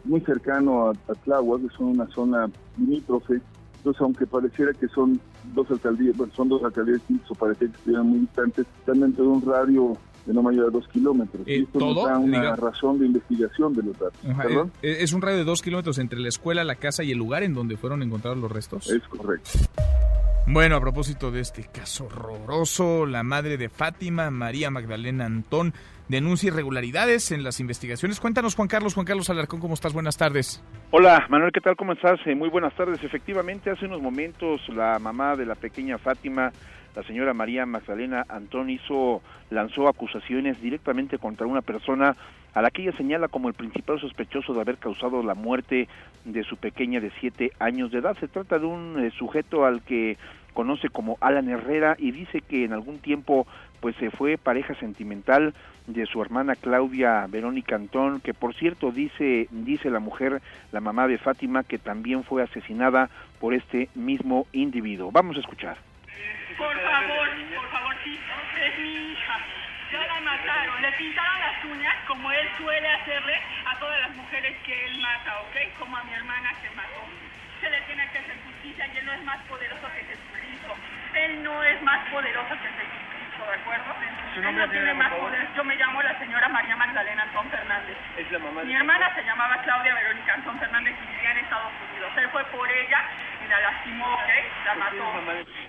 muy 0.04 0.20
cercano 0.20 0.88
a, 0.88 0.90
a 0.90 1.14
Tláhuac, 1.24 1.64
es 1.64 1.78
una 1.78 2.06
zona 2.08 2.50
limítrofe 2.78 3.40
entonces, 3.84 4.00
aunque 4.00 4.26
pareciera 4.26 4.72
que 4.72 4.88
son 4.88 5.20
dos 5.52 5.70
alcaldías, 5.70 6.16
bueno, 6.16 6.32
son 6.34 6.48
dos 6.48 6.64
alcaldías 6.64 6.96
distintas 7.00 7.30
o 7.32 7.34
pareciera 7.34 7.70
que 7.70 7.76
estuvieran 7.76 8.06
muy 8.06 8.20
distantes, 8.20 8.66
están 8.78 9.00
dentro 9.00 9.24
de 9.24 9.28
un 9.28 9.42
radio 9.42 9.92
de 10.24 10.32
no 10.32 10.42
mayor 10.42 10.68
a 10.68 10.70
dos 10.70 10.88
kilómetros. 10.88 11.46
Eh, 11.46 11.58
y 11.58 11.62
esto 11.64 11.80
nos 11.80 11.96
da 11.96 12.18
una 12.18 12.56
razón 12.56 12.98
de 12.98 13.04
investigación 13.04 13.74
de 13.74 13.82
los 13.82 13.98
datos. 13.98 14.18
Eh, 14.24 14.70
eh, 14.80 14.96
¿Es 15.00 15.12
un 15.12 15.20
radio 15.20 15.36
de 15.36 15.44
dos 15.44 15.60
kilómetros 15.60 15.98
entre 15.98 16.18
la 16.18 16.30
escuela, 16.30 16.64
la 16.64 16.76
casa 16.76 17.04
y 17.04 17.12
el 17.12 17.18
lugar 17.18 17.42
en 17.42 17.52
donde 17.52 17.76
fueron 17.76 18.02
encontrados 18.02 18.38
los 18.38 18.50
restos? 18.50 18.88
Es 18.88 19.02
correcto. 19.02 19.50
Bueno, 20.46 20.76
a 20.76 20.80
propósito 20.80 21.30
de 21.30 21.40
este 21.40 21.64
caso 21.64 22.06
horroroso, 22.06 23.04
la 23.04 23.22
madre 23.22 23.58
de 23.58 23.68
Fátima, 23.68 24.30
María 24.30 24.70
Magdalena 24.70 25.26
Antón, 25.26 25.74
denuncia 26.08 26.48
irregularidades 26.48 27.32
en 27.32 27.42
las 27.42 27.60
investigaciones. 27.60 28.20
Cuéntanos, 28.20 28.54
Juan 28.54 28.68
Carlos. 28.68 28.94
Juan 28.94 29.06
Carlos 29.06 29.30
Alarcón, 29.30 29.60
¿cómo 29.60 29.74
estás? 29.74 29.92
Buenas 29.92 30.16
tardes. 30.16 30.62
Hola, 30.90 31.26
Manuel, 31.28 31.52
¿qué 31.52 31.60
tal? 31.60 31.76
¿Cómo 31.76 31.92
estás? 31.92 32.20
Eh, 32.26 32.34
muy 32.34 32.48
buenas 32.48 32.74
tardes. 32.74 33.02
Efectivamente, 33.02 33.70
hace 33.70 33.86
unos 33.86 34.02
momentos 34.02 34.60
la 34.68 34.98
mamá 34.98 35.36
de 35.36 35.46
la 35.46 35.54
pequeña 35.54 35.98
Fátima, 35.98 36.52
la 36.94 37.02
señora 37.02 37.34
María 37.34 37.66
Magdalena 37.66 38.24
Antón, 38.28 38.68
lanzó 39.50 39.88
acusaciones 39.88 40.60
directamente 40.60 41.18
contra 41.18 41.46
una 41.46 41.62
persona 41.62 42.16
a 42.54 42.62
la 42.62 42.70
que 42.70 42.82
ella 42.82 42.96
señala 42.96 43.28
como 43.28 43.48
el 43.48 43.54
principal 43.54 44.00
sospechoso 44.00 44.54
de 44.54 44.60
haber 44.60 44.78
causado 44.78 45.22
la 45.22 45.34
muerte 45.34 45.88
de 46.24 46.44
su 46.44 46.56
pequeña 46.56 47.00
de 47.00 47.10
siete 47.20 47.50
años 47.58 47.90
de 47.90 47.98
edad. 47.98 48.16
Se 48.20 48.28
trata 48.28 48.58
de 48.58 48.66
un 48.66 49.04
eh, 49.04 49.10
sujeto 49.18 49.64
al 49.64 49.82
que 49.82 50.16
conoce 50.54 50.88
como 50.88 51.18
Alan 51.20 51.50
Herrera 51.50 51.96
y 51.98 52.12
dice 52.12 52.40
que 52.40 52.64
en 52.64 52.72
algún 52.72 52.98
tiempo 53.00 53.46
pues 53.80 53.94
se 53.96 54.10
fue 54.10 54.38
pareja 54.38 54.74
sentimental 54.76 55.52
de 55.86 56.06
su 56.06 56.22
hermana 56.22 56.56
Claudia 56.56 57.26
Verónica 57.28 57.76
Antón, 57.76 58.20
que 58.20 58.32
por 58.32 58.54
cierto 58.54 58.90
dice 58.90 59.46
dice 59.50 59.90
la 59.90 60.00
mujer, 60.00 60.40
la 60.72 60.80
mamá 60.80 61.06
de 61.06 61.18
Fátima, 61.18 61.64
que 61.64 61.78
también 61.78 62.24
fue 62.24 62.42
asesinada 62.42 63.10
por 63.40 63.52
este 63.52 63.90
mismo 63.94 64.46
individuo. 64.52 65.10
Vamos 65.12 65.36
a 65.36 65.40
escuchar. 65.40 65.76
Por 66.56 66.72
favor, 66.80 67.28
por 67.54 67.68
favor, 67.68 67.94
sí, 68.04 68.18
es 68.64 68.78
mi 68.78 69.12
hija. 69.12 69.38
Ya 69.92 70.06
la 70.06 70.20
mataron, 70.20 70.80
le 70.80 70.92
pintaron 70.92 71.40
las 71.40 71.64
uñas 71.64 71.94
como 72.06 72.32
él 72.32 72.48
suele 72.56 72.88
hacerle 72.88 73.34
a 73.66 73.78
todas 73.78 74.00
las 74.00 74.16
mujeres 74.16 74.56
que 74.64 74.86
él 74.86 74.98
mata, 75.00 75.40
¿ok? 75.42 75.78
Como 75.78 75.96
a 75.96 76.04
mi 76.04 76.14
hermana 76.14 76.54
que 76.62 76.70
mató. 76.70 77.04
Se 77.60 77.70
le 77.70 77.80
tiene 77.82 78.08
que 78.10 78.18
hacer 78.18 78.36
justicia 78.44 78.86
y 78.94 78.98
él 78.98 79.06
no 79.06 79.12
es 79.12 79.24
más 79.24 79.40
poderoso 79.44 79.86
que 79.94 80.04
Jesucristo. 80.04 80.33
Él 81.14 81.42
no 81.42 81.62
es 81.62 81.80
más 81.82 82.08
poderoso 82.10 82.50
que 82.50 82.68
Jesucristo. 82.68 83.14
¿de 83.46 83.54
acuerdo? 83.54 83.84
Su 84.34 84.40
nombre 84.42 84.68
tiene 84.68 84.94
más 84.94 85.12
poder. 85.12 85.46
Yo 85.54 85.64
me 85.64 85.76
llamo 85.76 86.02
la 86.02 86.18
señora 86.18 86.48
María 86.48 86.76
Magdalena 86.76 87.22
Antón 87.22 87.50
Fernández. 87.50 87.96
Es 88.16 88.30
la 88.32 88.38
mamá 88.38 88.62
Mi 88.64 88.74
hermana 88.74 89.14
se 89.14 89.22
llamaba 89.22 89.62
Claudia 89.62 89.94
Verónica 89.94 90.34
Antón 90.34 90.58
Fernández 90.58 90.94
y 91.02 91.06
vivía 91.14 91.30
en 91.32 91.38
Estados 91.38 91.72
Unidos. 91.90 92.12
Él 92.16 92.28
fue 92.30 92.44
por 92.46 92.70
ella 92.70 93.04
y 93.44 93.48
la 93.48 93.60
lastimó, 93.60 94.04
¿ok? 94.06 94.66
La 94.66 94.74
mató. 94.74 95.04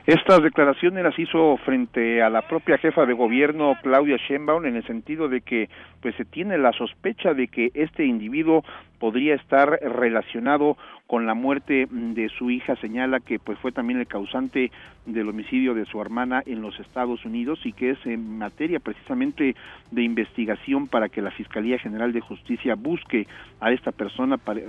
Estas 0.05 0.43
declaraciones 0.43 1.03
las 1.03 1.17
hizo 1.17 1.57
frente 1.65 2.21
a 2.21 2.29
la 2.29 2.43
propia 2.43 2.77
jefa 2.77 3.05
de 3.05 3.13
gobierno 3.13 3.75
Claudia 3.81 4.17
Sheinbaum 4.17 4.65
en 4.65 4.75
el 4.75 4.85
sentido 4.85 5.27
de 5.27 5.41
que 5.41 5.67
pues 6.01 6.15
se 6.15 6.25
tiene 6.25 6.59
la 6.59 6.71
sospecha 6.73 7.33
de 7.33 7.47
que 7.47 7.71
este 7.73 8.05
individuo 8.05 8.63
podría 8.99 9.35
estar 9.35 9.69
relacionado 9.81 10.77
con 11.07 11.25
la 11.25 11.33
muerte 11.33 11.87
de 11.89 12.29
su 12.29 12.49
hija 12.49 12.75
señala 12.77 13.19
que 13.19 13.39
pues 13.39 13.59
fue 13.59 13.71
también 13.71 13.99
el 13.99 14.07
causante 14.07 14.71
del 15.05 15.29
homicidio 15.29 15.73
de 15.73 15.85
su 15.85 16.01
hermana 16.01 16.41
en 16.45 16.61
los 16.61 16.79
Estados 16.79 17.23
Unidos 17.25 17.59
y 17.63 17.73
que 17.73 17.91
es 17.91 18.05
en 18.05 18.37
materia 18.37 18.79
precisamente 18.79 19.55
de 19.91 20.01
investigación 20.01 20.87
para 20.87 21.09
que 21.09 21.21
la 21.21 21.31
Fiscalía 21.31 21.77
General 21.77 22.11
de 22.13 22.21
Justicia 22.21 22.75
busque 22.75 23.27
a 23.59 23.71
esta 23.71 23.91
persona 23.91 24.37
para, 24.37 24.61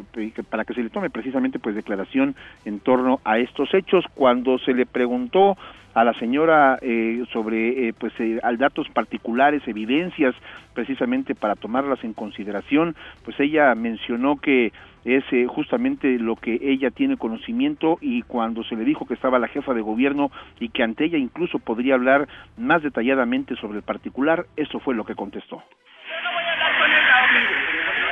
para 0.51 0.65
que 0.65 0.75
se 0.75 0.83
le 0.83 0.91
tome 0.91 1.09
precisamente 1.09 1.59
pues 1.59 1.75
declaración 1.75 2.35
en 2.65 2.81
torno 2.81 2.96
a 3.25 3.39
estos 3.39 3.73
hechos 3.75 4.05
cuando 4.15 4.59
se 4.59 4.75
le 4.75 4.87
preguntó 4.87 5.57
a 5.95 6.05
la 6.05 6.13
señora 6.15 6.79
eh, 6.83 7.25
sobre 7.33 7.89
eh, 7.89 7.95
pues 7.99 8.13
eh, 8.19 8.39
datos 8.59 8.87
particulares 8.91 9.63
evidencias 9.67 10.35
precisamente 10.75 11.35
para 11.35 11.55
tomarlas 11.55 12.05
en 12.05 12.13
consideración 12.13 12.95
pues 13.25 13.39
ella 13.41 13.75
mencionó 13.75 14.37
que 14.37 14.73
es 15.07 15.25
eh, 15.31 15.47
justamente 15.47 16.19
lo 16.19 16.35
que 16.35 16.59
ella 16.61 16.91
tiene 16.91 17.17
conocimiento 17.17 17.97
y 18.01 18.23
cuando 18.23 18.65
se 18.65 18.75
le 18.75 18.85
dijo 18.85 19.07
que 19.07 19.15
estaba 19.15 19.39
la 19.39 19.47
jefa 19.47 19.73
de 19.73 19.81
gobierno 19.81 20.33
y 20.59 20.71
que 20.71 20.83
ante 20.83 21.05
ella 21.05 21.17
incluso 21.17 21.61
podría 21.61 21.95
hablar 21.95 22.27
más 22.57 22.83
detalladamente 22.83 23.55
sobre 23.57 23.79
el 23.79 23.85
particular, 23.85 24.47
eso 24.57 24.81
fue 24.81 24.97
lo 24.97 25.05
que 25.05 25.15
contestó. 25.15 25.63
Yo 26.09 26.23
no 26.25 26.33
voy 26.33 26.43
a 26.43 26.53
hablar 26.53 26.77
con 26.77 26.91
ella, 26.91 27.23
no 27.23 27.39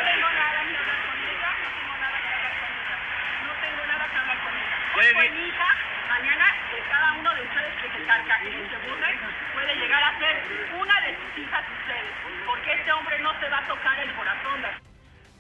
tengo 0.07 0.29
nada 0.31 0.55
que 0.55 0.79
hablar 0.79 0.99
con 1.03 1.19
ella, 1.19 1.51
no 3.43 3.53
tengo 3.59 3.83
nada 3.91 4.07
que 4.07 4.19
hablar 4.19 4.39
con 4.39 4.55
ella. 4.55 4.77
Hoy 4.95 5.05
fue 5.15 5.31
mi 5.35 5.49
hija, 5.49 5.69
mañana 6.09 6.45
de 6.71 6.79
cada 6.89 7.13
uno 7.19 7.35
de 7.35 7.43
ustedes 7.43 7.75
que 7.83 7.89
se 7.91 8.07
carcajeen 8.07 8.25
puede 9.53 9.75
llegar 9.77 10.03
a 10.03 10.19
ser 10.19 10.37
una 10.81 11.01
de 11.01 11.17
sus 11.17 11.43
hijas 11.43 11.65
ustedes, 11.81 12.13
porque 12.47 12.73
este 12.73 12.93
hombre 12.93 13.19
no 13.21 13.33
se 13.41 13.49
va 13.49 13.59
a 13.59 13.69
tocar 13.69 13.99
el 14.01 14.13
corazón 14.15 14.61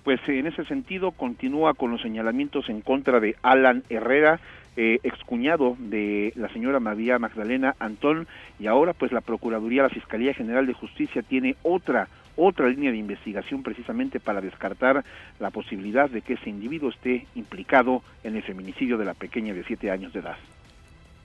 pues 0.05 0.20
en 0.28 0.47
ese 0.47 0.64
sentido 0.66 1.12
continúa 1.12 1.72
con 1.72 1.90
los 1.90 2.02
señalamientos 2.02 2.68
en 2.68 2.82
contra 2.82 3.20
de 3.20 3.36
Alan 3.43 3.85
Herrera, 3.89 4.39
eh, 4.76 4.98
excuñado 5.02 5.76
de 5.78 6.32
la 6.36 6.51
señora 6.51 6.78
María 6.78 7.18
Magdalena 7.18 7.74
Antón, 7.78 8.28
y 8.60 8.66
ahora 8.66 8.93
pues 8.93 9.12
la 9.12 9.22
Procuraduría, 9.22 9.82
la 9.82 9.89
Fiscalía 9.89 10.35
General 10.35 10.66
de 10.66 10.74
Justicia 10.74 11.22
tiene 11.22 11.56
otra 11.62 12.09
otra 12.36 12.68
línea 12.68 12.90
de 12.90 12.97
investigación 12.97 13.62
precisamente 13.62 14.18
para 14.18 14.40
descartar 14.40 15.05
la 15.39 15.51
posibilidad 15.51 16.10
de 16.10 16.20
que 16.20 16.35
ese 16.35 16.51
individuo 16.51 16.90
esté 16.90 17.28
implicado 17.36 18.02
en 18.24 18.35
el 18.35 18.43
feminicidio 18.43 18.98
de 18.98 19.05
la 19.05 19.14
pequeña 19.14 19.55
de 19.55 19.62
siete 19.62 19.89
años 19.89 20.12
de 20.12 20.18
edad. 20.18 20.36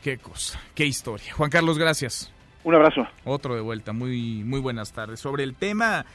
Qué 0.03 0.17
cosa, 0.17 0.59
qué 0.75 0.85
historia. 0.85 1.33
Juan 1.33 1.49
Carlos, 1.49 1.77
gracias. 1.77 2.31
Un 2.63 2.75
abrazo. 2.75 3.07
Otro 3.25 3.55
de 3.55 3.61
vuelta, 3.61 3.93
muy, 3.93 4.43
muy 4.43 4.59
buenas 4.59 4.91
tardes. 4.91 5.19
Sobre 5.19 5.43
el 5.43 5.55
tema 5.55 6.05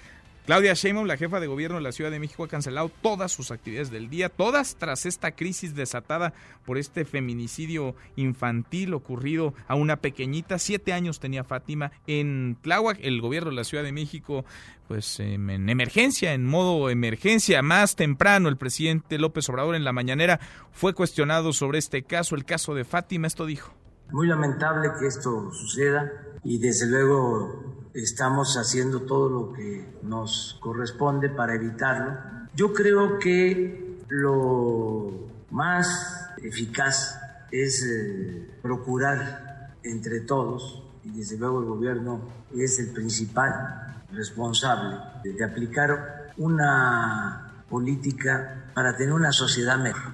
Claudia 0.46 0.74
Sheinbaum, 0.74 1.06
la 1.06 1.16
jefa 1.16 1.40
de 1.40 1.46
gobierno 1.46 1.78
de 1.78 1.82
la 1.82 1.92
Ciudad 1.92 2.10
de 2.10 2.18
México, 2.18 2.44
ha 2.44 2.48
cancelado 2.48 2.90
todas 3.00 3.32
sus 3.32 3.50
actividades 3.50 3.90
del 3.90 4.10
día, 4.10 4.28
todas 4.28 4.76
tras 4.76 5.06
esta 5.06 5.30
crisis 5.32 5.74
desatada 5.74 6.34
por 6.66 6.76
este 6.76 7.06
feminicidio 7.06 7.94
infantil 8.16 8.92
ocurrido 8.92 9.54
a 9.68 9.74
una 9.74 9.96
pequeñita. 9.96 10.58
Siete 10.58 10.92
años 10.92 11.18
tenía 11.18 11.44
Fátima 11.44 11.92
en 12.06 12.58
Tláhuac. 12.60 12.98
El 13.00 13.22
gobierno 13.22 13.48
de 13.48 13.56
la 13.56 13.64
Ciudad 13.64 13.84
de 13.84 13.92
México, 13.92 14.44
pues 14.86 15.18
em, 15.18 15.48
en 15.48 15.70
emergencia, 15.70 16.34
en 16.34 16.44
modo 16.44 16.90
emergencia. 16.90 17.62
Más 17.62 17.96
temprano, 17.96 18.50
el 18.50 18.58
presidente 18.58 19.16
López 19.16 19.48
Obrador 19.48 19.76
en 19.76 19.84
la 19.84 19.94
mañanera 19.94 20.40
fue 20.72 20.92
cuestionado 20.92 21.54
sobre 21.54 21.78
este 21.78 22.02
caso, 22.02 22.34
el 22.34 22.44
caso 22.44 22.74
de 22.74 22.84
Fátima. 22.84 23.28
Esto 23.28 23.46
dijo. 23.46 23.72
Muy 24.10 24.26
lamentable 24.26 24.90
que 25.00 25.06
esto 25.06 25.50
suceda 25.52 26.12
y 26.44 26.58
desde 26.58 26.86
luego 26.86 27.83
estamos 27.94 28.56
haciendo 28.56 29.02
todo 29.02 29.28
lo 29.28 29.52
que 29.52 29.86
nos 30.02 30.58
corresponde 30.60 31.28
para 31.28 31.54
evitarlo. 31.54 32.18
Yo 32.54 32.72
creo 32.72 33.18
que 33.18 34.00
lo 34.08 35.28
más 35.50 36.30
eficaz 36.42 37.18
es 37.50 37.84
eh, 37.84 38.50
procurar 38.60 39.74
entre 39.84 40.20
todos, 40.20 40.82
y 41.04 41.10
desde 41.10 41.36
luego 41.38 41.60
el 41.60 41.66
gobierno 41.66 42.20
es 42.56 42.78
el 42.80 42.92
principal 42.92 44.02
responsable 44.12 44.96
de 45.22 45.44
aplicar 45.44 46.32
una 46.36 47.64
política 47.68 48.70
para 48.74 48.96
tener 48.96 49.12
una 49.12 49.32
sociedad 49.32 49.78
mejor. 49.78 50.12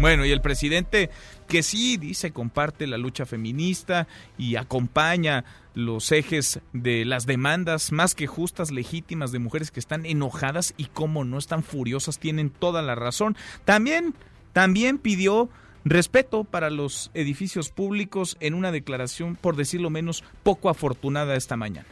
Bueno, 0.00 0.24
y 0.24 0.30
el 0.30 0.40
presidente 0.40 1.10
que 1.46 1.62
sí 1.62 1.98
dice 1.98 2.32
comparte 2.32 2.86
la 2.86 2.96
lucha 2.96 3.26
feminista 3.26 4.08
y 4.38 4.56
acompaña 4.56 5.44
los 5.74 6.10
ejes 6.12 6.60
de 6.72 7.04
las 7.04 7.26
demandas 7.26 7.92
más 7.92 8.14
que 8.14 8.26
justas, 8.26 8.70
legítimas 8.70 9.32
de 9.32 9.38
mujeres 9.38 9.70
que 9.70 9.80
están 9.80 10.06
enojadas 10.06 10.74
y 10.76 10.86
como 10.86 11.24
no 11.24 11.38
están 11.38 11.62
furiosas, 11.62 12.18
tienen 12.18 12.50
toda 12.50 12.82
la 12.82 12.94
razón. 12.94 13.36
También, 13.64 14.14
también 14.52 14.98
pidió 14.98 15.48
respeto 15.84 16.44
para 16.44 16.70
los 16.70 17.10
edificios 17.14 17.70
públicos 17.70 18.36
en 18.40 18.54
una 18.54 18.72
declaración, 18.72 19.36
por 19.36 19.56
decirlo 19.56 19.90
menos, 19.90 20.24
poco 20.42 20.68
afortunada 20.68 21.36
esta 21.36 21.56
mañana. 21.56 21.88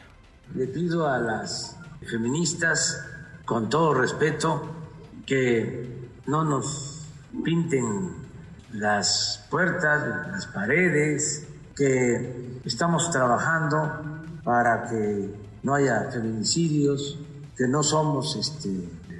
Le 0.53 0.67
pido 0.67 1.07
a 1.07 1.17
las 1.19 1.77
feministas, 2.09 3.05
con 3.45 3.69
todo 3.69 3.93
respeto, 3.93 4.75
que 5.25 5.87
no 6.25 6.43
nos 6.43 7.07
pinten 7.43 8.29
las 8.73 9.45
puertas, 9.49 10.31
las 10.31 10.47
paredes, 10.47 11.47
que 11.79 12.59
estamos 12.65 13.09
trabajando 13.09 13.77
para 14.43 14.89
que 14.89 15.33
no 15.63 15.75
haya 15.75 16.11
feminicidios, 16.11 17.17
que 17.55 17.69
no 17.69 17.83
somos 17.83 18.35
este, 18.35 18.69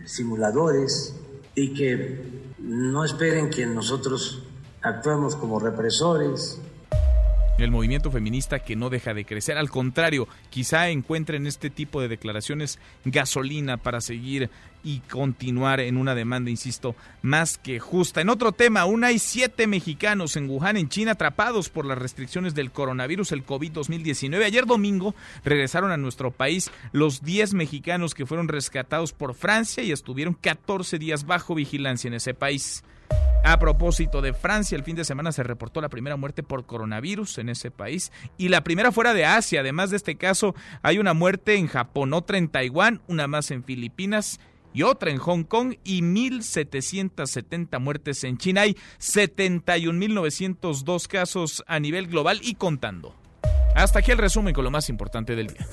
simuladores 0.06 1.16
y 1.56 1.74
que 1.74 2.54
no 2.60 3.06
esperen 3.06 3.50
que 3.50 3.66
nosotros 3.66 4.44
actuemos 4.82 5.38
como 5.38 5.58
represores, 5.58 6.60
el 7.62 7.72
movimiento 7.72 8.12
feminista 8.12 8.60
que 8.60 8.76
no 8.76 8.90
deja 8.90 9.14
de 9.14 9.26
crecer. 9.26 9.58
Al 9.58 9.70
contrario, 9.70 10.28
quizá 10.50 10.90
encuentren 10.90 11.48
este 11.48 11.70
tipo 11.70 12.02
de 12.02 12.08
declaraciones 12.08 12.80
gasolina 13.06 13.78
para 13.78 14.02
seguir 14.02 14.50
y 14.84 15.00
continuar 15.00 15.80
en 15.80 15.98
una 15.98 16.16
demanda, 16.16 16.50
insisto, 16.50 16.96
más 17.22 17.58
que 17.58 17.80
justa. 17.80 18.22
En 18.22 18.30
otro 18.30 18.52
tema, 18.52 18.82
aún 18.82 19.04
hay 19.04 19.20
siete 19.20 19.68
mexicanos 19.68 20.36
en 20.36 20.50
Wuhan, 20.50 20.78
en 20.78 20.90
China, 20.90 21.12
atrapados 21.12 21.70
por 21.70 21.86
las 21.86 21.98
restricciones 21.98 22.56
del 22.56 22.72
coronavirus, 22.72 23.34
el 23.34 23.46
COVID-2019. 23.46 24.44
Ayer 24.44 24.66
domingo 24.66 25.16
regresaron 25.44 25.92
a 25.92 25.98
nuestro 25.98 26.32
país 26.32 26.72
los 26.92 27.24
10 27.24 27.54
mexicanos 27.54 28.14
que 28.14 28.26
fueron 28.26 28.48
rescatados 28.48 29.12
por 29.12 29.34
Francia 29.34 29.84
y 29.84 29.92
estuvieron 29.92 30.34
14 30.34 30.98
días 30.98 31.26
bajo 31.26 31.56
vigilancia 31.56 32.08
en 32.08 32.14
ese 32.14 32.34
país. 32.34 32.84
A 33.44 33.58
propósito 33.58 34.22
de 34.22 34.34
Francia, 34.34 34.76
el 34.76 34.84
fin 34.84 34.96
de 34.96 35.06
semana 35.06 35.32
se 35.32 35.44
reportó 35.44 35.82
la 35.82 35.90
primera 35.90 36.18
muerte 36.18 36.44
por 36.44 36.66
coronavirus 36.66 37.40
en 37.40 37.50
ese 37.50 37.72
país 37.72 38.12
y 38.38 38.50
la 38.50 38.64
primera 38.64 38.92
fuera 38.92 39.14
de 39.14 39.26
Asia. 39.26 39.62
Además 39.62 39.90
de 39.90 39.98
este 39.98 40.18
caso, 40.18 40.54
hay 40.82 41.00
una 41.00 41.14
muerte 41.14 41.56
en 41.56 41.68
Japón, 41.68 42.14
otra 42.14 42.38
en 42.38 42.50
Taiwán, 42.50 43.02
una 43.08 43.28
más 43.28 43.52
en 43.52 43.64
Filipinas 43.64 44.40
y 44.74 44.84
otra 44.84 45.12
en 45.12 45.18
Hong 45.18 45.44
Kong 45.44 45.76
y 45.84 46.02
1.770 46.02 47.80
muertes 47.80 48.24
en 48.24 48.38
China. 48.38 48.62
Hay 48.62 48.78
71.902 49.00 51.08
casos 51.08 51.64
a 51.68 51.80
nivel 51.80 52.08
global 52.08 52.40
y 52.44 52.56
contando. 52.56 53.16
Hasta 53.76 54.00
aquí 54.00 54.12
el 54.12 54.18
resumen 54.18 54.54
con 54.54 54.64
lo 54.64 54.72
más 54.72 54.90
importante 54.90 55.36
del 55.36 55.48
día. 55.48 55.68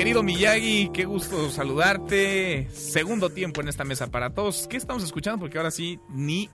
Querido 0.00 0.22
Miyagi, 0.22 0.88
qué 0.94 1.04
gusto 1.04 1.50
saludarte. 1.50 2.70
Segundo 2.72 3.28
tiempo 3.28 3.60
en 3.60 3.68
esta 3.68 3.84
mesa 3.84 4.10
para 4.10 4.30
todos. 4.30 4.66
¿Qué 4.66 4.78
estamos 4.78 5.04
escuchando? 5.04 5.38
Porque 5.38 5.58
ahora 5.58 5.70
sí, 5.70 6.00
ni 6.08 6.48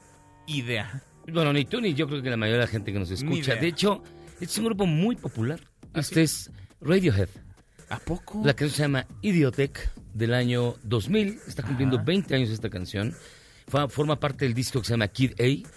idea. 0.48 1.04
Bueno, 1.32 1.52
ni 1.52 1.64
tú 1.64 1.80
ni 1.80 1.94
yo 1.94 2.08
creo 2.08 2.20
que 2.22 2.28
la 2.28 2.36
mayoría 2.36 2.58
de 2.58 2.66
la 2.66 2.70
gente 2.72 2.92
que 2.92 2.98
nos 2.98 3.08
escucha. 3.12 3.54
De 3.54 3.68
hecho, 3.68 4.02
este 4.40 4.46
es 4.46 4.58
un 4.58 4.64
grupo 4.64 4.84
muy 4.84 5.14
popular. 5.14 5.60
¿Ah, 5.94 6.00
este 6.00 6.24
es 6.24 6.50
Radiohead. 6.80 7.28
¿A 7.88 8.00
poco? 8.00 8.42
La 8.44 8.54
canción 8.54 8.76
se 8.76 8.82
llama 8.82 9.06
Idiotech 9.22 9.92
del 10.12 10.34
año 10.34 10.74
2000. 10.82 11.38
Está 11.46 11.62
cumpliendo 11.62 12.02
20 12.02 12.34
años 12.34 12.50
esta 12.50 12.68
canción. 12.68 13.14
forma 13.90 14.18
parte 14.18 14.44
del 14.44 14.54
disco 14.54 14.80
que 14.80 14.86
se 14.86 14.94
llama 14.94 15.06
Kid 15.06 15.40
A, 15.40 15.68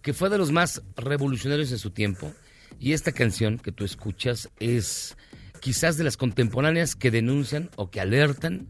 que 0.00 0.14
fue 0.14 0.30
de 0.30 0.38
los 0.38 0.52
más 0.52 0.80
revolucionarios 0.96 1.72
en 1.72 1.78
su 1.78 1.90
tiempo. 1.90 2.32
Y 2.78 2.92
esta 2.92 3.10
canción 3.10 3.58
que 3.58 3.72
tú 3.72 3.84
escuchas 3.84 4.48
es 4.60 5.16
quizás 5.60 5.96
de 5.96 6.04
las 6.04 6.16
contemporáneas 6.16 6.96
que 6.96 7.10
denuncian 7.10 7.70
o 7.76 7.90
que 7.90 8.00
alertan 8.00 8.68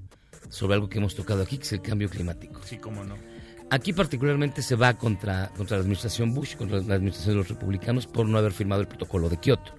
sobre 0.49 0.75
algo 0.75 0.89
que 0.89 0.99
hemos 0.99 1.15
tocado 1.15 1.43
aquí, 1.43 1.59
que 1.59 1.65
es 1.65 1.73
el 1.73 1.83
cambio 1.83 2.09
climático. 2.09 2.61
Sí, 2.65 2.79
cómo 2.79 3.05
no. 3.05 3.17
Aquí 3.71 3.93
particularmente 3.93 4.63
se 4.63 4.77
va 4.77 4.95
contra, 4.95 5.51
contra 5.57 5.77
la 5.77 5.81
administración 5.83 6.33
Bush, 6.33 6.55
contra 6.55 6.81
la 6.81 6.95
administración 6.95 7.35
de 7.35 7.39
los 7.39 7.49
republicanos, 7.49 8.07
por 8.07 8.29
no 8.29 8.39
haber 8.39 8.53
firmado 8.53 8.81
el 8.81 8.89
protocolo 8.89 9.29
de 9.29 9.39
Kioto. 9.39 9.75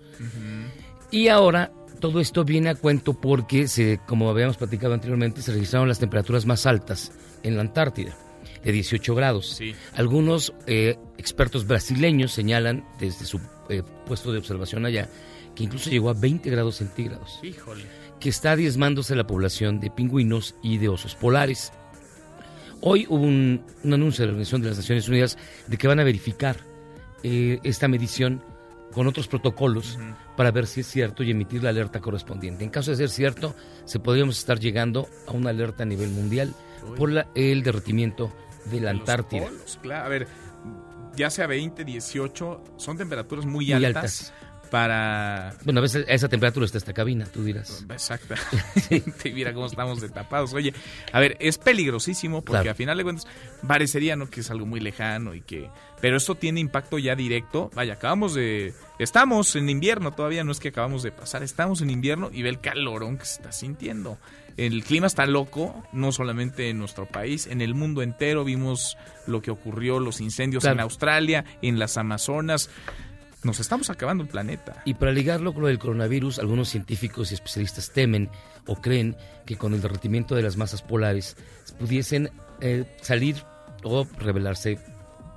Y 1.09 1.29
ahora 1.29 1.71
todo 2.01 2.19
esto 2.19 2.43
viene 2.43 2.69
a 2.69 2.75
cuento 2.75 3.13
porque, 3.13 3.67
se, 3.67 3.99
como 4.05 4.29
habíamos 4.29 4.57
platicado 4.57 4.93
anteriormente, 4.93 5.41
se 5.41 5.53
registraron 5.53 5.87
las 5.87 5.99
temperaturas 5.99 6.45
más 6.45 6.65
altas 6.65 7.13
en 7.43 7.55
la 7.55 7.61
Antártida, 7.61 8.13
de 8.61 8.71
18 8.73 9.15
grados. 9.15 9.55
Sí. 9.55 9.73
Algunos 9.93 10.53
eh, 10.65 10.97
expertos 11.17 11.65
brasileños 11.65 12.33
señalan 12.33 12.85
desde 12.99 13.25
su 13.25 13.39
eh, 13.69 13.83
puesto 14.05 14.33
de 14.33 14.39
observación 14.39 14.85
allá 14.85 15.07
que 15.57 15.63
incluso 15.63 15.89
llegó 15.89 16.11
a 16.11 16.13
20 16.13 16.51
grados 16.51 16.75
centígrados. 16.75 17.39
Híjole. 17.41 17.83
Que 18.19 18.29
está 18.29 18.55
diezmándose 18.55 19.15
la 19.15 19.25
población 19.25 19.79
de 19.79 19.89
pingüinos 19.89 20.53
y 20.61 20.77
de 20.77 20.87
osos 20.87 21.15
polares. 21.15 21.73
Hoy 22.79 23.07
hubo 23.09 23.23
un, 23.23 23.65
anuncio 23.83 24.21
de 24.21 24.27
la 24.27 24.31
Organización 24.33 24.61
de 24.61 24.67
las 24.67 24.77
Naciones 24.77 25.09
Unidas 25.09 25.35
de 25.65 25.77
que 25.77 25.87
van 25.87 25.99
a 25.99 26.03
verificar 26.03 26.57
eh, 27.23 27.59
esta 27.63 27.87
medición 27.87 28.43
con 28.93 29.07
otros 29.07 29.27
protocolos 29.27 29.97
para 30.35 30.51
ver 30.51 30.67
si 30.67 30.81
es 30.81 30.87
cierto 30.87 31.23
y 31.23 31.31
emitir 31.31 31.63
la 31.63 31.71
alerta 31.71 32.01
correspondiente. 32.01 32.63
En 32.63 32.69
caso 32.69 32.91
de 32.91 32.97
ser 32.97 33.09
cierto, 33.09 33.55
se 33.85 33.99
podríamos 33.99 34.37
estar 34.37 34.59
llegando 34.59 35.09
a 35.27 35.31
una 35.31 35.49
alerta 35.49 35.81
a 35.81 35.87
nivel 35.87 36.11
mundial 36.11 36.53
por 36.95 37.09
el 37.33 37.63
derretimiento 37.63 38.31
de 38.65 38.79
la 38.79 38.91
Antártida. 38.91 39.47
claro. 39.81 40.05
A 40.05 40.09
ver, 40.09 40.27
ya 41.15 41.31
sea 41.31 41.47
20, 41.47 41.83
18, 41.83 42.63
son 42.77 42.95
temperaturas 42.95 43.47
muy, 43.47 43.71
altas 43.73 44.31
para... 44.67 45.53
Bueno, 45.63 45.79
a 45.79 45.81
veces 45.81 46.07
a 46.07 46.11
esa 46.11 46.29
temperatura 46.29 46.65
está 46.65 46.77
esta 46.77 46.93
cabina, 46.93 47.25
tú 47.25 47.43
dirás. 47.43 47.85
Exacto. 47.89 48.35
y 48.89 49.29
mira 49.33 49.53
cómo 49.53 49.65
estamos 49.65 50.01
de 50.01 50.09
tapados. 50.09 50.53
Oye, 50.53 50.73
a 51.11 51.19
ver, 51.19 51.37
es 51.39 51.57
peligrosísimo 51.57 52.41
porque 52.41 52.69
a 52.69 52.75
final 52.75 52.97
de 52.97 53.03
cuentas 53.03 53.27
parecería 53.67 54.15
¿no? 54.15 54.29
que 54.29 54.41
es 54.41 54.51
algo 54.51 54.65
muy 54.65 54.79
lejano 54.79 55.33
y 55.33 55.41
que... 55.41 55.69
Pero 55.99 56.17
esto 56.17 56.35
tiene 56.35 56.59
impacto 56.59 56.99
ya 56.99 57.15
directo. 57.15 57.71
Vaya, 57.73 57.93
acabamos 57.93 58.35
de... 58.35 58.73
Estamos 58.99 59.55
en 59.55 59.69
invierno, 59.69 60.13
todavía 60.13 60.43
no 60.43 60.51
es 60.51 60.59
que 60.59 60.69
acabamos 60.69 61.03
de 61.03 61.11
pasar, 61.11 61.41
estamos 61.41 61.81
en 61.81 61.89
invierno 61.89 62.29
y 62.31 62.43
ve 62.43 62.49
el 62.49 62.59
calorón 62.59 63.17
que 63.17 63.25
se 63.25 63.41
está 63.41 63.51
sintiendo. 63.51 64.17
El 64.57 64.83
clima 64.83 65.05
está 65.05 65.27
loco, 65.27 65.83
no 65.91 66.11
solamente 66.11 66.69
en 66.69 66.79
nuestro 66.79 67.05
país, 67.05 67.45
en 67.45 67.61
el 67.61 67.75
mundo 67.75 68.01
entero 68.01 68.43
vimos 68.43 68.97
lo 69.27 69.39
que 69.41 69.51
ocurrió, 69.51 69.99
los 69.99 70.19
incendios 70.19 70.65
en 70.65 70.79
Australia, 70.79 71.45
en 71.61 71.77
las 71.77 71.95
Amazonas 71.97 72.71
Nos 73.43 73.59
estamos 73.59 73.89
acabando 73.89 74.23
el 74.23 74.29
planeta. 74.29 74.81
Y 74.85 74.95
para 74.95 75.11
ligarlo 75.11 75.53
con 75.53 75.61
lo 75.61 75.67
del 75.67 75.79
coronavirus, 75.79 76.39
algunos 76.39 76.69
científicos 76.69 77.31
y 77.31 77.35
especialistas 77.35 77.91
temen 77.91 78.29
o 78.65 78.77
creen 78.77 79.15
que 79.45 79.57
con 79.57 79.73
el 79.73 79.81
derretimiento 79.81 80.35
de 80.35 80.41
las 80.41 80.57
masas 80.57 80.81
polares 80.81 81.37
pudiesen 81.79 82.31
eh, 82.61 82.85
salir 83.01 83.43
o 83.83 84.05
revelarse 84.17 84.79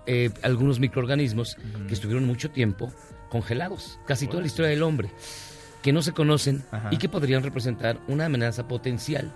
eh, 0.07 0.31
algunos 0.43 0.81
microorganismos 0.81 1.57
que 1.87 1.95
estuvieron 1.95 2.27
mucho 2.27 2.51
tiempo 2.51 2.93
congelados, 3.29 3.99
casi 4.07 4.27
toda 4.27 4.41
la 4.41 4.47
historia 4.47 4.71
del 4.71 4.83
hombre, 4.83 5.11
que 5.83 5.93
no 5.93 6.03
se 6.03 6.13
conocen 6.13 6.65
y 6.91 6.97
que 6.97 7.09
podrían 7.09 7.43
representar 7.43 8.01
una 8.09 8.27
amenaza 8.27 8.67
potencial, 8.67 9.33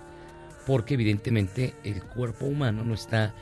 porque 0.65 0.95
evidentemente 0.95 1.75
el 1.83 2.03
cuerpo 2.03 2.45
humano 2.45 2.83
no 2.83 2.93
está 2.93 3.33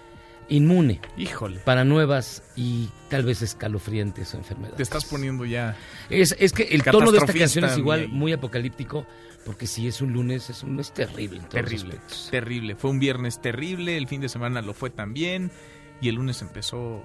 inmune 0.49 0.99
Híjole. 1.17 1.59
para 1.59 1.83
nuevas 1.83 2.43
y 2.55 2.89
tal 3.09 3.23
vez 3.23 3.41
escalofriantes 3.41 4.33
enfermedades. 4.33 4.77
Te 4.77 4.83
estás 4.83 5.05
poniendo 5.05 5.45
ya. 5.45 5.75
Es, 6.09 6.35
es 6.39 6.53
que 6.53 6.63
el 6.63 6.83
tono 6.83 7.11
de 7.11 7.17
esta 7.19 7.33
canción 7.33 7.65
es 7.65 7.77
igual 7.77 8.09
muy 8.09 8.33
apocalíptico, 8.33 9.05
porque 9.45 9.67
si 9.67 9.87
es 9.87 10.01
un 10.01 10.13
lunes, 10.13 10.49
es 10.49 10.63
un 10.63 10.71
lunes 10.71 10.91
terrible. 10.93 11.37
En 11.37 11.49
todos 11.49 11.53
Terrible, 11.65 11.93
aspectos. 11.93 12.27
terrible. 12.31 12.75
Fue 12.75 12.91
un 12.91 12.99
viernes 12.99 13.41
terrible, 13.41 13.97
el 13.97 14.07
fin 14.07 14.21
de 14.21 14.29
semana 14.29 14.61
lo 14.61 14.73
fue 14.73 14.89
también 14.89 15.51
y 16.01 16.09
el 16.09 16.15
lunes 16.15 16.41
empezó 16.41 17.03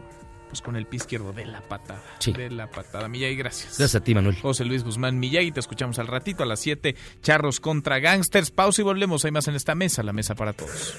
pues 0.48 0.62
con 0.62 0.76
el 0.76 0.86
pie 0.86 0.96
izquierdo 0.96 1.34
de 1.34 1.44
la 1.44 1.60
patada. 1.60 2.02
Sí. 2.20 2.32
De 2.32 2.48
la 2.50 2.70
patada. 2.70 3.06
Miyagi, 3.06 3.36
gracias. 3.36 3.76
Gracias 3.76 3.96
a 3.96 4.04
ti, 4.04 4.14
Manuel. 4.14 4.34
José 4.40 4.64
Luis 4.64 4.82
Guzmán 4.82 5.18
Miyagi, 5.18 5.52
te 5.52 5.60
escuchamos 5.60 5.98
al 5.98 6.06
ratito 6.06 6.42
a 6.42 6.46
las 6.46 6.60
7. 6.60 6.94
Charros 7.20 7.60
contra 7.60 7.98
gangsters. 7.98 8.50
Pausa 8.50 8.80
y 8.80 8.84
volvemos. 8.84 9.24
Hay 9.26 9.30
más 9.30 9.46
en 9.48 9.56
esta 9.56 9.74
mesa, 9.74 10.02
la 10.02 10.14
mesa 10.14 10.34
para 10.34 10.54
todos. 10.54 10.96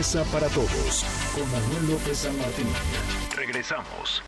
Mesa 0.00 0.24
para 0.32 0.48
todos 0.48 1.04
con 1.34 1.44
Manuel 1.52 1.90
López 1.90 2.16
San 2.16 2.34
Martín. 2.38 2.66
Regresamos. 3.36 4.22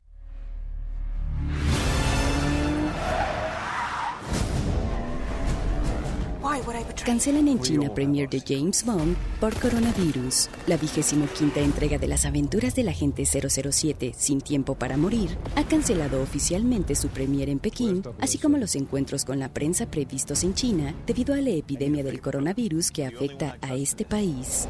Cancelan 7.07 7.49
en 7.49 7.59
China 7.63 7.89
premier 7.95 8.29
de 8.29 8.43
James 8.47 8.85
Bond 8.85 9.17
por 9.41 9.55
coronavirus. 9.55 10.51
La 10.67 10.77
vigésimo 10.77 11.27
quinta 11.27 11.61
entrega 11.61 11.97
de 11.97 12.07
las 12.07 12.27
aventuras 12.27 12.75
del 12.75 12.91
agente 12.91 13.25
007 13.25 14.13
Sin 14.15 14.43
Tiempo 14.43 14.75
para 14.75 14.99
Morir 14.99 15.39
ha 15.57 15.65
cancelado 15.65 16.21
oficialmente 16.21 16.95
su 16.95 17.09
premier 17.09 17.49
en 17.49 17.59
Pekín, 17.59 18.03
así 18.21 18.37
como 18.37 18.59
los 18.59 18.77
encuentros 18.77 19.25
con 19.25 19.39
la 19.39 19.49
prensa 19.49 19.87
previstos 19.87 20.45
en 20.45 20.53
China 20.53 20.95
debido 21.07 21.33
a 21.33 21.39
la 21.39 21.51
epidemia 21.51 22.05
del 22.05 22.21
coronavirus 22.21 22.91
que 22.91 23.07
afecta 23.07 23.57
a 23.63 23.75
este 23.75 24.05
país. 24.05 24.69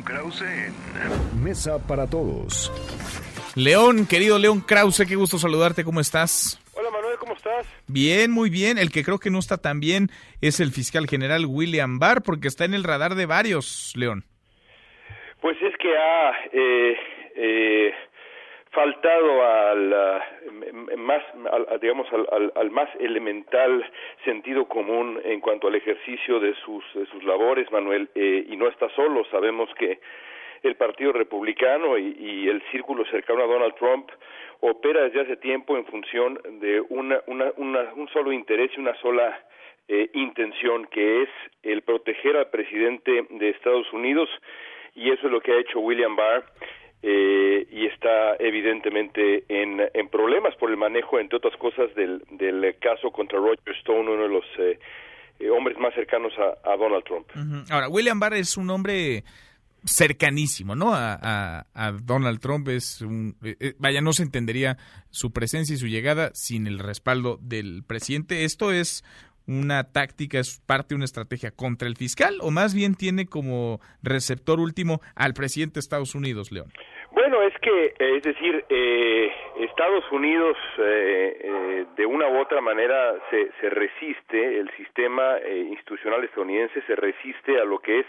León 0.00 0.02
Krause 0.02 0.42
en 0.42 1.44
Mesa 1.44 1.78
para 1.86 2.08
todos. 2.08 2.72
León, 3.54 4.06
querido 4.06 4.38
León 4.38 4.60
Krause, 4.60 5.04
qué 5.06 5.14
gusto 5.14 5.36
saludarte. 5.36 5.84
¿Cómo 5.84 6.00
estás? 6.00 6.58
Hola 6.74 6.90
Manuel, 6.90 7.18
¿cómo 7.18 7.34
estás? 7.34 7.66
Bien, 7.86 8.30
muy 8.30 8.48
bien. 8.48 8.78
El 8.78 8.90
que 8.90 9.04
creo 9.04 9.18
que 9.18 9.30
no 9.30 9.38
está 9.38 9.58
tan 9.58 9.78
bien 9.78 10.08
es 10.40 10.60
el 10.60 10.70
fiscal 10.70 11.06
general 11.06 11.44
William 11.46 11.98
Barr, 11.98 12.22
porque 12.22 12.48
está 12.48 12.64
en 12.64 12.72
el 12.72 12.84
radar 12.84 13.14
de 13.14 13.26
varios, 13.26 13.92
León. 13.94 14.24
Pues 15.42 15.56
es 15.60 15.74
que 15.76 15.94
ha 15.94 16.30
eh, 16.52 16.96
eh, 17.36 17.92
faltado 18.70 19.42
al 19.46 20.22
m- 20.46 20.96
más, 20.96 21.22
digamos, 21.80 22.06
al, 22.12 22.26
al- 22.30 22.52
al 22.54 22.70
más 22.70 22.88
elemental 23.00 23.84
sentido 24.24 24.66
común 24.66 25.20
en 25.24 25.40
cuanto 25.40 25.68
al 25.68 25.74
ejercicio 25.74 26.38
de 26.40 26.54
sus, 26.64 26.84
de 26.94 27.06
sus 27.06 27.22
labores, 27.24 27.70
Manuel, 27.72 28.08
eh, 28.14 28.44
y 28.48 28.56
no 28.56 28.68
está 28.68 28.88
solo. 28.90 29.24
Sabemos 29.30 29.68
que 29.74 29.98
el 30.62 30.76
Partido 30.76 31.12
Republicano 31.12 31.96
y, 31.98 32.16
y 32.18 32.48
el 32.48 32.62
círculo 32.70 33.04
cercano 33.06 33.42
a 33.42 33.46
Donald 33.46 33.74
Trump 33.76 34.10
opera 34.60 35.02
desde 35.04 35.22
hace 35.22 35.36
tiempo 35.38 35.76
en 35.76 35.86
función 35.86 36.38
de 36.60 36.82
una, 36.90 37.20
una, 37.26 37.52
una- 37.56 37.92
un 37.94 38.08
solo 38.08 38.30
interés 38.32 38.70
y 38.76 38.80
una 38.80 38.94
sola 38.96 39.40
eh, 39.88 40.08
intención, 40.12 40.86
que 40.86 41.22
es 41.22 41.28
el 41.64 41.82
proteger 41.82 42.36
al 42.36 42.50
presidente 42.50 43.24
de 43.30 43.48
Estados 43.48 43.92
Unidos, 43.92 44.28
y 44.94 45.10
eso 45.10 45.26
es 45.26 45.32
lo 45.32 45.40
que 45.40 45.52
ha 45.52 45.58
hecho 45.58 45.80
William 45.80 46.14
Barr, 46.14 46.44
eh, 47.02 47.66
y 47.70 47.86
está 47.86 48.36
evidentemente 48.38 49.44
en, 49.48 49.80
en 49.94 50.08
problemas 50.08 50.54
por 50.56 50.70
el 50.70 50.76
manejo, 50.76 51.18
entre 51.18 51.38
otras 51.38 51.56
cosas, 51.56 51.94
del, 51.94 52.22
del 52.32 52.76
caso 52.78 53.10
contra 53.10 53.38
Roger 53.38 53.74
Stone, 53.80 54.10
uno 54.10 54.22
de 54.22 54.28
los 54.28 54.44
eh, 54.58 54.78
eh, 55.38 55.50
hombres 55.50 55.78
más 55.78 55.94
cercanos 55.94 56.32
a, 56.38 56.76
Donald 56.76 57.04
Trump. 57.04 57.26
Ahora, 57.70 57.88
William 57.88 58.20
Barr 58.20 58.34
es 58.34 58.56
un 58.56 58.68
hombre 58.70 59.24
cercanísimo, 59.84 60.74
¿no? 60.76 60.92
A, 60.94 61.14
a- 61.14 61.66
a 61.74 61.92
Donald 61.92 62.40
Trump 62.40 62.68
es 62.68 63.00
un... 63.00 63.34
eh, 63.42 63.56
eh, 63.60 63.74
vaya, 63.78 64.00
no 64.02 64.12
se 64.12 64.22
entendería 64.22 64.76
su 65.10 65.32
presencia 65.32 65.74
y 65.74 65.78
su 65.78 65.86
llegada 65.86 66.30
sin 66.34 66.66
el 66.66 66.78
respaldo 66.78 67.38
del 67.40 67.82
presidente. 67.86 68.44
¿Esto 68.44 68.72
es 68.72 69.02
una 69.50 69.92
táctica, 69.92 70.38
es 70.38 70.62
parte 70.66 70.90
de 70.90 70.96
una 70.96 71.04
estrategia 71.04 71.50
contra 71.50 71.88
el 71.88 71.96
fiscal 71.96 72.36
o 72.40 72.50
más 72.50 72.74
bien 72.74 72.94
tiene 72.94 73.26
como 73.26 73.80
receptor 74.02 74.60
último 74.60 75.00
al 75.16 75.34
presidente 75.34 75.74
de 75.74 75.80
Estados 75.80 76.14
Unidos, 76.14 76.52
León? 76.52 76.68
Bueno, 77.10 77.42
es 77.42 77.54
que, 77.60 77.94
eh, 77.98 78.16
es 78.16 78.22
decir, 78.22 78.64
eh, 78.68 79.32
Estados 79.58 80.04
Unidos 80.12 80.56
eh, 80.78 81.38
eh, 81.42 81.86
de 81.96 82.06
una 82.06 82.28
u 82.28 82.38
otra 82.38 82.60
manera 82.60 83.14
se, 83.30 83.50
se 83.60 83.70
resiste, 83.70 84.58
el 84.58 84.70
sistema 84.76 85.38
eh, 85.38 85.66
institucional 85.70 86.22
estadounidense 86.22 86.80
se 86.86 86.94
resiste 86.96 87.58
a 87.60 87.64
lo 87.64 87.78
que 87.80 88.00
es 88.00 88.06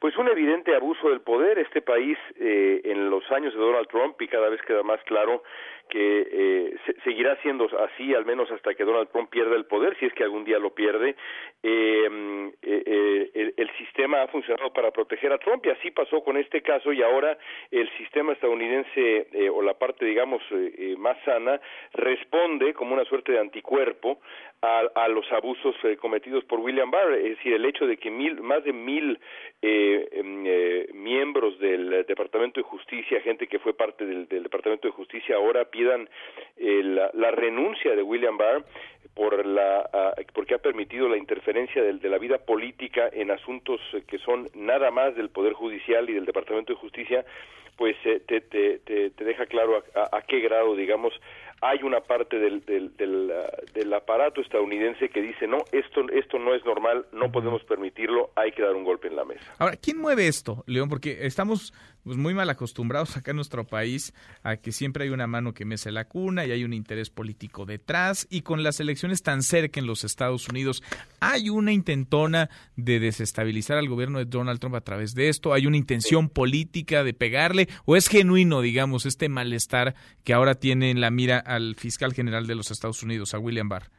pues 0.00 0.16
un 0.16 0.28
evidente 0.28 0.74
abuso 0.74 1.08
del 1.10 1.20
poder. 1.20 1.58
Este 1.58 1.82
país 1.82 2.16
eh, 2.38 2.80
en 2.84 3.10
los 3.10 3.30
años 3.32 3.52
de 3.54 3.60
Donald 3.60 3.88
Trump 3.88 4.20
y 4.20 4.28
cada 4.28 4.48
vez 4.48 4.60
queda 4.62 4.82
más 4.82 5.02
claro 5.04 5.42
que 5.90 6.28
eh, 6.30 6.76
se- 6.84 7.00
seguirá 7.00 7.36
siendo 7.42 7.64
así 7.80 8.14
al 8.14 8.26
menos 8.26 8.50
hasta 8.50 8.74
que 8.74 8.84
Donald 8.84 9.08
Trump 9.10 9.30
pierda 9.30 9.56
el 9.56 9.64
poder, 9.64 9.96
si 9.98 10.04
es 10.06 10.12
que 10.12 10.22
algún 10.22 10.44
día 10.44 10.58
lo 10.58 10.74
pierde. 10.74 11.16
Mm, 11.62 12.48
eh, 12.62 12.82
eh, 12.86 13.30
el, 13.34 13.54
el 13.56 13.70
sistema 13.78 14.22
ha 14.22 14.28
funcionado 14.28 14.70
para 14.72 14.90
proteger 14.90 15.32
a 15.32 15.38
Trump 15.38 15.64
y 15.66 15.70
así 15.70 15.90
pasó 15.90 16.22
con 16.22 16.36
este 16.36 16.60
caso 16.62 16.92
y 16.92 17.02
ahora 17.02 17.36
el 17.70 17.88
sistema 17.96 18.32
estadounidense 18.34 19.28
eh, 19.32 19.48
o 19.50 19.62
la 19.62 19.74
parte 19.74 20.04
digamos 20.04 20.42
eh, 20.50 20.94
más 20.98 21.16
sana 21.24 21.60
responde 21.94 22.74
como 22.74 22.94
una 22.94 23.04
suerte 23.04 23.32
de 23.32 23.38
anticuerpo 23.40 24.20
a, 24.62 24.80
a 24.94 25.08
los 25.08 25.30
abusos 25.32 25.74
cometidos 26.00 26.44
por 26.44 26.58
William 26.60 26.90
Barr, 26.90 27.12
es 27.14 27.36
decir, 27.36 27.52
el 27.54 27.64
hecho 27.64 27.86
de 27.86 27.96
que 27.96 28.10
mil, 28.10 28.40
más 28.40 28.62
de 28.64 28.72
mil 28.72 29.18
eh, 29.62 29.87
em, 30.12 30.44
eh, 30.46 30.88
miembros 30.94 31.58
del 31.58 32.04
Departamento 32.06 32.60
de 32.60 32.64
Justicia, 32.64 33.20
gente 33.20 33.46
que 33.46 33.58
fue 33.58 33.74
parte 33.74 34.04
del, 34.06 34.26
del 34.28 34.42
Departamento 34.44 34.88
de 34.88 34.92
Justicia, 34.92 35.36
ahora 35.36 35.64
pidan 35.66 36.08
eh, 36.56 36.82
la, 36.84 37.10
la 37.14 37.30
renuncia 37.30 37.94
de 37.94 38.02
William 38.02 38.36
Barr 38.36 38.64
por 39.14 39.44
la 39.46 39.88
ah, 39.92 40.14
porque 40.34 40.54
ha 40.54 40.58
permitido 40.58 41.08
la 41.08 41.16
interferencia 41.16 41.82
del- 41.82 42.00
de 42.00 42.08
la 42.08 42.18
vida 42.18 42.38
política 42.38 43.08
en 43.12 43.30
asuntos 43.30 43.80
que 44.06 44.18
son 44.18 44.48
nada 44.54 44.90
más 44.90 45.14
del 45.16 45.30
poder 45.30 45.52
judicial 45.54 46.08
y 46.08 46.12
del 46.14 46.24
Departamento 46.26 46.72
de 46.72 46.78
Justicia, 46.78 47.24
pues 47.76 47.96
eh, 48.04 48.20
te, 48.26 48.40
te, 48.40 48.78
te, 48.80 49.10
te 49.10 49.24
deja 49.24 49.46
claro 49.46 49.82
a- 49.94 50.16
a 50.16 50.22
qué 50.22 50.40
grado, 50.40 50.74
digamos, 50.76 51.12
hay 51.60 51.82
una 51.82 52.00
parte 52.00 52.38
del, 52.38 52.64
del, 52.64 53.32
ah, 53.32 53.50
del 53.74 53.92
aparato 53.92 54.40
estadounidense 54.40 55.08
que 55.08 55.20
dice 55.20 55.46
no 55.46 55.58
esto 55.72 56.08
esto 56.12 56.38
no 56.38 56.54
es 56.54 56.64
normal 56.64 57.06
no 57.12 57.30
podemos 57.32 57.62
permitirlo 57.64 58.30
hay 58.36 58.52
que 58.52 58.62
dar 58.62 58.74
un 58.74 58.84
golpe 58.84 59.08
en 59.08 59.16
la 59.16 59.24
mesa 59.24 59.44
Ahora, 59.58 59.76
¿quién 59.76 59.98
mueve 59.98 60.28
esto, 60.28 60.62
León? 60.66 60.88
Porque 60.88 61.26
estamos 61.26 61.72
pues, 62.04 62.16
muy 62.16 62.34
mal 62.34 62.48
acostumbrados 62.50 63.16
acá 63.16 63.32
en 63.32 63.36
nuestro 63.36 63.66
país 63.66 64.14
a 64.42 64.56
que 64.56 64.72
siempre 64.72 65.04
hay 65.04 65.10
una 65.10 65.26
mano 65.26 65.54
que 65.54 65.64
mece 65.64 65.92
la 65.92 66.06
cuna 66.06 66.46
y 66.46 66.52
hay 66.52 66.64
un 66.64 66.72
interés 66.72 67.10
político 67.10 67.66
detrás 67.66 68.26
y 68.30 68.42
con 68.42 68.62
las 68.62 68.80
elecciones 68.80 69.22
tan 69.22 69.42
cerca 69.42 69.80
en 69.80 69.86
los 69.86 70.04
Estados 70.04 70.48
Unidos, 70.48 70.82
¿hay 71.20 71.50
una 71.50 71.72
intentona 71.72 72.50
de 72.76 73.00
desestabilizar 73.00 73.78
al 73.78 73.88
gobierno 73.88 74.18
de 74.18 74.24
Donald 74.24 74.60
Trump 74.60 74.74
a 74.76 74.80
través 74.80 75.14
de 75.14 75.28
esto? 75.28 75.52
¿Hay 75.52 75.66
una 75.66 75.76
intención 75.76 76.28
política 76.28 77.04
de 77.04 77.14
pegarle? 77.14 77.68
¿O 77.84 77.96
es 77.96 78.08
genuino, 78.08 78.60
digamos, 78.60 79.06
este 79.06 79.28
malestar 79.28 79.94
que 80.24 80.32
ahora 80.32 80.54
tiene 80.54 80.90
en 80.90 81.00
la 81.00 81.10
mira 81.10 81.38
al 81.38 81.74
fiscal 81.76 82.14
general 82.14 82.46
de 82.46 82.54
los 82.54 82.70
Estados 82.70 83.02
Unidos, 83.02 83.34
a 83.34 83.38
William 83.38 83.68
Barr? 83.68 83.90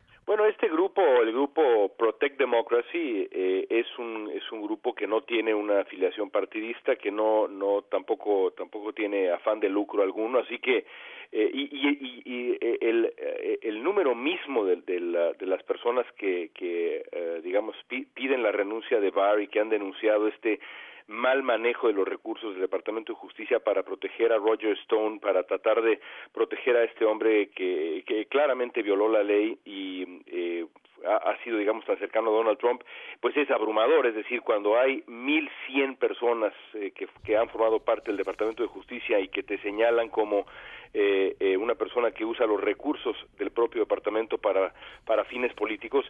El 1.22 1.32
grupo 1.32 1.90
Protect 1.98 2.38
Democracy, 2.40 3.28
eh, 3.32 3.66
es 3.70 3.88
un 3.98 4.30
es 4.34 4.52
un 4.52 4.62
grupo 4.62 4.94
que 4.94 5.08
no 5.08 5.22
tiene 5.22 5.54
una 5.54 5.82
afiliación 5.82 6.30
partidista, 6.30 6.96
que 6.96 7.12
no 7.12 7.48
no 7.48 7.84
tampoco 7.84 8.52
tampoco 8.52 8.94
tiene 8.94 9.30
afán 9.32 9.60
de 9.60 9.70
lucro 9.70 10.04
alguno, 10.04 10.40
así 10.40 10.60
que 10.60 10.86
eh, 11.32 11.52
y, 11.54 11.62
y, 11.62 11.90
y- 12.02 12.22
y, 12.26 12.58
eh, 12.60 12.78
el, 12.82 13.14
eh, 13.18 13.60
el 13.62 13.84
número 13.84 14.16
mismo 14.16 14.66
de, 14.66 15.00
la- 15.00 15.34
de 15.34 15.46
las 15.46 15.62
personas 15.64 16.06
que, 16.14 16.50
que 16.56 17.04
eh, 17.12 17.42
digamos 17.44 17.76
pi- 17.88 18.08
piden 18.16 18.42
la 18.42 18.52
renuncia 18.52 19.00
de 19.00 19.12
Barr 19.12 19.42
y 19.42 19.48
que 19.48 19.60
han 19.60 19.70
denunciado 19.70 20.28
este 20.28 20.60
mal 21.08 21.42
manejo 21.44 21.88
de 21.88 21.94
los 21.94 22.08
recursos 22.08 22.52
del 22.54 22.62
Departamento 22.62 23.14
de 23.14 23.20
Justicia 23.20 23.60
para 23.60 23.82
proteger 23.84 24.32
a 24.32 24.38
Roger 24.38 24.74
Stone, 24.84 25.20
para 25.20 25.44
tratar 25.44 25.82
de 25.82 26.00
proteger 26.34 26.76
a 26.78 26.84
este 26.84 27.04
hombre 27.06 27.50
que, 27.50 28.04
que 28.08 28.26
claramente 28.26 28.82
violó 28.84 29.08
la 29.10 29.24
ley 29.24 29.58
y 29.66 30.22
eh, 30.28 30.66
ha, 31.06 31.38
sido, 31.44 31.58
digamos, 31.58 31.86
tan 31.86 31.98
cercano 31.98 32.30
a 32.30 32.34
Donald 32.34 32.58
Trump, 32.58 32.82
pues 33.22 33.36
es 33.38 33.50
abrumador. 33.52 34.08
Es 34.08 34.16
decir, 34.16 34.42
cuando 34.42 34.78
hay 34.78 35.04
1.100 35.08 35.98
personas 35.98 36.54
eh, 36.74 36.92
que, 36.92 37.08
que 37.24 37.38
han 37.38 37.50
formado 37.50 37.80
parte 37.80 38.08
del 38.08 38.18
Departamento 38.18 38.64
de 38.64 38.70
Justicia 38.70 39.20
y 39.20 39.28
que 39.28 39.44
te 39.44 39.58
señalan 39.60 40.10
como 40.10 40.46
eh, 40.94 41.36
eh, 41.40 41.58
una 41.58 41.76
persona 41.76 42.12
que 42.12 42.26
usa 42.26 42.46
los 42.46 42.60
recursos 42.60 43.16
del 43.38 43.52
propio 43.52 43.82
departamento 43.82 44.38
para, 44.38 44.74
para 45.06 45.24
fines 45.26 45.54
políticos, 45.54 46.06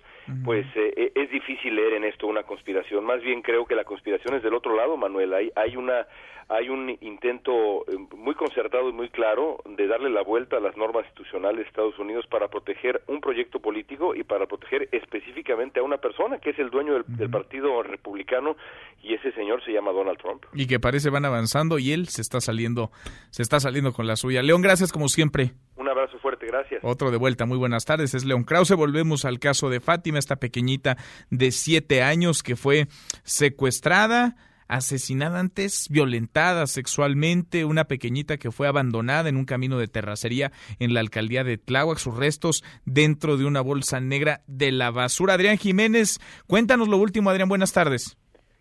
pues 0.45 0.65
eh, 0.75 1.11
es 1.15 1.29
difícil 1.29 1.75
leer 1.75 1.93
en 1.93 2.05
esto 2.05 2.27
una 2.27 2.43
conspiración. 2.43 3.03
Más 3.03 3.21
bien 3.21 3.41
creo 3.41 3.65
que 3.65 3.75
la 3.75 3.83
conspiración 3.83 4.35
es 4.35 4.43
del 4.43 4.53
otro 4.53 4.75
lado, 4.75 4.95
Manuel. 4.95 5.33
Hay, 5.33 5.51
hay 5.55 5.75
una 5.75 6.07
hay 6.49 6.67
un 6.67 6.97
intento 7.01 7.85
eh, 7.87 7.95
muy 8.17 8.33
concertado 8.33 8.89
y 8.89 8.91
muy 8.91 9.09
claro 9.09 9.59
de 9.65 9.87
darle 9.87 10.09
la 10.09 10.23
vuelta 10.23 10.57
a 10.57 10.59
las 10.59 10.75
normas 10.75 11.05
institucionales 11.05 11.61
de 11.61 11.67
Estados 11.67 11.97
Unidos 11.99 12.25
para 12.25 12.47
proteger 12.47 13.03
un 13.07 13.21
proyecto 13.21 13.59
político 13.59 14.15
y 14.15 14.23
para 14.23 14.47
proteger 14.47 14.89
específicamente 14.91 15.79
a 15.79 15.83
una 15.83 15.97
persona 15.97 16.39
que 16.39 16.49
es 16.49 16.59
el 16.59 16.71
dueño 16.71 17.03
del, 17.03 17.29
Partido 17.29 17.83
Republicano 17.83 18.57
y 19.03 19.13
ese 19.13 19.31
señor 19.33 19.63
se 19.63 19.71
llama 19.71 19.91
Donald 19.91 20.17
Trump. 20.17 20.43
Y 20.53 20.65
que 20.65 20.79
parece 20.79 21.11
van 21.11 21.25
avanzando 21.25 21.77
y 21.77 21.91
él 21.91 22.07
se 22.07 22.23
está 22.23 22.41
saliendo 22.41 22.89
se 23.29 23.43
está 23.43 23.59
saliendo 23.59 23.93
con 23.93 24.07
la 24.07 24.15
suya. 24.15 24.41
León, 24.41 24.63
gracias 24.69 24.91
como 24.91 25.09
siempre. 25.09 25.53
Un 25.77 25.89
abrazo 25.89 26.19
fuerte, 26.19 26.45
gracias. 26.45 26.81
Otro 26.83 27.09
de 27.09 27.17
vuelta, 27.17 27.47
muy 27.47 27.57
buenas 27.57 27.85
tardes. 27.85 28.13
Es 28.13 28.23
León 28.23 28.43
Krause. 28.43 28.75
Volvemos 28.75 29.25
al 29.25 29.39
caso 29.39 29.71
de 29.71 29.79
Fátima, 29.79 30.19
esta 30.19 30.35
pequeñita 30.35 30.95
de 31.31 31.51
siete 31.51 32.03
años 32.03 32.43
que 32.43 32.55
fue 32.55 32.85
secuestrada 33.23 34.35
asesinada 34.67 35.39
antes, 35.39 35.87
violentada 35.89 36.67
sexualmente, 36.67 37.65
una 37.65 37.85
pequeñita 37.85 38.37
que 38.37 38.51
fue 38.51 38.67
abandonada 38.67 39.27
en 39.27 39.37
un 39.37 39.45
camino 39.45 39.79
de 39.79 39.87
terracería 39.87 40.51
en 40.77 40.93
la 40.93 40.99
alcaldía 40.99 41.43
de 41.43 41.57
Tláhuac, 41.57 41.97
sus 41.97 42.15
restos 42.15 42.63
dentro 42.85 43.37
de 43.37 43.45
una 43.45 43.61
bolsa 43.61 43.99
negra 43.99 44.41
de 44.45 44.71
la 44.71 44.91
basura. 44.91 45.33
Adrián 45.33 45.57
Jiménez, 45.57 46.19
cuéntanos 46.45 46.87
lo 46.87 46.97
último, 46.97 47.31
Adrián, 47.31 47.49
buenas 47.49 47.73
tardes. 47.73 48.19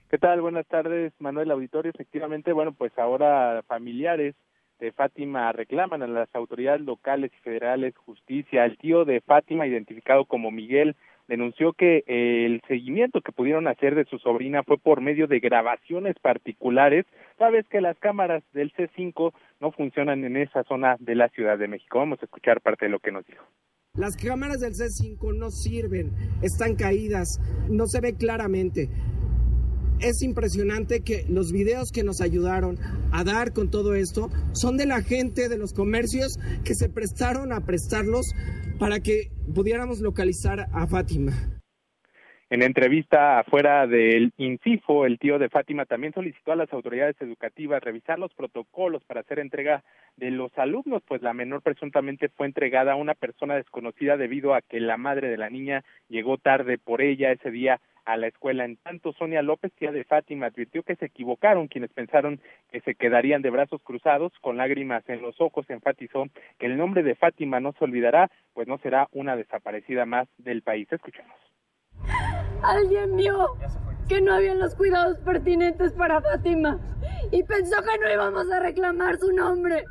¿Qué 0.09 0.16
tal? 0.16 0.40
Buenas 0.40 0.66
tardes, 0.66 1.12
Manuel 1.18 1.51
Auditorio. 1.51 1.90
Efectivamente, 1.90 2.55
bueno, 2.55 2.72
pues 2.72 2.98
ahora 2.98 3.62
familiares 3.68 4.35
de 4.78 4.92
Fátima 4.92 5.52
reclaman 5.52 6.02
a 6.02 6.06
las 6.06 6.34
autoridades 6.34 6.80
locales 6.82 7.30
y 7.38 7.42
federales 7.42 7.96
justicia. 7.96 8.64
El 8.64 8.78
tío 8.78 9.05
de 9.05 9.20
Fátima, 9.20 9.66
identificado 9.66 10.24
como 10.24 10.50
Miguel 10.50 10.96
denunció 11.28 11.74
que 11.74 12.05
el 12.06 12.62
seguimiento 12.66 13.20
que 13.20 13.32
pudieron 13.32 13.68
hacer 13.68 13.94
de 13.94 14.06
su 14.06 14.18
sobrina 14.18 14.62
fue 14.62 14.78
por 14.78 15.00
medio 15.00 15.26
de 15.26 15.40
grabaciones 15.40 16.16
particulares, 16.20 17.05
sabes 17.38 17.66
que 17.68 17.82
las 17.82 17.98
cámaras 17.98 18.42
del 18.52 18.72
C5 18.72 19.32
no 19.60 19.70
funcionan 19.72 20.24
en 20.24 20.38
esa 20.38 20.64
zona 20.64 20.96
de 20.98 21.14
la 21.14 21.28
Ciudad 21.28 21.59
de 21.59 21.68
México. 21.68 21.98
Vamos 21.98 22.18
a 22.22 22.24
escuchar 22.24 22.60
parte 22.62 22.86
de 22.86 22.90
lo 22.90 22.98
que 22.98 23.12
nos 23.12 23.26
dijo. 23.26 23.44
Las 23.94 24.16
cámaras 24.16 24.60
del 24.60 24.72
C5 24.72 25.36
no 25.36 25.50
sirven, 25.50 26.12
están 26.42 26.76
caídas, 26.76 27.38
no 27.68 27.86
se 27.86 28.00
ve 28.00 28.14
claramente 28.16 28.88
es 30.00 30.22
impresionante 30.22 31.02
que 31.02 31.24
los 31.28 31.52
videos 31.52 31.90
que 31.92 32.04
nos 32.04 32.20
ayudaron 32.20 32.78
a 33.12 33.24
dar 33.24 33.52
con 33.52 33.70
todo 33.70 33.94
esto 33.94 34.30
son 34.52 34.76
de 34.76 34.86
la 34.86 35.02
gente 35.02 35.48
de 35.48 35.58
los 35.58 35.72
comercios 35.72 36.38
que 36.64 36.74
se 36.74 36.88
prestaron 36.88 37.52
a 37.52 37.60
prestarlos 37.60 38.32
para 38.78 39.00
que 39.00 39.30
pudiéramos 39.54 40.00
localizar 40.00 40.66
a 40.72 40.86
Fátima. 40.86 41.32
En 42.50 42.62
entrevista 42.62 43.40
afuera 43.40 43.86
del 43.86 44.32
INCIFO, 44.38 45.04
el 45.04 45.18
tío 45.18 45.38
de 45.38 45.50
Fátima 45.50 45.84
también 45.84 46.14
solicitó 46.14 46.52
a 46.52 46.56
las 46.56 46.72
autoridades 46.72 47.20
educativas 47.20 47.82
revisar 47.82 48.18
los 48.18 48.32
protocolos 48.32 49.04
para 49.04 49.20
hacer 49.20 49.38
entrega 49.38 49.84
de 50.16 50.30
los 50.30 50.56
alumnos, 50.56 51.02
pues 51.06 51.20
la 51.20 51.34
menor 51.34 51.60
presuntamente 51.60 52.30
fue 52.30 52.46
entregada 52.46 52.92
a 52.92 52.96
una 52.96 53.14
persona 53.14 53.56
desconocida 53.56 54.16
debido 54.16 54.54
a 54.54 54.62
que 54.62 54.80
la 54.80 54.96
madre 54.96 55.28
de 55.28 55.36
la 55.36 55.50
niña 55.50 55.84
llegó 56.08 56.38
tarde 56.38 56.78
por 56.78 57.02
ella 57.02 57.32
ese 57.32 57.50
día 57.50 57.80
a 58.09 58.16
la 58.16 58.26
escuela. 58.26 58.64
En 58.64 58.76
tanto, 58.78 59.12
Sonia 59.12 59.43
López, 59.43 59.70
tía 59.74 59.93
de 59.93 60.02
Fátima, 60.02 60.47
advirtió 60.47 60.82
que 60.82 60.97
se 60.97 61.05
equivocaron 61.06 61.68
quienes 61.68 61.93
pensaron 61.93 62.40
que 62.72 62.80
se 62.80 62.94
quedarían 62.94 63.43
de 63.43 63.51
brazos 63.51 63.82
cruzados, 63.82 64.32
con 64.40 64.56
lágrimas 64.56 65.06
en 65.10 65.20
los 65.20 65.39
ojos, 65.43 65.68
enfatizó 65.68 66.24
que 66.59 66.66
el 66.66 66.78
nombre 66.78 67.02
de 67.02 67.14
Fátima 67.14 67.60
no 67.60 67.72
se 67.72 67.85
olvidará, 67.85 68.30
pues 68.55 68.66
no 68.66 68.78
será 68.78 69.09
una 69.12 69.36
desaparecida 69.36 70.06
más 70.06 70.26
del 70.39 70.62
país. 70.62 70.90
Escuchemos. 70.90 71.36
Alguien 72.62 73.16
vio 73.16 73.56
que 74.09 74.20
no 74.20 74.35
habían 74.35 74.59
los 74.59 74.74
cuidados 74.74 75.18
pertinentes 75.18 75.93
para 75.93 76.20
Fátima 76.20 76.78
y 77.30 77.43
pensó 77.43 77.76
que 77.82 77.98
no 77.98 78.10
íbamos 78.10 78.51
a 78.51 78.60
reclamar 78.60 79.18
su 79.18 79.30
nombre. 79.32 79.85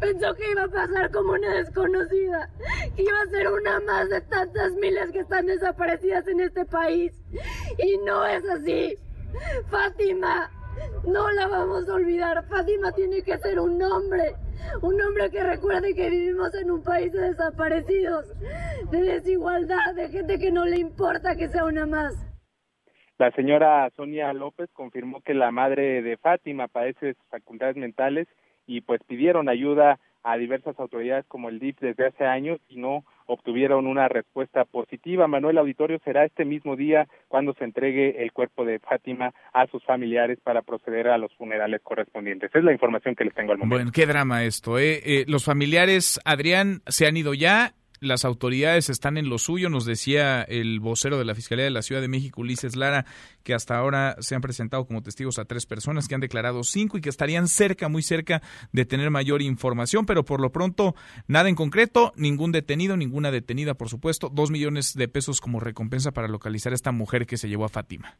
Pensó 0.00 0.34
que 0.34 0.50
iba 0.50 0.64
a 0.64 0.68
pasar 0.68 1.10
como 1.10 1.32
una 1.32 1.54
desconocida, 1.54 2.50
que 2.94 3.02
iba 3.02 3.20
a 3.20 3.30
ser 3.30 3.48
una 3.48 3.80
más 3.80 4.10
de 4.10 4.20
tantas 4.22 4.72
miles 4.72 5.10
que 5.10 5.20
están 5.20 5.46
desaparecidas 5.46 6.28
en 6.28 6.40
este 6.40 6.64
país. 6.66 7.12
Y 7.78 7.98
no 8.04 8.26
es 8.26 8.44
así. 8.48 8.96
Fátima, 9.70 10.50
no 11.06 11.30
la 11.30 11.48
vamos 11.48 11.88
a 11.88 11.94
olvidar. 11.94 12.44
Fátima 12.46 12.92
tiene 12.92 13.22
que 13.22 13.38
ser 13.38 13.58
un 13.60 13.80
hombre. 13.82 14.34
Un 14.82 15.00
hombre 15.00 15.30
que 15.30 15.42
recuerde 15.42 15.94
que 15.94 16.10
vivimos 16.10 16.52
en 16.54 16.70
un 16.70 16.82
país 16.82 17.12
de 17.12 17.20
desaparecidos, 17.20 18.26
de 18.90 19.00
desigualdad, 19.00 19.94
de 19.94 20.08
gente 20.08 20.38
que 20.38 20.50
no 20.50 20.64
le 20.64 20.78
importa 20.78 21.36
que 21.36 21.48
sea 21.48 21.64
una 21.64 21.86
más. 21.86 22.14
La 23.18 23.30
señora 23.32 23.88
Sonia 23.96 24.32
López 24.32 24.68
confirmó 24.72 25.22
que 25.22 25.34
la 25.34 25.50
madre 25.50 26.02
de 26.02 26.16
Fátima 26.18 26.68
padece 26.68 27.14
sus 27.14 27.26
facultades 27.28 27.76
mentales 27.76 28.28
y 28.66 28.82
pues 28.82 29.00
pidieron 29.04 29.48
ayuda 29.48 29.98
a 30.22 30.36
diversas 30.36 30.78
autoridades 30.78 31.24
como 31.26 31.48
el 31.48 31.58
DIF 31.58 31.78
desde 31.80 32.08
hace 32.08 32.24
años 32.24 32.60
y 32.68 32.78
no 32.78 33.04
obtuvieron 33.26 33.86
una 33.86 34.08
respuesta 34.08 34.64
positiva. 34.64 35.26
Manuel 35.26 35.58
Auditorio 35.58 35.98
será 36.04 36.24
este 36.24 36.44
mismo 36.44 36.76
día 36.76 37.06
cuando 37.28 37.54
se 37.54 37.64
entregue 37.64 38.22
el 38.22 38.32
cuerpo 38.32 38.64
de 38.64 38.78
Fátima 38.78 39.32
a 39.52 39.66
sus 39.66 39.84
familiares 39.84 40.38
para 40.42 40.62
proceder 40.62 41.08
a 41.08 41.18
los 41.18 41.34
funerales 41.34 41.80
correspondientes. 41.82 42.50
Es 42.54 42.64
la 42.64 42.72
información 42.72 43.14
que 43.14 43.24
les 43.24 43.34
tengo 43.34 43.52
al 43.52 43.58
momento. 43.58 43.76
Bueno, 43.76 43.92
qué 43.92 44.06
drama 44.06 44.44
esto, 44.44 44.78
¿eh? 44.78 45.00
eh 45.04 45.24
los 45.28 45.44
familiares, 45.44 46.20
Adrián, 46.24 46.82
se 46.86 47.06
han 47.06 47.16
ido 47.16 47.34
ya 47.34 47.74
las 48.00 48.24
autoridades 48.24 48.90
están 48.90 49.16
en 49.16 49.28
lo 49.28 49.38
suyo, 49.38 49.68
nos 49.68 49.86
decía 49.86 50.42
el 50.42 50.80
vocero 50.80 51.18
de 51.18 51.24
la 51.24 51.34
Fiscalía 51.34 51.64
de 51.64 51.70
la 51.70 51.82
Ciudad 51.82 52.00
de 52.00 52.08
México, 52.08 52.40
Ulises 52.40 52.76
Lara, 52.76 53.04
que 53.42 53.54
hasta 53.54 53.76
ahora 53.76 54.16
se 54.20 54.34
han 54.34 54.40
presentado 54.40 54.86
como 54.86 55.02
testigos 55.02 55.38
a 55.38 55.44
tres 55.44 55.66
personas, 55.66 56.08
que 56.08 56.14
han 56.14 56.20
declarado 56.20 56.62
cinco 56.64 56.98
y 56.98 57.00
que 57.00 57.08
estarían 57.08 57.48
cerca, 57.48 57.88
muy 57.88 58.02
cerca 58.02 58.42
de 58.72 58.84
tener 58.84 59.10
mayor 59.10 59.42
información, 59.42 60.06
pero 60.06 60.24
por 60.24 60.40
lo 60.40 60.50
pronto 60.50 60.94
nada 61.28 61.48
en 61.48 61.54
concreto, 61.54 62.12
ningún 62.16 62.52
detenido, 62.52 62.96
ninguna 62.96 63.30
detenida, 63.30 63.74
por 63.74 63.88
supuesto, 63.88 64.28
dos 64.28 64.50
millones 64.50 64.94
de 64.94 65.08
pesos 65.08 65.40
como 65.40 65.60
recompensa 65.60 66.12
para 66.12 66.28
localizar 66.28 66.72
a 66.72 66.76
esta 66.76 66.92
mujer 66.92 67.26
que 67.26 67.36
se 67.36 67.48
llevó 67.48 67.64
a 67.64 67.68
Fátima. 67.68 68.16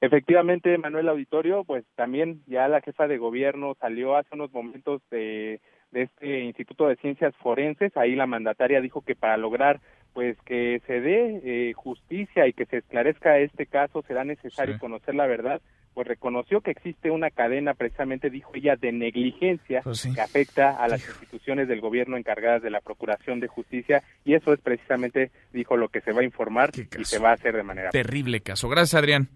Efectivamente, 0.00 0.76
Manuel 0.76 1.08
Auditorio, 1.08 1.64
pues 1.64 1.84
también 1.94 2.42
ya 2.46 2.68
la 2.68 2.82
jefa 2.82 3.08
de 3.08 3.16
gobierno 3.16 3.74
salió 3.80 4.16
hace 4.16 4.28
unos 4.34 4.52
momentos 4.52 5.00
de 5.10 5.60
de 5.90 6.02
este 6.02 6.40
Instituto 6.44 6.88
de 6.88 6.96
Ciencias 6.96 7.34
Forenses. 7.36 7.96
Ahí 7.96 8.14
la 8.14 8.26
mandataria 8.26 8.80
dijo 8.80 9.02
que 9.02 9.14
para 9.14 9.36
lograr 9.36 9.80
pues 10.16 10.38
que 10.46 10.80
se 10.86 11.00
dé 11.02 11.40
eh, 11.44 11.72
justicia 11.74 12.46
y 12.46 12.54
que 12.54 12.64
se 12.64 12.78
esclarezca 12.78 13.38
este 13.38 13.66
caso 13.66 14.02
será 14.08 14.24
necesario 14.24 14.78
conocer 14.78 15.14
la 15.14 15.26
verdad, 15.26 15.60
pues 15.92 16.08
reconoció 16.08 16.62
que 16.62 16.70
existe 16.70 17.10
una 17.10 17.30
cadena, 17.30 17.74
precisamente 17.74 18.30
dijo 18.30 18.50
ella, 18.54 18.76
de 18.76 18.92
negligencia 18.92 19.82
pues 19.82 20.08
que 20.14 20.20
afecta 20.20 20.70
a 20.82 20.88
las 20.88 21.06
instituciones 21.06 21.68
del 21.68 21.82
gobierno 21.82 22.16
encargadas 22.16 22.62
de 22.62 22.70
la 22.70 22.80
Procuración 22.80 23.40
de 23.40 23.48
Justicia 23.48 24.02
y 24.24 24.32
eso 24.32 24.54
es 24.54 24.60
precisamente, 24.60 25.30
dijo, 25.52 25.76
lo 25.76 25.90
que 25.90 26.00
se 26.00 26.12
va 26.12 26.22
a 26.22 26.24
informar 26.24 26.70
y 26.74 27.04
se 27.04 27.18
va 27.18 27.30
a 27.30 27.34
hacer 27.34 27.54
de 27.54 27.62
manera. 27.62 27.90
Terrible 27.90 28.40
caso. 28.40 28.70
Gracias, 28.70 28.94
Adrián. 28.94 29.28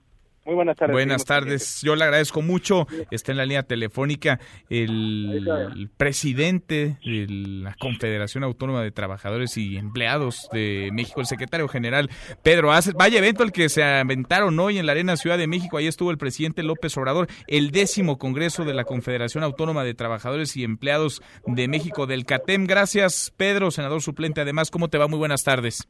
Muy 0.44 0.54
buenas 0.54 0.76
tardes. 0.76 0.94
Buenas 0.94 1.24
tardes. 1.26 1.82
Yo 1.82 1.94
le 1.96 2.04
agradezco 2.04 2.40
mucho. 2.40 2.86
Está 3.10 3.32
en 3.32 3.38
la 3.38 3.44
línea 3.44 3.62
telefónica 3.62 4.40
el, 4.70 5.90
presidente 5.96 6.96
de 7.04 7.26
la 7.28 7.74
Confederación 7.74 8.42
Autónoma 8.44 8.82
de 8.82 8.90
Trabajadores 8.90 9.58
y 9.58 9.76
Empleados 9.76 10.48
de 10.50 10.90
México, 10.92 11.20
el 11.20 11.26
secretario 11.26 11.68
general 11.68 12.08
Pedro 12.42 12.72
Aces. 12.72 12.94
Vaya 12.94 13.18
evento 13.18 13.42
el 13.42 13.52
que 13.52 13.68
se 13.68 13.82
aventaron 13.82 14.58
hoy 14.58 14.78
en 14.78 14.86
la 14.86 14.92
Arena 14.92 15.16
Ciudad 15.16 15.36
de 15.36 15.46
México. 15.46 15.76
Ahí 15.76 15.86
estuvo 15.86 16.10
el 16.10 16.18
presidente 16.18 16.62
López 16.62 16.96
Obrador, 16.96 17.28
el 17.46 17.70
décimo 17.70 18.18
Congreso 18.18 18.64
de 18.64 18.72
la 18.72 18.84
Confederación 18.84 19.44
Autónoma 19.44 19.84
de 19.84 19.94
Trabajadores 19.94 20.56
y 20.56 20.64
Empleados 20.64 21.22
de 21.46 21.68
México 21.68 22.06
del 22.06 22.24
CATEM. 22.24 22.66
Gracias, 22.66 23.32
Pedro, 23.36 23.70
senador 23.70 24.00
suplente. 24.00 24.40
Además, 24.40 24.70
¿cómo 24.70 24.88
te 24.88 24.96
va? 24.96 25.06
Muy 25.06 25.18
buenas 25.18 25.44
tardes. 25.44 25.86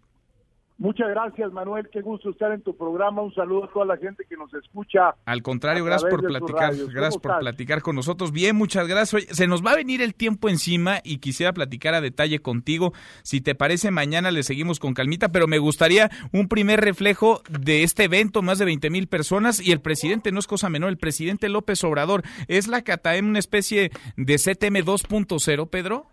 Muchas 0.81 1.11
gracias, 1.11 1.53
Manuel. 1.53 1.91
Qué 1.93 2.01
gusto 2.01 2.31
estar 2.31 2.53
en 2.53 2.63
tu 2.63 2.75
programa. 2.75 3.21
Un 3.21 3.35
saludo 3.35 3.65
a 3.65 3.69
toda 3.71 3.85
la 3.85 3.99
gente 3.99 4.25
que 4.27 4.35
nos 4.35 4.53
escucha. 4.55 5.15
Al 5.27 5.43
contrario, 5.43 5.85
gracias 5.85 6.11
por 6.11 6.27
platicar. 6.27 6.75
Gracias 6.75 7.19
por 7.19 7.39
platicar 7.39 7.83
con 7.83 7.97
nosotros. 7.97 8.33
Bien, 8.33 8.57
muchas 8.57 8.89
gracias. 8.89 9.25
se 9.25 9.47
nos 9.47 9.63
va 9.63 9.73
a 9.73 9.77
venir 9.77 10.01
el 10.01 10.15
tiempo 10.15 10.49
encima 10.49 11.01
y 11.05 11.19
quisiera 11.19 11.53
platicar 11.53 11.93
a 11.93 12.01
detalle 12.01 12.39
contigo. 12.39 12.95
Si 13.23 13.43
te 13.43 13.55
parece, 13.55 13.91
mañana 13.91 14.31
le 14.31 14.43
seguimos 14.43 14.81
con 14.81 14.95
calmita, 14.95 15.29
pero 15.29 15.47
me 15.47 15.59
gustaría 15.59 16.09
un 16.33 16.49
primer 16.49 16.81
reflejo 16.81 17.43
de 17.51 17.83
este 17.83 18.05
evento, 18.05 18.41
más 18.41 18.59
de 18.59 18.65
20 18.65 18.89
mil 18.89 19.07
personas 19.07 19.61
y 19.61 19.73
el 19.73 19.83
presidente, 19.83 20.33
no 20.33 20.39
es 20.39 20.47
cosa 20.47 20.71
menor, 20.71 20.89
el 20.89 20.97
presidente 20.97 21.51
López 21.51 21.85
Obrador. 21.85 22.23
¿Es 22.49 22.69
la 22.69 22.81
CATAEM 22.81 23.29
una 23.29 23.39
especie 23.39 23.91
de 24.17 24.37
CTM 24.37 24.77
2.0, 24.77 25.69
Pedro? 25.69 26.07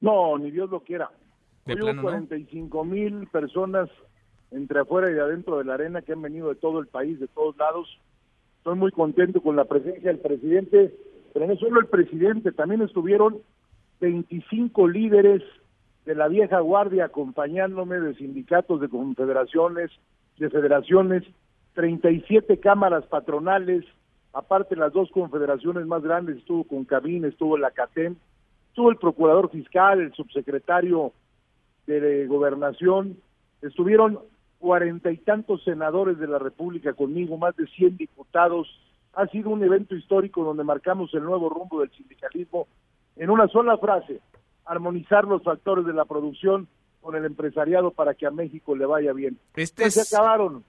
No, 0.00 0.36
ni 0.36 0.50
Dios 0.50 0.68
lo 0.68 0.80
quiera. 0.80 1.08
Hoy 1.66 1.80
hubo 1.80 2.02
45 2.02 2.84
mil 2.84 3.26
personas 3.28 3.88
entre 4.50 4.80
afuera 4.80 5.10
y 5.10 5.18
adentro 5.18 5.58
de 5.58 5.64
la 5.64 5.74
arena 5.74 6.02
que 6.02 6.12
han 6.12 6.20
venido 6.20 6.48
de 6.50 6.56
todo 6.56 6.78
el 6.78 6.86
país, 6.86 7.18
de 7.18 7.28
todos 7.28 7.56
lados. 7.56 7.98
Estoy 8.58 8.76
muy 8.76 8.92
contento 8.92 9.40
con 9.40 9.56
la 9.56 9.64
presencia 9.64 10.10
del 10.10 10.20
presidente, 10.20 10.94
pero 11.32 11.46
no 11.46 11.56
solo 11.56 11.80
el 11.80 11.86
presidente, 11.86 12.52
también 12.52 12.82
estuvieron 12.82 13.38
25 14.00 14.88
líderes 14.88 15.42
de 16.04 16.14
la 16.14 16.28
vieja 16.28 16.60
guardia 16.60 17.06
acompañándome 17.06 17.98
de 17.98 18.14
sindicatos, 18.14 18.80
de 18.80 18.88
confederaciones, 18.88 19.90
de 20.38 20.50
federaciones, 20.50 21.24
37 21.74 22.60
cámaras 22.60 23.06
patronales, 23.06 23.84
aparte 24.34 24.76
las 24.76 24.92
dos 24.92 25.10
confederaciones 25.10 25.86
más 25.86 26.02
grandes, 26.02 26.36
estuvo 26.36 26.64
con 26.64 26.84
Cabín, 26.84 27.24
estuvo 27.24 27.56
la 27.56 27.70
CATEM, 27.70 28.16
estuvo 28.68 28.90
el 28.90 28.98
procurador 28.98 29.50
fiscal, 29.50 30.00
el 30.00 30.12
subsecretario 30.12 31.12
de 31.86 32.26
gobernación, 32.26 33.18
estuvieron 33.62 34.18
cuarenta 34.58 35.10
y 35.10 35.18
tantos 35.18 35.62
senadores 35.64 36.18
de 36.18 36.26
la 36.26 36.38
República 36.38 36.94
conmigo, 36.94 37.36
más 37.36 37.54
de 37.56 37.66
cien 37.66 37.96
diputados. 37.96 38.68
Ha 39.12 39.26
sido 39.26 39.50
un 39.50 39.62
evento 39.62 39.94
histórico 39.94 40.42
donde 40.42 40.64
marcamos 40.64 41.12
el 41.14 41.22
nuevo 41.22 41.48
rumbo 41.48 41.80
del 41.80 41.90
sindicalismo 41.90 42.66
en 43.16 43.30
una 43.30 43.46
sola 43.48 43.76
frase, 43.78 44.20
armonizar 44.64 45.24
los 45.24 45.42
factores 45.42 45.84
de 45.84 45.92
la 45.92 46.04
producción 46.04 46.66
con 47.00 47.14
el 47.14 47.26
empresariado 47.26 47.90
para 47.90 48.14
que 48.14 48.26
a 48.26 48.30
México 48.30 48.74
le 48.74 48.86
vaya 48.86 49.12
bien. 49.12 49.38
Este 49.54 49.90
Se 49.90 50.00
acabaron, 50.00 50.64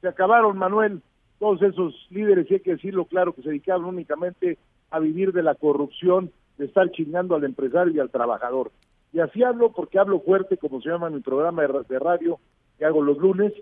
se 0.00 0.08
acabaron, 0.08 0.58
Manuel, 0.58 1.00
todos 1.38 1.62
esos 1.62 1.94
líderes, 2.10 2.50
y 2.50 2.54
hay 2.54 2.60
que 2.60 2.72
decirlo 2.72 3.04
claro, 3.04 3.32
que 3.32 3.42
se 3.42 3.50
dedicaban 3.50 3.84
únicamente 3.84 4.58
a 4.90 4.98
vivir 4.98 5.32
de 5.32 5.44
la 5.44 5.54
corrupción, 5.54 6.32
de 6.56 6.64
estar 6.64 6.90
chingando 6.90 7.36
al 7.36 7.44
empresario 7.44 7.94
y 7.94 8.00
al 8.00 8.10
trabajador. 8.10 8.72
Y 9.18 9.20
así 9.20 9.42
hablo 9.42 9.72
porque 9.72 9.98
hablo 9.98 10.20
fuerte, 10.20 10.56
como 10.58 10.80
se 10.80 10.90
llama 10.90 11.08
en 11.08 11.14
mi 11.14 11.20
programa 11.20 11.62
de 11.62 11.98
radio 11.98 12.38
que 12.78 12.84
hago 12.84 13.02
los 13.02 13.18
lunes, 13.18 13.52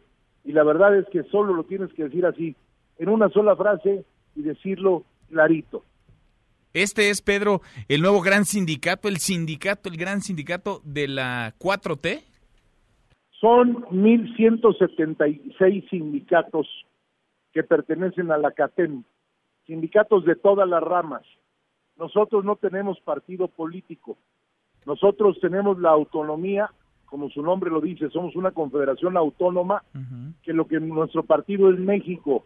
y 0.44 0.52
la 0.52 0.62
verdad 0.64 0.94
es 0.98 1.06
que 1.08 1.22
solo 1.30 1.54
lo 1.54 1.64
tienes 1.64 1.90
que 1.94 2.04
decir 2.04 2.26
así, 2.26 2.54
en 2.98 3.08
una 3.08 3.30
sola 3.30 3.56
frase 3.56 4.04
y 4.34 4.42
decirlo 4.42 5.04
clarito. 5.30 5.82
Este 6.74 7.08
es, 7.08 7.22
Pedro, 7.22 7.62
el 7.88 8.02
nuevo 8.02 8.20
gran 8.20 8.44
sindicato, 8.44 9.08
el 9.08 9.16
sindicato, 9.16 9.88
el 9.88 9.96
gran 9.96 10.20
sindicato 10.20 10.82
de 10.84 11.08
la 11.08 11.54
4T. 11.58 12.20
Son 13.40 13.82
1.176 13.86 15.88
sindicatos 15.88 16.68
que 17.54 17.62
pertenecen 17.62 18.30
a 18.30 18.36
la 18.36 18.50
CATEM, 18.50 19.04
sindicatos 19.66 20.26
de 20.26 20.36
todas 20.36 20.68
las 20.68 20.82
ramas. 20.82 21.22
Nosotros 21.96 22.44
no 22.44 22.56
tenemos 22.56 23.00
partido 23.00 23.48
político, 23.48 24.18
nosotros 24.86 25.38
tenemos 25.40 25.78
la 25.80 25.90
autonomía, 25.90 26.70
como 27.06 27.28
su 27.28 27.42
nombre 27.42 27.70
lo 27.70 27.80
dice, 27.80 28.08
somos 28.10 28.36
una 28.36 28.52
confederación 28.52 29.16
autónoma, 29.16 29.82
que 30.42 30.52
lo 30.52 30.66
que 30.66 30.78
nuestro 30.78 31.24
partido 31.24 31.70
es 31.70 31.78
México, 31.78 32.44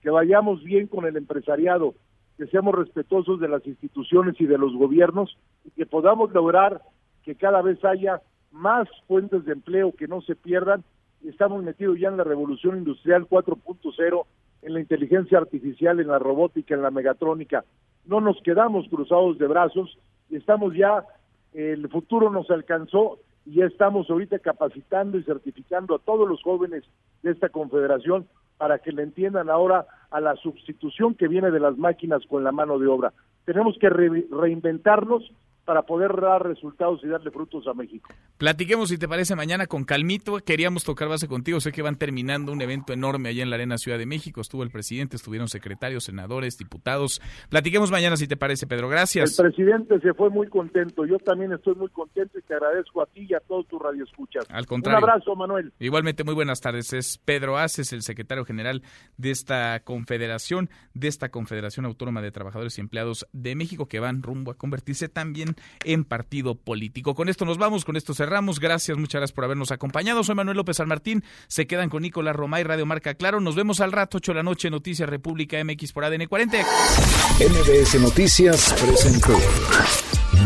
que 0.00 0.10
vayamos 0.10 0.62
bien 0.62 0.86
con 0.86 1.04
el 1.04 1.16
empresariado, 1.16 1.94
que 2.38 2.46
seamos 2.46 2.76
respetuosos 2.76 3.40
de 3.40 3.48
las 3.48 3.66
instituciones 3.66 4.40
y 4.40 4.46
de 4.46 4.56
los 4.56 4.72
gobiernos 4.74 5.36
y 5.64 5.70
que 5.72 5.84
podamos 5.84 6.32
lograr 6.32 6.80
que 7.24 7.34
cada 7.34 7.60
vez 7.60 7.84
haya 7.84 8.22
más 8.52 8.88
fuentes 9.06 9.44
de 9.44 9.52
empleo 9.52 9.92
que 9.92 10.08
no 10.08 10.22
se 10.22 10.36
pierdan. 10.36 10.84
Estamos 11.24 11.62
metidos 11.62 11.98
ya 11.98 12.08
en 12.08 12.16
la 12.16 12.24
revolución 12.24 12.78
industrial 12.78 13.28
4.0, 13.28 14.24
en 14.62 14.74
la 14.74 14.80
inteligencia 14.80 15.38
artificial, 15.38 16.00
en 16.00 16.08
la 16.08 16.18
robótica, 16.18 16.74
en 16.74 16.82
la 16.82 16.90
megatrónica. 16.90 17.64
No 18.06 18.20
nos 18.20 18.40
quedamos 18.42 18.88
cruzados 18.88 19.38
de 19.38 19.46
brazos 19.46 19.98
y 20.30 20.36
estamos 20.36 20.74
ya 20.74 21.04
el 21.52 21.88
futuro 21.88 22.30
nos 22.30 22.50
alcanzó 22.50 23.18
y 23.46 23.56
ya 23.56 23.66
estamos 23.66 24.08
ahorita 24.10 24.38
capacitando 24.38 25.18
y 25.18 25.24
certificando 25.24 25.94
a 25.94 25.98
todos 25.98 26.28
los 26.28 26.42
jóvenes 26.42 26.84
de 27.22 27.32
esta 27.32 27.48
confederación 27.48 28.26
para 28.58 28.78
que 28.78 28.92
le 28.92 29.02
entiendan 29.02 29.48
ahora 29.48 29.86
a 30.10 30.20
la 30.20 30.36
sustitución 30.36 31.14
que 31.14 31.28
viene 31.28 31.50
de 31.50 31.60
las 31.60 31.78
máquinas 31.78 32.22
con 32.26 32.44
la 32.44 32.52
mano 32.52 32.78
de 32.78 32.86
obra. 32.86 33.12
Tenemos 33.46 33.78
que 33.78 33.88
reinventarnos 33.88 35.32
para 35.70 35.82
poder 35.82 36.20
dar 36.20 36.44
resultados 36.44 36.98
y 37.04 37.06
darle 37.06 37.30
frutos 37.30 37.64
a 37.68 37.74
México. 37.74 38.12
Platiquemos, 38.38 38.88
si 38.88 38.98
te 38.98 39.06
parece, 39.06 39.36
mañana 39.36 39.68
con 39.68 39.84
Calmito. 39.84 40.36
Queríamos 40.38 40.82
tocar 40.82 41.08
base 41.08 41.28
contigo. 41.28 41.60
Sé 41.60 41.70
que 41.70 41.80
van 41.80 41.94
terminando 41.94 42.50
un 42.50 42.60
evento 42.60 42.92
enorme 42.92 43.28
allá 43.28 43.44
en 43.44 43.50
la 43.50 43.54
Arena 43.54 43.78
Ciudad 43.78 43.96
de 43.96 44.04
México. 44.04 44.40
Estuvo 44.40 44.64
el 44.64 44.72
presidente, 44.72 45.14
estuvieron 45.14 45.46
secretarios, 45.46 46.02
senadores, 46.02 46.58
diputados. 46.58 47.22
Platiquemos 47.50 47.92
mañana, 47.92 48.16
si 48.16 48.26
te 48.26 48.36
parece, 48.36 48.66
Pedro. 48.66 48.88
Gracias. 48.88 49.38
El 49.38 49.46
presidente 49.46 50.00
se 50.00 50.12
fue 50.12 50.28
muy 50.28 50.48
contento. 50.48 51.06
Yo 51.06 51.18
también 51.18 51.52
estoy 51.52 51.76
muy 51.76 51.88
contento 51.90 52.36
y 52.36 52.42
te 52.42 52.54
agradezco 52.54 53.02
a 53.02 53.06
ti 53.06 53.28
y 53.30 53.34
a 53.34 53.38
todos 53.38 53.68
tus 53.68 53.80
radioescuchas. 53.80 54.46
Al 54.50 54.66
contrario. 54.66 54.98
Un 54.98 55.08
abrazo, 55.08 55.36
Manuel. 55.36 55.72
Igualmente, 55.78 56.24
muy 56.24 56.34
buenas 56.34 56.60
tardes. 56.60 56.92
Es 56.92 57.16
Pedro 57.18 57.58
Aces, 57.58 57.92
el 57.92 58.02
secretario 58.02 58.44
general 58.44 58.82
de 59.18 59.30
esta 59.30 59.78
confederación, 59.84 60.68
de 60.94 61.06
esta 61.06 61.28
Confederación 61.28 61.86
Autónoma 61.86 62.22
de 62.22 62.32
Trabajadores 62.32 62.76
y 62.76 62.80
Empleados 62.80 63.28
de 63.32 63.54
México, 63.54 63.86
que 63.86 64.00
van 64.00 64.24
rumbo 64.24 64.50
a 64.50 64.54
convertirse 64.54 65.08
también 65.08 65.54
en 65.84 66.04
partido 66.04 66.54
político. 66.54 67.14
Con 67.14 67.28
esto 67.28 67.44
nos 67.44 67.58
vamos, 67.58 67.84
con 67.84 67.96
esto 67.96 68.14
cerramos. 68.14 68.60
Gracias, 68.60 68.96
muchas 68.96 69.20
gracias 69.20 69.34
por 69.34 69.44
habernos 69.44 69.70
acompañado. 69.70 70.24
Soy 70.24 70.34
Manuel 70.34 70.56
López 70.56 70.76
San 70.76 70.88
Martín. 70.88 71.24
Se 71.48 71.66
quedan 71.66 71.88
con 71.88 72.02
Nicolás 72.02 72.36
Romay, 72.36 72.64
Radio 72.64 72.86
Marca 72.86 73.14
Claro. 73.14 73.40
Nos 73.40 73.54
vemos 73.54 73.80
al 73.80 73.92
rato, 73.92 74.18
8 74.18 74.32
de 74.32 74.36
la 74.36 74.42
noche, 74.42 74.70
Noticias 74.70 75.08
República 75.08 75.62
MX 75.62 75.92
por 75.92 76.04
ADN 76.04 76.26
40. 76.26 76.58
MBS 76.58 78.00
Noticias 78.00 78.74
presentó 78.84 79.38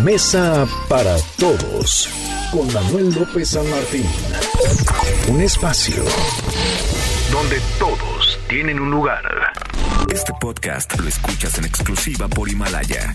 Mesa 0.02 0.66
para 0.88 1.16
Todos 1.38 2.08
con 2.50 2.72
Manuel 2.72 3.14
López 3.14 3.50
San 3.50 3.68
Martín. 3.70 4.06
Un 5.28 5.40
espacio 5.40 6.04
donde 7.32 7.60
todos 7.78 8.38
tienen 8.48 8.80
un 8.80 8.90
lugar. 8.90 9.24
Este 10.12 10.32
podcast 10.40 10.98
lo 11.00 11.08
escuchas 11.08 11.58
en 11.58 11.64
exclusiva 11.64 12.28
por 12.28 12.48
Himalaya. 12.48 13.14